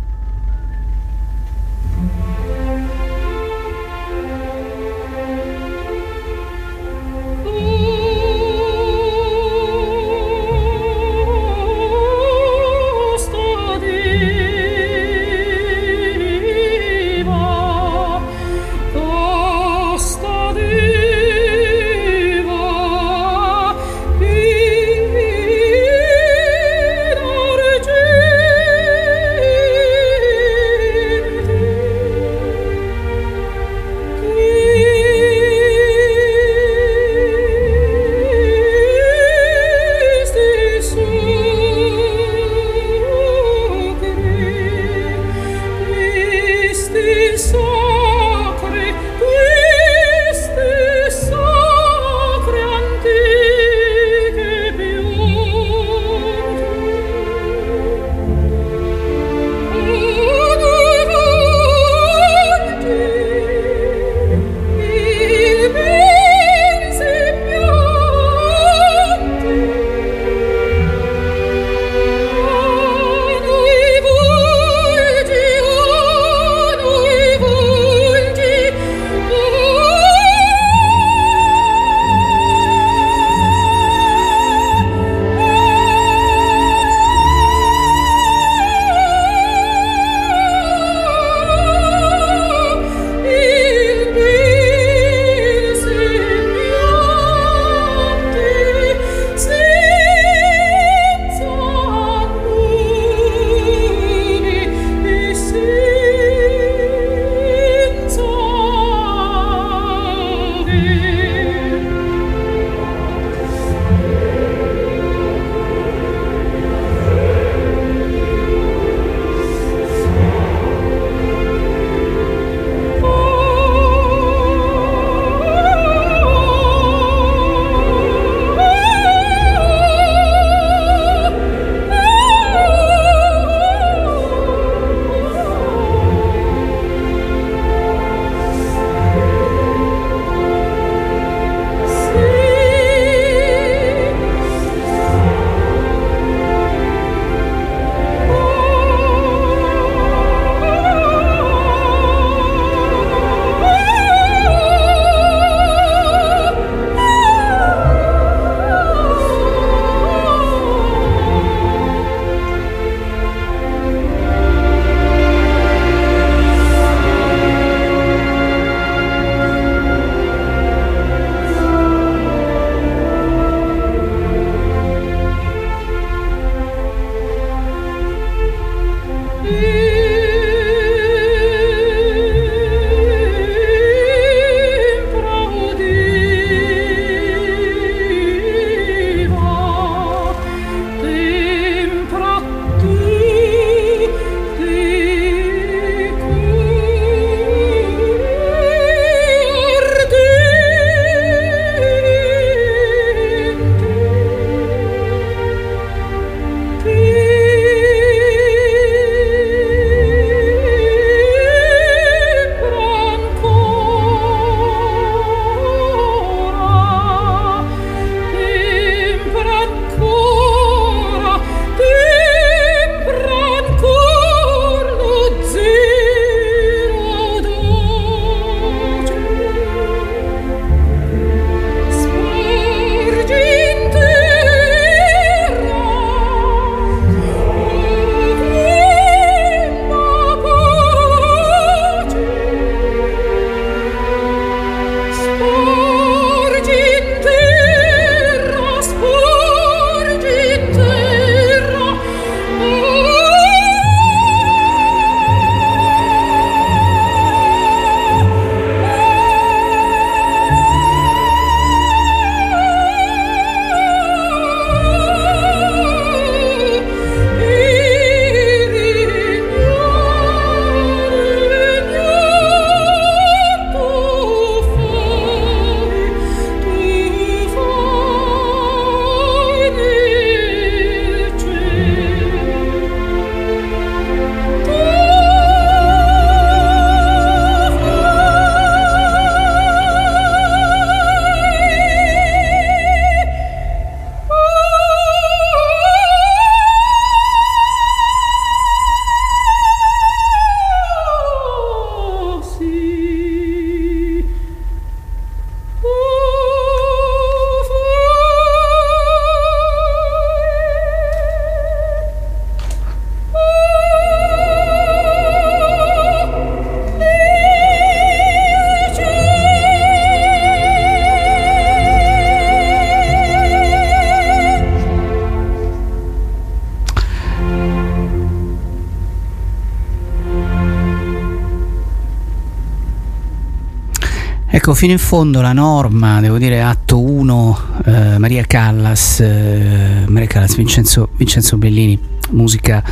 Ecco, 334.67 334.75
fino 334.75 334.91
in 334.91 334.99
fondo 334.99 335.39
la 335.39 335.53
norma, 335.53 336.19
devo 336.19 336.37
dire, 336.37 336.61
atto 336.61 336.99
1, 336.99 337.59
eh, 337.85 338.17
Maria 338.17 338.43
Callas, 338.43 339.21
eh, 339.21 340.03
Maria 340.07 340.27
Callas, 340.27 340.57
Vincenzo, 340.57 341.07
Vincenzo 341.15 341.55
Bellini, 341.55 341.97
musica 342.31 342.83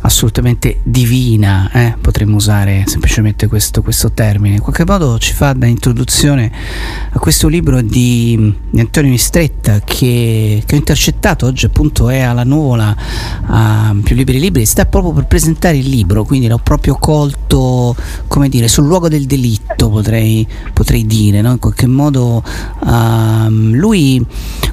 assolutamente 0.00 0.80
divina, 0.82 1.70
eh? 1.70 1.96
potremmo 2.00 2.36
usare 2.36 2.84
semplicemente 2.86 3.46
questo, 3.46 3.82
questo, 3.82 4.10
termine. 4.12 4.54
In 4.54 4.62
qualche 4.62 4.86
modo 4.86 5.18
ci 5.18 5.34
fa 5.34 5.52
da 5.52 5.66
introduzione 5.66 6.50
a 7.10 7.18
questo 7.18 7.46
libro 7.48 7.82
di, 7.82 8.54
di 8.70 8.80
Antonio 8.80 9.10
Mistretta 9.10 9.80
che, 9.80 10.62
che, 10.64 10.74
ho 10.74 10.78
intercettato 10.78 11.44
oggi 11.44 11.66
appunto 11.66 12.08
è 12.08 12.20
alla 12.20 12.44
nuvola 12.44 12.96
a 13.48 13.94
Più 14.02 14.16
Liberi 14.16 14.40
Libri, 14.40 14.64
sta 14.64 14.86
proprio 14.86 15.12
per 15.12 15.26
presentare 15.26 15.76
il 15.76 15.90
libro, 15.90 16.24
quindi 16.24 16.48
l'ho 16.48 16.56
proprio 16.56 16.94
colto, 16.94 17.94
come 18.26 18.48
dire, 18.48 18.66
sul 18.66 18.86
luogo 18.86 19.10
del 19.10 19.26
delitto 19.26 19.67
potrei, 19.90 20.46
potrei 20.72 21.06
dire, 21.06 21.40
no? 21.40 21.52
in 21.52 21.58
qualche 21.58 21.86
modo 21.86 22.42
uh, 22.80 23.48
lui, 23.48 24.24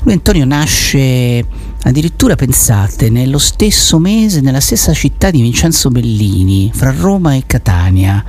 lui 0.04 0.14
Antonio 0.14 0.46
nasce 0.46 1.74
Addirittura 1.86 2.34
pensate, 2.34 3.12
nello 3.12 3.38
stesso 3.38 4.00
mese, 4.00 4.42
nella 4.42 4.60
stessa 4.60 4.92
città 4.92 5.30
di 5.30 5.40
Vincenzo 5.44 5.90
Bellini, 5.90 6.72
fra 6.74 6.92
Roma 6.92 7.36
e 7.36 7.44
Catania. 7.46 8.26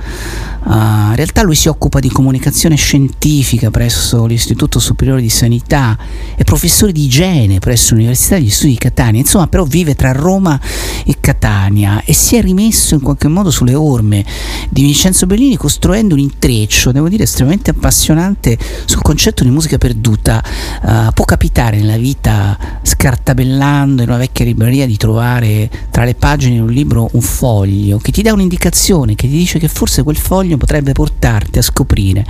Uh, 0.63 0.69
in 0.69 1.15
realtà 1.15 1.41
lui 1.41 1.55
si 1.55 1.67
occupa 1.67 1.99
di 1.99 2.09
comunicazione 2.09 2.75
scientifica 2.75 3.71
presso 3.71 4.27
l'Istituto 4.27 4.77
Superiore 4.77 5.21
di 5.21 5.29
Sanità, 5.29 5.97
è 6.37 6.43
professore 6.43 6.91
di 6.91 7.05
igiene 7.05 7.57
presso 7.57 7.95
l'Università 7.95 8.35
degli 8.35 8.51
Studi 8.51 8.73
di 8.73 8.77
Catania, 8.77 9.19
insomma 9.19 9.47
però 9.47 9.63
vive 9.63 9.95
tra 9.95 10.11
Roma 10.11 10.61
e 11.03 11.15
Catania 11.19 12.03
e 12.05 12.13
si 12.13 12.35
è 12.35 12.43
rimesso 12.43 12.93
in 12.93 13.01
qualche 13.01 13.27
modo 13.27 13.49
sulle 13.49 13.73
orme 13.73 14.23
di 14.69 14.83
Vincenzo 14.83 15.25
Bellini 15.25 15.57
costruendo 15.57 16.13
un 16.13 16.19
intreccio, 16.19 16.91
devo 16.91 17.09
dire, 17.09 17.23
estremamente 17.23 17.71
appassionante 17.71 18.55
sul 18.85 19.01
concetto 19.01 19.43
di 19.43 19.49
musica 19.49 19.79
perduta. 19.79 20.43
Uh, 20.83 21.11
può 21.15 21.25
capitare 21.25 21.77
nella 21.77 21.97
vita 21.97 22.55
scartabellando 22.83 24.03
in 24.03 24.09
una 24.09 24.19
vecchia 24.19 24.45
libreria 24.45 24.85
di 24.85 24.95
trovare 24.95 25.69
tra 25.89 26.03
le 26.03 26.13
pagine 26.13 26.53
di 26.53 26.59
un 26.59 26.69
libro 26.69 27.09
un 27.13 27.21
foglio 27.21 27.97
che 27.97 28.11
ti 28.11 28.21
dà 28.21 28.33
un'indicazione, 28.33 29.15
che 29.15 29.27
ti 29.27 29.35
dice 29.35 29.57
che 29.57 29.67
forse 29.67 30.03
quel 30.03 30.17
foglio 30.17 30.57
potrebbe 30.57 30.91
portarti 30.91 31.57
a 31.57 31.63
scoprire 31.63 32.23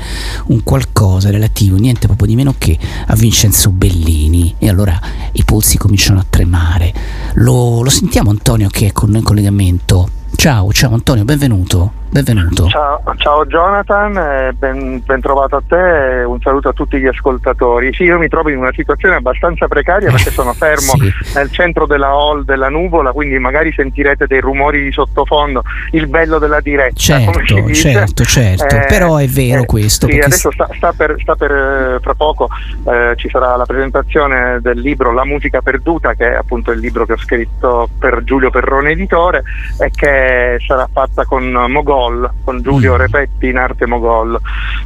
un 0.48 0.64
qualcosa 0.64 0.97
relativo, 1.30 1.78
niente 1.78 2.08
proprio 2.08 2.28
di 2.28 2.36
meno 2.36 2.56
che 2.58 2.78
a 3.06 3.16
Vincenzo 3.16 3.70
Bellini. 3.70 4.56
E 4.58 4.68
allora 4.68 5.00
i 5.34 5.44
polsi 5.44 5.78
cominciano 5.78 6.20
a 6.20 6.26
tremare. 6.28 6.94
Lo, 7.36 7.84
lo 7.84 7.90
sentiamo 7.90 8.32
Antonio 8.32 8.68
che 8.70 8.88
è 8.88 8.92
con 8.92 9.10
noi 9.10 9.20
in 9.20 9.26
collegamento. 9.26 10.10
Ciao, 10.36 10.72
ciao 10.72 10.94
Antonio, 10.94 11.24
benvenuto. 11.24 11.92
Benvenuto. 12.10 12.68
Ciao, 12.68 13.02
ciao 13.28 13.46
Jonathan, 13.46 14.56
ben, 14.58 15.04
ben, 15.04 15.20
trovato 15.20 15.58
a 15.58 15.64
te 15.68 16.20
e 16.20 16.24
un 16.24 16.40
saluto 16.40 16.70
a 16.70 16.72
tutti 16.72 16.98
gli 16.98 17.08
ascoltatori. 17.08 17.94
Sì, 17.94 18.04
io 18.04 18.18
mi 18.18 18.30
trovo 18.30 18.50
in 18.50 18.58
una 18.58 18.72
situazione 18.72 19.16
abbastanza 19.16 19.68
precaria 19.68 20.10
perché 20.10 20.32
sono 20.32 20.54
fermo 20.56 20.94
sì. 20.96 21.12
nel 21.36 21.52
centro 21.52 21.86
della 21.86 22.08
hall 22.08 22.46
della 22.46 22.70
nuvola, 22.70 23.12
quindi 23.12 23.38
magari 23.38 23.74
sentirete 23.74 24.28
dei 24.28 24.40
rumori 24.40 24.82
di 24.82 24.94
sottofondo, 24.94 25.62
il 25.92 26.08
bello 26.08 26.40
della 26.40 26.62
diretta. 26.62 26.96
Certo, 26.96 27.74
certo, 27.74 28.24
certo, 28.24 28.76
eh, 28.76 28.86
però 28.88 29.18
è 29.18 29.28
vero 29.28 29.64
eh, 29.64 29.66
questo. 29.66 30.08
Sì, 30.08 30.20
adesso 30.20 30.50
sta, 30.54 30.70
sta, 30.74 30.94
per, 30.94 31.18
sta 31.20 31.36
per, 31.36 31.52
eh, 31.52 32.00
fra 32.00 32.14
poco 32.14 32.48
eh, 32.86 33.14
ci 33.18 33.28
sarà 33.30 33.58
la 33.58 33.66
presentazione 33.66 34.60
del 34.62 34.80
libro 34.80 35.12
La 35.12 35.26
musica 35.26 35.62
perduta, 35.62 36.14
che 36.14 36.32
è 36.32 36.36
appunto 36.36 36.72
il 36.72 36.80
libro 36.80 37.06
che 37.06 37.12
ho 37.12 37.18
scritto 37.18 37.90
per 38.00 38.24
Giulio 38.24 38.52
Perrone 38.52 38.92
Editore 38.92 39.44
e 39.82 39.92
che 39.94 40.60
sarà 40.66 40.88
fatta 40.90 41.26
con 41.26 41.44
Mogol 41.68 42.32
con 42.46 42.62
Giulio 42.62 42.94
mm. 42.94 43.00
Repetti 43.18 43.48
in 43.48 43.58
arte 43.58 43.86
Mogol, 43.88 44.40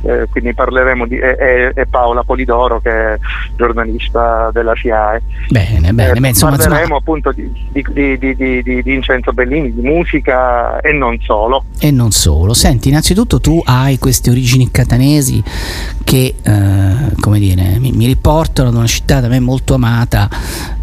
eh, 0.04 0.28
quindi 0.30 0.54
parleremo 0.54 1.06
di 1.06 1.18
e, 1.18 1.74
e, 1.76 1.86
Paola 1.88 2.24
Polidoro 2.24 2.80
che 2.80 2.90
è 2.90 3.20
giornalista 3.56 4.50
della 4.54 4.74
SIAE. 4.76 5.22
Bene, 5.50 5.92
bene, 5.92 6.28
eh, 6.28 6.28
insomma, 6.30 6.56
parleremo 6.56 6.82
insomma... 6.82 6.98
appunto 6.98 7.32
di, 7.32 7.52
di, 7.72 8.18
di, 8.18 8.64
di, 8.64 8.82
Vincenzo 8.82 9.34
Bellini, 9.34 9.74
di 9.74 9.82
musica 9.82 10.80
e 10.80 10.94
non 10.94 11.18
solo. 11.22 11.66
E 11.80 11.92
non 11.92 12.12
solo. 12.12 12.54
Senti, 12.54 12.90
innanzitutto 12.90 13.42
tu 13.42 13.62
hai 13.66 13.98
queste 14.00 14.30
origini 14.30 14.72
catanesi 14.72 15.44
che, 16.04 16.36
eh, 16.42 17.16
come 17.20 17.40
dire, 17.40 17.78
mi, 17.80 17.92
mi 17.92 18.06
riportano 18.06 18.70
ad 18.70 18.76
una 18.76 18.88
città 18.88 19.20
da 19.20 19.28
me 19.28 19.40
molto 19.40 19.74
amata 19.74 20.30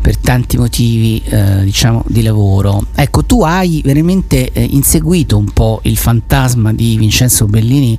per 0.00 0.16
tanti 0.16 0.56
motivi 0.56 1.22
eh, 1.24 1.64
diciamo 1.64 2.02
di 2.06 2.22
lavoro. 2.22 2.82
Ecco, 2.94 3.24
tu 3.24 3.42
hai 3.42 3.82
veramente 3.84 4.50
eh, 4.52 4.62
inseguito 4.62 5.36
un 5.36 5.52
po' 5.52 5.80
il 5.82 5.96
fantasma 5.96 6.72
di 6.72 6.96
Vincenzo 6.96 7.37
Bellini 7.46 7.98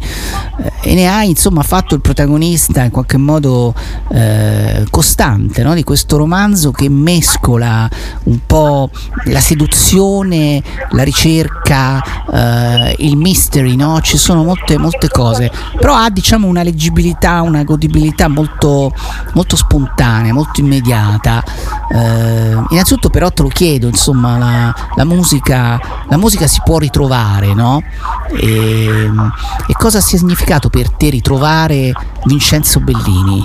eh, 0.82 0.92
e 0.92 0.96
ne 0.96 1.08
hai 1.08 1.30
insomma 1.30 1.64
fatto 1.64 1.96
il 1.96 2.02
protagonista 2.02 2.84
in 2.84 2.92
qualche 2.92 3.18
modo 3.18 3.74
eh, 4.12 4.86
costante 4.90 5.64
no? 5.64 5.74
di 5.74 5.84
questo 5.84 6.18
romanzo 6.18 6.72
che 6.72 6.90
mescola 6.90 7.90
un 8.24 8.40
po' 8.46 8.90
la 9.26 9.40
seduzione, 9.40 10.62
la 10.92 11.04
ricerca, 11.04 12.02
eh, 12.32 12.96
il 13.00 13.16
mystery, 13.16 13.76
no? 13.76 14.00
ci 14.02 14.18
sono 14.18 14.44
molte, 14.44 14.78
molte 14.78 15.10
cose, 15.10 15.52
però 15.78 15.96
ha 15.96 16.10
diciamo 16.10 16.48
una 16.48 16.64
leggibilità, 16.64 17.42
una 17.42 17.64
godibilità 17.64 18.28
molto, 18.28 18.94
molto 19.34 19.56
spontanea, 19.56 20.34
molto 20.34 20.62
immediata. 20.62 21.44
Eh, 21.92 22.64
innanzitutto 22.70 23.10
però 23.10 23.32
te 23.32 23.42
lo 23.42 23.48
chiedo, 23.50 23.88
insomma, 23.88 24.38
la, 24.38 24.76
la, 24.96 25.06
musica, 25.06 25.80
la 26.08 26.18
musica, 26.18 26.48
si 26.48 26.62
può 26.64 26.78
ritrovare, 26.78 27.54
no? 27.54 27.82
E, 28.40 29.10
e 29.68 29.74
cosa 29.74 29.98
ha 29.98 30.02
significato 30.02 30.70
per 30.70 30.92
te 30.92 31.10
ritrovare 31.10 31.92
Vincenzo 32.26 32.80
Bellini? 32.80 33.44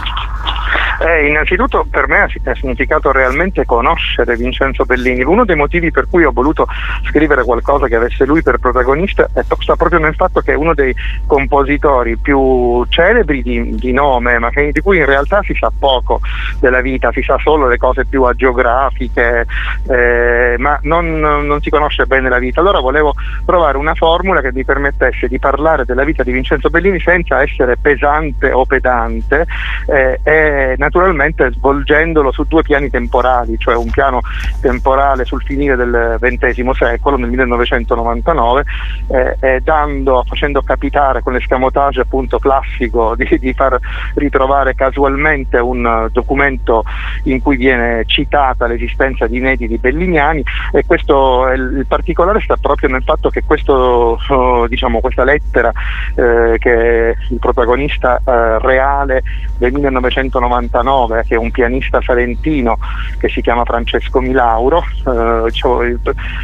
Eh, 1.01 1.27
innanzitutto 1.27 1.87
per 1.91 2.09
me 2.09 2.23
ha 2.23 2.55
significato 2.55 3.13
realmente 3.13 3.65
conoscere 3.65 4.37
Vincenzo 4.37 4.85
Bellini. 4.85 5.23
Uno 5.23 5.45
dei 5.45 5.57
motivi 5.57 5.91
per 5.91 6.07
cui 6.09 6.25
ho 6.25 6.33
voluto 6.33 6.67
scrivere 7.09 7.43
qualcosa 7.45 7.87
che 7.87 7.97
avesse 7.97 8.25
lui 8.25 8.43
per 8.43 8.59
protagonista 8.59 9.29
sta 9.59 9.77
proprio 9.77 9.99
nel 9.99 10.15
fatto 10.15 10.41
che 10.41 10.53
è 10.53 10.57
uno 10.57 10.75
dei 10.75 10.95
compositori 11.27 12.17
più 12.17 12.85
celebri 12.89 13.43
di, 13.43 13.75
di 13.77 13.93
nome, 13.93 14.39
ma 14.39 14.51
che, 14.51 14.71
di 14.73 14.81
cui 14.81 14.99
in 14.99 15.07
realtà 15.07 15.43
si 15.43 15.55
sa 15.55 15.71
poco 15.77 16.21
della 16.61 16.81
vita, 16.81 17.11
si 17.13 17.23
sa 17.23 17.39
solo 17.39 17.67
le 17.69 17.77
cose 17.77 18.05
più 18.05 18.23
agiografiche, 18.25 19.47
eh, 19.89 20.57
ma 20.59 20.79
non, 20.83 21.19
non 21.19 21.61
si 21.61 21.71
conosce 21.71 22.07
bene 22.07 22.29
la 22.29 22.39
vita. 22.39 22.61
Allora 22.61 22.81
volevo 22.81 23.15
trovare 23.45 23.77
una 23.77 23.95
formula 23.95 24.41
che 24.41 24.53
mi 24.53 24.65
permettesse 24.65 25.29
di 25.29 25.39
parlare 25.39 25.85
della 25.85 26.05
vita 26.05 26.23
di 26.23 26.33
Vincenzo 26.33 26.71
Bellini 26.71 27.01
senza 27.01 27.43
essere 27.43 27.77
pesante 27.77 28.53
o 28.53 28.65
pedante 28.65 29.47
eh, 29.87 30.21
e 30.23 30.75
naturalmente 30.85 31.51
svolgendolo 31.53 32.31
su 32.31 32.45
due 32.45 32.63
piani 32.63 32.91
temporali, 32.91 33.57
cioè 33.59 33.75
un 33.75 33.91
piano 33.91 34.21
temporale 34.61 35.25
sul 35.25 35.43
finire 35.43 35.77
del 35.77 36.19
XX 36.21 36.71
secolo, 36.71 37.17
nel 37.17 37.31
1999, 37.31 38.65
eh, 39.09 39.37
eh, 39.41 39.61
dando, 39.63 40.23
facendo 40.27 40.61
capitare 40.61 41.23
con 41.23 41.33
l'escamotage 41.33 42.03
appunto 42.03 42.39
classico 42.39 43.15
di, 43.17 43.39
di, 43.39 43.53
far 43.55 43.79
ritrovare 44.15 44.75
casualmente 44.75 45.59
un 45.59 46.09
documento 46.13 46.85
in 47.25 47.41
cui 47.41 47.57
viene 47.57 48.05
citata 48.07 48.67
l'esistenza 48.67 49.27
di 49.27 49.39
inediti 49.39 49.79
belliniani 49.79 50.43
e 50.73 50.85
questo, 50.87 51.49
il 51.49 51.87
particolare 51.89 52.41
sta 52.41 52.57
proprio 52.57 52.91
nel 52.91 53.03
fatto 53.03 53.31
che 53.31 53.43
questo, 53.45 54.19
oh, 54.29 54.67
diciamo, 54.67 55.01
questa 55.01 55.25
lettera 55.25 55.73
eh, 56.15 56.57
che 56.59 57.17
il 57.31 57.39
protagonista 57.39 58.19
eh, 58.19 58.59
reale 58.59 59.23
del 59.57 59.73
1999 59.73 60.74
1989 60.83 61.25
che 61.27 61.35
è 61.35 61.39
un 61.39 61.51
pianista 61.51 62.01
salentino 62.03 62.79
che 63.19 63.29
si 63.29 63.41
chiama 63.41 63.65
Francesco 63.65 64.21
Milauro, 64.21 64.83
eh, 65.07 65.51
cioè, 65.53 65.95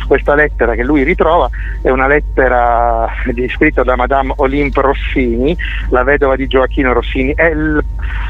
questa 0.07 0.35
lettera 0.35 0.75
che 0.75 0.85
lui 0.85 1.03
ritrova 1.03 1.49
è 1.83 1.91
una 1.91 2.07
lettera 2.07 3.09
scritta 3.49 3.83
da 3.83 3.97
Madame 3.97 4.33
Olympe 4.37 4.81
Rossini, 4.81 5.57
la 5.89 6.05
vedova 6.05 6.37
di 6.37 6.47
Gioacchino 6.47 6.93
Rossini, 6.93 7.35
è, 7.35 7.47
il, 7.47 7.85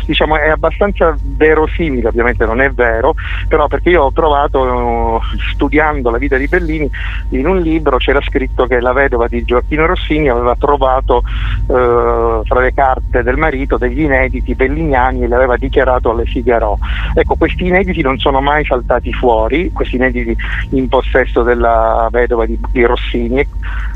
diciamo, 0.06 0.36
è 0.36 0.48
abbastanza 0.48 1.16
verosimile, 1.20 2.08
ovviamente 2.08 2.44
non 2.46 2.60
è 2.60 2.70
vero, 2.70 3.14
però 3.48 3.66
perché 3.66 3.90
io 3.90 4.04
ho 4.04 4.12
trovato 4.12 5.20
studiando 5.52 6.10
la 6.10 6.18
vita 6.18 6.36
di 6.36 6.46
Bellini 6.46 6.90
in 7.30 7.46
un 7.46 7.58
libro 7.58 7.98
c'era 7.98 8.20
scritto 8.20 8.66
che 8.66 8.80
la 8.80 8.92
vedova 8.92 9.26
di 9.28 9.44
Gioacchino 9.44 9.86
Rossini 9.86 10.28
aveva 10.28 10.54
trovato 10.56 11.22
eh, 11.68 12.40
fra 12.44 12.60
le 12.60 12.72
carte 12.72 13.22
del 13.22 13.36
marito 13.36 13.76
degli 13.76 14.00
inediti 14.00 14.54
belliniani 14.54 15.22
e 15.22 15.28
le 15.28 15.34
aveva 15.34 15.56
dichiarato 15.56 15.89
dichiarato 15.90 16.10
alle 16.10 16.24
Figaro. 16.24 16.78
Ecco, 17.14 17.34
questi 17.34 17.66
inediti 17.66 18.02
non 18.02 18.18
sono 18.18 18.40
mai 18.40 18.64
saltati 18.64 19.12
fuori, 19.12 19.70
questi 19.72 19.96
inediti 19.96 20.36
in 20.70 20.88
possesso 20.88 21.42
della 21.42 22.08
vedova 22.10 22.46
di, 22.46 22.58
di 22.70 22.84
Rossini 22.84 23.46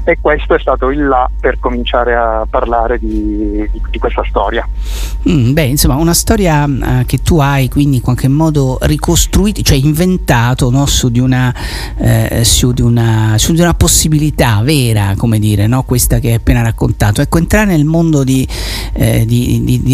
e 0.05 0.19
questo 0.21 0.55
è 0.55 0.59
stato 0.59 0.91
il 0.91 1.07
là 1.07 1.31
per 1.41 1.59
cominciare 1.59 2.15
a 2.15 2.47
parlare 2.49 2.99
di, 2.99 3.69
di, 3.71 3.81
di 3.91 3.99
questa 3.99 4.23
storia. 4.29 4.67
Mm, 5.29 5.53
beh, 5.53 5.63
insomma, 5.63 5.95
una 5.97 6.13
storia 6.13 6.65
uh, 6.65 7.05
che 7.07 7.23
tu 7.23 7.39
hai 7.39 7.69
quindi 7.69 7.97
in 7.97 8.03
qualche 8.03 8.29
modo 8.29 8.79
ricostruito, 8.83 9.63
cioè 9.63 9.79
inventato 9.79 10.71
no, 10.71 10.85
su, 10.87 11.11
di 11.11 11.21
una, 11.21 11.55
eh, 11.97 12.43
su, 12.45 12.73
di 12.73 12.83
una, 12.83 13.35
su, 13.39 13.53
di 13.53 13.61
una, 13.61 13.73
possibilità 13.75 14.61
vera, 14.63 15.15
come 15.17 15.39
dire, 15.39 15.67
no? 15.67 15.83
questa 15.83 16.19
che 16.19 16.29
hai 16.29 16.35
appena 16.35 16.63
raccontato. 16.63 17.23
Ecco, 17.23 17.39
entrare 17.39 17.67
nel 17.67 17.85
mondo 17.85 18.25
di 18.25 18.47
eh, 18.93 19.27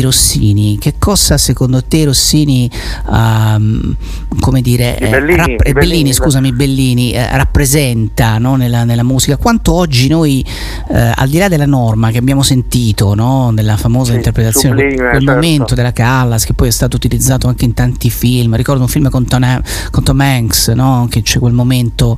Rossini, 0.01 0.79
che 0.79 0.95
cosa 0.99 1.39
secondo 1.39 1.85
te 1.91 2.05
Rossini, 2.05 2.71
um, 3.09 3.97
come 4.39 4.63
dire, 4.63 4.97
eh, 4.97 5.09
Bellini, 5.09 5.37
rapp- 5.37 5.57
Bellini, 5.57 5.73
Bellini, 5.73 6.13
scusami, 6.13 6.53
Bellini 6.53 7.13
eh, 7.13 7.37
rappresenta 7.37 8.39
no, 8.39 8.55
nella, 8.55 8.85
nella, 8.85 9.03
musica? 9.03 9.37
Quanto 9.37 9.73
oggi 9.73 10.07
noi, 10.07 10.47
eh, 10.89 11.13
al 11.13 11.29
di 11.29 11.39
là 11.39 11.49
della 11.49 11.67
norma 11.67 12.13
che 12.13 12.19
abbiamo 12.19 12.45
sentito, 12.45 13.15
no, 13.15 13.51
nella 13.51 13.77
famosa 13.77 14.13
sì, 14.13 14.19
interpretazione, 14.19 14.81
sublime, 14.81 15.09
quel 15.11 15.21
certo. 15.25 15.33
momento 15.33 15.75
della 15.75 15.93
Callas, 15.93 16.45
che 16.45 16.55
poi 16.55 16.69
è 16.69 16.71
stato 16.71 16.95
utilizzato 16.95 17.49
anche 17.49 17.65
in 17.65 17.75
tanti 17.75 18.09
film, 18.09 18.55
ricordo 18.55 18.83
un 18.83 18.89
film 18.89 19.11
con 19.11 19.27
Tom, 19.27 19.61
con 19.91 20.05
Tom 20.05 20.21
Hanks, 20.21 20.69
no, 20.69 21.09
che 21.11 21.23
c'è 21.23 21.41
quel 21.41 21.53
momento 21.53 22.17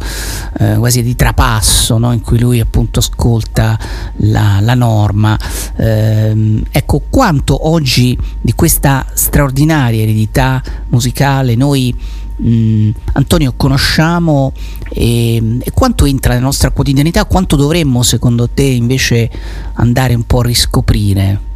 eh, 0.59 0.75
quasi 0.77 1.03
di 1.03 1.17
trapasso 1.17 1.97
in 2.13 2.21
cui 2.21 2.39
lui 2.39 2.61
appunto 2.61 2.99
ascolta 2.99 3.79
la, 4.19 4.59
la 4.61 4.75
norma. 4.75 5.39
Eh, 5.77 6.63
ecco, 6.71 7.03
quanto 7.09 7.69
oggi 7.69 8.19
di 8.39 8.53
questa 8.53 9.07
straordinaria 9.15 9.61
eredità 9.71 10.63
musicale 10.89 11.55
noi 11.55 11.95
mh, 12.37 12.91
Antonio 13.13 13.55
conosciamo 13.57 14.53
e, 14.91 15.59
e, 15.61 15.71
quanto 15.73 16.05
entra 16.05 16.33
nella 16.33 16.45
nostra 16.45 16.71
quotidianità, 16.71 17.25
quanto 17.25 17.57
dovremmo 17.57 18.03
secondo 18.03 18.49
te 18.49 18.63
invece 18.63 19.31
andare 19.75 20.15
un 20.15 20.25
po' 20.25 20.41
a 20.41 20.45
riscoprire? 20.45 21.51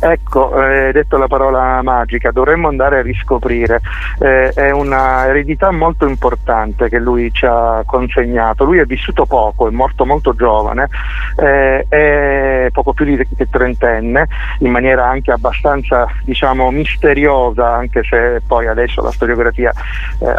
Ecco, 0.00 0.52
hai 0.52 0.88
eh, 0.88 0.92
detto 0.92 1.16
la 1.16 1.26
parola 1.26 1.80
magica, 1.82 2.30
dovremmo 2.30 2.68
andare 2.68 2.98
a 2.98 3.02
riscoprire. 3.02 3.80
Eh, 4.18 4.50
è 4.50 4.70
una 4.70 5.26
eredità 5.26 5.70
molto 5.70 6.06
importante 6.06 6.88
che 6.88 6.98
lui 6.98 7.32
ci 7.32 7.46
ha 7.46 7.82
consegnato. 7.86 8.64
Lui 8.64 8.78
è 8.78 8.84
vissuto 8.84 9.26
poco, 9.26 9.68
è 9.68 9.70
morto 9.70 10.04
molto 10.04 10.34
giovane, 10.34 10.88
eh, 11.36 11.86
è 11.88 12.68
poco 12.72 12.92
più 12.92 13.04
di 13.04 13.26
trentenne, 13.50 14.26
in 14.60 14.70
maniera 14.70 15.06
anche 15.06 15.32
abbastanza 15.32 16.06
diciamo, 16.22 16.70
misteriosa, 16.70 17.74
anche 17.74 18.02
se 18.02 18.42
poi 18.46 18.66
adesso 18.66 19.02
la 19.02 19.10
storiografia 19.10 19.72
eh, 20.20 20.34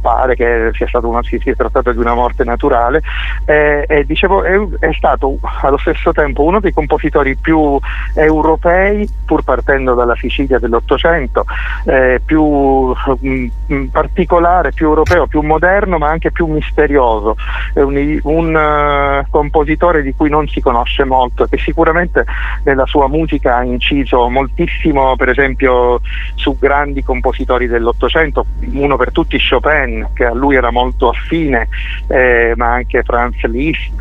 pare 0.00 0.34
che 0.34 0.70
sia, 0.72 0.86
una, 1.02 1.22
si 1.22 1.38
sia 1.38 1.54
trattato 1.54 1.92
di 1.92 1.98
una 1.98 2.14
morte 2.14 2.44
naturale. 2.44 3.02
e 3.44 4.04
dicevo, 4.06 4.42
è, 4.42 4.56
è 4.80 4.92
stato 4.92 5.38
allo 5.62 5.78
stesso 5.78 6.12
tempo 6.12 6.42
uno 6.42 6.60
dei 6.60 6.72
compositori 6.72 7.36
più 7.36 7.78
europei 8.14 8.77
pur 9.24 9.42
partendo 9.42 9.94
dalla 9.94 10.16
Sicilia 10.16 10.58
dell'Ottocento, 10.58 11.44
eh, 11.84 12.20
più 12.24 12.42
mh, 12.42 13.46
mm, 13.72 13.86
particolare, 13.86 14.72
più 14.72 14.86
europeo, 14.86 15.26
più 15.26 15.40
moderno, 15.42 15.98
ma 15.98 16.08
anche 16.08 16.30
più 16.30 16.46
misterioso. 16.46 17.36
È 17.74 17.80
un, 17.80 18.20
un 18.22 18.54
uh, 18.54 19.30
compositore 19.30 20.02
di 20.02 20.14
cui 20.14 20.30
non 20.30 20.48
si 20.48 20.60
conosce 20.60 21.04
molto 21.04 21.46
che 21.46 21.58
sicuramente 21.58 22.24
nella 22.64 22.86
sua 22.86 23.08
musica 23.08 23.56
ha 23.56 23.64
inciso 23.64 24.28
moltissimo, 24.28 25.16
per 25.16 25.28
esempio, 25.28 26.00
su 26.34 26.56
grandi 26.58 27.02
compositori 27.02 27.66
dell'Ottocento, 27.66 28.46
uno 28.72 28.96
per 28.96 29.12
tutti 29.12 29.38
Chopin, 29.38 30.08
che 30.14 30.24
a 30.24 30.34
lui 30.34 30.56
era 30.56 30.70
molto 30.70 31.08
affine, 31.08 31.68
eh, 32.06 32.52
ma 32.56 32.72
anche 32.72 33.02
Franz 33.02 33.40
Liszt, 33.42 34.00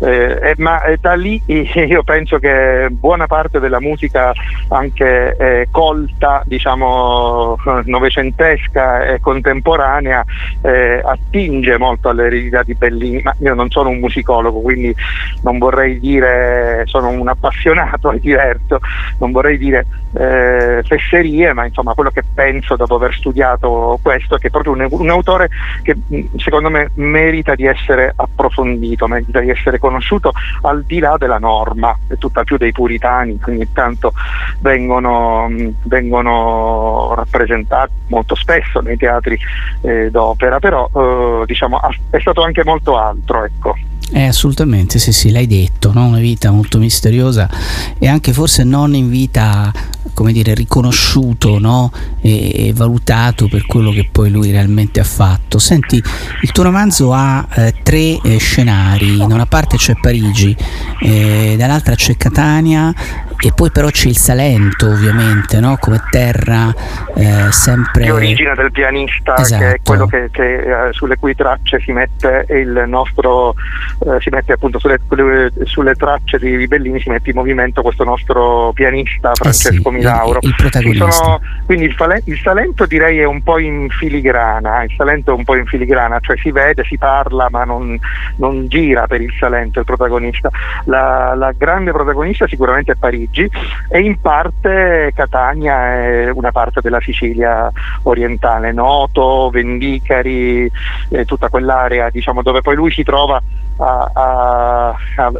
eh, 0.00 0.54
ma 0.58 0.82
da 1.00 1.14
lì 1.14 1.40
io 1.46 2.02
penso 2.02 2.38
che 2.38 2.88
buona 2.90 3.26
parte 3.26 3.60
della 3.60 3.80
musica 3.80 3.91
musica 3.92 4.32
anche 4.68 5.36
eh, 5.36 5.68
colta, 5.70 6.42
diciamo 6.46 7.56
novecentesca 7.84 9.04
e 9.06 9.20
contemporanea, 9.20 10.24
eh, 10.62 11.02
attinge 11.04 11.78
molto 11.78 12.08
all'eredità 12.08 12.62
di 12.62 12.74
Bellini, 12.74 13.20
ma 13.22 13.34
io 13.38 13.54
non 13.54 13.70
sono 13.70 13.90
un 13.90 13.98
musicologo, 13.98 14.60
quindi 14.60 14.94
non 15.42 15.58
vorrei 15.58 15.98
dire, 16.00 16.82
sono 16.86 17.08
un 17.08 17.28
appassionato, 17.28 18.10
è 18.12 18.18
diverso, 18.18 18.78
non 19.18 19.30
vorrei 19.32 19.58
dire 19.58 19.86
eh, 20.14 20.82
fesserie, 20.84 21.52
ma 21.52 21.66
insomma 21.66 21.94
quello 21.94 22.10
che 22.10 22.22
penso 22.34 22.76
dopo 22.76 22.96
aver 22.96 23.14
studiato 23.14 23.98
questo 24.02 24.36
è 24.36 24.38
che 24.38 24.48
è 24.48 24.50
proprio 24.50 24.72
un, 24.72 24.86
un 24.90 25.10
autore 25.10 25.48
che 25.82 25.96
secondo 26.36 26.70
me 26.70 26.90
merita 26.94 27.54
di 27.54 27.66
essere 27.66 28.12
approfondito, 28.14 29.06
merita 29.06 29.40
di 29.40 29.50
essere 29.50 29.78
conosciuto 29.78 30.32
al 30.62 30.84
di 30.84 30.98
là 30.98 31.16
della 31.18 31.38
norma, 31.38 31.96
e 32.08 32.16
tutt'al 32.16 32.44
più 32.44 32.56
dei 32.56 32.72
puritani, 32.72 33.38
ogni 33.46 33.71
tanto 33.72 34.12
vengono, 34.60 35.48
vengono 35.84 37.14
rappresentati 37.14 37.92
molto 38.08 38.34
spesso 38.34 38.80
nei 38.80 38.96
teatri 38.96 39.38
eh, 39.82 40.10
d'opera, 40.10 40.58
però 40.58 40.88
eh, 40.94 41.44
diciamo, 41.46 41.80
è 42.10 42.20
stato 42.20 42.42
anche 42.42 42.64
molto 42.64 42.96
altro. 42.96 43.44
Ecco. 43.44 43.74
Eh, 44.14 44.26
assolutamente, 44.26 44.98
sì, 44.98 45.10
sì, 45.10 45.30
l'hai 45.30 45.46
detto, 45.46 45.90
no? 45.94 46.04
una 46.04 46.18
vita 46.18 46.50
molto 46.50 46.78
misteriosa 46.78 47.48
e 47.98 48.06
anche 48.08 48.34
forse 48.34 48.62
non 48.62 48.94
in 48.94 49.08
vita, 49.08 49.72
come 50.12 50.32
dire, 50.32 50.52
riconosciuto 50.52 51.58
no? 51.58 51.90
e, 52.20 52.66
e, 52.68 52.72
valutato 52.74 53.48
per 53.48 53.64
quello 53.64 53.90
che 53.90 54.06
poi 54.12 54.30
lui 54.30 54.50
realmente 54.50 55.00
ha 55.00 55.04
fatto. 55.04 55.58
Senti, 55.58 55.96
il 56.42 56.52
tuo 56.52 56.64
romanzo 56.64 57.14
ha 57.14 57.48
eh, 57.54 57.74
tre 57.82 58.20
eh, 58.22 58.36
scenari, 58.36 59.16
da 59.16 59.24
una 59.24 59.46
parte 59.46 59.78
c'è 59.78 59.94
Parigi, 59.98 60.54
eh, 61.00 61.54
dall'altra 61.56 61.94
c'è 61.94 62.14
Catania 62.14 62.92
e 63.42 63.52
poi 63.52 63.70
però 63.70 63.88
c'è 63.88 64.08
il 64.08 64.16
Salento 64.16 64.86
ovviamente, 64.86 65.58
no? 65.58 65.76
come 65.80 66.00
terra 66.10 66.72
eh, 67.16 67.50
sempre... 67.50 68.04
Di 68.04 68.10
origine 68.10 68.54
del 68.54 68.70
pianista, 68.70 69.36
esatto. 69.36 69.62
che 69.62 69.70
è 69.72 69.80
quello 69.82 70.06
che, 70.06 70.28
che, 70.30 70.88
eh, 70.88 70.92
sulle 70.92 71.16
cui 71.16 71.34
tracce 71.34 71.80
si 71.80 71.90
mette 71.90 72.46
il 72.50 72.84
nostro 72.86 73.54
eh, 74.06 74.20
si 74.20 74.30
mette 74.30 74.52
appunto 74.52 74.78
sulle, 74.78 75.00
sulle, 75.64 75.94
tracce 75.94 76.38
di 76.38 76.66
Bellini 76.66 77.00
si 77.00 77.08
mette 77.08 77.30
in 77.30 77.36
movimento 77.36 77.82
questo 77.82 78.04
nostro 78.04 78.72
pianista 78.74 79.32
Francesco 79.34 79.88
eh 79.88 79.90
sì, 79.90 79.96
Milauro. 79.96 80.38
Il, 80.42 80.48
il 80.48 80.54
protagonista. 80.56 81.10
Sono, 81.10 81.40
quindi 81.66 81.84
il, 81.86 82.22
il, 82.24 82.38
Salento 82.38 82.86
direi 82.86 83.18
è 83.18 83.24
un 83.24 83.42
po' 83.42 83.58
in 83.58 83.88
filigrana, 83.88 84.84
il 84.84 84.94
Salento 84.96 85.32
è 85.32 85.34
un 85.34 85.44
po' 85.44 85.56
in 85.56 85.66
filigrana, 85.66 86.18
cioè 86.20 86.36
si 86.38 86.50
vede, 86.50 86.84
si 86.84 86.96
parla 86.96 87.48
ma 87.50 87.64
non, 87.64 87.98
non 88.36 88.68
gira 88.68 89.06
per 89.06 89.20
il 89.20 89.32
Salento 89.38 89.80
il 89.80 89.84
protagonista. 89.84 90.48
La, 90.84 91.34
la, 91.34 91.52
grande 91.56 91.92
protagonista 91.92 92.46
sicuramente 92.46 92.92
è 92.92 92.94
Parigi 92.96 93.31
e 93.40 94.00
in 94.00 94.20
parte 94.20 95.12
Catania 95.14 95.94
è 95.94 96.30
una 96.30 96.52
parte 96.52 96.80
della 96.80 97.00
Sicilia 97.00 97.70
orientale, 98.02 98.72
Noto, 98.72 99.50
Vendicari, 99.50 100.70
eh, 101.08 101.24
tutta 101.24 101.48
quell'area 101.48 102.10
diciamo, 102.10 102.42
dove 102.42 102.60
poi 102.60 102.76
lui 102.76 102.90
si 102.92 103.02
trova 103.02 103.40
a, 103.76 104.10
a, 104.12 104.88
a 104.88 105.32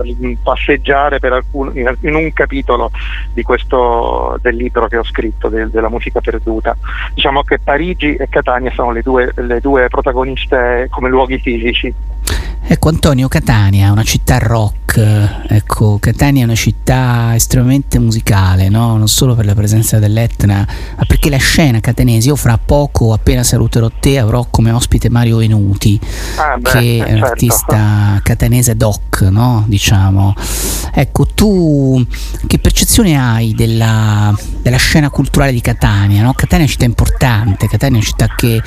passeggiare 0.43 1.19
alcun, 1.23 1.73
in, 1.75 2.15
un 2.15 2.33
capitolo 2.33 2.91
questo, 3.43 4.39
del 4.41 4.57
libro 4.57 4.89
che 4.89 4.97
ho 4.97 5.05
scritto 5.05 5.49
del, 5.49 5.71
della 5.71 5.89
musica 5.89 6.21
perduta. 6.21 6.77
Diciamo 7.15 7.43
che 7.43 7.59
Parigi 7.59 8.15
e 8.15 8.29
Catania 8.29 8.73
sono 8.73 8.93
le 8.93 9.03
due, 9.03 9.33
le 9.35 9.61
due 9.61 9.89
protagoniste 9.89 10.89
come 10.91 11.09
luoghi 11.09 11.39
fisici. 11.39 11.95
Ecco 12.65 12.89
Antonio, 12.89 13.29
Catania 13.29 13.91
una 13.91 14.05
città 14.05 14.39
rock, 14.39 14.82
ecco, 15.01 15.99
Catania 15.99 16.43
è 16.43 16.45
una 16.45 16.55
città 16.55 17.35
estremamente 17.35 17.99
musicale, 17.99 18.69
no? 18.69 18.99
non 18.99 19.09
solo 19.09 19.35
per 19.35 19.47
la 19.47 19.55
presenza 19.55 19.99
dell'Etna, 19.99 20.67
ma 20.97 21.05
perché 21.07 21.31
la 21.31 21.39
scena 21.39 21.81
catanese, 21.81 22.29
io 22.29 22.37
fra 22.37 22.59
poco 22.59 23.15
appena 23.15 23.43
saluterò 23.43 23.91
te 23.99 24.19
avrò 24.19 24.47
come 24.51 24.71
ospite 24.71 25.09
Mario 25.09 25.39
Venuti, 25.39 25.99
ah, 26.37 26.59
beh, 26.59 26.71
che 26.71 26.97
è 26.99 27.13
un 27.13 27.19
certo. 27.19 27.25
artista 27.25 28.21
catanese 28.23 28.77
doc, 28.77 29.23
no? 29.31 29.65
diciamo. 29.67 30.35
Ecco, 30.95 31.27
tu 31.27 32.05
che 32.47 32.59
percezione 32.59 33.19
hai 33.19 33.55
della, 33.55 34.35
della 34.61 34.77
scena 34.77 35.09
culturale 35.09 35.53
di 35.53 35.63
Catania? 35.63 36.23
No? 36.23 36.35
Catania 36.35 36.59
è 36.59 36.61
una 36.61 36.71
città 36.71 36.85
importante, 36.85 37.67
Catania 37.67 37.97
è 37.97 38.01
una 38.01 38.05
città 38.05 38.27
che 38.37 38.63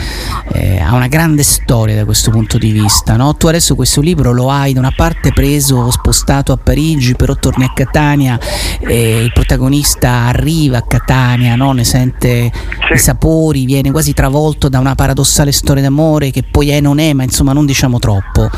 eh, 0.54 0.80
ha 0.80 0.96
una 0.96 1.08
grande 1.08 1.44
storia 1.44 1.96
da 1.96 2.04
questo 2.04 2.32
punto 2.32 2.58
di 2.58 2.72
vista, 2.72 3.16
no? 3.16 3.36
tu 3.36 3.46
adesso 3.46 3.76
questo 3.76 4.02
libro 4.02 4.32
lo 4.32 4.50
hai 4.50 4.74
da 4.74 4.80
una 4.80 4.94
parte 4.96 5.32
preso, 5.32 5.92
spostato 5.92 6.15
a 6.54 6.58
Parigi, 6.58 7.16
però 7.16 7.36
torni 7.36 7.66
a 7.66 7.72
Catania 7.74 8.40
e 8.80 9.24
il 9.24 9.32
protagonista 9.34 10.10
arriva 10.28 10.78
a 10.78 10.82
Catania, 10.82 11.56
no? 11.56 11.72
ne 11.74 11.84
sente 11.84 12.52
Sì. 12.88 12.94
i 12.94 12.98
sapori, 12.98 13.66
viene 13.66 13.92
quasi 13.92 14.14
travolto 14.14 14.70
da 14.70 14.80
una 14.80 14.96
paradossale 14.96 15.52
storia 15.52 15.84
d'amore 15.84 16.32
che 16.32 16.44
poi 16.44 16.70
è 16.70 16.80
non 16.80 17.00
è, 17.00 17.14
ma 17.14 17.24
insomma 17.24 17.54
non 17.54 17.66
diciamo 17.66 18.00
troppo. 18.00 18.50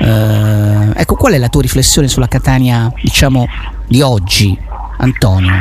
Eh, 0.00 0.90
ecco, 0.94 1.14
qual 1.14 1.32
è 1.34 1.38
la 1.38 1.48
tua 1.48 1.62
riflessione 1.62 2.08
sulla 2.08 2.28
Catania, 2.28 2.92
diciamo, 3.02 3.46
di 3.86 4.02
oggi, 4.02 4.58
Antonio? 5.00 5.52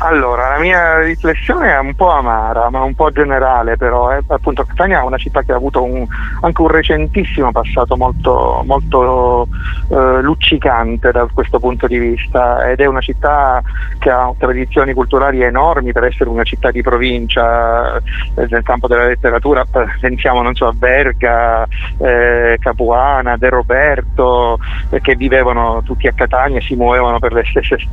Allora, 0.00 0.50
la 0.50 0.58
mia 0.58 0.98
riflessione 1.00 1.72
è 1.72 1.78
un 1.78 1.94
po' 1.94 2.10
amara, 2.10 2.68
ma 2.70 2.82
un 2.82 2.94
po' 2.94 3.10
generale 3.12 3.76
però. 3.76 4.12
eh. 4.12 4.20
Appunto, 4.26 4.64
Catania 4.64 5.00
è 5.00 5.04
una 5.04 5.16
città 5.16 5.42
che 5.42 5.52
ha 5.52 5.56
avuto 5.56 5.82
un- 5.84 6.04
anche 6.40 6.60
un 6.60 6.68
recentissimo 6.68 7.52
passato 7.52 7.96
molto, 7.96 8.62
molto 8.66 9.46
eh, 9.90 10.20
luccicante 10.22 11.12
da 11.12 11.28
questo 11.32 11.60
punto 11.60 11.86
di 11.86 11.98
vista 11.98 12.68
ed 12.68 12.80
è 12.80 12.86
una 12.86 13.00
città 13.00 13.62
che 14.00 14.10
ha 14.10 14.32
tradizioni 14.36 14.92
culturali 14.92 15.42
enormi 15.42 15.92
per 15.92 16.04
essere 16.04 16.28
una 16.30 16.42
città 16.42 16.70
di 16.72 16.82
provincia 16.82 17.96
eh, 17.96 18.46
nel 18.50 18.62
campo 18.64 18.88
della 18.88 19.06
letteratura. 19.06 19.64
Pensiamo, 20.00 20.42
non 20.42 20.54
so, 20.56 20.66
a 20.66 20.74
Verga, 20.76 21.64
eh, 21.98 22.56
Capuana, 22.58 23.36
De 23.36 23.48
Roberto, 23.48 24.58
eh, 24.90 25.00
che 25.00 25.14
vivevano 25.14 25.82
tutti 25.84 26.08
a 26.08 26.12
Catania 26.12 26.58
e 26.58 26.62
si 26.62 26.74
muovevano 26.74 27.20
per 27.20 27.32
le 27.32 27.44
stesse 27.44 27.78
s- 27.78 27.86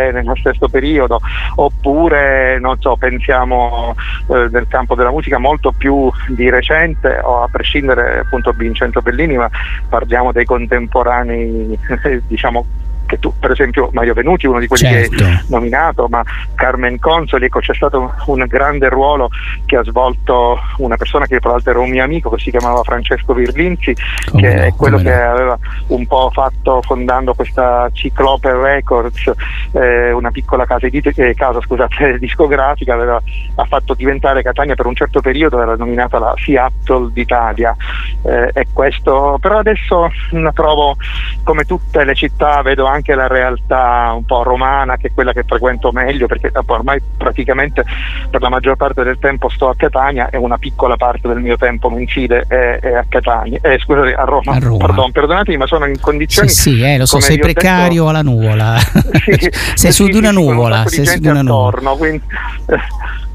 strade 0.00 0.12
nello 0.12 0.34
stesso 0.36 0.68
periodo 0.68 1.20
oppure 1.56 2.58
non 2.58 2.76
so, 2.80 2.96
pensiamo 2.96 3.94
eh, 4.28 4.48
nel 4.50 4.66
campo 4.68 4.94
della 4.94 5.10
musica 5.10 5.38
molto 5.38 5.72
più 5.72 6.10
di 6.28 6.48
recente, 6.48 7.20
o 7.22 7.42
a 7.42 7.48
prescindere 7.48 8.20
appunto 8.20 8.52
Vincenzo 8.52 9.00
Bellini, 9.02 9.36
ma 9.36 9.50
parliamo 9.88 10.32
dei 10.32 10.44
contemporanei, 10.44 11.78
diciamo 12.26 12.66
che 13.10 13.18
tu, 13.18 13.34
per 13.36 13.50
esempio 13.50 13.90
Mario 13.92 14.14
Venuti, 14.14 14.46
uno 14.46 14.60
di 14.60 14.68
quelli 14.68 14.84
Certo. 14.84 15.16
che 15.16 15.24
hai 15.24 15.38
nominato, 15.48 16.06
ma 16.08 16.22
Carmen 16.54 17.00
Consoli, 17.00 17.46
ecco 17.46 17.58
c'è 17.58 17.74
stato 17.74 18.12
un, 18.26 18.44
grande 18.46 18.88
ruolo 18.88 19.30
che 19.66 19.76
ha 19.76 19.82
svolto 19.82 20.58
una 20.78 20.96
persona 20.96 21.26
che 21.26 21.40
tra 21.40 21.50
l'altro 21.50 21.72
era 21.72 21.80
un 21.80 21.90
mio 21.90 22.04
amico, 22.04 22.30
che 22.30 22.38
si 22.40 22.50
chiamava 22.50 22.84
Francesco 22.84 23.34
Virlinzi, 23.34 23.96
Come 24.30 24.42
che 24.42 24.54
no, 24.54 24.62
è 24.62 24.74
quello 24.76 24.98
che 24.98 25.12
no. 25.12 25.30
aveva 25.30 25.58
un 25.88 26.06
po' 26.06 26.30
fatto 26.32 26.82
fondando 26.82 27.34
questa 27.34 27.90
Ciclope 27.92 28.52
Records, 28.52 29.32
eh, 29.72 30.12
una 30.12 30.30
piccola 30.30 30.64
casa, 30.64 30.86
edit- 30.86 31.18
eh, 31.18 31.34
casa 31.34 31.60
scusate, 31.60 32.18
discografica, 32.20 32.94
aveva, 32.94 33.20
ha 33.56 33.64
fatto 33.64 33.94
diventare 33.94 34.42
Catania 34.42 34.76
per 34.76 34.86
un 34.86 34.94
certo 34.94 35.20
periodo, 35.20 35.60
era 35.60 35.74
nominata 35.74 36.20
la 36.20 36.32
Seattle 36.36 37.10
d'Italia. 37.12 37.74
Eh, 38.22 38.50
e 38.52 38.66
questo, 38.72 39.38
però 39.40 39.58
adesso 39.58 40.10
la 40.30 40.52
trovo 40.52 40.96
come 41.42 41.64
tutte 41.64 42.04
le 42.04 42.14
città, 42.14 42.62
vedo 42.62 42.86
anche 42.86 42.99
la 43.14 43.26
realtà 43.26 44.12
un 44.14 44.24
po' 44.24 44.42
romana, 44.42 44.96
che 44.96 45.08
è 45.08 45.10
quella 45.12 45.32
che 45.32 45.42
frequento 45.46 45.90
meglio, 45.92 46.26
perché 46.26 46.50
ormai 46.66 47.00
praticamente 47.16 47.84
per 48.30 48.40
la 48.40 48.48
maggior 48.48 48.76
parte 48.76 49.02
del 49.02 49.18
tempo 49.18 49.48
sto 49.48 49.68
a 49.68 49.74
Catania 49.76 50.28
e 50.30 50.36
una 50.36 50.58
piccola 50.58 50.96
parte 50.96 51.26
del 51.28 51.38
mio 51.40 51.56
tempo 51.56 51.88
mensile 51.90 52.44
è, 52.48 52.78
è 52.80 52.94
a 52.94 53.04
Catania, 53.08 53.58
eh, 53.62 53.78
scusate, 53.78 54.14
a 54.14 54.24
Roma. 54.24 54.52
A 54.54 54.58
Roma. 54.58 54.78
Pardon, 54.86 55.12
perdonatemi, 55.12 55.56
ma 55.56 55.66
sono 55.66 55.86
in 55.86 55.94
Sì, 55.96 56.00
condizioni 56.00 56.48
sì, 56.48 56.82
eh, 56.82 56.98
lo 56.98 57.06
so, 57.06 57.20
sei 57.20 57.34
ho 57.38 57.42
detto- 57.42 57.52
precario 57.60 58.08
alla 58.08 58.22
nuvola. 58.22 58.76
Sì, 59.30 59.50
sei 59.74 59.92
su 59.92 60.04
sì, 60.06 60.10
di 60.12 60.18
una 60.18 60.28
sì, 60.30 60.34
nuvola, 60.34 60.86
sei 60.86 61.06
su 61.06 61.18
di 61.18 61.28
una 61.28 61.42
nuvola. 61.42 61.68
attorno, 61.68 61.96
quindi, 61.96 62.22
eh, 62.66 62.76
sì. 62.76 63.28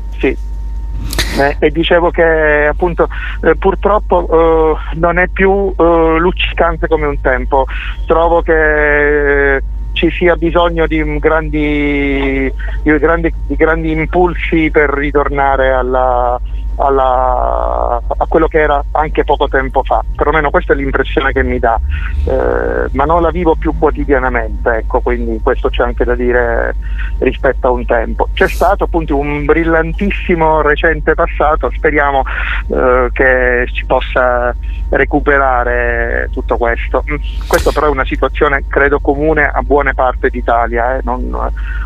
Eh, 1.37 1.57
e 1.59 1.69
dicevo 1.69 2.11
che 2.11 2.65
appunto 2.65 3.09
eh, 3.43 3.57
purtroppo 3.57 4.27
eh, 4.29 4.97
non 4.97 5.17
è 5.17 5.27
più 5.27 5.73
eh, 5.77 6.15
luccicante 6.17 6.87
come 6.87 7.07
un 7.07 7.19
tempo. 7.19 7.65
Trovo 8.05 8.41
che 8.41 9.55
eh, 9.55 9.63
ci 9.91 10.09
sia 10.11 10.35
bisogno 10.35 10.87
di 10.87 11.19
grandi, 11.19 12.51
di 12.83 12.97
grandi, 12.97 13.33
di 13.47 13.55
grandi 13.55 13.91
impulsi 13.91 14.69
per 14.71 14.89
ritornare 14.89 15.71
alla, 15.71 16.39
alla- 16.77 18.01
a 18.17 18.25
quello 18.27 18.47
che 18.47 18.59
era 18.61 18.83
anche 18.91 19.23
poco 19.23 19.47
tempo 19.47 19.83
fa. 19.83 20.03
Perlomeno 20.15 20.49
questa 20.49 20.73
è 20.73 20.75
l'impressione 20.75 21.31
che 21.31 21.43
mi 21.43 21.59
dà, 21.59 21.79
Eh, 22.27 22.87
ma 22.93 23.03
non 23.05 23.21
la 23.21 23.29
vivo 23.29 23.55
più 23.55 23.77
quotidianamente, 23.77 24.77
ecco, 24.77 24.99
quindi 25.01 25.39
questo 25.43 25.69
c'è 25.69 25.83
anche 25.83 26.03
da 26.03 26.15
dire 26.15 26.75
rispetto 27.19 27.67
a 27.67 27.71
un 27.71 27.85
tempo. 27.85 28.29
C'è 28.33 28.47
stato 28.47 28.85
appunto 28.85 29.15
un 29.17 29.45
brillantissimo 29.45 30.61
recente 30.61 31.13
passato, 31.13 31.69
speriamo 31.71 32.23
eh, 32.71 33.09
che 33.13 33.65
si 33.73 33.85
possa 33.85 34.55
recuperare 34.89 36.29
tutto 36.31 36.57
questo. 36.57 37.03
Mm, 37.09 37.15
Questo 37.47 37.71
però 37.71 37.87
è 37.87 37.89
una 37.89 38.05
situazione 38.05 38.63
credo 38.67 38.99
comune 38.99 39.47
a 39.47 39.61
buone 39.61 39.93
parti 39.93 40.29
d'Italia, 40.29 40.97
eh, 40.97 41.01
non- 41.03 41.35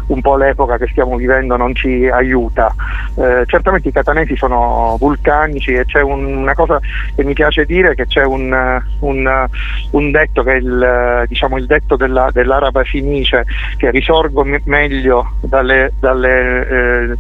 un 0.08 0.22
po' 0.22 0.36
l'epoca 0.38 0.78
che 0.78 0.88
stiamo 0.88 1.16
vivendo 1.16 1.56
non 1.58 1.76
ci 1.76 2.08
aiuta. 2.08 2.74
Eh, 3.16 3.44
certamente 3.46 3.90
i 3.90 3.92
catanesi 3.92 4.36
sono 4.36 4.79
vulcanici 4.98 5.74
e 5.74 5.86
c'è 5.86 6.02
un- 6.02 6.24
una 6.38 6.54
cosa 6.54 6.80
che 7.16 7.24
mi 7.24 7.34
piace 7.34 7.66
dire 7.66 7.96
che 7.96 8.06
c'è 8.08 8.24
un, 8.24 8.82
un, 9.00 9.46
un 9.92 10.12
detto 10.12 10.44
che 10.44 10.52
è 10.54 10.56
il, 10.56 11.26
diciamo, 11.28 11.58
il 11.58 11.66
detto 11.66 11.96
della- 11.96 12.30
dell'araba 12.32 12.84
finice 12.84 13.46
che 13.78 13.92
risorgo 13.92 14.44
me- 14.44 14.62
meglio 14.66 15.32
dalle, 15.42 15.94
dalle, 16.00 16.68
eh, 16.68 17.18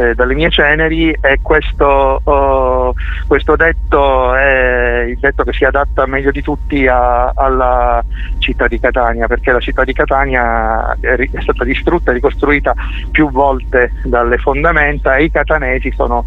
eh, 0.00 0.14
dalle 0.14 0.34
mie 0.34 0.50
ceneri 0.50 1.10
e 1.20 1.38
questo, 1.42 2.20
oh, 2.22 2.94
questo 3.26 3.56
detto 3.56 4.34
è 4.34 5.04
il 5.08 5.18
detto 5.18 5.42
che 5.44 5.52
si 5.52 5.64
adatta 5.64 6.06
meglio 6.06 6.30
di 6.30 6.42
tutti 6.42 6.86
a- 6.86 7.32
alla 7.34 8.04
città 8.38 8.66
di 8.68 8.78
Catania 8.78 9.26
perché 9.26 9.52
la 9.52 9.60
città 9.60 9.84
di 9.84 9.92
Catania 9.92 10.96
è, 11.00 11.16
è 11.16 11.40
stata 11.40 11.64
distrutta 11.64 12.10
e 12.10 12.14
ricostruita 12.14 12.74
più 13.10 13.30
volte 13.30 13.92
dalle 14.04 14.38
fondamenta 14.38 15.16
e 15.16 15.24
i 15.24 15.30
catanesi 15.30 15.90
sono 15.92 16.24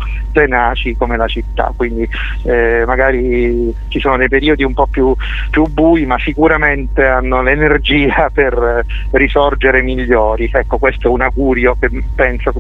tenaci 0.72 0.96
come 0.96 1.18
la 1.18 1.28
città, 1.28 1.74
quindi 1.76 2.08
eh, 2.44 2.84
magari 2.86 3.74
ci 3.90 4.00
sono 4.00 4.18
dei 4.18 4.30
periodi 4.30 4.64
un 4.64 4.74
po' 4.74 4.88
più, 4.88 5.14
più 5.50 5.66
bui 5.68 6.06
ma 6.06 6.18
sicuramente 6.20 7.06
hanno 7.06 7.42
l'energia 7.42 8.30
per 8.34 8.86
risorgere 9.12 9.82
migliori. 9.82 10.50
Ecco, 10.52 10.78
questo 10.78 11.08
è 11.08 11.12
un 11.12 11.22
augurio 11.22 11.76
che 11.80 11.90
penso 12.16 12.54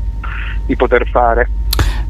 di 0.65 0.75
poter 0.75 1.07
fare. 1.07 1.49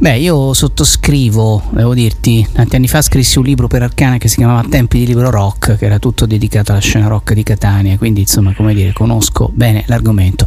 Beh, 0.01 0.17
io 0.17 0.51
sottoscrivo, 0.55 1.61
devo 1.69 1.93
dirti, 1.93 2.47
tanti 2.51 2.75
anni 2.75 2.87
fa 2.87 3.03
scrissi 3.03 3.37
un 3.37 3.43
libro 3.43 3.67
per 3.67 3.83
Arcana 3.83 4.17
che 4.17 4.27
si 4.29 4.37
chiamava 4.37 4.65
Tempi 4.67 4.97
di 4.97 5.05
libro 5.05 5.29
rock, 5.29 5.77
che 5.77 5.85
era 5.85 5.99
tutto 5.99 6.25
dedicato 6.25 6.71
alla 6.71 6.81
scena 6.81 7.07
rock 7.07 7.33
di 7.33 7.43
Catania, 7.43 7.95
quindi 7.99 8.21
insomma, 8.21 8.51
come 8.55 8.73
dire, 8.73 8.93
conosco 8.93 9.51
bene 9.53 9.83
l'argomento. 9.85 10.43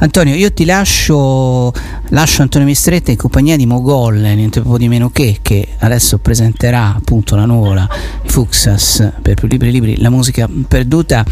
Antonio, 0.00 0.34
io 0.34 0.52
ti 0.52 0.66
lascio, 0.66 1.72
lascio 2.10 2.42
Antonio 2.42 2.66
Mistretta 2.66 3.10
in 3.10 3.16
compagnia 3.16 3.56
di 3.56 3.66
Mogol, 3.66 4.16
niente 4.16 4.60
po' 4.60 4.78
di 4.78 4.88
meno 4.88 5.10
che, 5.10 5.38
che 5.42 5.66
adesso 5.80 6.18
presenterà 6.18 6.94
appunto 6.94 7.36
la 7.36 7.44
nuvola 7.44 7.86
Fuxas 8.24 9.12
per 9.20 9.34
più 9.34 9.48
libri 9.48 9.70
libri, 9.70 10.00
la 10.00 10.10
musica 10.10 10.48
perduta 10.68 11.24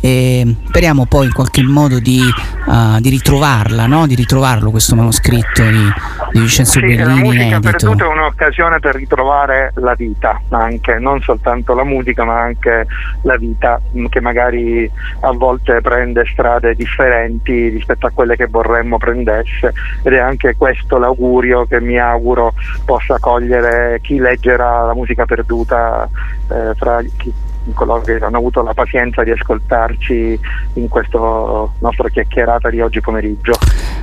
e 0.00 0.54
speriamo 0.68 1.06
poi 1.06 1.26
in 1.26 1.32
qualche 1.32 1.62
modo 1.62 1.98
di, 1.98 2.20
ah, 2.66 2.98
di 3.00 3.08
ritrovarla, 3.08 3.86
no? 3.86 4.06
di 4.06 4.14
ritrovarlo 4.14 4.70
questo 4.70 4.94
manoscritto 4.94 5.62
di, 5.62 5.90
di 6.32 6.38
Vincenzo 6.38 6.78
Sì, 6.78 6.94
la 6.94 7.04
Bellini 7.04 7.20
musica 7.22 7.42
inedito. 7.42 7.70
perduta 7.70 8.04
è 8.04 8.08
un'occasione 8.08 8.78
per 8.78 8.94
ritrovare 8.94 9.72
la 9.76 9.94
vita, 9.94 10.40
anche, 10.50 10.98
non 10.98 11.20
soltanto 11.22 11.74
la 11.74 11.84
musica, 11.84 12.24
ma 12.24 12.40
anche 12.40 12.86
la 13.22 13.36
vita 13.36 13.80
mh, 13.90 14.06
che 14.06 14.20
magari 14.20 14.88
a 15.20 15.32
volte 15.32 15.80
prende 15.80 16.24
strade 16.30 16.74
differenti 16.74 17.68
rispetto 17.68 18.06
a 18.06 18.10
quelle 18.10 18.36
che 18.36 18.46
vorremmo 18.46 18.98
prendesse 18.98 19.72
ed 20.02 20.12
è 20.16 20.20
anche 20.20 20.56
questo 20.56 20.98
l'augurio 20.98 21.64
che 21.66 21.80
mi 21.80 21.98
auguro 21.98 22.54
possa 22.84 23.18
cogliere 23.18 24.00
chi 24.02 24.18
leggerà 24.18 24.84
la 24.84 24.94
musica 24.94 25.24
perduta 25.24 26.08
eh, 26.50 26.74
fra 26.74 27.02
chi 27.16 27.32
coloro 27.74 28.00
che 28.02 28.16
hanno 28.16 28.36
avuto 28.38 28.62
la 28.62 28.74
pazienza 28.74 29.22
di 29.22 29.30
ascoltarci 29.30 30.38
in 30.74 30.88
questa 30.88 31.18
nostra 31.18 32.08
chiacchierata 32.10 32.70
di 32.70 32.80
oggi 32.80 33.00
pomeriggio. 33.00 33.52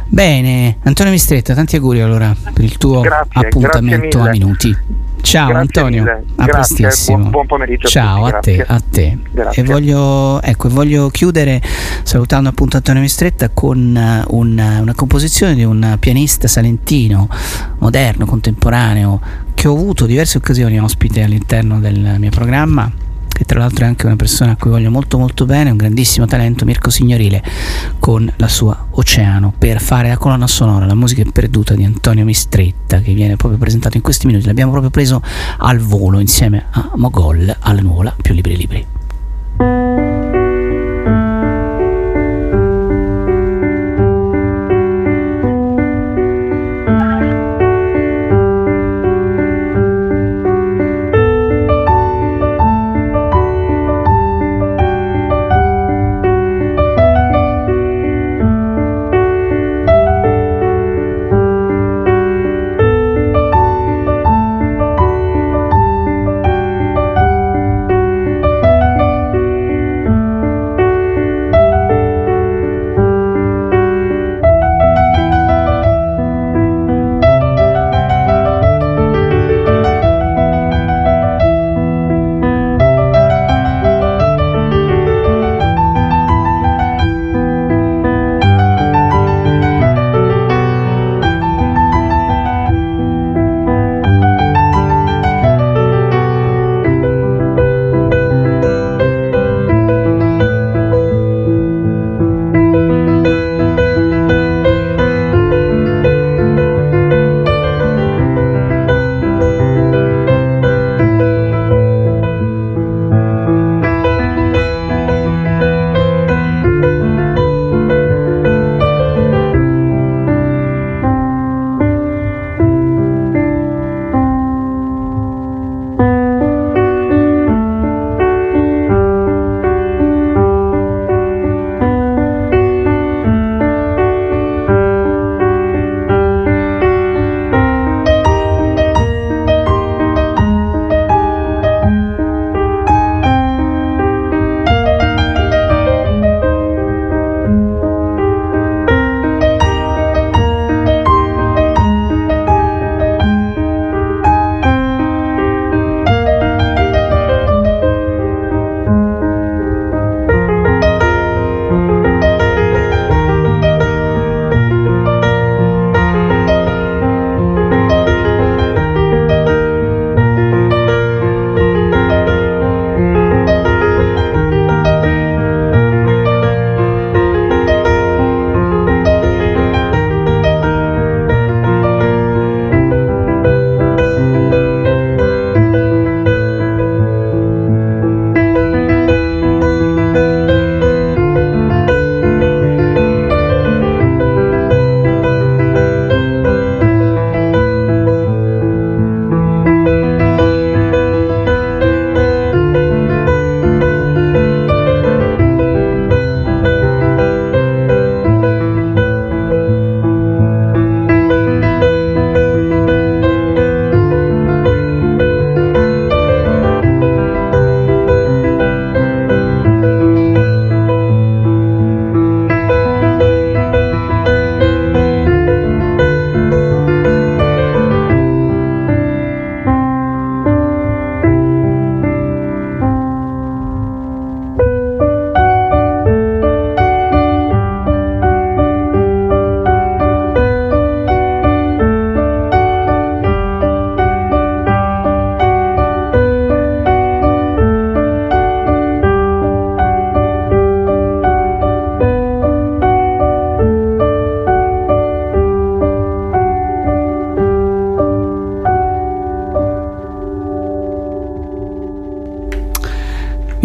Bene, 0.06 0.78
Antonio 0.84 1.12
Mistretta, 1.12 1.54
tanti 1.54 1.76
auguri 1.76 2.02
allora 2.02 2.36
per 2.54 2.64
il 2.64 2.78
tuo 2.78 3.02
Grazie, 3.02 3.48
appuntamento 3.48 4.20
grazie 4.20 4.30
a 4.30 4.32
minuti. 4.32 4.78
Ciao 5.24 5.48
Grazie 5.48 5.62
Antonio, 5.62 6.04
mille. 6.04 6.24
a 6.36 6.46
Grazie, 6.46 6.76
prestissimo. 6.86 7.18
buon- 7.18 7.30
buon 7.32 7.46
pomeriggio 7.48 7.88
a 7.88 7.90
Ciao 7.90 8.30
tutti, 8.30 8.36
a 8.36 8.40
te, 8.40 8.66
a 8.68 8.82
te. 8.92 9.18
E 9.54 9.64
voglio, 9.64 10.42
ecco, 10.42 10.68
voglio 10.68 11.08
chiudere 11.10 11.62
salutando 12.04 12.50
appunto 12.50 12.76
Antonio 12.76 13.02
Mistretta 13.02 13.50
con 13.50 13.96
eh, 13.96 14.24
un- 14.28 14.78
una 14.82 14.94
composizione 14.94 15.56
di 15.56 15.64
un 15.64 15.96
pianista 15.98 16.50
salentino, 16.50 17.30
moderno, 17.80 18.26
contemporaneo, 18.26 19.22
che 19.54 19.70
ho 19.70 19.74
avuto 19.74 20.06
diverse 20.06 20.38
occasioni 20.40 20.78
ospite 20.78 21.24
all'interno 21.24 21.80
del 21.80 22.16
mio 22.18 22.30
programma 22.30 22.92
che 23.34 23.46
tra 23.46 23.60
l'altro 23.60 23.86
è 23.86 23.88
anche 23.88 24.06
una 24.06 24.16
persona 24.16 24.52
a 24.52 24.56
cui 24.56 24.70
voglio 24.70 24.92
molto 24.92 25.18
molto 25.18 25.46
bene, 25.46 25.72
un 25.72 25.78
grandissimo 25.78 26.26
talento, 26.26 26.64
Mirko 26.66 26.90
Signorile, 26.90 27.44
con 28.00 28.32
la 28.38 28.48
sua 28.48 28.88
Oceano, 28.92 29.54
per 29.58 29.82
fare 29.82 30.10
la 30.10 30.18
colonna 30.18 30.48
sonora, 30.48 30.86
la 30.86 30.96
musica 30.96 31.24
perduta 31.32 31.74
di 31.74 31.84
Antonio 31.84 32.24
Mistretta, 32.24 33.02
che 33.02 33.14
viene 33.14 33.36
proprio 33.36 33.60
presentato 33.60 33.98
in 33.98 34.04
questi 34.04 34.28
minuti. 34.28 34.46
L'abbiamo 34.46 34.72
proprio 34.72 34.92
preso 34.92 35.22
al 35.58 35.80
volo 35.80 36.20
insieme 36.20 36.68
a 36.70 36.92
Mogol, 36.96 37.54
alla 37.60 37.82
nuvola, 37.82 38.16
più 38.20 38.34
libri 38.34 38.56
libri. 38.56 40.43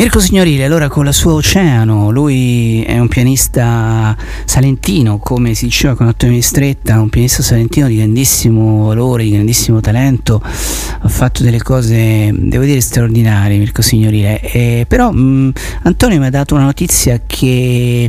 Mirko 0.08 0.22
Signorile, 0.24 0.64
allora 0.64 0.88
con 0.88 1.04
la 1.04 1.12
sua 1.12 1.34
Oceano, 1.34 2.10
lui 2.10 2.82
è 2.82 2.98
un 2.98 3.08
pianista 3.08 4.16
salentino, 4.46 5.18
come 5.18 5.52
si 5.52 5.66
diceva 5.66 5.94
con 5.94 6.06
Antonio 6.06 6.36
Mistretta, 6.36 6.98
un 6.98 7.10
pianista 7.10 7.42
salentino 7.42 7.88
di 7.88 7.96
grandissimo 7.96 8.86
valore, 8.86 9.24
di 9.24 9.32
grandissimo 9.32 9.82
talento, 9.82 10.40
ha 10.42 11.08
fatto 11.08 11.42
delle 11.42 11.60
cose, 11.62 12.32
devo 12.32 12.64
dire, 12.64 12.80
straordinarie 12.80 13.58
Mirko 13.58 13.82
Signorile, 13.82 14.40
eh, 14.40 14.86
però 14.88 15.12
mh, 15.12 15.52
Antonio 15.82 16.18
mi 16.18 16.24
ha 16.24 16.30
dato 16.30 16.54
una 16.54 16.64
notizia 16.64 17.20
che, 17.26 18.08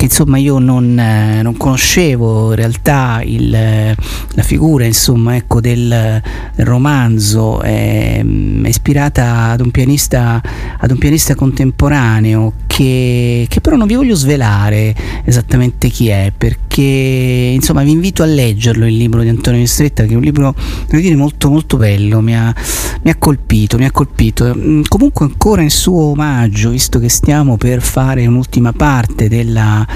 che 0.00 0.06
insomma 0.06 0.38
io 0.38 0.58
non, 0.58 0.98
eh, 0.98 1.42
non 1.42 1.58
conoscevo 1.58 2.48
in 2.48 2.56
realtà 2.56 3.20
il, 3.22 3.50
la 3.50 4.42
figura 4.42 4.86
insomma, 4.86 5.36
ecco, 5.36 5.60
del, 5.60 6.22
del 6.54 6.64
romanzo, 6.64 7.60
è 7.60 8.24
ispirata 8.64 9.50
ad 9.50 9.60
un 9.60 9.70
pianista, 9.70 10.40
ad 10.78 10.90
un 10.90 10.96
pianista 10.96 11.34
contemporaneo 11.34 12.59
che, 12.80 13.46
che, 13.46 13.60
però 13.60 13.76
non 13.76 13.86
vi 13.86 13.94
voglio 13.94 14.14
svelare 14.14 14.94
esattamente 15.26 15.90
chi 15.90 16.08
è 16.08 16.32
perché 16.34 16.80
insomma 16.80 17.82
vi 17.82 17.90
invito 17.90 18.22
a 18.22 18.26
leggerlo 18.26 18.86
il 18.86 18.96
libro 18.96 19.20
di 19.20 19.28
Antonio 19.28 19.60
Mistretta 19.60 20.04
che 20.04 20.14
è 20.14 20.16
un 20.16 20.22
libro 20.22 20.54
devo 20.88 21.02
dire 21.02 21.14
molto 21.14 21.50
molto 21.50 21.76
bello 21.76 22.22
mi 22.22 22.34
ha, 22.34 22.54
mi 23.02 23.10
ha 23.10 23.16
colpito 23.16 23.76
mi 23.76 23.84
ha 23.84 23.90
colpito. 23.90 24.54
Mm, 24.56 24.82
comunque 24.88 25.26
ancora 25.26 25.60
in 25.60 25.68
suo 25.68 26.04
omaggio 26.04 26.70
visto 26.70 26.98
che 26.98 27.10
stiamo 27.10 27.58
per 27.58 27.82
fare 27.82 28.26
un'ultima 28.26 28.72
parte 28.72 29.28
della 29.28 29.86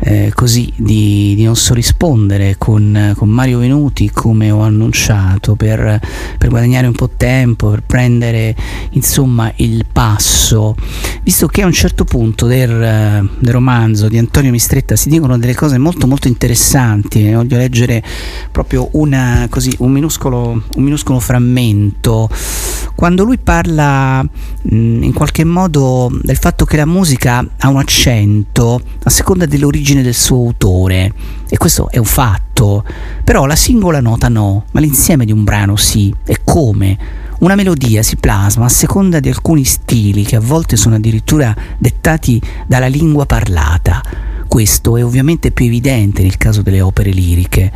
eh, 0.00 0.32
così 0.34 0.72
di, 0.74 1.34
di, 1.36 1.44
non 1.44 1.54
so 1.54 1.74
rispondere 1.74 2.56
con, 2.58 3.14
con, 3.16 3.28
Mario 3.28 3.60
Venuti 3.60 4.10
come 4.10 4.50
ho 4.50 4.62
annunciato 4.62 5.54
per, 5.54 6.00
per 6.38 6.48
guadagnare 6.48 6.88
un 6.88 6.94
po' 6.94 7.10
tempo 7.16 7.70
per 7.70 7.84
prendere 7.86 8.56
insomma 8.90 9.52
il 9.56 9.86
passo 9.90 10.74
visto 11.22 11.46
che 11.46 11.62
a 11.62 11.66
un 11.66 11.72
certo 11.72 12.04
punto 12.04 12.46
del, 12.46 12.70
eh, 12.70 13.28
del, 13.38 13.52
romanzo 13.52 14.08
di 14.08 14.18
Antonio 14.18 14.50
Mistretta 14.50 14.96
si 14.96 15.08
dicono 15.08 15.38
delle 15.38 15.54
cose 15.54 15.78
molto 15.78 16.06
molto 16.06 16.26
interessanti, 16.26 17.22
ne 17.22 17.34
voglio 17.34 17.56
leggere 17.56 18.02
proprio 18.50 18.88
una, 18.92 19.46
così, 19.48 19.72
un, 19.78 19.92
minuscolo, 19.92 20.50
un 20.50 20.82
minuscolo 20.82 21.20
frammento, 21.20 22.28
quando 22.96 23.22
lui 23.22 23.38
parla 23.38 24.22
mh, 24.22 25.02
in 25.02 25.12
qualche 25.12 25.44
modo 25.44 26.10
del 26.22 26.36
fatto 26.36 26.64
che 26.64 26.76
la 26.76 26.86
musica 26.86 27.44
ha 27.58 27.68
un 27.68 27.78
accento 27.78 28.80
a 29.04 29.10
seconda 29.10 29.46
dell'origine 29.46 30.02
del 30.02 30.14
suo 30.14 30.38
autore, 30.38 31.12
e 31.48 31.56
questo 31.56 31.88
è 31.90 31.98
un 31.98 32.04
fatto, 32.04 32.84
però 33.22 33.46
la 33.46 33.56
singola 33.56 34.00
nota 34.00 34.28
no, 34.28 34.64
ma 34.72 34.80
l'insieme 34.80 35.24
di 35.24 35.32
un 35.32 35.44
brano 35.44 35.76
sì, 35.76 36.12
e 36.24 36.40
come? 36.42 37.20
Una 37.42 37.56
melodia 37.56 38.04
si 38.04 38.16
plasma 38.16 38.66
a 38.66 38.68
seconda 38.68 39.18
di 39.18 39.28
alcuni 39.28 39.64
stili 39.64 39.81
che 39.92 40.36
a 40.36 40.40
volte 40.40 40.78
sono 40.78 40.94
addirittura 40.94 41.54
dettati 41.76 42.40
dalla 42.66 42.86
lingua 42.86 43.26
parlata. 43.26 44.00
Questo 44.48 44.96
è 44.96 45.04
ovviamente 45.04 45.50
più 45.50 45.66
evidente 45.66 46.22
nel 46.22 46.38
caso 46.38 46.62
delle 46.62 46.80
opere 46.80 47.10
liriche. 47.10 47.70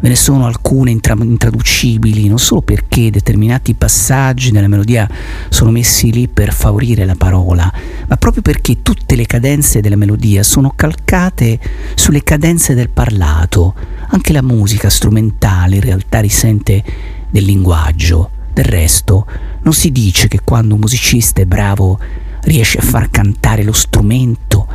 Ve 0.00 0.08
ne 0.08 0.16
sono 0.16 0.46
alcune 0.46 0.90
intra- 0.90 1.14
intraducibili 1.14 2.26
non 2.26 2.40
solo 2.40 2.60
perché 2.60 3.12
determinati 3.12 3.74
passaggi 3.74 4.50
della 4.50 4.66
melodia 4.66 5.08
sono 5.48 5.70
messi 5.70 6.10
lì 6.10 6.26
per 6.26 6.52
favorire 6.52 7.04
la 7.04 7.14
parola, 7.14 7.72
ma 8.08 8.16
proprio 8.16 8.42
perché 8.42 8.82
tutte 8.82 9.14
le 9.14 9.26
cadenze 9.26 9.80
della 9.80 9.94
melodia 9.94 10.42
sono 10.42 10.72
calcate 10.74 11.60
sulle 11.94 12.24
cadenze 12.24 12.74
del 12.74 12.90
parlato. 12.90 13.74
Anche 14.08 14.32
la 14.32 14.42
musica 14.42 14.90
strumentale 14.90 15.76
in 15.76 15.82
realtà 15.82 16.18
risente 16.18 16.82
del 17.30 17.44
linguaggio. 17.44 18.38
Del 18.60 18.68
resto, 18.68 19.26
non 19.62 19.72
si 19.72 19.90
dice 19.90 20.28
che 20.28 20.42
quando 20.44 20.74
un 20.74 20.80
musicista 20.80 21.40
è 21.40 21.46
bravo 21.46 21.98
riesce 22.42 22.76
a 22.76 22.82
far 22.82 23.08
cantare 23.08 23.62
lo 23.62 23.72
strumento. 23.72 24.68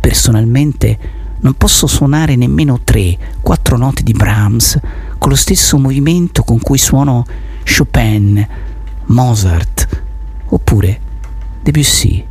Personalmente 0.00 0.98
non 1.38 1.54
posso 1.54 1.86
suonare 1.86 2.34
nemmeno 2.34 2.80
tre, 2.82 3.16
quattro 3.40 3.76
note 3.76 4.02
di 4.02 4.10
Brahms 4.10 4.80
con 5.18 5.30
lo 5.30 5.36
stesso 5.36 5.78
movimento 5.78 6.42
con 6.42 6.58
cui 6.58 6.78
suono 6.78 7.24
Chopin, 7.64 8.44
Mozart 9.04 10.02
oppure 10.46 11.00
Debussy. 11.62 12.26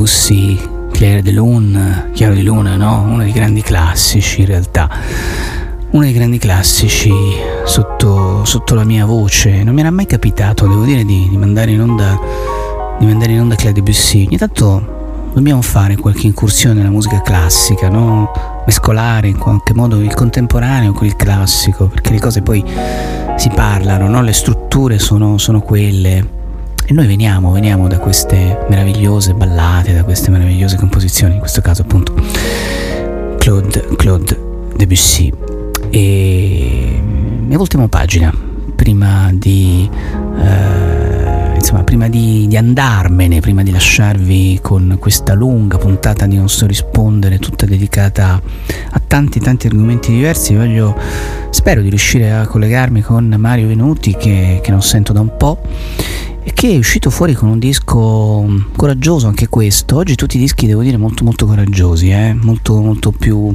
Debussy, 0.00 0.58
Claire 0.92 1.20
de 1.20 1.30
Lune, 1.30 2.08
Chiaro 2.14 2.32
di 2.32 2.42
Luna, 2.42 2.76
no? 2.76 3.02
Uno 3.02 3.22
dei 3.22 3.32
grandi 3.32 3.60
classici 3.60 4.40
in 4.40 4.46
realtà. 4.46 4.88
Uno 5.90 6.04
dei 6.04 6.14
grandi 6.14 6.38
classici 6.38 7.12
sotto, 7.66 8.42
sotto 8.46 8.74
la 8.74 8.84
mia 8.84 9.04
voce. 9.04 9.62
Non 9.62 9.74
mi 9.74 9.80
era 9.80 9.90
mai 9.90 10.06
capitato, 10.06 10.66
devo 10.66 10.84
dire, 10.84 11.04
di, 11.04 11.28
di 11.28 11.36
mandare 11.36 11.72
in 11.72 11.82
onda 11.82 12.18
di 12.98 13.04
mandare 13.04 13.32
in 13.32 13.40
onda 13.40 13.56
Claude 13.56 13.78
Debussy. 13.82 14.24
Ogni 14.24 14.38
tanto 14.38 15.30
dobbiamo 15.34 15.60
fare 15.60 15.96
qualche 15.96 16.26
incursione 16.26 16.76
nella 16.76 16.88
musica 16.88 17.20
classica, 17.20 17.90
no? 17.90 18.32
mescolare 18.64 19.28
in 19.28 19.36
qualche 19.36 19.74
modo 19.74 20.00
il 20.00 20.14
contemporaneo 20.14 20.92
con 20.92 21.06
il 21.06 21.14
classico, 21.14 21.88
perché 21.88 22.12
le 22.12 22.20
cose 22.20 22.40
poi 22.40 22.64
si 23.36 23.50
parlano, 23.54 24.08
no? 24.08 24.22
le 24.22 24.32
strutture 24.32 24.98
sono, 24.98 25.36
sono 25.36 25.60
quelle. 25.60 26.39
E 26.90 26.92
noi 26.92 27.06
veniamo, 27.06 27.52
veniamo 27.52 27.86
da 27.86 28.00
queste 28.00 28.66
meravigliose 28.68 29.32
ballate, 29.34 29.94
da 29.94 30.02
queste 30.02 30.32
meravigliose 30.32 30.74
composizioni, 30.74 31.34
in 31.34 31.38
questo 31.38 31.60
caso 31.60 31.82
appunto 31.82 32.12
Claude, 33.38 33.90
Claude 33.94 34.40
Debussy. 34.74 35.32
E 35.88 37.00
ultima 37.48 37.86
pagina, 37.86 38.34
prima 38.74 39.30
di... 39.32 39.88
Eh, 40.36 41.54
insomma, 41.54 41.84
prima 41.84 42.08
di, 42.08 42.48
di, 42.48 42.56
andarmene, 42.56 43.38
prima 43.38 43.62
di 43.62 43.70
lasciarvi 43.70 44.58
con 44.60 44.96
questa 44.98 45.34
lunga 45.34 45.78
puntata 45.78 46.26
di 46.26 46.34
Non 46.34 46.48
so 46.48 46.66
rispondere, 46.66 47.38
tutta 47.38 47.66
dedicata 47.66 48.42
a 48.90 49.00
tanti 49.06 49.38
tanti 49.38 49.68
argomenti 49.68 50.10
diversi, 50.10 50.56
voglio, 50.56 50.98
spero 51.50 51.82
di 51.82 51.88
riuscire 51.88 52.32
a 52.32 52.48
collegarmi 52.48 53.00
con 53.00 53.32
Mario 53.38 53.68
Venuti 53.68 54.16
che, 54.16 54.58
che 54.60 54.70
non 54.72 54.82
sento 54.82 55.12
da 55.12 55.20
un 55.20 55.36
po' 55.36 55.60
e 55.96 56.09
che 56.60 56.74
è 56.74 56.76
uscito 56.76 57.08
fuori 57.08 57.32
con 57.32 57.48
un 57.48 57.58
disco 57.58 58.66
coraggioso 58.76 59.26
anche 59.26 59.48
questo. 59.48 59.96
Oggi 59.96 60.14
tutti 60.14 60.36
i 60.36 60.40
dischi 60.40 60.66
devo 60.66 60.82
dire 60.82 60.98
molto 60.98 61.24
molto 61.24 61.46
coraggiosi, 61.46 62.10
eh? 62.10 62.34
molto 62.34 62.78
molto 62.82 63.12
più 63.12 63.50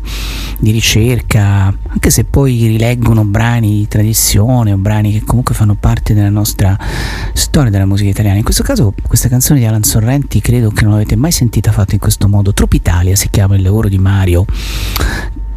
di 0.57 0.71
ricerca, 0.71 1.71
anche 1.87 2.09
se 2.09 2.23
poi 2.23 2.65
rileggono 2.65 3.23
brani 3.23 3.77
di 3.77 3.87
tradizione 3.87 4.71
o 4.73 4.77
brani 4.77 5.11
che 5.11 5.23
comunque 5.23 5.53
fanno 5.53 5.75
parte 5.75 6.15
della 6.15 6.31
nostra 6.31 6.75
storia 7.33 7.69
della 7.69 7.85
musica 7.85 8.09
italiana. 8.09 8.39
In 8.39 8.43
questo 8.43 8.63
caso 8.63 8.91
questa 9.03 9.29
canzone 9.29 9.59
di 9.59 9.67
Alan 9.67 9.83
Sorrenti 9.83 10.41
credo 10.41 10.71
che 10.71 10.81
non 10.81 10.93
l'avete 10.93 11.15
mai 11.15 11.31
sentita 11.31 11.71
fatta 11.71 11.93
in 11.93 11.99
questo 11.99 12.27
modo. 12.27 12.53
Tropitalia 12.53 13.15
si 13.15 13.29
chiama 13.29 13.55
il 13.55 13.61
lavoro 13.61 13.87
di 13.87 13.99
Mario 13.99 14.47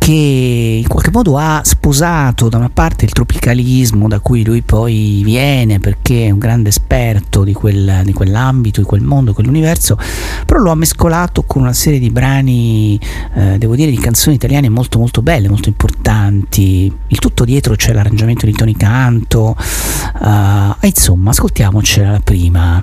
che 0.08 0.80
in 0.80 0.88
qualche 0.88 1.10
modo 1.10 1.36
ha 1.36 1.60
sposato 1.62 2.48
da 2.48 2.56
una 2.56 2.70
parte 2.70 3.04
il 3.04 3.12
tropicalismo 3.12 4.08
da 4.08 4.20
cui 4.20 4.42
lui 4.42 4.62
poi 4.62 5.20
viene 5.22 5.80
perché 5.80 6.24
è 6.24 6.30
un 6.30 6.38
grande 6.38 6.70
esperto 6.70 7.44
di, 7.44 7.52
quel, 7.52 8.00
di 8.04 8.14
quell'ambito, 8.14 8.80
di 8.80 8.86
quel 8.86 9.02
mondo, 9.02 9.34
quell'universo, 9.34 9.98
però 10.46 10.60
lo 10.60 10.70
ha 10.70 10.74
mescolato 10.76 11.42
con 11.42 11.60
una 11.60 11.74
serie 11.74 11.98
di 11.98 12.08
brani, 12.08 12.98
eh, 13.34 13.58
devo 13.58 13.76
dire, 13.76 13.90
di 13.90 13.98
canzoni 13.98 14.36
italiane 14.36 14.70
molto 14.70 14.98
molto 14.98 15.20
belle, 15.20 15.46
molto 15.50 15.68
importanti. 15.68 16.90
Il 17.08 17.18
tutto 17.18 17.44
dietro 17.44 17.74
c'è 17.74 17.92
l'arrangiamento 17.92 18.46
di 18.46 18.52
Tony 18.52 18.76
Canto, 18.76 19.54
uh, 19.58 20.86
insomma, 20.86 21.30
ascoltiamocela 21.32 22.12
la 22.12 22.20
prima, 22.20 22.82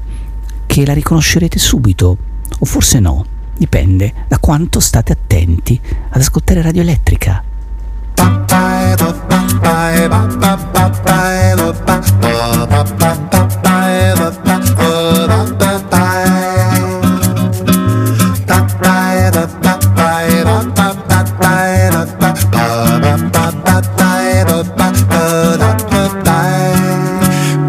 che 0.67 0.85
la 0.85 0.93
riconoscerete 0.93 1.57
subito, 1.57 2.17
o 2.59 2.65
forse 2.65 2.99
no 2.99 3.25
dipende 3.57 4.13
da 4.27 4.37
quanto 4.39 4.79
state 4.79 5.13
attenti 5.13 5.79
ad 6.09 6.21
ascoltare 6.21 6.61
Radio 6.61 6.81
Elettrica. 6.81 7.43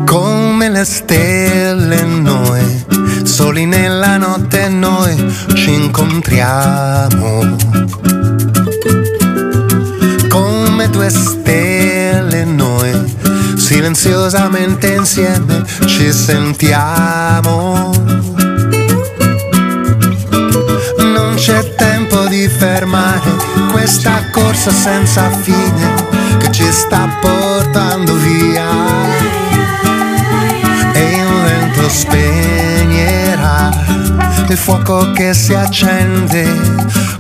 Come 0.05 0.69
le 0.69 0.85
stelle 0.85 2.03
noi, 2.03 2.85
soli 3.25 3.67
nella 3.67 3.96
ci 5.67 5.73
incontriamo. 5.73 7.57
Come 10.29 10.89
due 10.91 11.11
stelle 11.11 12.45
noi, 12.45 13.17
silenziosamente 13.57 14.95
insieme 14.95 15.65
ci 15.87 16.13
sentiamo. 16.13 17.91
Non 20.99 21.35
c'è 21.35 21.75
tempo 21.75 22.27
di 22.27 22.49
fermare 22.49 23.29
questa 23.73 24.23
corsa 24.31 24.71
senza 24.71 25.29
fine 25.31 25.95
che 26.39 26.53
ci 26.53 26.71
sta 26.71 27.09
portando 27.21 28.15
via. 28.15 28.69
E 30.93 31.11
il 31.11 31.27
vento 31.45 31.89
spegnerà 31.89 33.86
il 34.53 34.59
fuoco 34.59 35.11
che 35.13 35.35
si 35.35 35.55
accende 35.55 36.47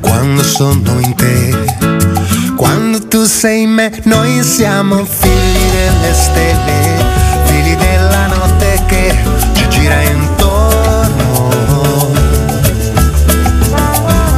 quando 0.01 0.43
sono 0.43 0.99
in 1.01 1.15
te. 1.15 1.75
Quando 2.57 3.07
tu 3.09 3.25
sei 3.25 3.63
in 3.63 3.71
me, 3.71 3.91
noi 4.05 4.43
siamo 4.43 5.05
figli 5.05 5.71
delle 5.73 6.15
stelle, 6.15 7.05
figli 7.45 7.75
della 7.77 8.27
notte 8.27 8.81
che 8.87 9.15
ci 9.55 9.69
gira 9.69 10.03
intorno. 10.03 11.51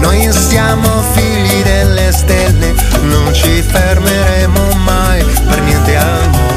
Noi 0.00 0.33
siamo 0.33 1.02
figli 1.12 1.62
delle 1.62 2.10
stelle, 2.12 2.75
non 3.02 3.33
ci 3.34 3.62
fermeremo 3.62 4.73
mai 4.84 5.23
per 5.49 5.60
niente 5.62 5.97
al 5.97 6.47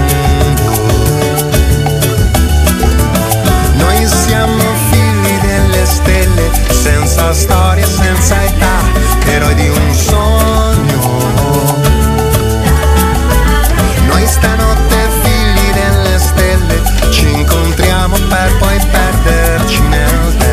sogno. 9.94 11.00
Noi 14.08 14.26
stanotte 14.28 15.10
figli 15.22 15.72
delle 15.74 16.20
stelle, 16.20 16.82
ci 17.12 17.32
incontriamo 17.32 18.18
per 18.30 18.58
poi 18.60 18.80
perderci 18.92 19.82
nel 19.88 20.36
tempo. 20.38 20.50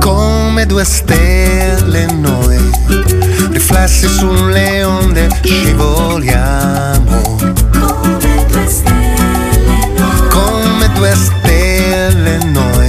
Come 0.00 0.66
due 0.66 0.84
stelle 0.84 1.33
riflessi 3.84 4.08
sulle 4.08 4.82
onde, 4.82 5.28
scivoliamo. 5.42 7.36
Come 10.30 10.92
due 10.94 11.14
stelle 11.14 12.38
noi, 12.44 12.88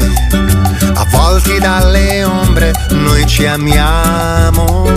avvolti 0.93 1.59
dalle 1.59 2.23
ombre, 2.23 2.71
noi 2.91 3.25
ci 3.27 3.45
amiamo. 3.45 4.87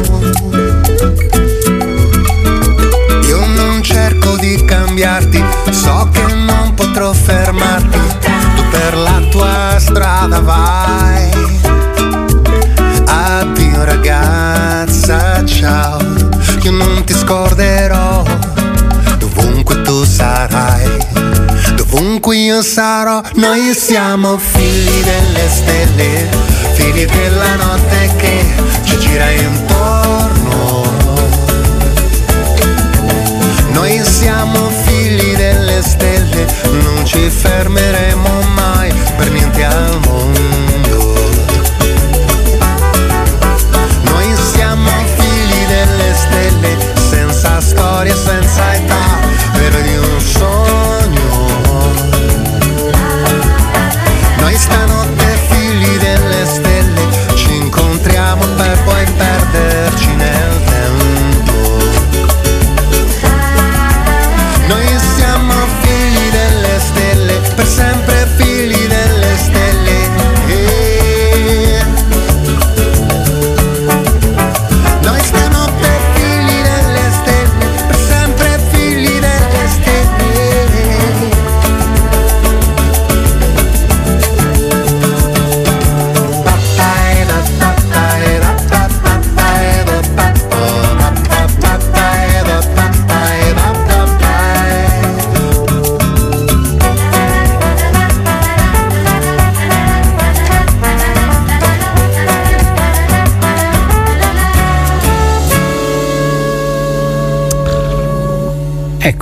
Io 3.27 3.47
non 3.47 3.83
cerco 3.83 4.37
di 4.37 4.65
cambiarti, 4.65 5.45
so 5.71 6.09
che 6.13 6.33
non 6.33 6.75
potrò 6.75 7.13
fermarti, 7.13 7.99
tu 8.55 8.63
per 8.71 8.97
la 8.97 9.21
tua 9.31 9.77
strada 9.79 10.39
vai. 10.41 11.78
Ciao, 15.59 15.99
io 16.63 16.71
non 16.71 17.03
ti 17.05 17.13
scorderò, 17.13 18.23
dovunque 19.19 19.83
tu 19.83 20.05
sarai, 20.05 20.87
dovunque 21.75 22.37
io 22.37 22.63
sarò, 22.63 23.21
noi 23.35 23.75
siamo 23.75 24.39
figli 24.39 25.03
delle 25.03 25.49
stelle, 25.49 26.29
figli 26.75 27.05
della 27.07 27.57
notte 27.57 28.11
che 28.19 28.45
ci 28.85 28.99
gira 28.99 29.31
intorno. 29.31 30.87
Noi 33.73 34.01
siamo 34.05 34.71
figli 34.85 35.35
delle 35.35 35.83
stelle, 35.83 36.47
non 36.85 37.05
ci 37.05 37.29
fermeremo 37.29 38.43
mai 38.55 38.93
per 39.17 39.29
niente 39.33 39.65
al 39.65 39.99
mondo. 40.05 40.68
Senza 47.99 48.15
storia, 48.15 48.48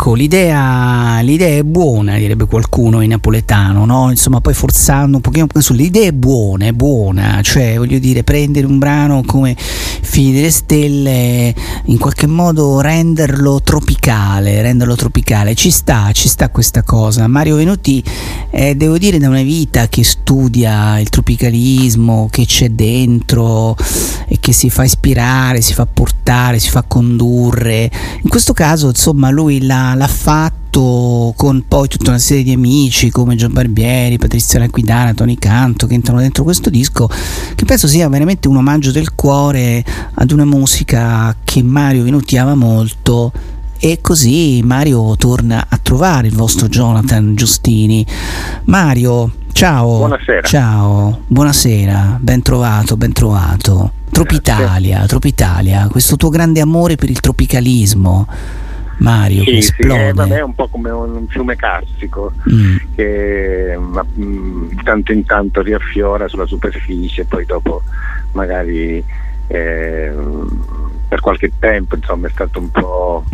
ecco, 0.07 0.15
l'idea, 0.15 1.19
l'idea 1.21 1.59
è 1.59 1.63
buona, 1.65 2.17
direbbe 2.17 2.47
qualcuno 2.47 3.01
in 3.01 3.11
napoletano, 3.11 3.85
no? 3.85 4.11
Insomma, 4.11 4.41
poi 4.41 4.55
forzando 4.55 5.17
un 5.17 5.23
pochino 5.23 5.47
l'idea 5.73 6.07
è 6.07 6.13
buona, 6.13 6.67
è 6.67 6.73
buona, 6.73 7.41
cioè 7.43 7.77
voglio 7.77 7.99
dire, 7.99 8.23
prendere 8.23 8.67
un 8.67 8.79
brano 8.79 9.25
come 9.27 9.57
Figli 10.17 10.33
delle 10.33 10.51
Stelle, 10.51 11.55
in 11.85 11.99
qualche 11.99 12.27
modo 12.27 12.81
renderlo 12.81 13.61
tropicale, 13.61 14.63
renderlo 14.63 14.97
tropicale, 14.97 15.55
ci 15.55 15.71
sta, 15.71 16.11
ci 16.13 16.27
sta 16.27 16.49
questa 16.49 16.83
cosa. 16.83 17.27
Mario 17.27 17.57
Venuti, 17.57 18.03
eh, 18.49 18.75
devo 18.77 18.97
dire, 18.97 19.19
da 19.19 19.29
una 19.29 19.43
vita 19.43 19.89
che 19.89 20.03
studia 20.05 20.99
il 20.99 21.11
tropicalismo, 21.11 22.29
che 22.31 22.47
c'è 22.47 22.71
dentro 22.71 23.77
e 24.27 24.39
che 24.41 24.55
si 24.55 24.71
fa 24.71 24.85
ispirare, 24.85 25.61
si 25.61 25.75
fa 25.75 25.85
portare, 25.85 26.61
si 26.61 26.71
fa 26.71 26.83
condurre. 26.83 27.91
In 28.23 28.31
questo 28.31 28.55
caso, 28.55 28.89
insomma, 28.89 29.29
lui 29.29 29.67
l'ha, 29.67 29.93
l'ha 29.95 30.09
fatto 30.09 30.66
con 30.81 31.65
poi 31.67 31.89
tutta 31.89 32.11
una 32.11 32.19
serie 32.19 32.43
di 32.43 32.53
amici 32.53 33.11
come 33.11 33.35
Gian 33.35 33.53
Barbieri, 33.53 34.19
Patrizia 34.19 34.63
Aquidana, 34.63 35.15
Tony 35.15 35.37
Canto 35.37 35.87
che 35.87 35.95
entrano 35.95 36.21
dentro 36.21 36.45
questo 36.45 36.69
disco 36.69 37.09
che 37.55 37.65
penso 37.65 37.87
sia 37.87 38.09
veramente 38.09 38.47
un 38.47 38.57
omaggio 38.57 38.91
del 38.91 39.15
cuore 39.15 39.83
ad 40.15 40.33
una 40.33 40.45
musica 40.45 41.35
che 41.45 41.63
Mario 41.63 42.03
Venuti 42.03 42.37
ama 42.37 42.55
molto 42.55 43.33
e 43.79 44.01
così 44.03 44.61
Mario 44.65 45.17
torna 45.17 45.67
a 45.69 45.79
trovare 45.79 46.27
il 46.27 46.35
vostro 46.35 46.69
Jonathan 46.69 47.35
Giustini. 47.35 48.05
Mario, 48.65 49.33
ciao. 49.53 49.99
Buonasera. 49.99 50.47
Ciao, 50.47 51.21
buonasera, 51.27 52.19
ben 52.21 52.43
trovato, 52.43 52.97
ben 52.97 53.13
trovato. 53.13 53.93
Tropitalia, 54.11 55.05
Tropitalia, 55.07 55.89
questo 55.91 56.17
tuo 56.17 56.31
grande 56.31 56.61
amore 56.61 56.97
per 56.97 57.11
il 57.11 57.21
tropicalismo. 57.21 58.27
Mario, 58.99 59.43
che 59.45 59.51
Sì, 59.51 59.63
sì, 59.63 59.69
esplode. 59.81 60.09
eh, 60.09 60.13
vabbè, 60.13 60.37
è 60.37 60.43
un 60.43 60.55
po' 60.55 60.69
come 60.69 60.91
un, 60.91 61.27
fiume 61.29 61.57
carsico 61.57 62.33
Mm. 62.51 62.77
che 62.95 63.77
ma, 63.79 64.05
mm, 64.19 64.69
di 64.69 64.81
tanto 64.83 65.13
in 65.13 65.25
tanto 65.25 65.61
riaffiora 65.63 66.29
sulla 66.29 66.47
superficie 66.47 67.23
e 67.23 67.25
poi 67.27 67.45
dopo 67.45 67.83
magari 68.33 69.05
eh, 69.49 70.13
per 71.09 71.21
qualche 71.21 71.53
tempo 71.59 71.95
insomma, 71.97 72.27
è 72.27 72.31
stato 72.31 72.59
un 72.59 72.71
po' 72.71 73.25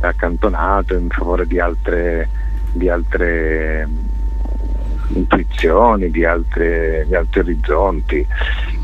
accantonato 0.00 0.94
in 0.94 1.08
favore 1.08 1.46
di 1.46 1.60
altre, 1.60 2.28
di 2.72 2.88
altre 2.88 3.86
mm, 3.86 5.16
intuizioni, 5.16 6.10
di, 6.10 6.24
altre- 6.24 7.04
di 7.06 7.14
altri 7.14 7.40
orizzonti. 7.40 8.26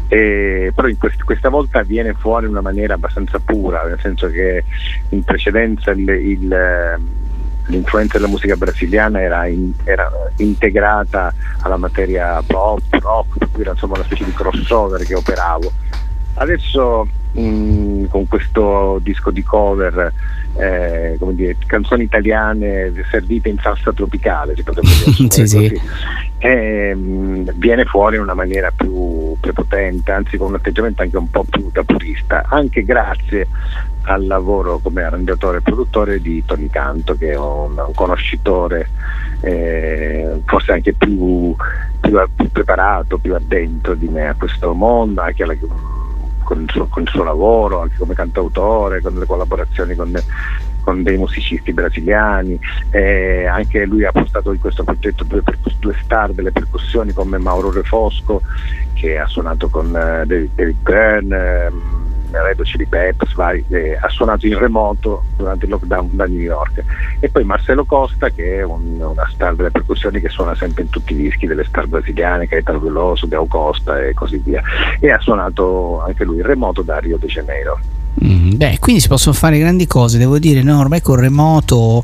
E, 0.08 0.72
però 0.74 0.88
quest- 0.98 1.22
questa 1.22 1.50
volta 1.50 1.82
viene 1.82 2.14
fuori 2.14 2.46
in 2.46 2.52
una 2.52 2.62
maniera 2.62 2.94
abbastanza 2.94 3.38
pura, 3.38 3.82
nel 3.84 3.98
senso 4.00 4.28
che 4.30 4.64
in 5.10 5.22
precedenza 5.22 5.90
il- 5.90 6.08
il, 6.08 6.52
eh, 6.52 6.98
l'influenza 7.66 8.16
della 8.16 8.30
musica 8.30 8.56
brasiliana 8.56 9.20
era, 9.20 9.46
in- 9.46 9.72
era 9.84 10.10
integrata 10.36 11.32
alla 11.60 11.76
materia 11.76 12.42
pop, 12.46 12.82
rock, 12.90 13.46
per 13.50 13.60
era 13.60 13.70
insomma 13.72 13.94
una 13.96 14.04
specie 14.04 14.24
di 14.24 14.32
crossover 14.32 15.04
che 15.04 15.14
operavo. 15.14 15.70
Adesso 16.34 17.06
mh, 17.32 18.06
con 18.06 18.26
questo 18.28 18.98
disco 19.02 19.30
di 19.30 19.42
cover, 19.42 20.12
eh, 20.56 21.16
come 21.18 21.34
dire, 21.34 21.56
canzoni 21.66 22.04
italiane 22.04 22.92
servite 23.10 23.48
in 23.48 23.58
salsa 23.58 23.92
tropicale, 23.92 24.54
si 24.54 24.62
potrebbe 24.62 24.88
dire. 24.88 25.28
Sì, 25.28 25.46
sì. 25.46 25.56
così, 25.56 25.80
ehm, 26.38 27.52
viene 27.54 27.84
fuori 27.84 28.16
in 28.16 28.22
una 28.22 28.34
maniera 28.34 28.70
più 28.74 29.36
prepotente, 29.40 30.12
anzi 30.12 30.36
con 30.36 30.48
un 30.48 30.54
atteggiamento 30.54 31.02
anche 31.02 31.16
un 31.16 31.30
po' 31.30 31.44
più 31.48 31.70
da 31.72 31.82
purista, 31.82 32.44
anche 32.48 32.84
grazie 32.84 33.46
al 34.02 34.26
lavoro 34.26 34.78
come 34.78 35.02
arrangiatore 35.02 35.58
e 35.58 35.60
produttore 35.60 36.20
di 36.20 36.42
Tony 36.46 36.68
Canto, 36.70 37.16
che 37.16 37.32
è 37.32 37.36
un, 37.36 37.72
un 37.76 37.92
conoscitore 37.94 38.88
eh, 39.40 40.40
forse 40.46 40.72
anche 40.72 40.94
più, 40.94 41.54
più, 42.00 42.18
più 42.34 42.50
preparato, 42.50 43.18
più 43.18 43.34
addentro 43.34 43.94
di 43.94 44.08
me 44.08 44.28
a 44.28 44.34
questo 44.34 44.72
mondo, 44.72 45.20
anche 45.20 45.42
alla- 45.42 45.54
con, 46.48 46.62
il 46.62 46.70
suo, 46.70 46.86
con 46.86 47.02
il 47.02 47.08
suo 47.08 47.24
lavoro, 47.24 47.82
anche 47.82 47.96
come 47.98 48.14
cantautore, 48.14 49.02
con 49.02 49.12
le 49.12 49.26
collaborazioni 49.26 49.94
con, 49.94 50.18
con 50.80 51.02
dei 51.02 51.18
musicisti 51.18 51.74
brasiliani. 51.74 52.58
Eh, 52.90 53.44
anche 53.44 53.84
lui 53.84 54.06
ha 54.06 54.12
portato 54.12 54.50
in 54.52 54.58
questo 54.58 54.82
progetto 54.82 55.24
due, 55.24 55.42
due 55.78 55.94
star 56.02 56.32
delle 56.32 56.50
percussioni 56.50 57.12
come 57.12 57.36
Mauro 57.36 57.70
Refosco, 57.70 58.40
che 58.94 59.18
ha 59.18 59.26
suonato 59.26 59.68
con 59.68 59.88
eh, 59.88 60.24
David, 60.24 60.50
David 60.54 60.76
Byrne. 60.80 61.66
ehm, 61.66 62.07
Redo 62.30 62.62
Chili 62.62 62.86
Peppers, 62.86 63.34
vari, 63.34 63.64
eh, 63.68 63.96
ha 64.00 64.08
suonato 64.08 64.46
in 64.46 64.58
remoto 64.58 65.24
durante 65.36 65.64
il 65.64 65.70
lockdown 65.70 66.10
da 66.12 66.26
New 66.26 66.38
York 66.40 66.84
e 67.20 67.28
poi 67.28 67.44
Marcelo 67.44 67.84
Costa 67.84 68.30
che 68.30 68.58
è 68.58 68.62
un- 68.62 69.00
una 69.00 69.28
star 69.32 69.54
delle 69.54 69.70
percussioni 69.70 70.20
che 70.20 70.28
suona 70.28 70.54
sempre 70.54 70.82
in 70.82 70.90
tutti 70.90 71.12
i 71.12 71.16
dischi 71.16 71.46
delle 71.46 71.64
star 71.64 71.86
brasiliane, 71.86 72.46
Caetano 72.48 72.80
Veloso, 72.80 73.26
Gao 73.28 73.46
Costa 73.46 74.00
e 74.00 74.14
così 74.14 74.40
via 74.44 74.62
e 75.00 75.10
ha 75.10 75.18
suonato 75.20 76.02
anche 76.02 76.24
lui 76.24 76.36
in 76.38 76.44
remoto 76.44 76.82
da 76.82 76.98
Rio 76.98 77.16
de 77.18 77.26
Janeiro. 77.26 77.78
Mm, 78.24 78.56
beh, 78.56 78.78
quindi 78.80 79.00
si 79.00 79.06
possono 79.06 79.34
fare 79.34 79.58
grandi 79.60 79.86
cose, 79.86 80.18
devo 80.18 80.40
dire, 80.40 80.62
no? 80.62 80.80
Ormai 80.80 81.00
col 81.00 81.18
remoto, 81.18 82.02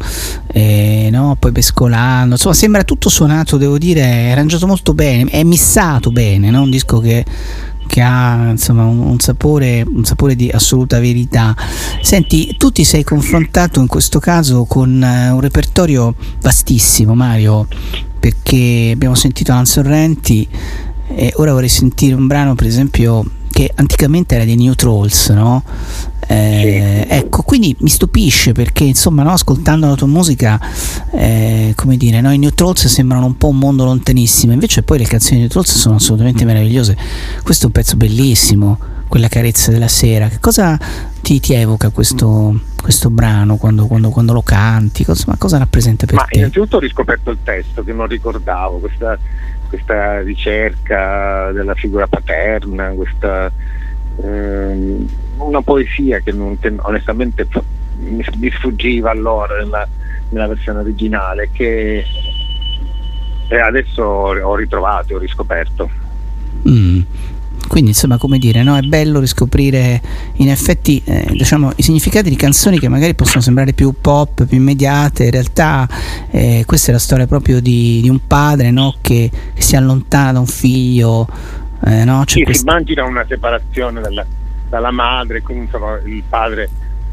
eh, 0.53 1.09
no? 1.11 1.37
poi 1.39 1.51
mescolando, 1.51 2.35
insomma, 2.35 2.55
sembra 2.55 2.85
tutto 2.85 3.09
suonato, 3.09 3.57
devo 3.57 3.79
dire, 3.79 4.01
è 4.03 4.31
arrangiato 4.31 4.67
molto 4.69 4.95
bene, 4.95 5.29
è 5.31 5.43
missato 5.43 6.13
bene, 6.13 6.51
no? 6.51 6.63
Un 6.63 6.71
disco 6.71 7.01
che, 7.01 7.25
che 7.95 8.01
ha 8.01 8.49
insomma 8.51 8.83
un, 8.87 8.99
un 8.99 9.21
sapore, 9.21 9.87
un 9.89 10.05
sapore 10.05 10.35
di 10.35 10.51
assoluta 10.53 10.99
verità. 10.99 11.55
Senti, 12.03 12.57
tu 12.59 12.73
ti 12.73 12.83
sei 12.83 13.05
confrontato 13.05 13.79
in 13.79 13.87
questo 13.87 14.19
caso 14.19 14.65
con 14.65 15.01
eh, 15.01 15.31
un 15.31 15.39
repertorio 15.39 16.13
vastissimo, 16.41 17.15
Mario, 17.15 17.69
perché 18.19 18.91
abbiamo 18.93 19.15
sentito 19.15 19.53
Alan 19.53 19.67
Sorrenti 19.67 20.49
e 21.07 21.33
ora 21.37 21.53
vorrei 21.53 21.69
sentire 21.69 22.17
un 22.17 22.27
brano, 22.27 22.57
per 22.57 22.67
esempio, 22.67 23.25
che 23.55 23.71
anticamente 23.77 24.35
era 24.35 24.45
dei 24.45 24.57
New 24.57 24.75
Trolls, 24.75 25.29
no? 25.29 25.63
Eh, 26.27 27.07
Ecco, 27.09 27.43
quindi 27.43 27.77
mi 27.81 27.89
stupisce 27.89 28.51
perché 28.51 28.83
insomma, 28.83 29.23
no, 29.23 29.31
ascoltando 29.31 29.87
la 29.87 29.95
tua 29.95 30.09
musica, 30.09 30.61
eh, 31.13 31.73
come 31.77 31.97
dire, 31.97 32.21
no, 32.21 32.33
i 32.33 32.39
New 32.39 32.51
Trolls 32.51 32.89
sembrano 32.89 33.27
un 33.27 33.39
po' 33.39 33.47
un 33.49 33.59
mondo 33.59 33.85
lontanissimo, 33.85 34.53
invece 34.53 34.83
poi 34.83 34.99
le 34.99 35.05
canzoni 35.05 35.35
di 35.37 35.41
New 35.43 35.49
Trolls 35.49 35.73
sono 35.77 35.95
assolutamente 35.95 36.45
meravigliose. 36.45 36.97
Questo 37.45 37.65
è 37.65 37.67
un 37.67 37.73
pezzo 37.73 37.97
bellissimo, 37.97 38.77
quella 39.07 39.29
carezza 39.29 39.71
della 39.71 39.87
sera. 39.87 40.27
Che 40.27 40.41
cosa 40.41 40.77
ti, 41.23 41.39
ti 41.39 41.53
evoca 41.53 41.91
questo, 41.91 42.59
questo 42.83 43.09
brano 43.09 43.55
quando, 43.57 43.87
quando- 43.87 44.11
quando 44.11 44.33
lo 44.33 44.43
canti? 44.43 45.05
Cosa, 45.05 45.25
ma 45.29 45.37
cosa 45.39 45.59
rappresenta 45.59 46.07
per 46.07 46.17
Ma 46.17 46.25
te? 46.25 46.39
innanzitutto 46.39 46.79
ho 46.79 46.81
riscoperto 46.81 47.31
il 47.31 47.39
testo 47.45 47.85
che 47.85 47.93
non 47.93 48.09
ricordavo, 48.09 48.79
questa, 48.79 49.17
questa 49.69 50.21
ricerca 50.21 51.51
della 51.53 51.75
figura 51.75 52.07
paterna, 52.07 52.91
questa 52.91 53.53
ehm, 54.23 55.09
una 55.39 55.63
poesia 55.63 56.21
che, 56.21 56.33
non- 56.33 56.59
che 56.59 56.75
onestamente 56.81 57.49
mi, 57.99 58.25
mi 58.39 58.51
sfuggiva 58.51 59.11
allora 59.11 59.57
nella, 59.59 59.89
nella 60.29 60.47
versione 60.47 60.81
originale 60.81 61.51
che 61.53 62.05
e 63.47 63.59
adesso 63.59 64.03
ho 64.03 64.55
ritrovato, 64.57 65.15
ho 65.15 65.19
riscoperto. 65.19 65.91
Mm. 66.69 67.01
Quindi 67.75 67.91
insomma 67.91 68.19
come 68.19 68.39
dire, 68.39 68.63
no? 68.63 68.77
è 68.77 68.83
bello 68.83 69.19
riscoprire 69.19 70.01
in 70.35 70.49
effetti 70.49 71.03
eh, 71.05 71.27
diciamo, 71.33 71.73
i 71.75 71.83
significati 71.83 72.29
di 72.31 72.37
canzoni 72.37 72.79
che 72.79 72.87
magari 72.89 73.17
possono 73.17 73.41
sembrare 73.43 73.73
più 73.73 73.93
pop, 74.01 74.47
più 74.47 74.59
immediate, 74.59 75.25
in 75.25 75.33
realtà 75.33 75.89
eh, 76.31 76.63
questa 76.67 76.91
è 76.91 76.93
la 76.93 77.01
storia 77.01 77.27
proprio 77.27 77.61
di, 77.61 77.99
di 78.01 78.09
un 78.09 78.29
padre 78.29 78.71
no? 78.71 78.95
che, 79.01 79.29
che 79.53 79.61
si 79.61 79.75
allontana 79.75 80.35
da 80.35 80.39
un 80.39 80.47
figlio, 80.47 81.27
eh, 81.85 82.05
no? 82.05 82.23
C'è 82.25 82.35
Sì, 82.39 82.43
quest- 82.45 82.61
si 82.61 82.69
immagina 82.69 83.05
una 83.07 83.25
separazione 83.27 84.01
dalla, 84.01 84.25
dalla 84.69 84.93
madre, 84.93 85.43
quindi 85.43 85.65
insomma, 85.65 85.99
il 86.05 86.23
padre 86.29 86.71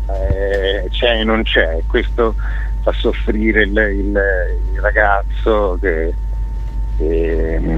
eh, 0.09 0.89
c'è 0.91 1.21
e 1.21 1.23
non 1.23 1.41
c'è, 1.41 1.81
questo 1.87 2.35
fa 2.83 2.91
soffrire 2.91 3.63
il, 3.63 3.71
il- 3.71 4.21
il 4.75 4.79
ragazzo 4.79 5.79
che, 5.81 6.13
che- 7.01 7.77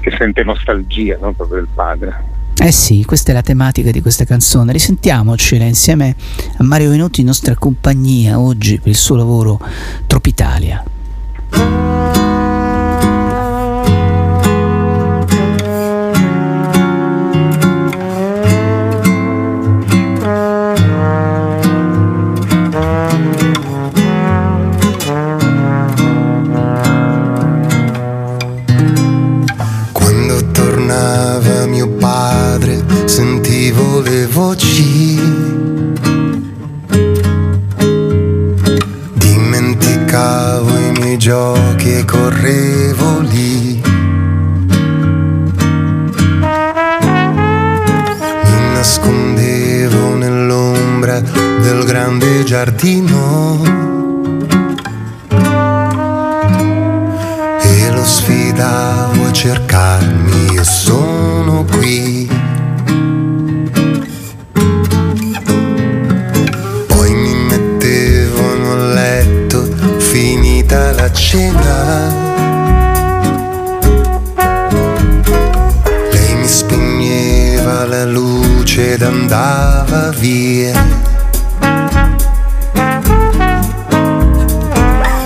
che 0.00 0.14
sente 0.16 0.42
nostalgia 0.42 1.16
no, 1.20 1.32
proprio 1.32 1.58
del 1.58 1.68
padre. 1.72 2.30
Eh 2.60 2.72
sì, 2.72 3.04
questa 3.04 3.32
è 3.32 3.34
la 3.34 3.42
tematica 3.42 3.90
di 3.90 4.00
questa 4.00 4.24
canzone. 4.24 4.72
Risentiamocela 4.72 5.64
insieme 5.64 6.14
a 6.58 6.62
Mario 6.62 6.90
Venuti 6.90 7.20
in 7.20 7.26
nostra 7.26 7.54
compagnia 7.56 8.38
oggi 8.38 8.78
per 8.78 8.88
il 8.88 8.96
suo 8.96 9.16
lavoro 9.16 9.58
Tropitalia. 10.06 10.82
Voci 34.32 35.12
i 41.12 41.18
giochi 41.18 41.96
e 41.98 42.04
correvo 42.06 43.18
lì. 43.20 43.82
Mi 48.44 48.72
nascondevo 48.72 50.14
nell'ombra 50.14 51.20
del 51.20 51.84
grande 51.84 52.44
giardino. 52.44 53.60
E 57.60 57.90
lo 57.90 58.04
sfidavo 58.04 59.26
a 59.26 59.32
cercarmi, 59.32 60.52
io 60.54 60.64
sono 60.64 61.64
qui. 61.64 62.31
Cena. 71.12 72.10
Lei 76.10 76.34
mi 76.34 76.46
spegneva 76.48 77.86
la 77.86 78.04
luce 78.04 78.94
ed 78.94 79.02
andava 79.02 80.10
via. 80.10 80.72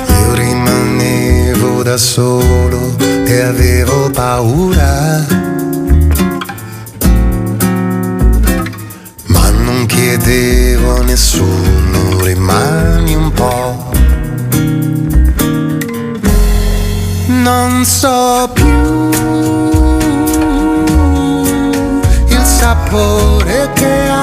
Io 0.09 0.35
rimanevo 0.35 1.83
da 1.83 1.97
solo 1.97 2.95
e 3.25 3.41
avevo 3.41 4.11
paura. 4.11 5.25
Ma 9.27 9.51
non 9.51 9.87
chiedevo 9.87 10.97
a 10.97 11.03
nessuno, 11.03 12.23
rimani 12.23 13.15
un 13.15 13.33
po'. 13.33 13.86
Non 17.47 17.85
so 17.85 18.51
più 18.53 19.09
il 22.27 22.45
sapore 22.45 23.71
che 23.73 24.09
ha 24.09 24.16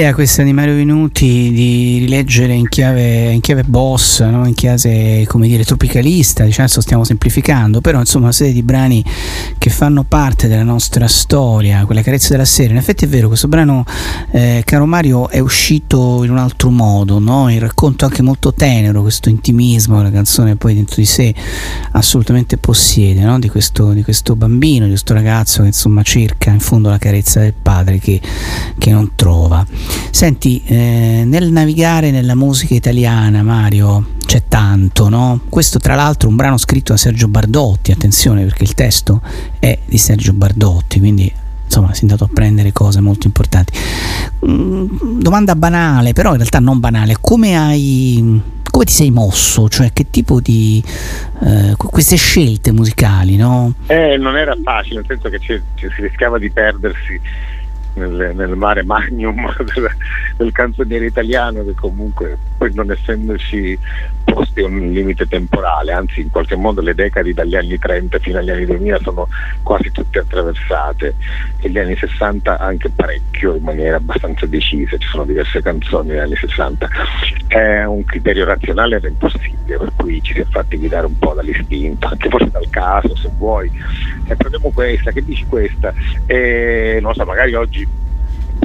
Bella 0.00 0.12
idea 0.12 0.24
questa 0.24 0.42
di 0.42 0.54
Mario 0.54 0.76
Venuti 0.76 1.52
di 1.52 1.98
rileggere 1.98 2.54
in 2.54 2.70
chiave, 2.70 3.32
in 3.32 3.40
chiave 3.40 3.64
boss, 3.64 4.22
no? 4.22 4.46
in 4.46 4.54
chiave 4.54 5.26
come 5.26 5.46
dire 5.46 5.62
tropicalista, 5.62 6.42
diciamo 6.44 6.64
adesso 6.64 6.80
stiamo 6.80 7.04
semplificando, 7.04 7.82
però 7.82 7.98
insomma 7.98 8.24
una 8.24 8.32
serie 8.32 8.54
di 8.54 8.62
brani 8.62 9.04
che 9.58 9.68
fanno 9.68 10.04
parte 10.04 10.48
della 10.48 10.62
nostra 10.62 11.06
storia, 11.06 11.84
quella 11.84 12.00
carezza 12.00 12.30
della 12.30 12.46
serie. 12.46 12.70
In 12.70 12.78
effetti 12.78 13.04
è 13.04 13.08
vero, 13.08 13.28
questo 13.28 13.46
brano, 13.46 13.84
eh, 14.30 14.62
caro 14.64 14.86
Mario, 14.86 15.28
è 15.28 15.38
uscito 15.38 16.24
in 16.24 16.30
un 16.30 16.38
altro 16.38 16.70
modo, 16.70 17.18
no? 17.18 17.52
il 17.52 17.60
racconto 17.60 18.06
anche 18.06 18.22
molto 18.22 18.54
tenero, 18.54 19.02
questo 19.02 19.28
intimismo, 19.28 20.00
la 20.02 20.10
canzone 20.10 20.56
poi 20.56 20.76
dentro 20.76 20.96
di 20.96 21.04
sé 21.04 21.34
assolutamente 22.00 22.56
possiede, 22.56 23.20
no? 23.20 23.38
di, 23.38 23.48
questo, 23.48 23.92
di 23.92 24.02
questo 24.02 24.34
bambino, 24.34 24.84
di 24.84 24.90
questo 24.90 25.14
ragazzo 25.14 25.60
che 25.60 25.68
insomma 25.68 26.02
cerca 26.02 26.50
in 26.50 26.60
fondo 26.60 26.88
la 26.88 26.98
carezza 26.98 27.40
del 27.40 27.54
padre 27.54 27.98
che, 27.98 28.20
che 28.76 28.90
non 28.90 29.12
trova. 29.14 29.64
Senti, 30.10 30.62
eh, 30.64 31.22
nel 31.24 31.50
navigare 31.52 32.10
nella 32.10 32.34
musica 32.34 32.74
italiana, 32.74 33.42
Mario, 33.42 34.18
c'è 34.26 34.44
tanto, 34.48 35.08
no? 35.08 35.40
Questo 35.48 35.78
tra 35.78 35.94
l'altro 35.94 36.28
è 36.28 36.30
un 36.30 36.36
brano 36.36 36.56
scritto 36.56 36.92
da 36.92 36.98
Sergio 36.98 37.28
Bardotti, 37.28 37.92
attenzione 37.92 38.42
perché 38.44 38.64
il 38.64 38.74
testo 38.74 39.20
è 39.58 39.78
di 39.84 39.98
Sergio 39.98 40.32
Bardotti, 40.32 40.98
quindi 40.98 41.32
insomma 41.64 41.94
si 41.94 42.00
è 42.00 42.02
andato 42.02 42.24
a 42.24 42.28
prendere 42.32 42.72
cose 42.72 43.00
molto 43.00 43.26
importanti. 43.26 43.72
Mm, 44.46 45.20
domanda 45.20 45.54
banale, 45.54 46.12
però 46.12 46.30
in 46.30 46.36
realtà 46.36 46.58
non 46.58 46.80
banale, 46.80 47.16
come 47.20 47.56
hai, 47.56 48.40
come 48.70 48.84
ti 48.84 48.92
sei 48.92 49.10
mosso? 49.10 49.68
Cioè 49.68 49.92
che 49.92 50.10
tipo 50.10 50.40
di... 50.40 50.82
Eh, 51.42 51.74
queste 51.76 52.16
scelte 52.16 52.72
musicali, 52.72 53.36
no? 53.36 53.72
Eh, 53.86 54.16
non 54.16 54.36
era 54.36 54.56
facile, 54.62 54.96
nel 54.96 55.06
senso 55.06 55.28
che 55.28 55.38
ci, 55.38 55.60
ci 55.74 55.88
si 55.94 56.02
rischiava 56.02 56.38
di 56.38 56.50
perdersi 56.50 57.20
nel, 57.94 58.32
nel 58.34 58.56
mare 58.56 58.82
magnum 58.82 59.52
del, 59.74 59.90
del, 60.36 60.52
canzoniere 60.52 61.06
italiano 61.06 61.64
che 61.64 61.74
comunque 61.74 62.38
poi 62.60 62.74
non 62.74 62.90
essendoci 62.90 63.78
posti 64.22 64.60
un 64.60 64.92
limite 64.92 65.26
temporale, 65.26 65.92
anzi 65.92 66.20
in 66.20 66.30
qualche 66.30 66.56
modo 66.56 66.82
le 66.82 66.94
decadi 66.94 67.32
dagli 67.32 67.56
anni 67.56 67.78
30 67.78 68.18
fino 68.18 68.36
agli 68.36 68.50
anni 68.50 68.66
2000 68.66 68.98
sono 69.00 69.28
quasi 69.62 69.90
tutte 69.90 70.18
attraversate 70.18 71.14
e 71.58 71.70
gli 71.70 71.78
anni 71.78 71.96
60 71.96 72.58
anche 72.58 72.90
parecchio 72.90 73.54
in 73.54 73.62
maniera 73.62 73.96
abbastanza 73.96 74.44
decisa, 74.44 74.98
ci 74.98 75.08
sono 75.08 75.24
diverse 75.24 75.62
canzoni 75.62 76.10
negli 76.10 76.18
anni 76.18 76.36
60. 76.36 76.88
È 77.46 77.84
un 77.84 78.04
criterio 78.04 78.44
razionale 78.44 78.96
era 78.96 79.08
impossibile, 79.08 79.78
per 79.78 79.92
cui 79.96 80.22
ci 80.22 80.34
si 80.34 80.40
è 80.40 80.44
fatti 80.44 80.76
guidare 80.76 81.06
un 81.06 81.18
po' 81.18 81.32
dall'istinto, 81.32 82.08
anche 82.08 82.28
forse 82.28 82.50
dal 82.50 82.68
caso 82.68 83.16
se 83.16 83.30
vuoi. 83.38 83.70
E 84.26 84.36
prendiamo 84.36 84.70
questa, 84.70 85.12
che 85.12 85.24
dici 85.24 85.46
questa? 85.46 85.94
E 86.26 86.98
non 87.00 87.14
so, 87.14 87.24
magari 87.24 87.54
oggi 87.54 87.88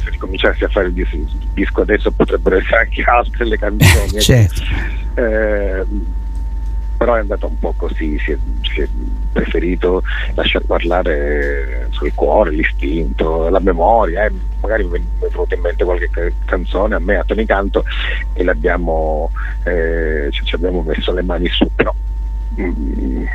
se 0.06 0.12
ricominciassi 0.12 0.64
a 0.64 0.70
fare 0.70 0.88
il 0.88 1.08
disco 1.54 1.82
adesso 1.82 2.12
potrebbero 2.12 2.58
essere 2.58 2.78
anche 2.78 3.04
altre 3.04 3.46
le 3.46 3.58
canzoni. 3.58 4.22
certo. 4.22 4.62
eh, 5.16 5.86
però 6.98 7.16
è 7.16 7.20
andata 7.20 7.46
un 7.46 7.60
po' 7.60 7.74
così, 7.76 8.18
si 8.20 8.32
è, 8.32 8.38
si 8.62 8.82
è 8.82 8.88
preferito 9.32 10.02
lasciar 10.34 10.64
parlare 10.64 11.88
sul 11.90 12.14
cuore, 12.14 12.52
l'istinto, 12.52 13.50
la 13.50 13.60
memoria, 13.60 14.26
eh. 14.26 14.32
magari 14.62 14.86
mi 14.86 14.98
è 14.98 15.28
venuta 15.28 15.56
in 15.56 15.62
mente 15.62 15.84
qualche 15.84 16.34
canzone 16.46 16.96
a 16.96 17.00
me 17.00 17.18
a 17.18 17.24
Tony 17.26 17.46
Canto 17.46 17.84
e 18.34 18.44
l'abbiamo, 18.44 19.32
eh, 19.64 20.30
ci 20.32 20.56
abbiamo 20.56 20.82
messo 20.84 21.12
le 21.12 21.22
mani 21.22 21.50
su, 21.50 21.70
però 21.76 21.94
mm, 22.60 23.26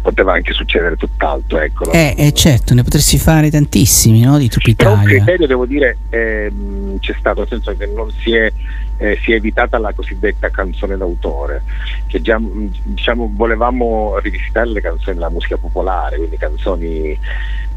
poteva 0.00 0.32
anche 0.32 0.52
succedere 0.52 0.96
tutt'altro. 0.96 1.58
Ecco. 1.58 1.92
Eh, 1.92 2.14
eh, 2.16 2.32
certo, 2.32 2.74
ne 2.74 2.82
potresti 2.82 3.18
fare 3.18 3.50
tantissimi 3.50 4.20
no? 4.20 4.38
di 4.38 4.44
Italia. 4.44 4.74
Però 4.74 4.94
un 4.94 5.04
criterio, 5.04 5.46
devo 5.46 5.66
dire, 5.66 5.98
ehm, 6.10 6.98
c'è 6.98 7.14
stato, 7.18 7.40
nel 7.40 7.48
senso 7.48 7.76
che 7.76 7.86
non 7.86 8.10
si 8.10 8.34
è, 8.34 8.52
eh, 8.98 9.18
si 9.22 9.32
è 9.32 9.36
evitata 9.36 9.78
la 9.78 9.92
cosiddetta 9.92 10.48
canzone 10.50 10.96
d'autore, 10.96 11.62
che 12.06 12.20
già 12.20 12.40
diciamo, 12.82 13.30
volevamo 13.34 14.18
rivisitare 14.18 14.68
le 14.68 14.80
canzoni 14.80 15.16
della 15.16 15.30
musica 15.30 15.56
popolare, 15.56 16.16
quindi 16.16 16.36
canzoni 16.36 17.18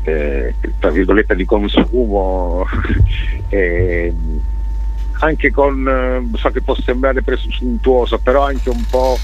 eh, 0.04 0.54
tra 0.80 0.90
virgolette 0.90 1.36
di 1.36 1.46
consumo. 1.46 2.66
Ehm, 3.50 4.42
anche 5.24 5.52
con, 5.52 5.88
eh, 5.88 6.38
so 6.38 6.50
che 6.50 6.62
può 6.62 6.76
sembrare 6.76 7.22
presuntuoso, 7.22 8.20
però 8.20 8.46
anche 8.46 8.70
un 8.70 8.84
po' 8.90 9.18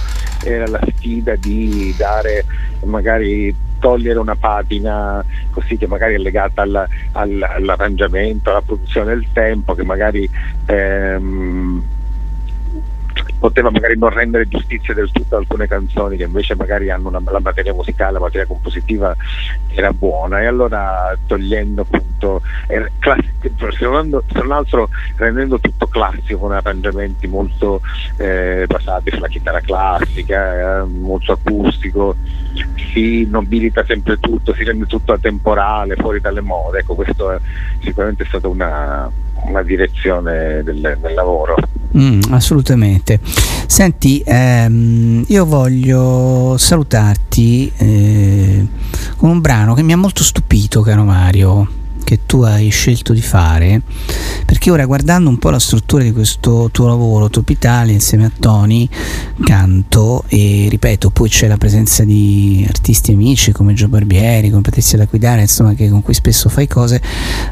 era 0.43 0.65
la 0.67 0.79
sfida 0.95 1.35
di 1.35 1.93
dare 1.97 2.45
magari 2.85 3.53
togliere 3.79 4.19
una 4.19 4.35
patina 4.35 5.23
così 5.51 5.77
che 5.77 5.87
magari 5.87 6.15
è 6.15 6.17
legata 6.17 6.61
al, 6.61 6.87
al, 7.13 7.41
all'arrangiamento, 7.41 8.49
alla 8.49 8.61
produzione 8.61 9.13
del 9.13 9.27
tempo, 9.33 9.75
che 9.75 9.83
magari 9.83 10.29
ehm, 10.65 11.83
poteva 13.38 13.69
magari 13.69 13.98
non 13.98 14.09
rendere 14.09 14.48
giustizia 14.48 14.93
del 14.93 15.11
tutto 15.11 15.35
a 15.35 15.40
alcune 15.40 15.67
canzoni 15.67 16.17
che 16.17 16.24
invece 16.24 16.56
magari 16.56 16.90
hanno 16.90 17.09
una, 17.09 17.22
la 17.25 17.40
materia 17.40 17.74
musicale, 17.74 18.14
la 18.14 18.19
materia 18.19 18.48
compositiva 18.48 19.16
era 19.67 19.91
buona. 19.91 20.41
E 20.41 20.45
allora 20.45 21.17
togliendo 21.27 21.82
appunto, 21.82 22.41
eh, 22.67 22.91
se, 22.99 23.85
non, 23.85 24.22
se 24.32 24.40
non 24.40 24.51
altro 24.51 24.90
rendendo 25.16 25.59
tutto 25.59 25.88
classico 25.88 26.40
con 26.40 26.51
arrangiamenti 26.53 27.27
molto 27.27 27.82
eh, 28.17 28.66
basati 28.67 29.11
sulla 29.11 29.27
chitarra 29.27 29.61
classica, 29.61 30.82
eh, 30.82 30.83
molto 30.85 31.33
acustico, 31.33 32.16
si 32.91 33.25
nobilita 33.30 33.83
sempre 33.85 34.19
tutto, 34.19 34.53
si 34.53 34.64
rende 34.64 34.85
tutto 34.85 35.14
atemporale, 35.14 35.95
fuori 35.95 36.19
dalle 36.19 36.41
mode, 36.41 36.80
ecco 36.80 36.95
questo 36.95 37.32
è 37.32 37.40
sicuramente 37.82 38.25
stata 38.25 38.48
una, 38.48 39.09
una 39.48 39.64
direzione 39.64 40.61
del, 40.64 40.98
del 41.01 41.14
lavoro. 41.14 41.56
Mm, 41.98 42.22
assolutamente. 42.30 43.19
Senti, 43.68 44.22
ehm, 44.26 45.26
io 45.27 45.45
voglio 45.45 46.56
salutarti 46.58 47.72
eh, 47.77 48.68
con 49.16 49.30
un 49.30 49.42
brano 49.42 49.74
che 49.74 49.84
mi 49.84 49.93
ha 49.93 49.98
molto 49.98 50.24
stupito, 50.24 50.82
caro 50.82 51.03
Mario 51.03 51.78
che 52.09 52.21
tu 52.25 52.41
hai 52.41 52.69
scelto 52.69 53.13
di 53.13 53.21
fare, 53.21 53.83
perché 54.43 54.71
ora 54.71 54.83
guardando 54.88 55.29
un 55.29 55.38
po' 55.38 55.51
la 55.51 55.59
struttura 55.59 56.01
di 56.01 56.11
questo 56.11 56.69
tuo 56.71 56.88
lavoro, 56.88 57.29
Top 57.29 57.47
Italia, 57.49 57.93
insieme 57.93 58.25
a 58.25 58.31
Tony, 58.39 58.89
canto 59.43 60.23
e 60.27 60.65
ripeto, 60.71 61.11
poi 61.11 61.29
c'è 61.29 61.47
la 61.47 61.57
presenza 61.57 62.03
di 62.03 62.65
artisti 62.67 63.11
amici 63.11 63.51
come 63.51 63.75
Gio 63.75 63.89
Barbieri, 63.89 64.49
come 64.49 64.63
Patrizia 64.63 64.97
da 64.97 65.05
Guidare, 65.05 65.41
insomma, 65.41 65.75
che 65.75 65.88
con 65.88 66.01
cui 66.01 66.15
spesso 66.15 66.49
fai 66.49 66.67
cose, 66.67 66.99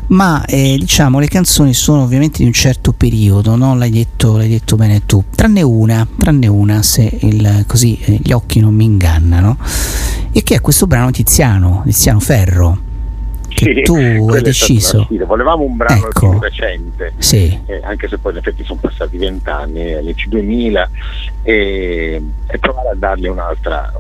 ma 0.08 0.44
eh, 0.45 0.76
diciamo 0.80 1.19
le 1.19 1.27
canzoni 1.27 1.76
sono 1.76 2.02
ovviamente 2.02 2.40
di 2.40 2.45
un 2.45 2.53
certo 2.53 2.94
periodo, 2.94 3.56
no? 3.56 3.76
l'hai, 3.76 3.92
detto, 3.92 4.38
l'hai 4.38 4.50
detto 4.50 4.76
bene 4.76 5.06
tu, 5.06 5.24
tranne 5.36 5.61
una, 5.61 6.08
tranne 6.18 6.48
una, 6.48 6.82
se 6.82 7.16
il, 7.22 7.64
così 7.68 7.95
eh, 8.00 8.19
gli 8.24 8.32
occhi 8.32 8.60
non 8.60 8.74
mi 8.74 8.86
ingannano, 8.86 9.56
e 10.32 10.42
che 10.42 10.56
è 10.56 10.61
questo 10.61 10.88
brano 10.88 11.11
Tiziano, 11.11 11.84
Tiziano 11.86 12.19
Ferro 12.19 12.86
che 13.48 13.74
sì, 13.74 13.82
tu 13.82 13.95
hai 14.32 14.42
deciso. 14.42 15.08
Volevamo 15.26 15.64
un 15.64 15.77
brano 15.77 16.08
ecco. 16.08 16.30
più 16.32 16.40
recente, 16.40 17.14
sì. 17.17 17.59
eh, 17.66 17.82
anche 17.84 18.08
se 18.08 18.17
poi 18.17 18.34
in 18.34 18.38
effetti 18.40 18.64
sono 18.64 18.80
passati 18.82 19.17
vent'anni, 19.17 19.93
all'EC 19.93 20.27
2000, 20.27 20.90
e, 21.43 22.22
e, 22.48 22.58
provare 22.59 22.90
a 22.90 22.95
dargli 22.95 23.27
un'altra, 23.27 23.92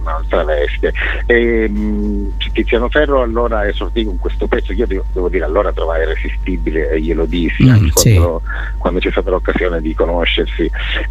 un'altra 0.00 0.44
veste. 0.44 0.92
E, 1.26 1.68
mh, 1.68 2.32
Tiziano 2.52 2.88
Ferro 2.88 3.22
allora 3.22 3.66
esordì 3.66 4.04
con 4.04 4.18
questo 4.18 4.46
pezzo, 4.46 4.72
io 4.72 4.86
devo, 4.86 5.04
devo, 5.12 5.28
dire 5.28 5.44
allora 5.44 5.72
trovai 5.72 6.02
irresistibile 6.02 6.90
e 6.90 7.00
glielo 7.00 7.24
dissi 7.24 7.64
mm, 7.64 7.70
anche 7.70 7.92
sì. 7.94 8.14
quando, 8.14 8.42
quando, 8.78 8.98
c'è 8.98 9.10
stata 9.10 9.30
l'occasione 9.30 9.80
di 9.80 9.94
conoscersi. 9.94 10.70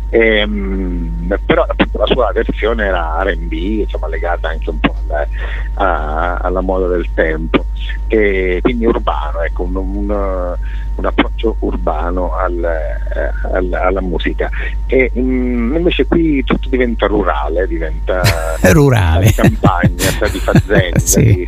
E, 0.10 0.46
mh, 0.46 1.40
però 1.46 1.64
appunto, 1.64 1.98
la 1.98 2.08
sua 2.08 2.32
versione 2.34 2.86
era 2.86 3.24
RB, 3.24 3.52
insomma 3.52 4.08
legata 4.08 4.50
anche 4.50 4.70
un 4.70 4.80
po' 4.80 4.94
alla, 5.08 5.28
a, 5.76 6.36
alla 6.36 6.62
moda 6.62 6.88
del 6.88 7.08
tempo 7.14 7.66
e 8.08 8.60
quindi 8.62 8.86
urbano, 8.86 9.42
ecco, 9.42 9.64
un, 9.64 9.76
un, 9.76 10.56
un 10.96 11.06
approccio 11.06 11.56
urbano 11.60 12.36
al, 12.36 12.64
eh, 12.64 13.56
al, 13.56 13.74
alla 13.74 14.02
musica. 14.02 14.50
E 14.86 15.12
um, 15.14 15.74
invece 15.76 16.06
qui 16.06 16.44
tutto 16.44 16.70
diventa 16.70 17.08
rurale, 17.08 17.68
diventa 17.68 18.22
rurale. 18.72 19.26
di 19.28 19.34
campagna, 19.34 20.30
di 20.32 20.40
fazenda. 20.40 21.00
sì. 21.00 21.48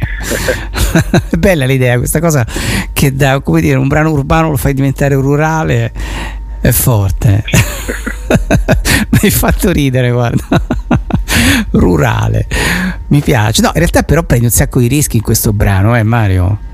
È 1.30 1.36
bella 1.38 1.66
l'idea, 1.66 1.98
questa 1.98 2.20
cosa 2.20 2.46
che 2.92 3.14
da 3.14 3.40
come 3.42 3.62
dire, 3.62 3.78
un 3.78 3.88
brano 3.88 4.12
urbano 4.12 4.50
lo 4.50 4.58
fai 4.58 4.74
diventare 4.74 5.16
rurale 5.16 5.92
è 6.62 6.72
forte. 6.72 7.44
Mi 9.10 9.20
hai 9.22 9.32
fatto 9.32 9.72
ridere, 9.72 10.12
guarda. 10.12 10.44
Rurale. 11.72 12.48
Mi 13.08 13.22
piace. 13.22 13.62
No, 13.62 13.68
in 13.68 13.80
realtà 13.80 14.04
però 14.04 14.24
prendi 14.24 14.46
un 14.46 14.52
sacco 14.52 14.80
di 14.80 14.88
rischi 14.88 15.18
in 15.18 15.24
questo 15.24 15.54
brano, 15.54 15.96
eh 15.96 16.04
Mario? 16.04 16.68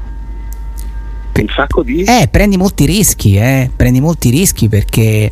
Un 1.33 1.47
sacco 1.53 1.83
di? 1.83 2.03
Eh, 2.03 2.27
prendi 2.31 2.55
molti 2.55 2.85
rischi, 2.85 3.35
eh. 3.35 3.69
Prendi 3.75 3.99
molti 3.99 4.29
rischi 4.29 4.69
perché 4.69 5.31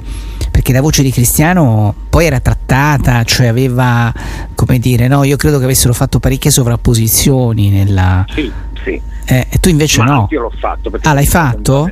perché 0.54 0.72
la 0.72 0.82
voce 0.82 1.02
di 1.02 1.10
Cristiano 1.10 1.96
poi 2.10 2.28
era 2.28 2.40
trattata, 2.40 3.24
cioè 3.24 3.48
aveva, 3.48 4.14
come 4.54 4.78
dire, 4.78 5.08
no, 5.08 5.24
io 5.24 5.36
credo 5.36 5.58
che 5.58 5.64
avessero 5.64 5.94
fatto 5.94 6.20
parecchie 6.20 6.52
sovrapposizioni 6.52 7.72
nella... 7.72 8.24
Sì, 8.30 8.52
sì. 8.84 9.02
Eh, 9.26 9.48
e 9.50 9.58
tu 9.58 9.70
invece 9.70 10.04
Ma 10.04 10.06
no. 10.06 10.28
Io 10.30 10.42
l'ho 10.42 10.54
fatto. 10.56 10.92
Ah, 11.02 11.14
l'hai 11.14 11.26
fatto? 11.26 11.90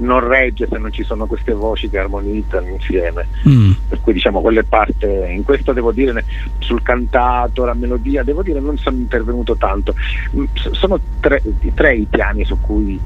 Non 0.00 0.26
regge 0.26 0.66
se 0.68 0.78
non 0.78 0.92
ci 0.92 1.02
sono 1.02 1.26
queste 1.26 1.52
voci 1.52 1.88
che 1.88 1.98
armonizzano 1.98 2.68
insieme. 2.68 3.26
Mm. 3.48 3.72
Per 3.88 4.00
cui 4.00 4.12
diciamo 4.12 4.40
quelle 4.40 4.64
parte, 4.64 5.28
in 5.30 5.44
questo 5.44 5.72
devo 5.72 5.92
dire 5.92 6.24
sul 6.58 6.82
cantato, 6.82 7.64
la 7.64 7.74
melodia, 7.74 8.22
devo 8.22 8.42
dire 8.42 8.60
non 8.60 8.76
sono 8.76 8.96
intervenuto 8.96 9.56
tanto. 9.56 9.94
Mm, 10.36 10.44
sono 10.54 10.98
tre, 11.20 11.42
tre 11.74 11.94
i 11.94 12.06
piani 12.08 12.44
su 12.44 12.58
cui 12.60 12.98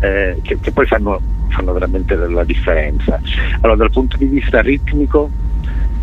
eh, 0.00 0.38
che, 0.42 0.58
che, 0.60 0.72
poi 0.72 0.86
fanno, 0.86 1.20
fanno 1.48 1.72
veramente 1.72 2.14
la 2.14 2.44
differenza. 2.44 3.20
Allora 3.60 3.76
dal 3.78 3.90
punto 3.90 4.16
di 4.16 4.26
vista 4.26 4.60
ritmico 4.60 5.30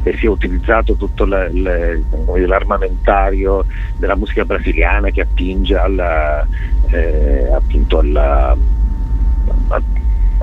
eh, 0.04 0.16
si 0.18 0.26
è 0.26 0.30
utilizzato 0.30 0.96
tutto 0.96 1.26
le, 1.26 1.52
le, 1.52 2.04
l'armamentario 2.46 3.66
della 3.98 4.16
musica 4.16 4.46
brasiliana 4.46 5.10
che 5.10 5.22
attinge 5.22 5.76
alla, 5.76 6.46
eh, 6.90 7.50
appunto 7.52 8.00
alla, 8.00 8.56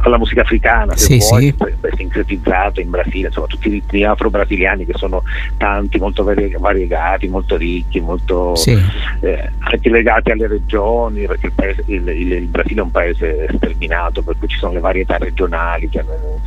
alla 0.03 0.19
musica 0.19 0.43
africana, 0.43 0.97
se 0.97 1.21
sì, 1.21 1.29
vuoi, 1.29 1.55
sì. 1.57 1.97
sincretizzato 1.97 2.81
in 2.81 2.91
Brasile, 2.91 3.29
insomma 3.29 3.47
tutti 3.47 3.69
i 3.69 3.73
ritmi 3.73 4.05
afro-brasiliani 4.05 4.85
che 4.85 4.95
sono 4.95 5.23
tanti, 5.57 5.99
molto 5.99 6.25
variegati, 6.25 7.29
molto 7.29 7.57
ricchi, 7.57 8.01
molto 8.01 8.55
sì. 8.55 8.79
eh, 9.21 9.51
anche 9.59 9.91
legati 9.91 10.31
alle 10.31 10.47
regioni, 10.47 11.27
perché 11.27 11.47
il, 11.47 11.53
paese, 11.53 11.85
il, 11.87 12.09
il, 12.09 12.33
il, 12.33 12.47
Brasile 12.47 12.81
è 12.81 12.85
un 12.85 12.91
paese 12.91 13.49
sterminato, 13.55 14.23
per 14.23 14.37
cui 14.39 14.49
ci 14.49 14.59
sono 14.59 14.73
le 14.73 14.81
varietà 14.81 15.17
regionali, 15.17 15.89
che 15.89 16.01
hanno 16.01 16.41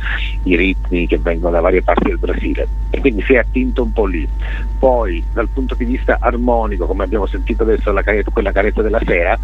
i 0.44 0.56
ritmi 0.56 1.06
che 1.06 1.18
vengono 1.18 1.52
da 1.52 1.60
varie 1.60 1.82
parti 1.82 2.08
del 2.08 2.18
Brasile 2.18 2.68
e 2.90 3.00
quindi 3.00 3.22
si 3.22 3.34
è 3.34 3.38
attinto 3.38 3.82
un 3.82 3.92
po' 3.92 4.06
lì. 4.06 4.28
Poi 4.78 5.22
dal 5.32 5.48
punto 5.48 5.74
di 5.74 5.84
vista 5.84 6.18
armonico, 6.20 6.86
come 6.86 7.04
abbiamo 7.04 7.26
sentito 7.26 7.62
adesso 7.62 7.92
caretta, 7.92 8.30
quella 8.30 8.52
caretta 8.52 8.82
della 8.82 9.00
sera, 9.04 9.38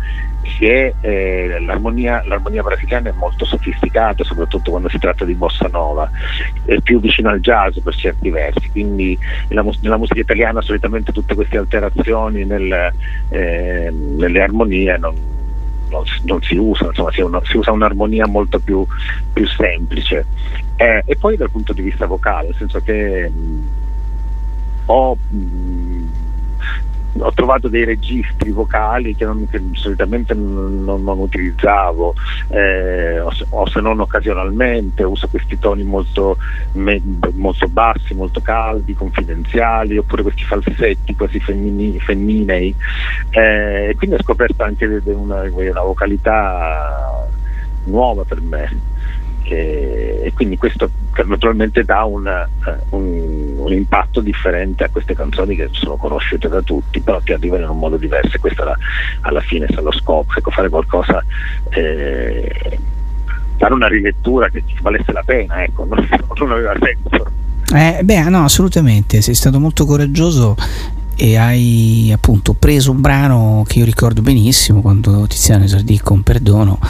è, 0.58 0.92
eh, 1.00 1.60
l'armonia, 1.60 2.22
l'armonia, 2.26 2.62
brasiliana 2.62 3.10
è 3.10 3.12
molto 3.12 3.44
sofisticata, 3.44 4.01
soprattutto 4.22 4.70
quando 4.70 4.88
si 4.88 4.98
tratta 4.98 5.24
di 5.24 5.34
bossa 5.34 5.68
nova, 5.68 6.10
è 6.64 6.80
più 6.80 7.00
vicino 7.00 7.30
al 7.30 7.40
jazz 7.40 7.78
per 7.78 7.94
certi 7.94 8.30
versi, 8.30 8.70
quindi 8.70 9.18
nella, 9.48 9.64
nella 9.80 9.96
musica 9.96 10.20
italiana 10.20 10.60
solitamente 10.60 11.12
tutte 11.12 11.34
queste 11.34 11.58
alterazioni 11.58 12.44
nel, 12.44 12.92
eh, 13.30 13.90
nelle 13.90 14.42
armonie 14.42 14.96
non, 14.98 15.14
non, 15.88 16.04
non, 16.24 16.42
si 16.42 16.56
usano, 16.56 16.90
insomma 16.90 17.12
si, 17.12 17.20
una, 17.20 17.40
si, 17.44 17.56
usa 17.56 17.72
un'armonia 17.72 18.26
molto 18.26 18.58
più, 18.58 18.84
più 19.32 19.46
semplice. 19.46 20.26
Eh, 20.76 21.02
e 21.04 21.16
poi 21.16 21.36
dal 21.36 21.50
punto 21.50 21.72
di 21.72 21.82
vista 21.82 22.06
vocale, 22.06 22.48
nel 22.48 22.56
senso 22.56 22.80
che 22.80 23.28
mh, 23.28 23.68
ho 24.86 25.14
mh, 25.14 26.21
ho 27.18 27.32
trovato 27.32 27.68
dei 27.68 27.84
registri 27.84 28.50
vocali 28.50 29.14
che, 29.14 29.24
non, 29.24 29.46
che 29.48 29.60
solitamente 29.72 30.34
non, 30.34 30.82
non, 30.84 31.18
utilizzavo 31.18 32.14
eh, 32.48 33.20
o, 33.20 33.30
se, 33.32 33.46
o, 33.50 33.66
se, 33.68 33.80
non 33.80 34.00
occasionalmente 34.00 35.02
uso 35.02 35.28
questi 35.28 35.58
toni 35.58 35.82
molto, 35.82 36.38
me, 36.72 37.00
molto, 37.34 37.68
bassi, 37.68 38.14
molto 38.14 38.40
caldi, 38.40 38.94
confidenziali 38.94 39.98
oppure 39.98 40.22
questi 40.22 40.44
falsetti 40.44 41.14
quasi 41.14 41.38
femmini, 41.38 42.00
femminei. 42.00 42.74
Eh, 43.30 43.88
e 43.90 43.94
quindi 43.96 44.16
ho 44.16 44.22
scoperto 44.22 44.62
anche 44.62 44.86
una, 45.04 45.42
una 45.42 45.82
vocalità 45.82 47.28
nuova 47.84 48.24
per 48.24 48.40
me 48.40 48.91
e, 49.50 50.32
quindi 50.34 50.56
questo 50.56 50.90
naturalmente 51.24 51.84
dà 51.84 52.04
una, 52.04 52.44
eh, 52.44 52.76
un, 52.90 53.54
un, 53.58 53.72
impatto 53.72 54.20
differente 54.20 54.84
a 54.84 54.88
queste 54.88 55.14
canzoni 55.14 55.56
che 55.56 55.68
sono 55.72 55.96
conosciute 55.96 56.48
da 56.48 56.62
tutti, 56.62 57.00
però 57.00 57.20
ti 57.20 57.32
arrivano 57.32 57.64
in 57.64 57.70
un 57.70 57.78
modo 57.78 57.96
diverso. 57.96 58.36
E 58.36 58.40
questo 58.40 58.62
alla, 58.62 58.76
alla 59.22 59.40
fine 59.40 59.66
è 59.66 59.80
lo 59.80 59.92
scopo, 59.92 60.32
ecco, 60.36 60.50
fare 60.50 60.68
qualcosa, 60.68 61.22
eh, 61.70 62.78
fare 63.56 63.74
una 63.74 63.88
rilettura 63.88 64.48
che 64.48 64.64
valesse 64.80 65.12
la 65.12 65.22
pena, 65.24 65.62
ecco, 65.62 65.84
non, 65.84 66.06
non 66.36 66.50
aveva 66.52 66.74
senso. 66.80 67.30
Eh, 67.74 68.00
beh, 68.02 68.28
no, 68.28 68.44
assolutamente, 68.44 69.22
sei 69.22 69.34
stato 69.34 69.58
molto 69.58 69.86
coraggioso 69.86 70.56
e 71.22 71.36
hai 71.36 72.10
appunto 72.12 72.52
preso 72.52 72.90
un 72.90 73.00
brano 73.00 73.62
che 73.68 73.78
io 73.78 73.84
ricordo 73.84 74.22
benissimo 74.22 74.80
quando 74.80 75.24
Tiziano 75.28 75.62
esordì 75.62 76.00
con 76.00 76.24
Perdono 76.24 76.80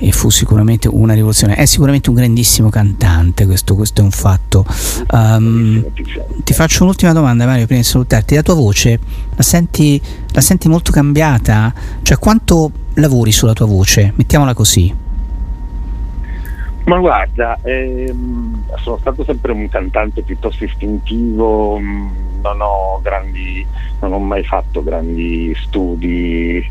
e 0.00 0.10
fu 0.10 0.30
sicuramente 0.30 0.88
una 0.88 1.14
rivoluzione. 1.14 1.54
È 1.54 1.64
sicuramente 1.64 2.08
un 2.08 2.16
grandissimo 2.16 2.70
cantante 2.70 3.46
questo, 3.46 3.76
questo 3.76 4.00
è 4.00 4.04
un 4.04 4.10
fatto. 4.10 4.66
Um, 5.12 5.84
ti 6.42 6.54
faccio 6.54 6.82
un'ultima 6.82 7.12
domanda 7.12 7.46
Mario 7.46 7.66
prima 7.66 7.80
di 7.80 7.86
salutarti. 7.86 8.34
La 8.34 8.42
tua 8.42 8.54
voce 8.54 8.98
la 9.36 9.42
senti, 9.44 10.02
la 10.32 10.40
senti 10.40 10.68
molto 10.68 10.90
cambiata? 10.90 11.72
Cioè 12.02 12.18
quanto 12.18 12.72
lavori 12.94 13.30
sulla 13.30 13.52
tua 13.52 13.66
voce? 13.66 14.12
Mettiamola 14.16 14.54
così 14.54 14.92
ma 16.88 16.98
guarda, 16.98 17.58
ehm, 17.62 18.64
sono 18.76 18.96
stato 18.96 19.22
sempre 19.22 19.52
un 19.52 19.68
cantante 19.68 20.22
piuttosto 20.22 20.64
istintivo, 20.64 21.78
mm, 21.78 22.40
non 22.40 22.60
ho, 22.60 23.00
grandi, 23.02 23.64
non 24.00 24.12
ho 24.12 24.18
mai 24.18 24.42
fatto 24.42 24.82
grandi 24.82 25.54
studi 25.54 26.66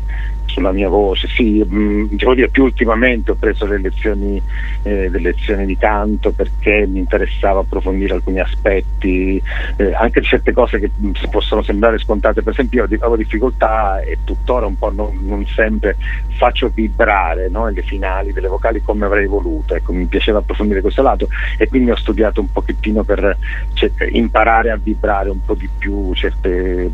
sulla 0.58 0.72
mia 0.72 0.88
voce, 0.88 1.28
sì, 1.28 1.64
mh, 1.64 1.76
mm, 1.76 2.04
devo 2.10 2.34
dire 2.34 2.48
più 2.48 2.64
ultimamente 2.64 3.30
ho 3.30 3.36
preso 3.36 3.64
le 3.64 3.78
lezioni, 3.78 4.42
eh, 4.82 5.08
le 5.08 5.20
lezioni 5.20 5.64
di 5.64 5.76
canto 5.76 6.32
perché 6.32 6.84
mi 6.86 6.98
interessava 6.98 7.60
approfondire 7.60 8.14
alcuni 8.14 8.40
aspetti, 8.40 9.40
eh, 9.76 9.94
anche 9.94 10.20
certe 10.22 10.52
cose 10.52 10.80
che 10.80 10.90
mh, 10.94 11.06
mm, 11.06 11.12
possono 11.30 11.62
sembrare 11.62 11.98
scontate, 11.98 12.42
per 12.42 12.52
esempio 12.52 12.80
io 12.80 12.96
avevo 12.96 13.16
difficoltà 13.16 14.00
e 14.00 14.18
tuttora 14.24 14.66
un 14.66 14.76
po' 14.76 14.90
non, 14.90 15.16
non 15.22 15.46
sempre 15.46 15.96
faccio 16.36 16.70
vibrare 16.74 17.48
no, 17.48 17.68
le 17.68 17.82
finali 17.82 18.32
delle 18.32 18.48
vocali 18.48 18.82
come 18.82 19.04
avrei 19.04 19.26
voluto, 19.26 19.74
ecco, 19.74 19.92
mi 19.92 20.06
piaceva 20.06 20.38
approfondire 20.38 20.80
questo 20.80 21.02
lato 21.02 21.28
e 21.56 21.68
quindi 21.68 21.90
ho 21.90 21.96
studiato 21.96 22.40
un 22.40 22.50
pochettino 22.50 23.04
per 23.04 23.36
cioè, 23.74 23.90
imparare 24.10 24.70
a 24.70 24.76
vibrare 24.76 25.30
un 25.30 25.44
po' 25.44 25.54
di 25.54 25.68
più 25.78 26.12
certe, 26.14 26.90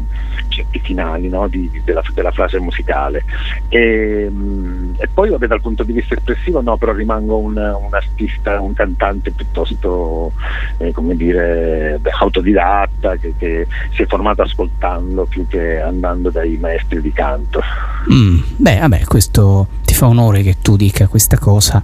certi 0.49 0.81
finali 0.81 1.29
no, 1.29 1.49
di, 1.49 1.81
della, 1.85 2.03
della 2.13 2.33
frase 2.33 2.59
musicale. 2.59 3.25
E, 3.69 4.29
mm, 4.31 4.95
e, 4.99 5.09
poi 5.13 5.31
vabbè, 5.31 5.47
dal 5.47 5.61
punto 5.61 5.83
di 5.83 5.93
vista 5.93 6.15
espressivo 6.15 6.61
no, 6.61 6.77
però 6.77 6.93
rimango 6.93 7.39
un, 7.39 7.57
un 7.57 7.95
artista, 7.95 8.61
un 8.61 8.73
cantante 8.73 9.31
piuttosto 9.31 10.33
eh, 10.79 10.93
come 10.93 11.17
dire, 11.17 12.01
autodidatta 12.19 13.17
che, 13.17 13.35
che, 13.37 13.67
si 13.93 14.03
è 14.03 14.07
formato 14.07 14.43
ascoltando 14.43 15.25
più 15.25 15.47
che 15.47 15.81
andando 15.81 16.31
dai 16.31 16.57
maestri 16.57 17.01
di 17.01 17.13
canto. 17.13 17.61
Mm, 18.13 18.41
beh, 18.57 18.79
vabbè, 18.81 19.05
questo 19.05 19.69
ti 19.85 19.95
fa 19.95 20.07
onore 20.07 20.43
che 20.43 20.57
tu 20.61 20.77
dica 20.77 21.07
questa 21.09 21.39
cosa 21.39 21.83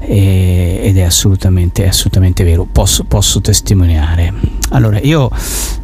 eh, 0.00 0.80
ed 0.82 0.96
è 0.96 1.02
assolutamente, 1.02 1.86
assolutamente 1.86 2.44
vero, 2.44 2.66
posso, 2.70 3.04
posso 3.04 3.40
testimoniare. 3.40 4.32
Allora, 4.70 4.98
io 5.00 5.30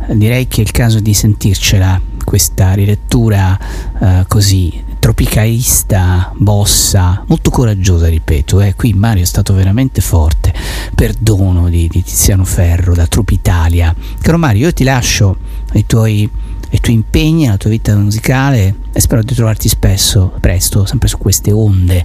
direi 0.08 0.46
che 0.48 0.60
è 0.60 0.64
il 0.64 0.70
caso 0.70 1.00
di 1.00 1.14
sentircela 1.14 2.00
questa 2.24 2.72
rilettura 2.72 3.58
eh, 4.00 4.24
così 4.26 4.85
tropicalista, 5.06 6.32
bossa, 6.34 7.22
molto 7.28 7.50
coraggiosa, 7.50 8.08
ripeto. 8.08 8.60
Eh. 8.60 8.74
Qui 8.74 8.92
Mario 8.92 9.22
è 9.22 9.26
stato 9.26 9.54
veramente 9.54 10.00
forte. 10.00 10.52
Perdono 10.96 11.68
di, 11.68 11.86
di 11.86 12.02
Tiziano 12.02 12.44
Ferro 12.44 12.92
da 12.92 13.06
Tropitalia. 13.06 13.94
Caro 14.20 14.36
Mario, 14.36 14.66
io 14.66 14.72
ti 14.72 14.82
lascio 14.82 15.36
ai 15.74 15.86
tuoi, 15.86 16.28
ai 16.72 16.80
tuoi 16.80 16.96
impegni, 16.96 17.46
alla 17.46 17.56
tua 17.56 17.70
vita 17.70 17.94
musicale 17.94 18.74
e 18.92 18.98
spero 18.98 19.22
di 19.22 19.32
trovarti 19.32 19.68
spesso, 19.68 20.32
presto, 20.40 20.84
sempre 20.86 21.06
su 21.06 21.18
queste 21.18 21.52
onde 21.52 22.04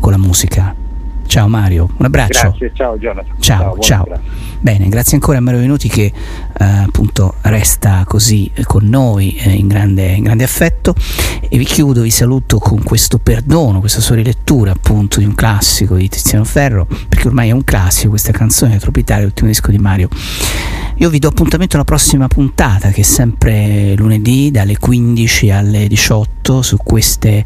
con 0.00 0.10
la 0.10 0.18
musica. 0.18 0.74
Ciao 1.26 1.46
Mario, 1.46 1.88
un 1.98 2.06
abbraccio. 2.06 2.48
Grazie, 2.48 2.72
ciao 2.74 2.98
Jonathan. 2.98 3.36
Ciao, 3.38 3.78
ciao. 3.78 4.04
ciao. 4.06 4.20
Bene, 4.58 4.88
grazie 4.88 5.14
ancora 5.14 5.38
a 5.38 5.40
Mario 5.40 5.60
Venuti 5.60 5.88
che 5.88 6.12
appunto 6.64 7.36
resta 7.42 8.04
così 8.06 8.50
con 8.64 8.84
noi 8.86 9.34
eh, 9.36 9.52
in, 9.52 9.66
grande, 9.66 10.12
in, 10.12 10.24
grande, 10.24 10.44
affetto 10.44 10.94
e 11.48 11.56
vi 11.56 11.64
chiudo, 11.64 12.02
vi 12.02 12.10
saluto 12.10 12.58
con 12.58 12.82
questo 12.82 13.18
perdono, 13.18 13.80
questa 13.80 14.00
sua 14.00 14.16
rilettura 14.16 14.72
appunto 14.72 15.20
di 15.20 15.24
un 15.24 15.34
classico 15.34 15.96
di 15.96 16.08
Tiziano 16.08 16.44
Ferro, 16.44 16.86
perché 17.08 17.28
ormai 17.28 17.48
è 17.48 17.52
un 17.52 17.64
classico 17.64 18.10
questa 18.10 18.32
canzone 18.32 18.78
Tropitalia, 18.78 19.24
l'ultimo 19.24 19.48
disco 19.48 19.70
di 19.70 19.78
Mario. 19.78 20.08
Io 20.96 21.08
vi 21.08 21.18
do 21.18 21.28
appuntamento 21.28 21.76
alla 21.76 21.84
prossima 21.84 22.28
puntata 22.28 22.90
che 22.90 23.00
è 23.00 23.04
sempre 23.04 23.94
lunedì 23.96 24.50
dalle 24.50 24.76
15 24.76 25.50
alle 25.50 25.88
18 25.88 26.60
su 26.60 26.76
queste, 26.76 27.42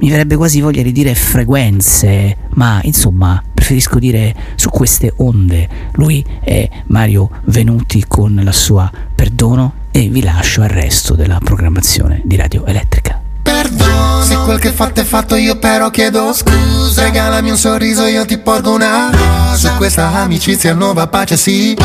mi 0.00 0.10
verrebbe 0.10 0.36
quasi 0.36 0.60
voglia 0.60 0.82
di 0.82 0.92
dire 0.92 1.14
frequenze, 1.14 2.36
ma 2.50 2.78
insomma 2.82 3.42
preferisco 3.54 3.98
dire 3.98 4.34
su 4.56 4.68
queste 4.68 5.12
onde. 5.18 5.68
Lui 5.92 6.24
è 6.40 6.68
Mario 6.86 7.30
Venuti 7.44 8.04
con 8.06 8.40
la 8.42 8.49
sua 8.52 8.90
Perdono 9.14 9.74
e 9.90 10.08
vi 10.08 10.22
lascio 10.22 10.62
al 10.62 10.68
resto 10.68 11.14
della 11.14 11.38
programmazione 11.42 12.20
di 12.24 12.36
Radio 12.36 12.64
Elettrica. 12.64 13.20
Perdono 13.42 14.22
Se 14.22 14.36
quel 14.36 14.58
che 14.58 14.70
fatto 14.70 15.00
è 15.00 15.04
fatto 15.04 15.34
io 15.34 15.58
però 15.58 15.90
chiedo 15.90 16.32
scusa. 16.32 17.02
Regalami 17.02 17.50
un 17.50 17.56
sorriso 17.56 18.06
io 18.06 18.24
ti 18.24 18.38
porgo 18.38 18.72
una 18.72 19.10
rosa. 19.10 19.68
Su 19.68 19.76
questa 19.76 20.12
amicizia 20.12 20.74
nuova 20.74 21.06
pace 21.08 21.36
sì 21.36 21.76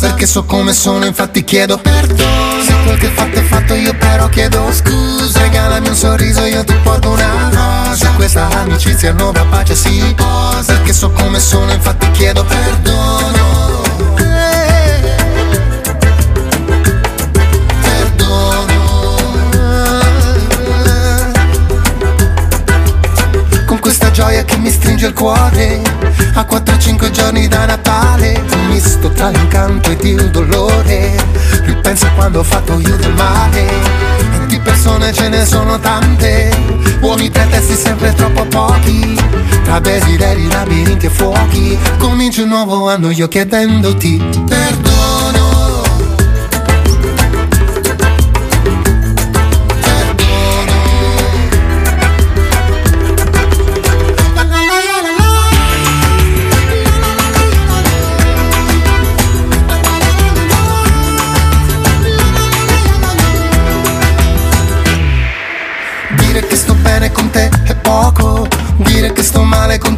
Perché 0.00 0.26
so 0.26 0.44
come 0.44 0.72
sono 0.72 1.04
infatti 1.04 1.44
chiedo 1.44 1.78
perdono 1.78 2.62
Se 2.66 2.74
quel 2.84 2.98
che 2.98 3.08
fatto 3.08 3.38
è 3.38 3.42
fatto 3.42 3.74
io 3.74 3.94
però 3.94 4.28
chiedo 4.28 4.72
scusa. 4.72 5.40
Regalami 5.40 5.88
un 5.88 5.94
sorriso 5.94 6.44
io 6.44 6.64
ti 6.64 6.74
porgo 6.82 7.10
una 7.10 7.50
rosa. 7.50 8.06
Su 8.06 8.14
questa 8.16 8.48
amicizia 8.48 9.12
nuova 9.12 9.44
pace 9.44 9.74
sì 9.74 10.14
Perché 10.66 10.92
so 10.92 11.10
come 11.10 11.38
sono 11.38 11.72
infatti 11.72 12.10
chiedo 12.10 12.44
perdono 12.44 13.81
gioia 24.12 24.44
che 24.44 24.56
mi 24.58 24.70
stringe 24.70 25.06
il 25.06 25.12
cuore. 25.12 25.80
A 26.34 26.46
4-5 26.48 27.10
giorni 27.10 27.48
da 27.48 27.66
Natale 27.66 28.42
Un 28.52 28.66
misto 28.68 29.10
tra 29.10 29.28
l'incanto 29.30 29.90
ed 29.90 30.04
il 30.04 30.30
dolore. 30.30 31.12
Ripenso 31.64 32.08
quando 32.14 32.40
ho 32.40 32.42
fatto 32.42 32.78
io 32.78 32.96
del 32.96 33.14
male. 33.14 33.66
E 33.68 34.46
di 34.46 34.58
persone 34.60 35.12
ce 35.12 35.28
ne 35.28 35.44
sono 35.44 35.78
tante. 35.78 36.50
Uomini 37.00 37.30
pretesti 37.30 37.74
sempre 37.74 38.12
troppo 38.14 38.44
pochi. 38.44 39.18
Tra 39.64 39.80
desideri, 39.80 40.48
labirinti 40.48 41.06
e 41.06 41.10
fuochi. 41.10 41.78
Comincio 41.98 42.42
un 42.42 42.48
nuovo 42.48 42.88
anno 42.88 43.10
io 43.10 43.28
chiedendoti 43.28 44.22
perdono 44.46 45.41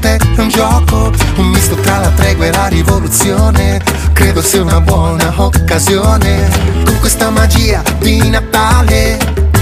te 0.04 0.16
è 0.16 0.40
un 0.40 0.48
gioco 0.48 1.10
Un 1.36 1.46
misto 1.46 1.74
tra 1.76 1.98
la 1.98 2.10
tregua 2.10 2.46
e 2.46 2.52
la 2.52 2.66
rivoluzione. 2.66 3.80
Credo 4.12 4.42
sia 4.42 4.62
una 4.62 4.80
buona 4.80 5.32
occasione 5.36 6.48
Con 6.84 6.98
questa 7.00 7.30
magia 7.30 7.82
di 7.98 8.28
Natale 8.28 9.18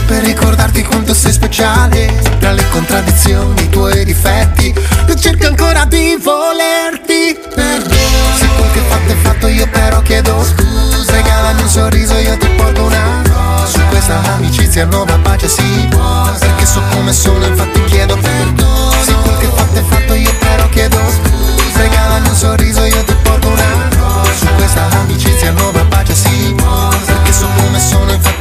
Per 0.07 0.23
ricordarti 0.25 0.83
quanto 0.83 1.15
sei 1.15 1.33
speciale. 1.33 2.21
Tra 2.41 2.51
le 2.53 2.65
contraddizioni, 2.71 3.63
i 3.63 3.69
tuoi 3.69 4.05
difetti 4.05 4.75
Io 5.07 5.15
cerco 5.15 5.47
ancora 5.47 5.85
di 5.85 6.19
volerti. 6.21 7.39
Perdono 7.55 8.37
Se 8.39 8.49
quel 8.57 8.71
che 8.73 8.81
fatto 8.89 9.13
è 9.13 9.17
fatto 9.17 9.47
io 9.47 9.69
però 9.69 10.03
chiedo 10.03 10.43
scusa. 10.43 11.13
Regalami 11.13 11.63
un 11.63 11.69
sorriso 11.69 12.15
io 12.15 12.37
ti 12.37 12.49
porto 12.57 12.83
una 12.83 13.23
rosa. 13.23 13.67
Su 13.67 13.81
questa 13.91 14.21
amicizia 14.35 14.87
nuova 14.87 15.17
pace 15.19 15.49
si 15.49 15.87
posa 15.89 16.39
Perché 16.39 16.67
so 16.67 16.83
come 16.91 17.13
sono 17.13 17.45
infatti 17.47 17.85
chiedo 17.85 18.17
perdono 18.17 18.82
chiedo 20.73 20.99
scusa. 20.99 21.79
Regalami 21.79 22.29
un 22.29 22.35
sorriso 22.35 22.85
io 22.85 23.05
ti 23.05 23.15
porto 23.23 23.49
una 23.49 23.89
rosa. 23.91 24.51
Questa 24.57 24.89
amicizia 24.91 25.53
nuova 25.53 25.85
pace 25.85 26.15
si 26.15 26.55
posa. 26.57 27.13
Perché 27.13 27.33
so 27.33 27.47
come 27.57 27.79
sono 27.79 28.11
infatti 28.11 28.32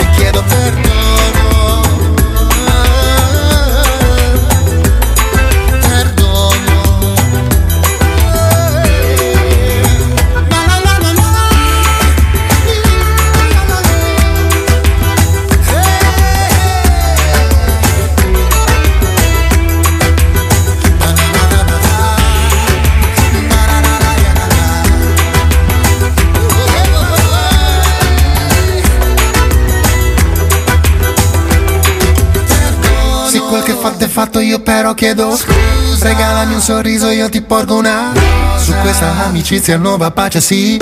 fatto 34.12 34.40
io 34.40 34.60
però 34.60 34.94
chiedo 34.94 35.36
scusa. 35.38 36.06
Regalami 36.06 36.56
un 36.56 36.62
sorriso 36.62 37.10
io 37.10 37.30
ti 37.30 37.42
porgo 37.42 37.78
una 37.78 38.12
rosa. 38.14 38.58
Su 38.58 38.74
questa 38.82 39.24
amicizia 39.24 39.78
nuova 39.78 40.12
pace 40.12 40.42
sì. 40.42 40.80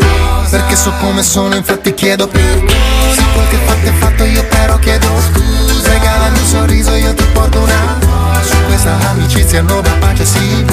Perché 0.50 0.76
so 0.76 0.92
come 1.00 1.22
sono 1.22 1.56
infatti 1.56 1.94
chiedo 1.94 2.28
perdono 2.28 2.68
Se 3.14 3.24
quel 3.34 3.48
che 3.50 3.58
fatto 3.58 3.88
è 3.88 3.94
fatto 3.94 4.24
io 4.24 4.44
però 4.46 4.80
chiedo 4.80 5.08
scusa. 5.32 5.92
Regalami 5.92 6.40
un 6.40 6.46
sorriso 6.46 6.96
io 6.96 7.14
ti 7.14 7.24
porgo 7.32 7.60
una 7.60 7.98
rosa. 8.00 8.42
Su 8.42 8.56
questa 8.66 8.98
amicizia 9.12 9.62
nuova 9.62 9.92
pace 10.00 10.26
sì. 10.26 10.66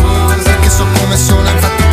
Perché 0.43 0.71
so 0.71 0.87
come 0.99 1.17
sono 1.19 1.47
infatti 1.49 1.85